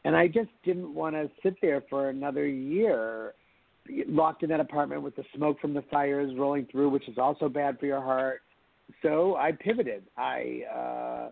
and 0.05 0.17
I 0.17 0.27
just 0.27 0.51
didn't 0.65 0.93
want 0.95 1.15
to 1.15 1.31
sit 1.43 1.57
there 1.63 1.83
for 1.89 2.11
another 2.11 2.47
year 2.47 3.35
locked 4.09 4.43
in 4.43 4.49
that 4.51 4.61
apartment 4.61 5.03
with 5.03 5.17
the 5.17 5.25
smoke 5.37 5.61
from 5.61 5.75
the 5.75 5.83
fires 5.91 6.33
rolling 6.37 6.67
through, 6.71 6.89
which 6.91 7.09
is 7.09 7.19
also 7.19 7.49
bad 7.49 7.79
for 7.79 7.87
your 7.87 8.01
heart. 8.01 8.43
So 9.03 9.37
I 9.37 9.53
pivoted. 9.53 10.05
I 10.17 10.63
uh, 10.75 11.29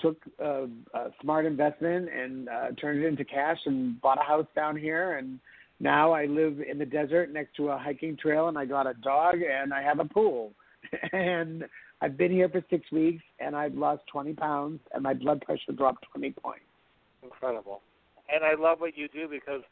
took 0.00 0.16
a, 0.38 0.66
a 0.94 1.10
smart 1.20 1.46
investment 1.46 2.08
and 2.12 2.48
uh, 2.48 2.66
turned 2.80 3.02
it 3.02 3.06
into 3.06 3.24
cash 3.24 3.58
and 3.66 4.00
bought 4.00 4.18
a 4.20 4.24
house 4.24 4.46
down 4.54 4.76
here. 4.76 5.18
And 5.18 5.38
now 5.80 6.12
I 6.12 6.26
live 6.26 6.60
in 6.60 6.78
the 6.78 6.86
desert 6.86 7.32
next 7.32 7.56
to 7.56 7.68
a 7.68 7.78
hiking 7.78 8.16
trail, 8.16 8.48
and 8.48 8.58
I 8.58 8.64
got 8.64 8.86
a 8.86 8.94
dog 8.94 9.36
and 9.36 9.72
I 9.72 9.82
have 9.82 10.00
a 10.00 10.04
pool. 10.04 10.52
and 11.12 11.64
I've 12.00 12.16
been 12.16 12.30
here 12.30 12.48
for 12.48 12.64
six 12.70 12.90
weeks, 12.92 13.22
and 13.40 13.56
I've 13.56 13.74
lost 13.74 14.02
20 14.12 14.34
pounds, 14.34 14.80
and 14.94 15.02
my 15.02 15.14
blood 15.14 15.40
pressure 15.42 15.72
dropped 15.76 16.06
20 16.12 16.30
points. 16.32 16.62
Incredible. 17.22 17.80
And 18.32 18.44
I 18.44 18.60
love 18.60 18.80
what 18.80 18.96
you 18.96 19.08
do 19.08 19.28
because 19.28 19.62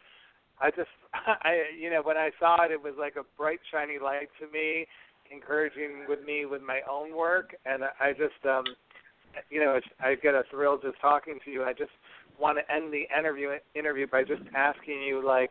I 0.61 0.71
just 0.71 0.89
I 1.15 1.65
you 1.79 1.91
know 1.91 2.03
when 2.03 2.17
I 2.17 2.31
saw 2.39 2.65
it 2.65 2.71
it 2.71 2.83
was 2.83 2.95
like 2.99 3.17
a 3.17 3.25
bright 3.37 3.61
shiny 3.71 3.99
light 3.99 4.29
to 4.41 4.51
me 4.51 4.87
encouraging 5.31 6.05
with 6.09 6.25
me 6.25 6.47
with 6.47 6.63
my 6.63 6.81
own 6.91 7.15
work 7.15 7.55
and 7.65 7.83
I 8.01 8.13
just 8.13 8.45
um 8.47 8.65
you 9.51 9.61
know 9.61 9.79
I 10.01 10.15
get 10.15 10.35
a 10.35 10.45
thrill 10.51 10.79
just 10.79 11.01
talking 11.01 11.39
to 11.45 11.51
you 11.51 11.65
I 11.65 11.73
just 11.73 11.91
want 12.39 12.59
to 12.59 12.75
end 12.75 12.93
the 12.93 13.05
interview 13.17 13.51
interview 13.75 14.07
by 14.07 14.23
just 14.23 14.43
asking 14.55 15.03
you 15.03 15.25
like 15.25 15.51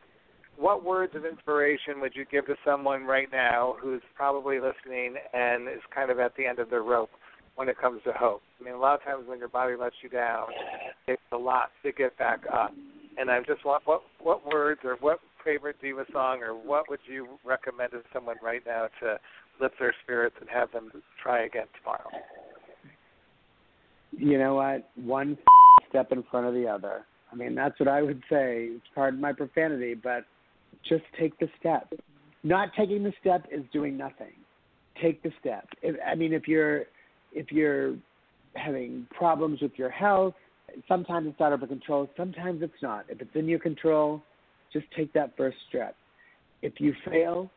what 0.58 0.84
words 0.86 1.14
of 1.16 1.26
inspiration 1.26 2.00
would 2.00 2.14
you 2.16 2.26
give 2.32 2.46
to 2.48 2.56
someone 2.64 3.04
right 3.04 3.28
now 3.32 3.76
who's 3.82 4.02
probably 4.16 4.60
listening 4.60 5.16
and 5.34 5.68
is 5.68 5.82
kind 5.94 6.10
of 6.10 6.20
at 6.20 6.36
the 6.38 6.46
end 6.46 6.60
of 6.60 6.70
their 6.70 6.84
rope 6.84 7.10
when 7.56 7.68
it 7.68 7.78
comes 7.78 8.02
to 8.06 8.14
hope? 8.14 8.42
I 8.60 8.64
mean, 8.64 8.74
a 8.74 8.80
lot 8.80 8.96
of 8.96 9.04
times 9.04 9.26
when 9.28 9.40
your 9.40 9.50
body 9.50 9.76
lets 9.76 9.96
you 10.02 10.10
down, 10.10 10.48
it's 11.08 11.22
a 11.32 11.38
lot 11.38 11.70
to 11.84 11.92
get 11.92 12.18
back 12.18 12.42
up. 12.52 12.72
And 13.18 13.30
I 13.30 13.40
just 13.42 13.66
want 13.66 13.84
what 13.86 14.02
what 14.22 14.46
words 14.46 14.82
or 14.84 14.98
what 15.00 15.20
favorite 15.44 15.78
diva 15.82 16.06
song 16.12 16.42
or 16.42 16.54
what 16.54 16.90
would 16.90 17.00
you 17.08 17.28
recommend 17.46 17.92
to 17.92 18.02
someone 18.14 18.36
right 18.44 18.62
now 18.66 18.88
to 19.02 19.20
lift 19.62 19.76
their 19.80 19.94
spirits 20.04 20.36
and 20.40 20.50
have 20.50 20.72
them 20.72 20.92
try 21.22 21.46
again 21.46 21.68
tomorrow? 21.80 22.10
You 24.12 24.38
know 24.38 24.56
what? 24.56 24.90
One 24.96 25.38
step 25.90 26.12
in 26.12 26.24
front 26.30 26.48
of 26.48 26.54
the 26.54 26.68
other. 26.68 27.06
I 27.32 27.36
mean, 27.36 27.56
that's 27.56 27.80
what 27.80 27.90
I 27.90 28.02
would 28.02 28.22
say. 28.30 28.70
Pardon 28.94 29.20
my 29.20 29.34
profanity, 29.34 29.94
but 29.94 30.26
just 30.88 31.04
take 31.20 31.38
the 31.40 31.48
step. 31.60 31.94
Not 32.44 32.70
taking 32.78 33.04
the 33.04 33.14
step 33.20 33.46
is 33.52 33.64
doing 33.74 33.98
nothing. 33.98 34.34
Take 35.02 35.22
the 35.24 35.32
step. 35.40 35.68
If, 35.82 35.96
I 36.06 36.16
mean, 36.16 36.32
if 36.32 36.48
you're 36.48 36.84
if 37.34 37.52
you're 37.52 37.96
having 38.56 39.08
problems 39.12 39.62
with 39.62 39.72
your 39.76 39.90
health, 39.90 40.34
sometimes 40.88 41.28
it's 41.28 41.42
out 41.42 41.54
of 41.54 41.62
your 41.62 41.68
control. 41.68 42.10
Sometimes 42.18 42.62
it's 42.62 42.82
not. 42.82 43.06
If 43.10 43.22
it's 43.22 43.36
in 43.36 43.48
your 43.48 43.60
control, 43.60 44.22
just 44.74 44.86
take 44.96 45.14
that 45.14 45.36
first 45.38 45.58
step. 45.70 45.96
If 46.62 46.74
you 46.80 46.94
fail, 47.06 47.50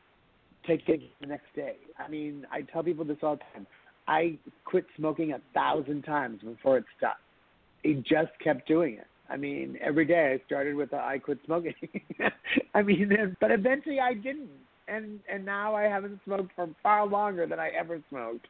take 0.67 0.89
it 0.89 1.01
the 1.21 1.27
next 1.27 1.55
day. 1.55 1.77
I 1.99 2.09
mean, 2.09 2.47
I 2.53 2.63
tell 2.63 2.83
people 2.83 3.05
this 3.05 3.19
all 3.23 3.37
the 3.37 3.43
time. 3.55 3.67
I 4.07 4.39
quit 4.65 4.87
smoking 4.97 5.33
a 5.33 5.41
thousand 5.55 6.03
times 6.03 6.41
before 6.43 6.79
it 6.79 6.85
stopped. 6.97 7.21
I 7.85 8.03
just 8.09 8.33
kept 8.43 8.67
doing 8.67 8.95
it. 8.95 9.07
I 9.31 9.37
mean, 9.37 9.79
every 9.83 10.07
day 10.07 10.35
I 10.35 10.47
started 10.47 10.75
with 10.75 10.95
I 10.95 11.19
quit 11.19 11.39
smoking. 11.45 11.75
I 12.75 12.83
mean, 12.83 13.37
but 13.41 13.51
eventually 13.51 14.01
I 14.01 14.15
didn't, 14.15 14.49
and 14.89 15.21
and 15.33 15.45
now 15.45 15.75
I 15.75 15.83
haven't 15.83 16.19
smoked 16.25 16.53
for 16.57 16.69
far 16.83 17.07
longer 17.07 17.47
than 17.47 17.59
I 17.61 17.69
ever 17.79 18.01
smoked. 18.09 18.47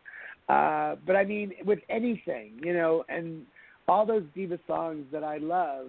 Uh, 0.49 0.97
but 1.07 1.17
I 1.17 1.25
mean, 1.25 1.53
with 1.65 1.81
anything, 1.89 2.53
you 2.63 2.73
know, 2.73 3.05
and 3.09 3.45
all 3.87 4.07
those 4.07 4.25
diva 4.35 4.59
songs 4.67 5.05
that 5.13 5.25
I 5.25 5.39
love 5.39 5.89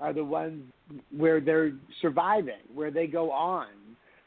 are 0.00 0.12
the 0.12 0.24
ones 0.24 0.62
where 1.16 1.40
they're 1.40 1.72
surviving, 2.00 2.54
where 2.74 2.90
they 2.90 3.06
go 3.06 3.30
on, 3.30 3.66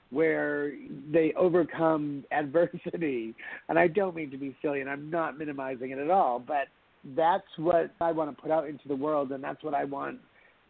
where 0.10 0.74
they 1.12 1.34
overcome 1.38 2.24
adversity. 2.32 3.34
And 3.70 3.80
I 3.80 3.88
don't 3.88 4.16
mean 4.16 4.30
to 4.32 4.38
be 4.38 4.56
silly, 4.62 4.82
and 4.82 4.90
I'm 4.90 5.10
not 5.10 5.38
minimizing 5.38 5.92
it 5.92 5.98
at 5.98 6.10
all, 6.10 6.40
but 6.40 6.68
that's 7.16 7.48
what 7.58 7.92
I 8.00 8.12
want 8.12 8.36
to 8.36 8.42
put 8.42 8.52
out 8.52 8.68
into 8.68 8.88
the 8.88 8.96
world, 8.96 9.32
and 9.32 9.44
that's 9.44 9.64
what 9.64 9.74
I 9.74 9.86
want 9.86 10.20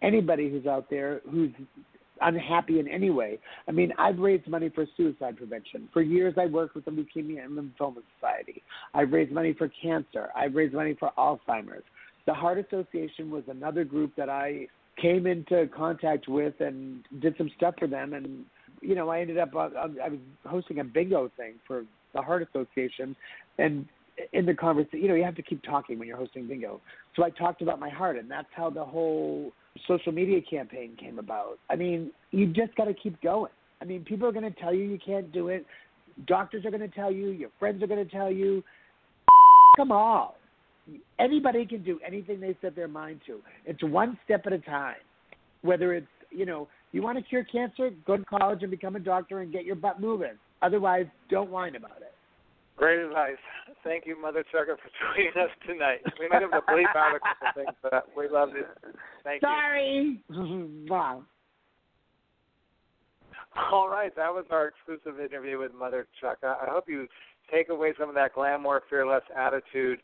anybody 0.01 0.49
who's 0.49 0.65
out 0.65 0.89
there 0.89 1.21
who's 1.29 1.51
unhappy 2.22 2.80
in 2.80 2.88
any 2.88 3.10
way. 3.10 3.39
I 3.68 3.72
mean, 3.72 3.93
I've 3.98 4.19
raised 4.19 4.48
money 4.48 4.69
for 4.69 4.85
suicide 4.98 5.38
prevention. 5.38 5.89
For 5.93 6.02
years, 6.02 6.35
I 6.38 6.45
worked 6.45 6.76
with 6.76 6.85
the 6.85 6.91
Leukemia 6.91 7.43
and 7.43 7.57
Lymphoma 7.57 8.02
Society. 8.15 8.64
I've 8.93 9.11
raised 9.11 9.31
money 9.31 9.53
for 9.53 9.69
cancer. 9.81 10.30
I've 10.35 10.56
raised 10.56 10.73
money 10.73 10.95
for 10.99 11.11
Alzheimer's. 11.18 11.84
The 12.27 12.34
Heart 12.34 12.60
Association 12.60 13.31
was 13.31 13.43
another 13.48 13.84
group 13.84 14.15
that 14.15 14.30
I 14.30 14.68
came 15.02 15.26
into 15.26 15.68
contact 15.76 16.27
with 16.27 16.53
and 16.60 17.03
did 17.19 17.35
some 17.38 17.49
stuff 17.57 17.76
for 17.80 17.88
them. 17.88 18.14
And, 18.14 18.45
you 18.81 18.95
know, 18.95 19.10
I 19.10 19.22
ended 19.22 19.38
up, 19.38 19.56
uh, 19.56 19.69
I 20.03 20.10
was 20.10 20.19
hosting 20.45 20.80
a 20.80 20.84
bingo 20.84 21.31
thing 21.38 21.53
for 21.68 21.85
the 22.14 22.22
Heart 22.22 22.48
Association. 22.49 23.15
And 23.57 23.88
in 24.33 24.45
the 24.45 24.53
conversation, 24.53 25.01
you 25.01 25.07
know, 25.07 25.15
you 25.15 25.23
have 25.23 25.35
to 25.35 25.41
keep 25.41 25.63
talking 25.63 25.97
when 25.97 26.07
you're 26.07 26.17
hosting 26.17 26.47
bingo. 26.47 26.81
So 27.15 27.23
I 27.23 27.29
talked 27.29 27.61
about 27.61 27.79
my 27.79 27.89
heart, 27.89 28.17
and 28.17 28.29
that's 28.29 28.47
how 28.55 28.69
the 28.69 28.83
whole 28.83 29.51
social 29.88 30.11
media 30.11 30.41
campaign 30.41 30.97
came 30.99 31.19
about. 31.19 31.59
I 31.69 31.75
mean, 31.75 32.11
you 32.31 32.47
just 32.47 32.75
got 32.75 32.85
to 32.85 32.93
keep 32.93 33.21
going. 33.21 33.51
I 33.81 33.85
mean, 33.85 34.03
people 34.03 34.27
are 34.27 34.31
going 34.31 34.51
to 34.51 34.59
tell 34.59 34.73
you 34.73 34.83
you 34.83 34.99
can't 35.03 35.31
do 35.31 35.47
it. 35.47 35.65
Doctors 36.27 36.65
are 36.65 36.71
going 36.71 36.81
to 36.81 36.95
tell 36.95 37.11
you. 37.11 37.29
Your 37.29 37.49
friends 37.59 37.81
are 37.81 37.88
going 37.88 38.05
to 38.05 38.11
tell 38.11 38.31
you. 38.31 38.63
Come 39.77 39.91
on. 39.91 40.31
Anybody 41.19 41.65
can 41.65 41.83
do 41.83 41.99
anything 42.05 42.39
they 42.39 42.55
set 42.61 42.75
their 42.75 42.88
mind 42.88 43.21
to. 43.27 43.39
It's 43.65 43.81
one 43.83 44.17
step 44.25 44.43
at 44.45 44.53
a 44.53 44.59
time. 44.59 44.95
Whether 45.61 45.93
it's, 45.93 46.07
you 46.31 46.45
know, 46.45 46.67
you 46.91 47.01
want 47.01 47.17
to 47.17 47.23
cure 47.23 47.43
cancer, 47.43 47.91
go 48.05 48.17
to 48.17 48.25
college 48.25 48.61
and 48.61 48.71
become 48.71 48.95
a 48.95 48.99
doctor 48.99 49.39
and 49.39 49.51
get 49.51 49.63
your 49.63 49.75
butt 49.75 50.01
moving. 50.01 50.33
Otherwise, 50.61 51.05
don't 51.29 51.49
whine 51.49 51.75
about 51.75 51.97
it. 52.01 52.01
Great 52.81 52.97
advice. 52.97 53.37
Thank 53.83 54.07
you, 54.07 54.15
Mutha 54.15 54.43
Chucka, 54.51 54.75
for 54.75 54.89
joining 55.15 55.29
us 55.37 55.51
tonight. 55.67 55.99
We 56.19 56.27
might 56.27 56.41
have 56.41 56.49
to 56.49 56.61
bleep 56.61 56.95
out 56.95 57.15
a 57.15 57.19
couple 57.19 57.63
things, 57.63 57.77
but 57.83 58.07
we 58.17 58.27
love 58.27 58.49
you. 58.55 58.65
Thank 59.23 59.43
you. 59.43 59.47
Sorry. 59.47 60.19
wow. 60.89 61.21
All 63.71 63.87
right, 63.87 64.15
that 64.15 64.33
was 64.33 64.45
our 64.49 64.69
exclusive 64.69 65.19
interview 65.19 65.59
with 65.59 65.73
Mutha 65.73 66.05
Chuck. 66.19 66.39
I 66.41 66.55
I 66.65 66.71
hope 66.71 66.85
you 66.87 67.07
take 67.53 67.69
away 67.69 67.93
some 67.99 68.09
of 68.09 68.15
that 68.15 68.33
glamour, 68.33 68.81
fearless 68.89 69.23
attitude 69.37 69.99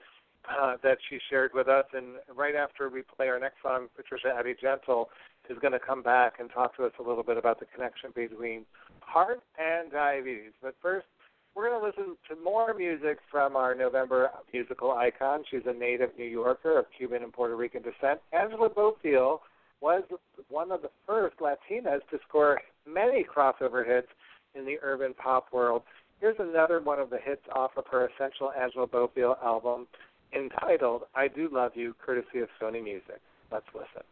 uh, 0.47 0.75
that 0.83 0.99
she 1.09 1.17
shared 1.31 1.51
with 1.55 1.67
us. 1.67 1.85
And 1.93 2.17
right 2.35 2.53
after 2.53 2.89
we 2.89 3.01
play 3.01 3.27
our 3.27 3.39
next 3.39 3.55
song, 3.63 3.87
Patricia 3.95 4.35
Addie-Gentle 4.37 5.09
is 5.49 5.57
going 5.59 5.73
to 5.73 5.79
come 5.79 6.03
back 6.03 6.33
and 6.39 6.51
talk 6.51 6.77
to 6.77 6.85
us 6.85 6.91
a 6.99 7.03
little 7.03 7.23
bit 7.23 7.37
about 7.37 7.59
the 7.59 7.65
connection 7.65 8.11
between 8.13 8.65
heart 8.99 9.41
and 9.57 9.91
diabetes. 9.91 10.51
But 10.61 10.75
first, 10.79 11.07
we're 11.57 11.69
going 11.69 11.81
to 11.81 11.87
listen 11.87 12.15
to 12.29 12.43
more 12.43 12.75
music 12.75 13.17
from 13.31 13.55
our 13.55 13.73
November 13.73 14.29
musical 14.53 14.91
icon. 14.91 15.43
She's 15.49 15.63
a 15.65 15.73
native 15.73 16.11
New 16.15 16.25
Yorker 16.25 16.77
of 16.77 16.85
Cuban 16.95 17.23
and 17.23 17.33
Puerto 17.33 17.55
Rican 17.55 17.81
descent. 17.81 18.19
Angela 18.31 18.69
Bofill 18.69 19.39
was 19.81 20.03
one 20.49 20.71
of 20.71 20.83
the 20.83 20.91
first 21.07 21.35
Latinas 21.37 22.01
to 22.11 22.19
score 22.27 22.61
many 22.87 23.25
crossover 23.25 23.83
hits 23.83 24.07
in 24.53 24.65
the 24.65 24.77
urban 24.83 25.15
pop 25.15 25.47
world. 25.51 25.81
Here's 26.19 26.37
another 26.39 26.79
one 26.79 26.99
of 26.99 27.09
the 27.09 27.17
hits 27.17 27.41
off 27.55 27.71
of 27.75 27.85
her 27.91 28.07
Essential 28.07 28.51
Angela 28.51 28.87
Bofill 28.87 29.41
album 29.43 29.87
entitled 30.35 31.03
I 31.15 31.27
Do 31.27 31.49
Love 31.51 31.71
You, 31.73 31.95
courtesy 32.05 32.39
of 32.39 32.49
Sony 32.61 32.83
Music. 32.83 33.19
Let's 33.51 33.65
listen. 33.73 34.03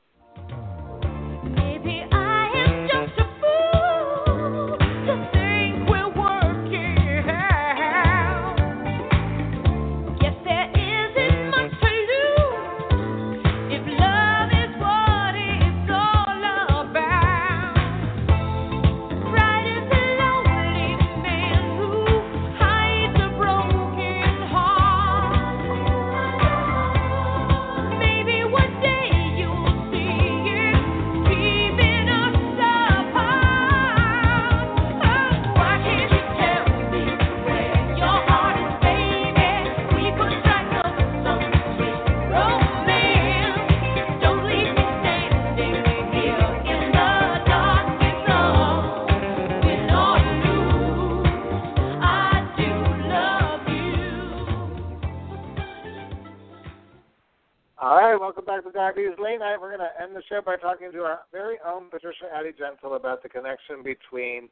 Welcome 58.20 58.46
back 58.46 58.64
to 58.64 58.72
Diabetes 58.72 59.20
Late 59.22 59.40
Night. 59.40 59.58
We're 59.60 59.76
going 59.76 59.90
to 59.90 60.02
end 60.02 60.16
the 60.16 60.22
show 60.30 60.40
by 60.40 60.56
talking 60.56 60.90
to 60.90 61.00
our 61.00 61.20
very 61.34 61.58
own 61.68 61.90
Patricia 61.90 62.26
Addie-Gentle 62.34 62.96
about 62.96 63.22
the 63.22 63.28
connection 63.28 63.84
between 63.84 64.48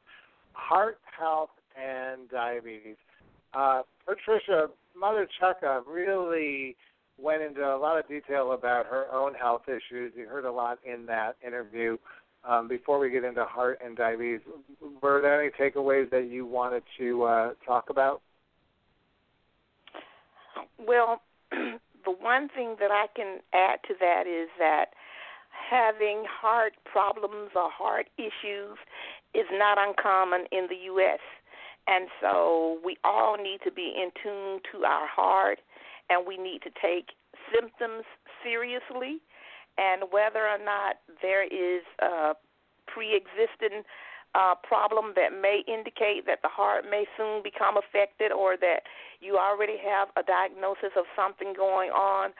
heart 0.52 0.98
health 1.18 1.48
and 1.74 2.28
diabetes. 2.28 2.96
Uh, 3.54 3.80
Patricia, 4.06 4.68
Mutha 5.00 5.26
Chucka 5.40 5.82
really 5.88 6.76
went 7.16 7.40
into 7.40 7.62
a 7.62 7.78
lot 7.78 7.98
of 7.98 8.06
detail 8.06 8.52
about 8.52 8.84
her 8.84 9.06
own 9.10 9.32
health 9.32 9.62
issues. 9.66 10.12
You 10.14 10.26
heard 10.28 10.44
a 10.44 10.52
lot 10.52 10.78
in 10.84 11.06
that 11.06 11.36
interview. 11.46 11.96
Um, 12.46 12.68
before 12.68 12.98
we 12.98 13.08
get 13.08 13.24
into 13.24 13.44
heart 13.44 13.78
and 13.82 13.96
diabetes, 13.96 14.40
were 15.00 15.22
there 15.22 15.42
any 15.42 15.50
takeaways 15.50 16.10
that 16.10 16.28
you 16.28 16.44
wanted 16.44 16.82
to 16.98 17.22
uh, 17.22 17.50
talk 17.64 17.88
about? 17.88 18.20
Well, 20.78 21.22
the 22.04 22.12
one 22.12 22.48
thing 22.48 22.76
that 22.80 22.90
I 22.90 23.06
can 23.14 23.40
add 23.52 23.80
to 23.88 23.94
that 24.00 24.26
is 24.26 24.48
that 24.58 24.94
having 25.50 26.24
heart 26.28 26.74
problems 26.84 27.50
or 27.54 27.70
heart 27.70 28.06
issues 28.18 28.78
is 29.34 29.46
not 29.52 29.78
uncommon 29.78 30.46
in 30.52 30.66
the 30.68 30.76
U.S. 30.92 31.20
And 31.86 32.08
so 32.20 32.78
we 32.84 32.96
all 33.04 33.36
need 33.36 33.60
to 33.64 33.72
be 33.72 33.92
in 33.96 34.10
tune 34.22 34.60
to 34.72 34.84
our 34.84 35.06
heart 35.06 35.58
and 36.10 36.26
we 36.26 36.36
need 36.36 36.62
to 36.62 36.70
take 36.70 37.10
symptoms 37.52 38.04
seriously 38.42 39.20
and 39.78 40.04
whether 40.10 40.46
or 40.46 40.58
not 40.62 40.96
there 41.22 41.44
is 41.44 41.82
a 42.00 42.34
pre 42.86 43.16
existing 43.16 43.82
uh, 44.34 44.54
problem 44.66 45.12
that 45.14 45.30
may 45.30 45.62
indicate 45.66 46.26
that 46.26 46.42
the 46.42 46.48
heart 46.48 46.84
may 46.90 47.06
soon 47.16 47.42
become 47.42 47.76
affected 47.76 48.32
or 48.32 48.56
that 48.56 48.82
you 49.20 49.38
already 49.38 49.76
have 49.78 50.08
a 50.16 50.22
diagnosis 50.22 50.90
of 50.98 51.04
something 51.14 51.54
going 51.56 51.90
on, 51.90 52.30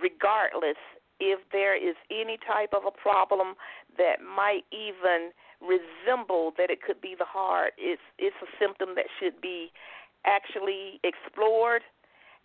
regardless 0.00 0.78
if 1.20 1.38
there 1.52 1.76
is 1.76 1.94
any 2.10 2.38
type 2.42 2.74
of 2.74 2.82
a 2.84 2.90
problem 2.90 3.54
that 3.96 4.18
might 4.18 4.64
even 4.72 5.30
resemble 5.62 6.52
that 6.58 6.70
it 6.70 6.82
could 6.82 7.00
be 7.00 7.14
the 7.16 7.24
heart, 7.24 7.72
it's 7.78 8.02
it's 8.18 8.36
a 8.42 8.50
symptom 8.58 8.94
that 8.96 9.06
should 9.20 9.40
be 9.40 9.70
actually 10.26 11.00
explored 11.04 11.82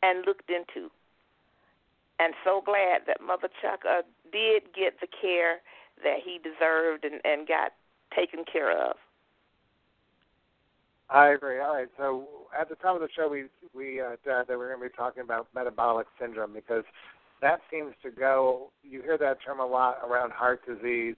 and 0.03 0.25
looked 0.25 0.49
into. 0.49 0.89
And 2.19 2.33
so 2.43 2.61
glad 2.63 3.07
that 3.07 3.21
Mutha 3.21 3.49
Chucka 3.63 4.03
did 4.31 4.63
get 4.75 4.99
the 5.01 5.07
care 5.07 5.59
that 6.03 6.19
he 6.23 6.37
deserved 6.37 7.03
and, 7.03 7.19
and 7.23 7.47
got 7.47 7.71
taken 8.15 8.43
care 8.51 8.71
of. 8.71 8.95
I 11.09 11.29
agree. 11.29 11.59
All 11.59 11.73
right. 11.73 11.87
So 11.97 12.27
at 12.57 12.69
the 12.69 12.75
top 12.75 12.95
of 12.95 13.01
the 13.01 13.09
show, 13.15 13.27
we 13.27 13.45
we 13.73 13.99
uh, 13.99 14.15
that 14.25 14.47
we're 14.49 14.75
going 14.75 14.81
to 14.81 14.89
be 14.89 14.95
talking 14.95 15.23
about 15.23 15.47
metabolic 15.55 16.07
syndrome 16.19 16.53
because 16.53 16.83
that 17.41 17.61
seems 17.71 17.93
to 18.03 18.11
go. 18.11 18.71
You 18.83 19.01
hear 19.01 19.17
that 19.17 19.37
term 19.43 19.59
a 19.59 19.65
lot 19.65 19.97
around 20.07 20.31
heart 20.31 20.61
disease, 20.67 21.15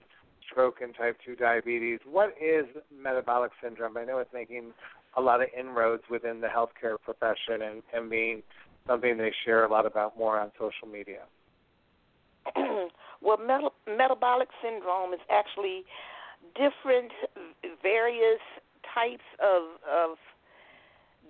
stroke, 0.50 0.80
and 0.80 0.94
type 0.94 1.18
two 1.24 1.36
diabetes. 1.36 2.00
What 2.10 2.34
is 2.40 2.64
metabolic 2.94 3.52
syndrome? 3.62 3.96
I 3.96 4.04
know 4.04 4.18
it's 4.18 4.32
making 4.32 4.72
a 5.16 5.20
lot 5.20 5.42
of 5.42 5.48
inroads 5.58 6.04
within 6.10 6.40
the 6.40 6.48
healthcare 6.48 6.96
profession 7.02 7.62
and, 7.62 7.82
and 7.92 8.08
being 8.08 8.42
something 8.86 9.18
they 9.18 9.32
share 9.44 9.64
a 9.64 9.70
lot 9.70 9.84
about 9.84 10.16
more 10.16 10.40
on 10.40 10.50
social 10.58 10.88
media. 10.90 11.20
well, 13.20 13.36
metal, 13.38 13.74
metabolic 13.86 14.48
syndrome 14.62 15.12
is 15.12 15.20
actually 15.30 15.84
different, 16.54 17.12
various 17.82 18.40
types 18.94 19.24
of 19.40 19.80
of 19.88 20.18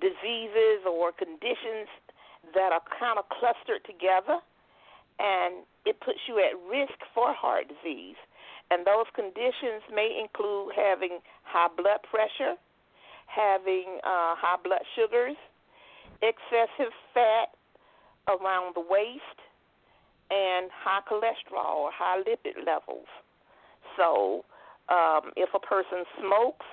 diseases 0.00 0.82
or 0.88 1.12
conditions 1.12 1.86
that 2.54 2.72
are 2.72 2.82
kind 2.98 3.18
of 3.18 3.24
clustered 3.28 3.84
together, 3.86 4.42
and 5.18 5.62
it 5.86 6.00
puts 6.00 6.18
you 6.26 6.38
at 6.42 6.58
risk 6.68 6.98
for 7.14 7.32
heart 7.32 7.66
disease. 7.68 8.18
And 8.70 8.86
those 8.86 9.06
conditions 9.14 9.84
may 9.92 10.18
include 10.18 10.72
having 10.74 11.20
high 11.44 11.68
blood 11.76 12.00
pressure, 12.08 12.56
having 13.26 14.00
uh, 14.02 14.34
high 14.34 14.56
blood 14.64 14.82
sugars, 14.96 15.36
excessive 16.22 16.92
fat 17.12 17.52
around 18.28 18.74
the 18.74 18.80
waist, 18.80 19.38
and 20.30 20.70
high 20.72 21.04
cholesterol 21.04 21.86
or 21.86 21.90
high 21.92 22.22
lipid 22.22 22.64
levels. 22.64 23.06
So, 23.96 24.44
um, 24.88 25.32
if 25.36 25.50
a 25.54 25.58
person 25.58 26.04
smokes, 26.18 26.66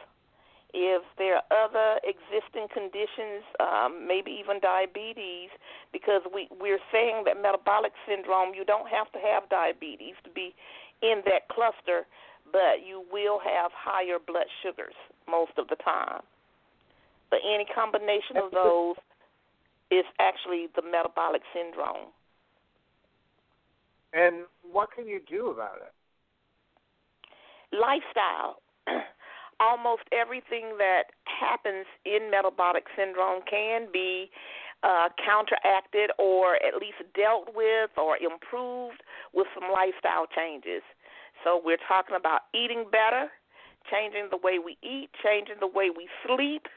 if 0.74 1.02
there 1.18 1.42
are 1.42 1.48
other 1.50 2.00
existing 2.06 2.68
conditions, 2.74 3.42
um, 3.60 4.08
maybe 4.08 4.32
even 4.32 4.60
diabetes, 4.60 5.50
because 5.92 6.22
we, 6.34 6.48
we're 6.60 6.82
saying 6.92 7.24
that 7.26 7.42
metabolic 7.42 7.92
syndrome, 8.08 8.54
you 8.54 8.64
don't 8.64 8.88
have 8.90 9.12
to 9.14 9.20
have 9.20 9.50
diabetes 9.50 10.14
to 10.24 10.30
be 10.30 10.54
in 11.02 11.22
that 11.26 11.50
cluster, 11.50 12.06
but 12.52 12.86
you 12.86 13.04
will 13.12 13.40
have 13.40 13.72
higher 13.74 14.18
blood 14.20 14.46
sugars 14.62 14.94
most 15.30 15.54
of 15.58 15.68
the 15.70 15.76
time. 15.78 16.22
But 17.30 17.40
any 17.46 17.66
combination 17.66 18.38
of 18.38 18.52
those 18.52 18.96
is 19.92 20.06
actually 20.20 20.68
the 20.76 20.82
metabolic 20.82 21.42
syndrome. 21.54 22.14
And 24.14 24.46
what 24.72 24.90
can 24.96 25.08
you 25.08 25.20
do 25.30 25.48
about 25.48 25.78
it? 25.78 25.94
Lifestyle. 27.72 28.62
Almost 29.60 30.04
everything 30.12 30.78
that 30.78 31.12
happens 31.26 31.86
in 32.06 32.32
metabolic 32.32 32.86
syndrome 32.96 33.42
can 33.50 33.88
be 33.92 34.32
uh, 34.84 35.10
counteracted 35.20 36.12
or 36.18 36.56
at 36.64 36.80
least 36.80 37.04
dealt 37.14 37.54
with 37.54 37.92
or 37.98 38.16
improved 38.18 39.04
with 39.34 39.48
some 39.54 39.70
lifestyle 39.72 40.26
changes. 40.32 40.82
So 41.44 41.60
we're 41.64 41.82
talking 41.88 42.16
about 42.16 42.48
eating 42.56 42.86
better, 42.92 43.28
changing 43.92 44.32
the 44.32 44.40
way 44.40 44.60
we 44.60 44.78
eat, 44.84 45.10
changing 45.24 45.60
the 45.60 45.68
way 45.68 45.90
we 45.92 46.08
sleep, 46.24 46.68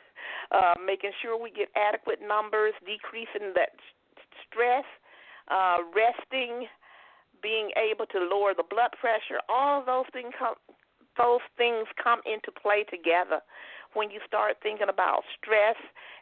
uh, 0.51 0.74
making 0.85 1.12
sure 1.23 1.40
we 1.40 1.51
get 1.51 1.69
adequate 1.77 2.19
numbers, 2.23 2.74
decreasing 2.82 3.55
that 3.55 3.74
stress, 4.47 4.85
uh, 5.51 5.78
resting, 5.94 6.66
being 7.43 7.70
able 7.74 8.06
to 8.06 8.19
lower 8.19 8.55
the 8.55 8.62
blood 8.62 8.90
pressure. 9.01 9.43
All 9.48 9.81
of 9.81 9.86
those 9.86 10.06
things 10.12 10.32
come, 10.39 10.55
those 11.18 11.44
things 11.56 11.89
come 12.02 12.20
into 12.24 12.51
play 12.52 12.84
together. 12.89 13.40
When 13.94 14.10
you 14.10 14.20
start 14.26 14.56
thinking 14.62 14.89
about 14.89 15.22
stress 15.36 15.76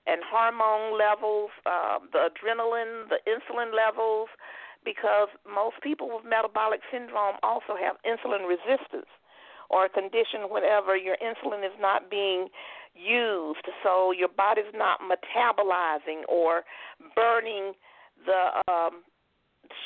and 0.06 0.20
hormone 0.26 0.98
levels, 0.98 1.50
uh, 1.66 2.02
the 2.12 2.30
adrenaline, 2.30 3.06
the 3.08 3.22
insulin 3.30 3.70
levels, 3.70 4.28
because 4.84 5.28
most 5.46 5.76
people 5.82 6.08
with 6.10 6.24
metabolic 6.24 6.80
syndrome 6.90 7.36
also 7.42 7.76
have 7.78 7.96
insulin 8.02 8.48
resistance 8.48 9.10
or 9.68 9.86
a 9.86 9.88
condition 9.88 10.50
whenever 10.50 10.96
your 10.96 11.16
insulin 11.22 11.64
is 11.64 11.76
not 11.78 12.10
being 12.10 12.48
used, 12.94 13.62
so 13.84 14.10
your 14.10 14.28
body's 14.28 14.72
not 14.74 14.98
metabolizing 14.98 16.26
or 16.28 16.62
burning 17.14 17.72
the 18.26 18.72
um, 18.72 19.02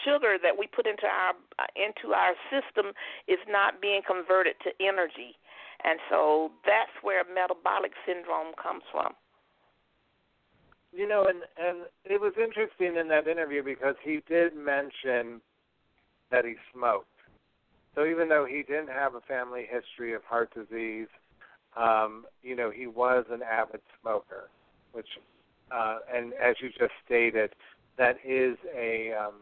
sugar 0.04 0.36
that 0.42 0.56
we 0.58 0.66
put 0.66 0.86
into 0.86 1.06
our 1.06 1.34
into 1.76 2.14
our 2.14 2.34
system 2.50 2.92
is 3.28 3.38
not 3.48 3.80
being 3.80 4.02
converted 4.06 4.56
to 4.64 4.70
energy. 4.80 5.36
And 5.84 5.98
so 6.08 6.50
that's 6.64 6.92
where 7.02 7.24
metabolic 7.24 7.92
syndrome 8.06 8.54
comes 8.60 8.82
from. 8.90 9.12
You 10.92 11.08
know, 11.08 11.26
and 11.26 11.42
and 11.58 11.86
it 12.04 12.20
was 12.20 12.32
interesting 12.38 12.96
in 12.96 13.08
that 13.08 13.26
interview 13.26 13.62
because 13.62 13.96
he 14.02 14.22
did 14.28 14.56
mention 14.56 15.40
that 16.30 16.44
he 16.44 16.54
smoked. 16.72 17.08
So 17.94 18.06
even 18.06 18.28
though 18.28 18.44
he 18.44 18.62
didn't 18.62 18.88
have 18.88 19.14
a 19.14 19.20
family 19.20 19.66
history 19.70 20.14
of 20.14 20.24
heart 20.24 20.52
disease, 20.54 21.08
um, 21.76 22.24
you 22.42 22.56
know, 22.56 22.70
he 22.70 22.86
was 22.86 23.24
an 23.30 23.40
avid 23.42 23.80
smoker, 24.00 24.48
which, 24.92 25.06
uh, 25.70 25.98
and 26.12 26.32
as 26.34 26.56
you 26.60 26.70
just 26.70 26.92
stated, 27.04 27.50
that 27.98 28.16
is 28.24 28.56
a 28.76 29.12
um, 29.12 29.34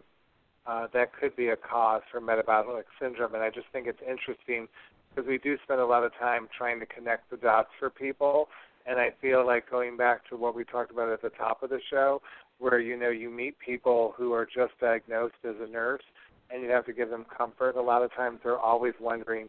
uh, 0.66 0.86
that 0.93 1.12
could 1.18 1.34
be 1.36 1.48
a 1.48 1.56
cause 1.56 2.02
for 2.10 2.20
metabolic 2.20 2.86
syndrome. 3.01 3.34
And 3.34 3.43
I 3.43 3.51
just 3.51 3.66
think 3.72 3.86
it's 3.86 4.01
interesting 4.01 4.68
because 5.14 5.28
we 5.28 5.39
do 5.39 5.56
spend 5.64 5.80
a 5.80 5.86
lot 5.86 6.05
of 6.05 6.12
time 6.18 6.48
trying 6.56 6.80
to 6.80 6.86
connect 6.86 7.30
the 7.30 7.36
dots 7.36 7.68
for 7.78 7.90
people. 7.90 8.48
And 8.86 8.98
I 8.98 9.10
feel 9.20 9.47
like 9.47 9.70
going 9.70 9.97
back 9.97 10.28
to 10.30 10.36
what 10.36 10.55
we 10.55 10.64
talked 10.64 10.90
about 10.90 11.09
at 11.10 11.22
the 11.22 11.30
top 11.30 11.62
of 11.62 11.70
the 11.70 11.80
show, 11.90 12.20
where 12.59 12.80
you 12.80 12.97
know 12.97 13.10
you 13.10 13.30
meet 13.30 13.59
people 13.59 14.14
who 14.16 14.32
are 14.32 14.47
just 14.47 14.72
diagnosed 14.80 15.34
as 15.44 15.55
a 15.60 15.70
nurse, 15.70 16.02
and 16.51 16.62
you 16.62 16.70
have 16.70 16.86
to 16.86 16.93
give 16.93 17.10
them 17.10 17.24
comfort. 17.36 17.76
A 17.76 17.82
lot 17.82 18.02
of 18.02 18.12
times 18.14 18.40
they're 18.43 18.59
always 18.59 18.94
wondering 19.01 19.48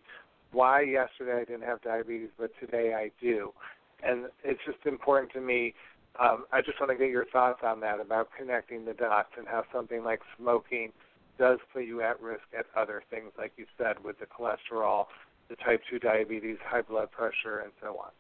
why 0.52 0.82
yesterday 0.82 1.42
I 1.42 1.46
didn't 1.46 1.64
have 1.64 1.82
diabetes, 1.82 2.30
but 2.38 2.52
today 2.60 2.94
I 2.94 3.12
do. 3.22 3.52
And 4.04 4.26
it's 4.44 4.60
just 4.66 4.86
important 4.86 5.32
to 5.34 5.42
me. 5.42 5.74
Um, 6.20 6.46
I 6.52 6.62
just 6.62 6.80
want 6.80 6.92
to 6.92 6.98
get 6.98 7.10
your 7.10 7.26
thoughts 7.26 7.62
on 7.64 7.80
that 7.80 8.00
about 8.00 8.30
connecting 8.38 8.86
the 8.86 8.94
dots 8.94 9.30
and 9.38 9.48
how 9.48 9.64
something 9.74 10.04
like 10.04 10.22
smoking 10.38 10.92
does 11.38 11.60
put 11.72 11.86
you 11.86 12.02
at 12.02 12.22
risk 12.22 12.44
at 12.58 12.66
other 12.76 13.04
things, 13.10 13.32
like 13.38 13.54
you 13.58 13.66
said, 13.78 14.04
with 14.04 14.20
the 14.20 14.26
cholesterol, 14.26 15.06
the 15.50 15.56
type 15.58 15.82
2 15.90 16.00
diabetes, 16.00 16.58
high 16.66 16.82
blood 16.82 17.12
pressure, 17.12 17.60
and 17.60 17.72
so 17.82 17.98
on. 17.98 18.12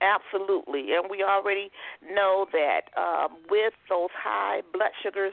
Absolutely, 0.00 0.94
and 0.94 1.08
we 1.10 1.22
already 1.22 1.70
know 2.02 2.46
that 2.52 2.90
um, 2.96 3.38
with 3.48 3.72
those 3.88 4.10
high 4.14 4.62
blood 4.72 4.90
sugars 5.02 5.32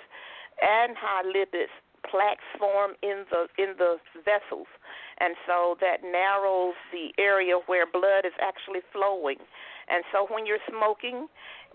and 0.62 0.96
high 0.96 1.24
lipids, 1.24 1.74
plaques 2.10 2.44
form 2.58 2.92
in 3.02 3.26
the 3.30 3.48
in 3.62 3.76
the 3.78 3.98
vessels, 4.24 4.68
and 5.20 5.36
so 5.46 5.76
that 5.82 6.04
narrows 6.04 6.76
the 6.92 7.12
area 7.22 7.56
where 7.66 7.86
blood 7.86 8.26
is 8.26 8.34
actually 8.40 8.82
flowing. 8.94 9.38
And 9.90 10.04
so 10.14 10.28
when 10.30 10.46
you're 10.46 10.64
smoking, 10.70 11.28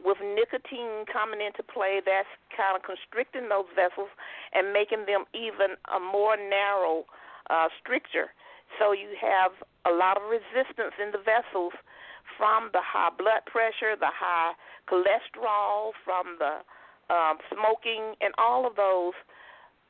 with 0.02 0.18
nicotine 0.22 1.06
coming 1.06 1.40
into 1.40 1.62
play, 1.62 2.00
that's 2.04 2.30
kind 2.50 2.74
of 2.74 2.82
constricting 2.82 3.48
those 3.48 3.68
vessels 3.74 4.10
and 4.52 4.72
making 4.72 5.06
them 5.06 5.24
even 5.34 5.78
a 5.94 6.00
more 6.00 6.36
narrow 6.36 7.06
uh, 7.50 7.68
stricture. 7.78 8.34
So 8.78 8.92
you 8.92 9.14
have 9.20 9.52
a 9.86 9.94
lot 9.94 10.16
of 10.16 10.24
resistance 10.26 10.98
in 10.98 11.12
the 11.12 11.22
vessels 11.22 11.72
from 12.38 12.70
the 12.72 12.82
high 12.82 13.14
blood 13.14 13.46
pressure, 13.46 13.94
the 13.94 14.10
high 14.10 14.52
cholesterol, 14.90 15.92
from 16.02 16.38
the 16.38 16.64
um, 17.12 17.38
smoking, 17.52 18.16
and 18.20 18.34
all 18.38 18.66
of 18.66 18.74
those. 18.76 19.14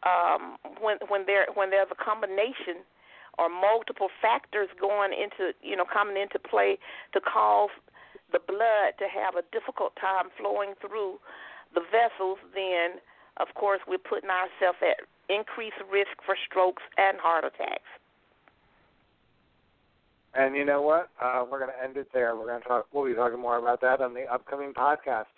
Um, 0.05 0.59
when 0.83 0.99
when 1.09 1.25
there 1.25 1.47
when 1.55 1.71
there's 1.71 1.89
a 1.89 1.97
combination 1.97 2.85
or 3.39 3.49
multiple 3.49 4.09
factors 4.21 4.69
going 4.79 5.13
into 5.13 5.57
you 5.63 5.77
know 5.77 5.87
coming 5.91 6.21
into 6.21 6.39
play 6.39 6.77
to 7.15 7.21
cause 7.21 7.71
the 8.35 8.43
blood 8.43 8.99
to 8.99 9.07
have 9.07 9.39
a 9.39 9.47
difficult 9.55 9.95
time 9.95 10.35
flowing 10.35 10.75
through 10.83 11.23
the 11.73 11.87
vessels, 11.95 12.43
then 12.51 12.99
of 13.39 13.55
course 13.55 13.81
we're 13.87 14.03
putting 14.03 14.29
ourselves 14.29 14.83
at 14.83 15.07
increased 15.31 15.79
risk 15.87 16.19
for 16.27 16.35
strokes 16.35 16.83
and 16.99 17.17
heart 17.23 17.47
attacks. 17.47 17.89
And 20.35 20.57
you 20.57 20.65
know 20.65 20.83
what? 20.83 21.11
Uh, 21.23 21.45
we're 21.49 21.61
going 21.61 21.71
to 21.71 21.83
end 21.83 21.97
it 21.97 22.09
there. 22.13 22.35
We're 22.35 22.47
going 22.47 22.61
to 22.61 22.69
talk. 22.69 22.87
We'll 22.93 23.07
be 23.07 23.15
talking 23.15 23.39
more 23.39 23.57
about 23.57 23.81
that 23.83 24.01
on 24.01 24.15
the 24.15 24.27
upcoming 24.27 24.75
podcast. 24.75 25.31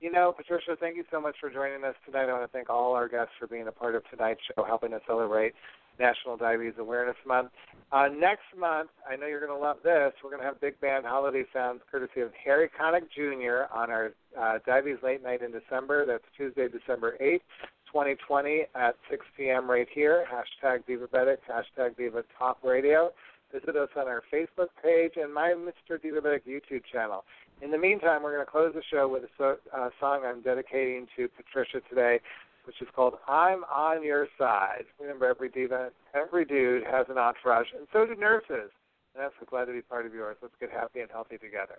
You 0.00 0.10
know, 0.10 0.32
Patricia, 0.34 0.76
thank 0.80 0.96
you 0.96 1.04
so 1.10 1.20
much 1.20 1.36
for 1.38 1.50
joining 1.50 1.84
us 1.84 1.94
tonight. 2.06 2.30
I 2.30 2.32
want 2.32 2.50
to 2.50 2.56
thank 2.56 2.70
all 2.70 2.94
our 2.94 3.06
guests 3.06 3.32
for 3.38 3.46
being 3.46 3.68
a 3.68 3.72
part 3.72 3.94
of 3.94 4.02
tonight's 4.08 4.40
show, 4.46 4.64
helping 4.64 4.94
us 4.94 5.02
celebrate 5.06 5.52
National 5.98 6.38
Diabetes 6.38 6.72
Awareness 6.78 7.16
Month. 7.26 7.50
Uh, 7.92 8.08
next 8.08 8.48
month, 8.58 8.88
I 9.06 9.16
know 9.16 9.26
you're 9.26 9.46
going 9.46 9.52
to 9.52 9.62
love 9.62 9.76
this. 9.84 10.14
We're 10.24 10.30
going 10.30 10.40
to 10.40 10.46
have 10.46 10.58
big 10.58 10.80
band 10.80 11.04
holiday 11.04 11.44
sounds 11.52 11.82
courtesy 11.90 12.22
of 12.22 12.30
Harry 12.42 12.70
Connick 12.80 13.10
Jr. 13.14 13.70
on 13.76 13.90
our 13.90 14.12
uh, 14.40 14.58
Diabetes 14.64 15.02
Late 15.02 15.22
Night 15.22 15.42
in 15.42 15.52
December. 15.52 16.06
That's 16.06 16.24
Tuesday, 16.34 16.68
December 16.68 17.18
8th, 17.20 17.44
2020 17.92 18.62
at 18.74 18.94
6 19.10 19.26
p.m. 19.36 19.70
right 19.70 19.88
here. 19.94 20.24
Hashtag 20.32 20.84
Divabetic, 20.88 21.38
hashtag 21.46 21.98
Diva 21.98 22.24
Talk 22.38 22.56
Radio. 22.64 23.10
Visit 23.52 23.76
us 23.76 23.88
on 23.96 24.06
our 24.06 24.22
Facebook 24.32 24.68
page 24.82 25.12
and 25.16 25.34
my 25.34 25.52
Mr. 25.54 25.98
Divabetic 26.02 26.42
YouTube 26.48 26.82
channel. 26.90 27.24
In 27.62 27.70
the 27.70 27.78
meantime, 27.78 28.22
we're 28.22 28.32
going 28.32 28.44
to 28.44 28.50
close 28.50 28.72
the 28.74 28.82
show 28.90 29.06
with 29.06 29.24
a 29.24 29.28
so, 29.36 29.56
uh, 29.76 29.90
song 30.00 30.22
I'm 30.24 30.40
dedicating 30.40 31.06
to 31.16 31.28
Patricia 31.28 31.80
today, 31.88 32.20
which 32.64 32.80
is 32.80 32.88
called 32.94 33.14
"I'm 33.28 33.64
on 33.64 34.02
Your 34.02 34.28
Side." 34.38 34.84
Remember, 34.98 35.26
every 35.26 35.50
diva, 35.50 35.90
every 36.14 36.44
dude 36.46 36.84
has 36.84 37.06
an 37.10 37.18
entourage, 37.18 37.66
and 37.76 37.86
so 37.92 38.06
do 38.06 38.14
nurses. 38.14 38.70
And 39.14 39.24
I'm 39.24 39.30
so 39.38 39.46
glad 39.46 39.66
to 39.66 39.72
be 39.72 39.82
part 39.82 40.06
of 40.06 40.14
yours. 40.14 40.36
Let's 40.40 40.54
get 40.58 40.70
happy 40.70 41.00
and 41.00 41.10
healthy 41.10 41.36
together. 41.36 41.78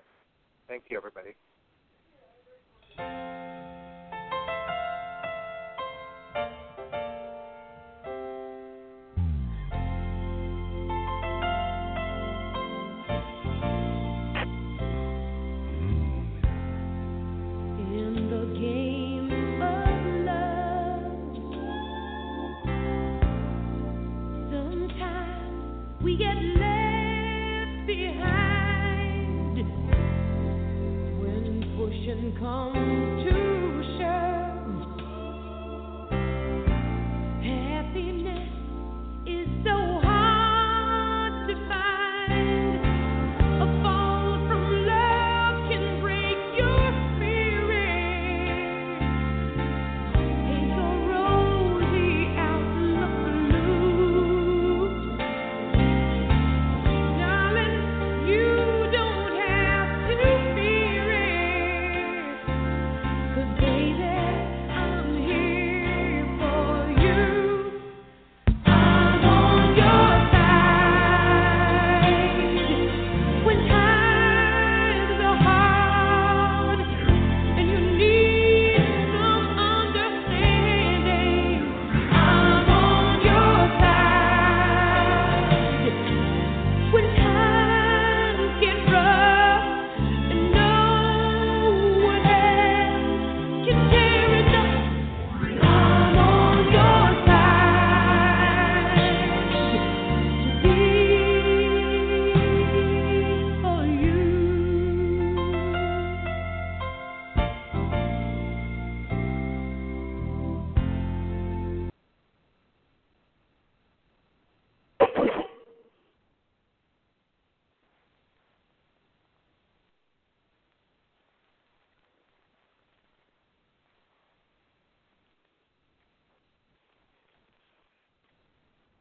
Thank 0.67 0.83
you, 0.89 0.97
everybody. 0.97 1.35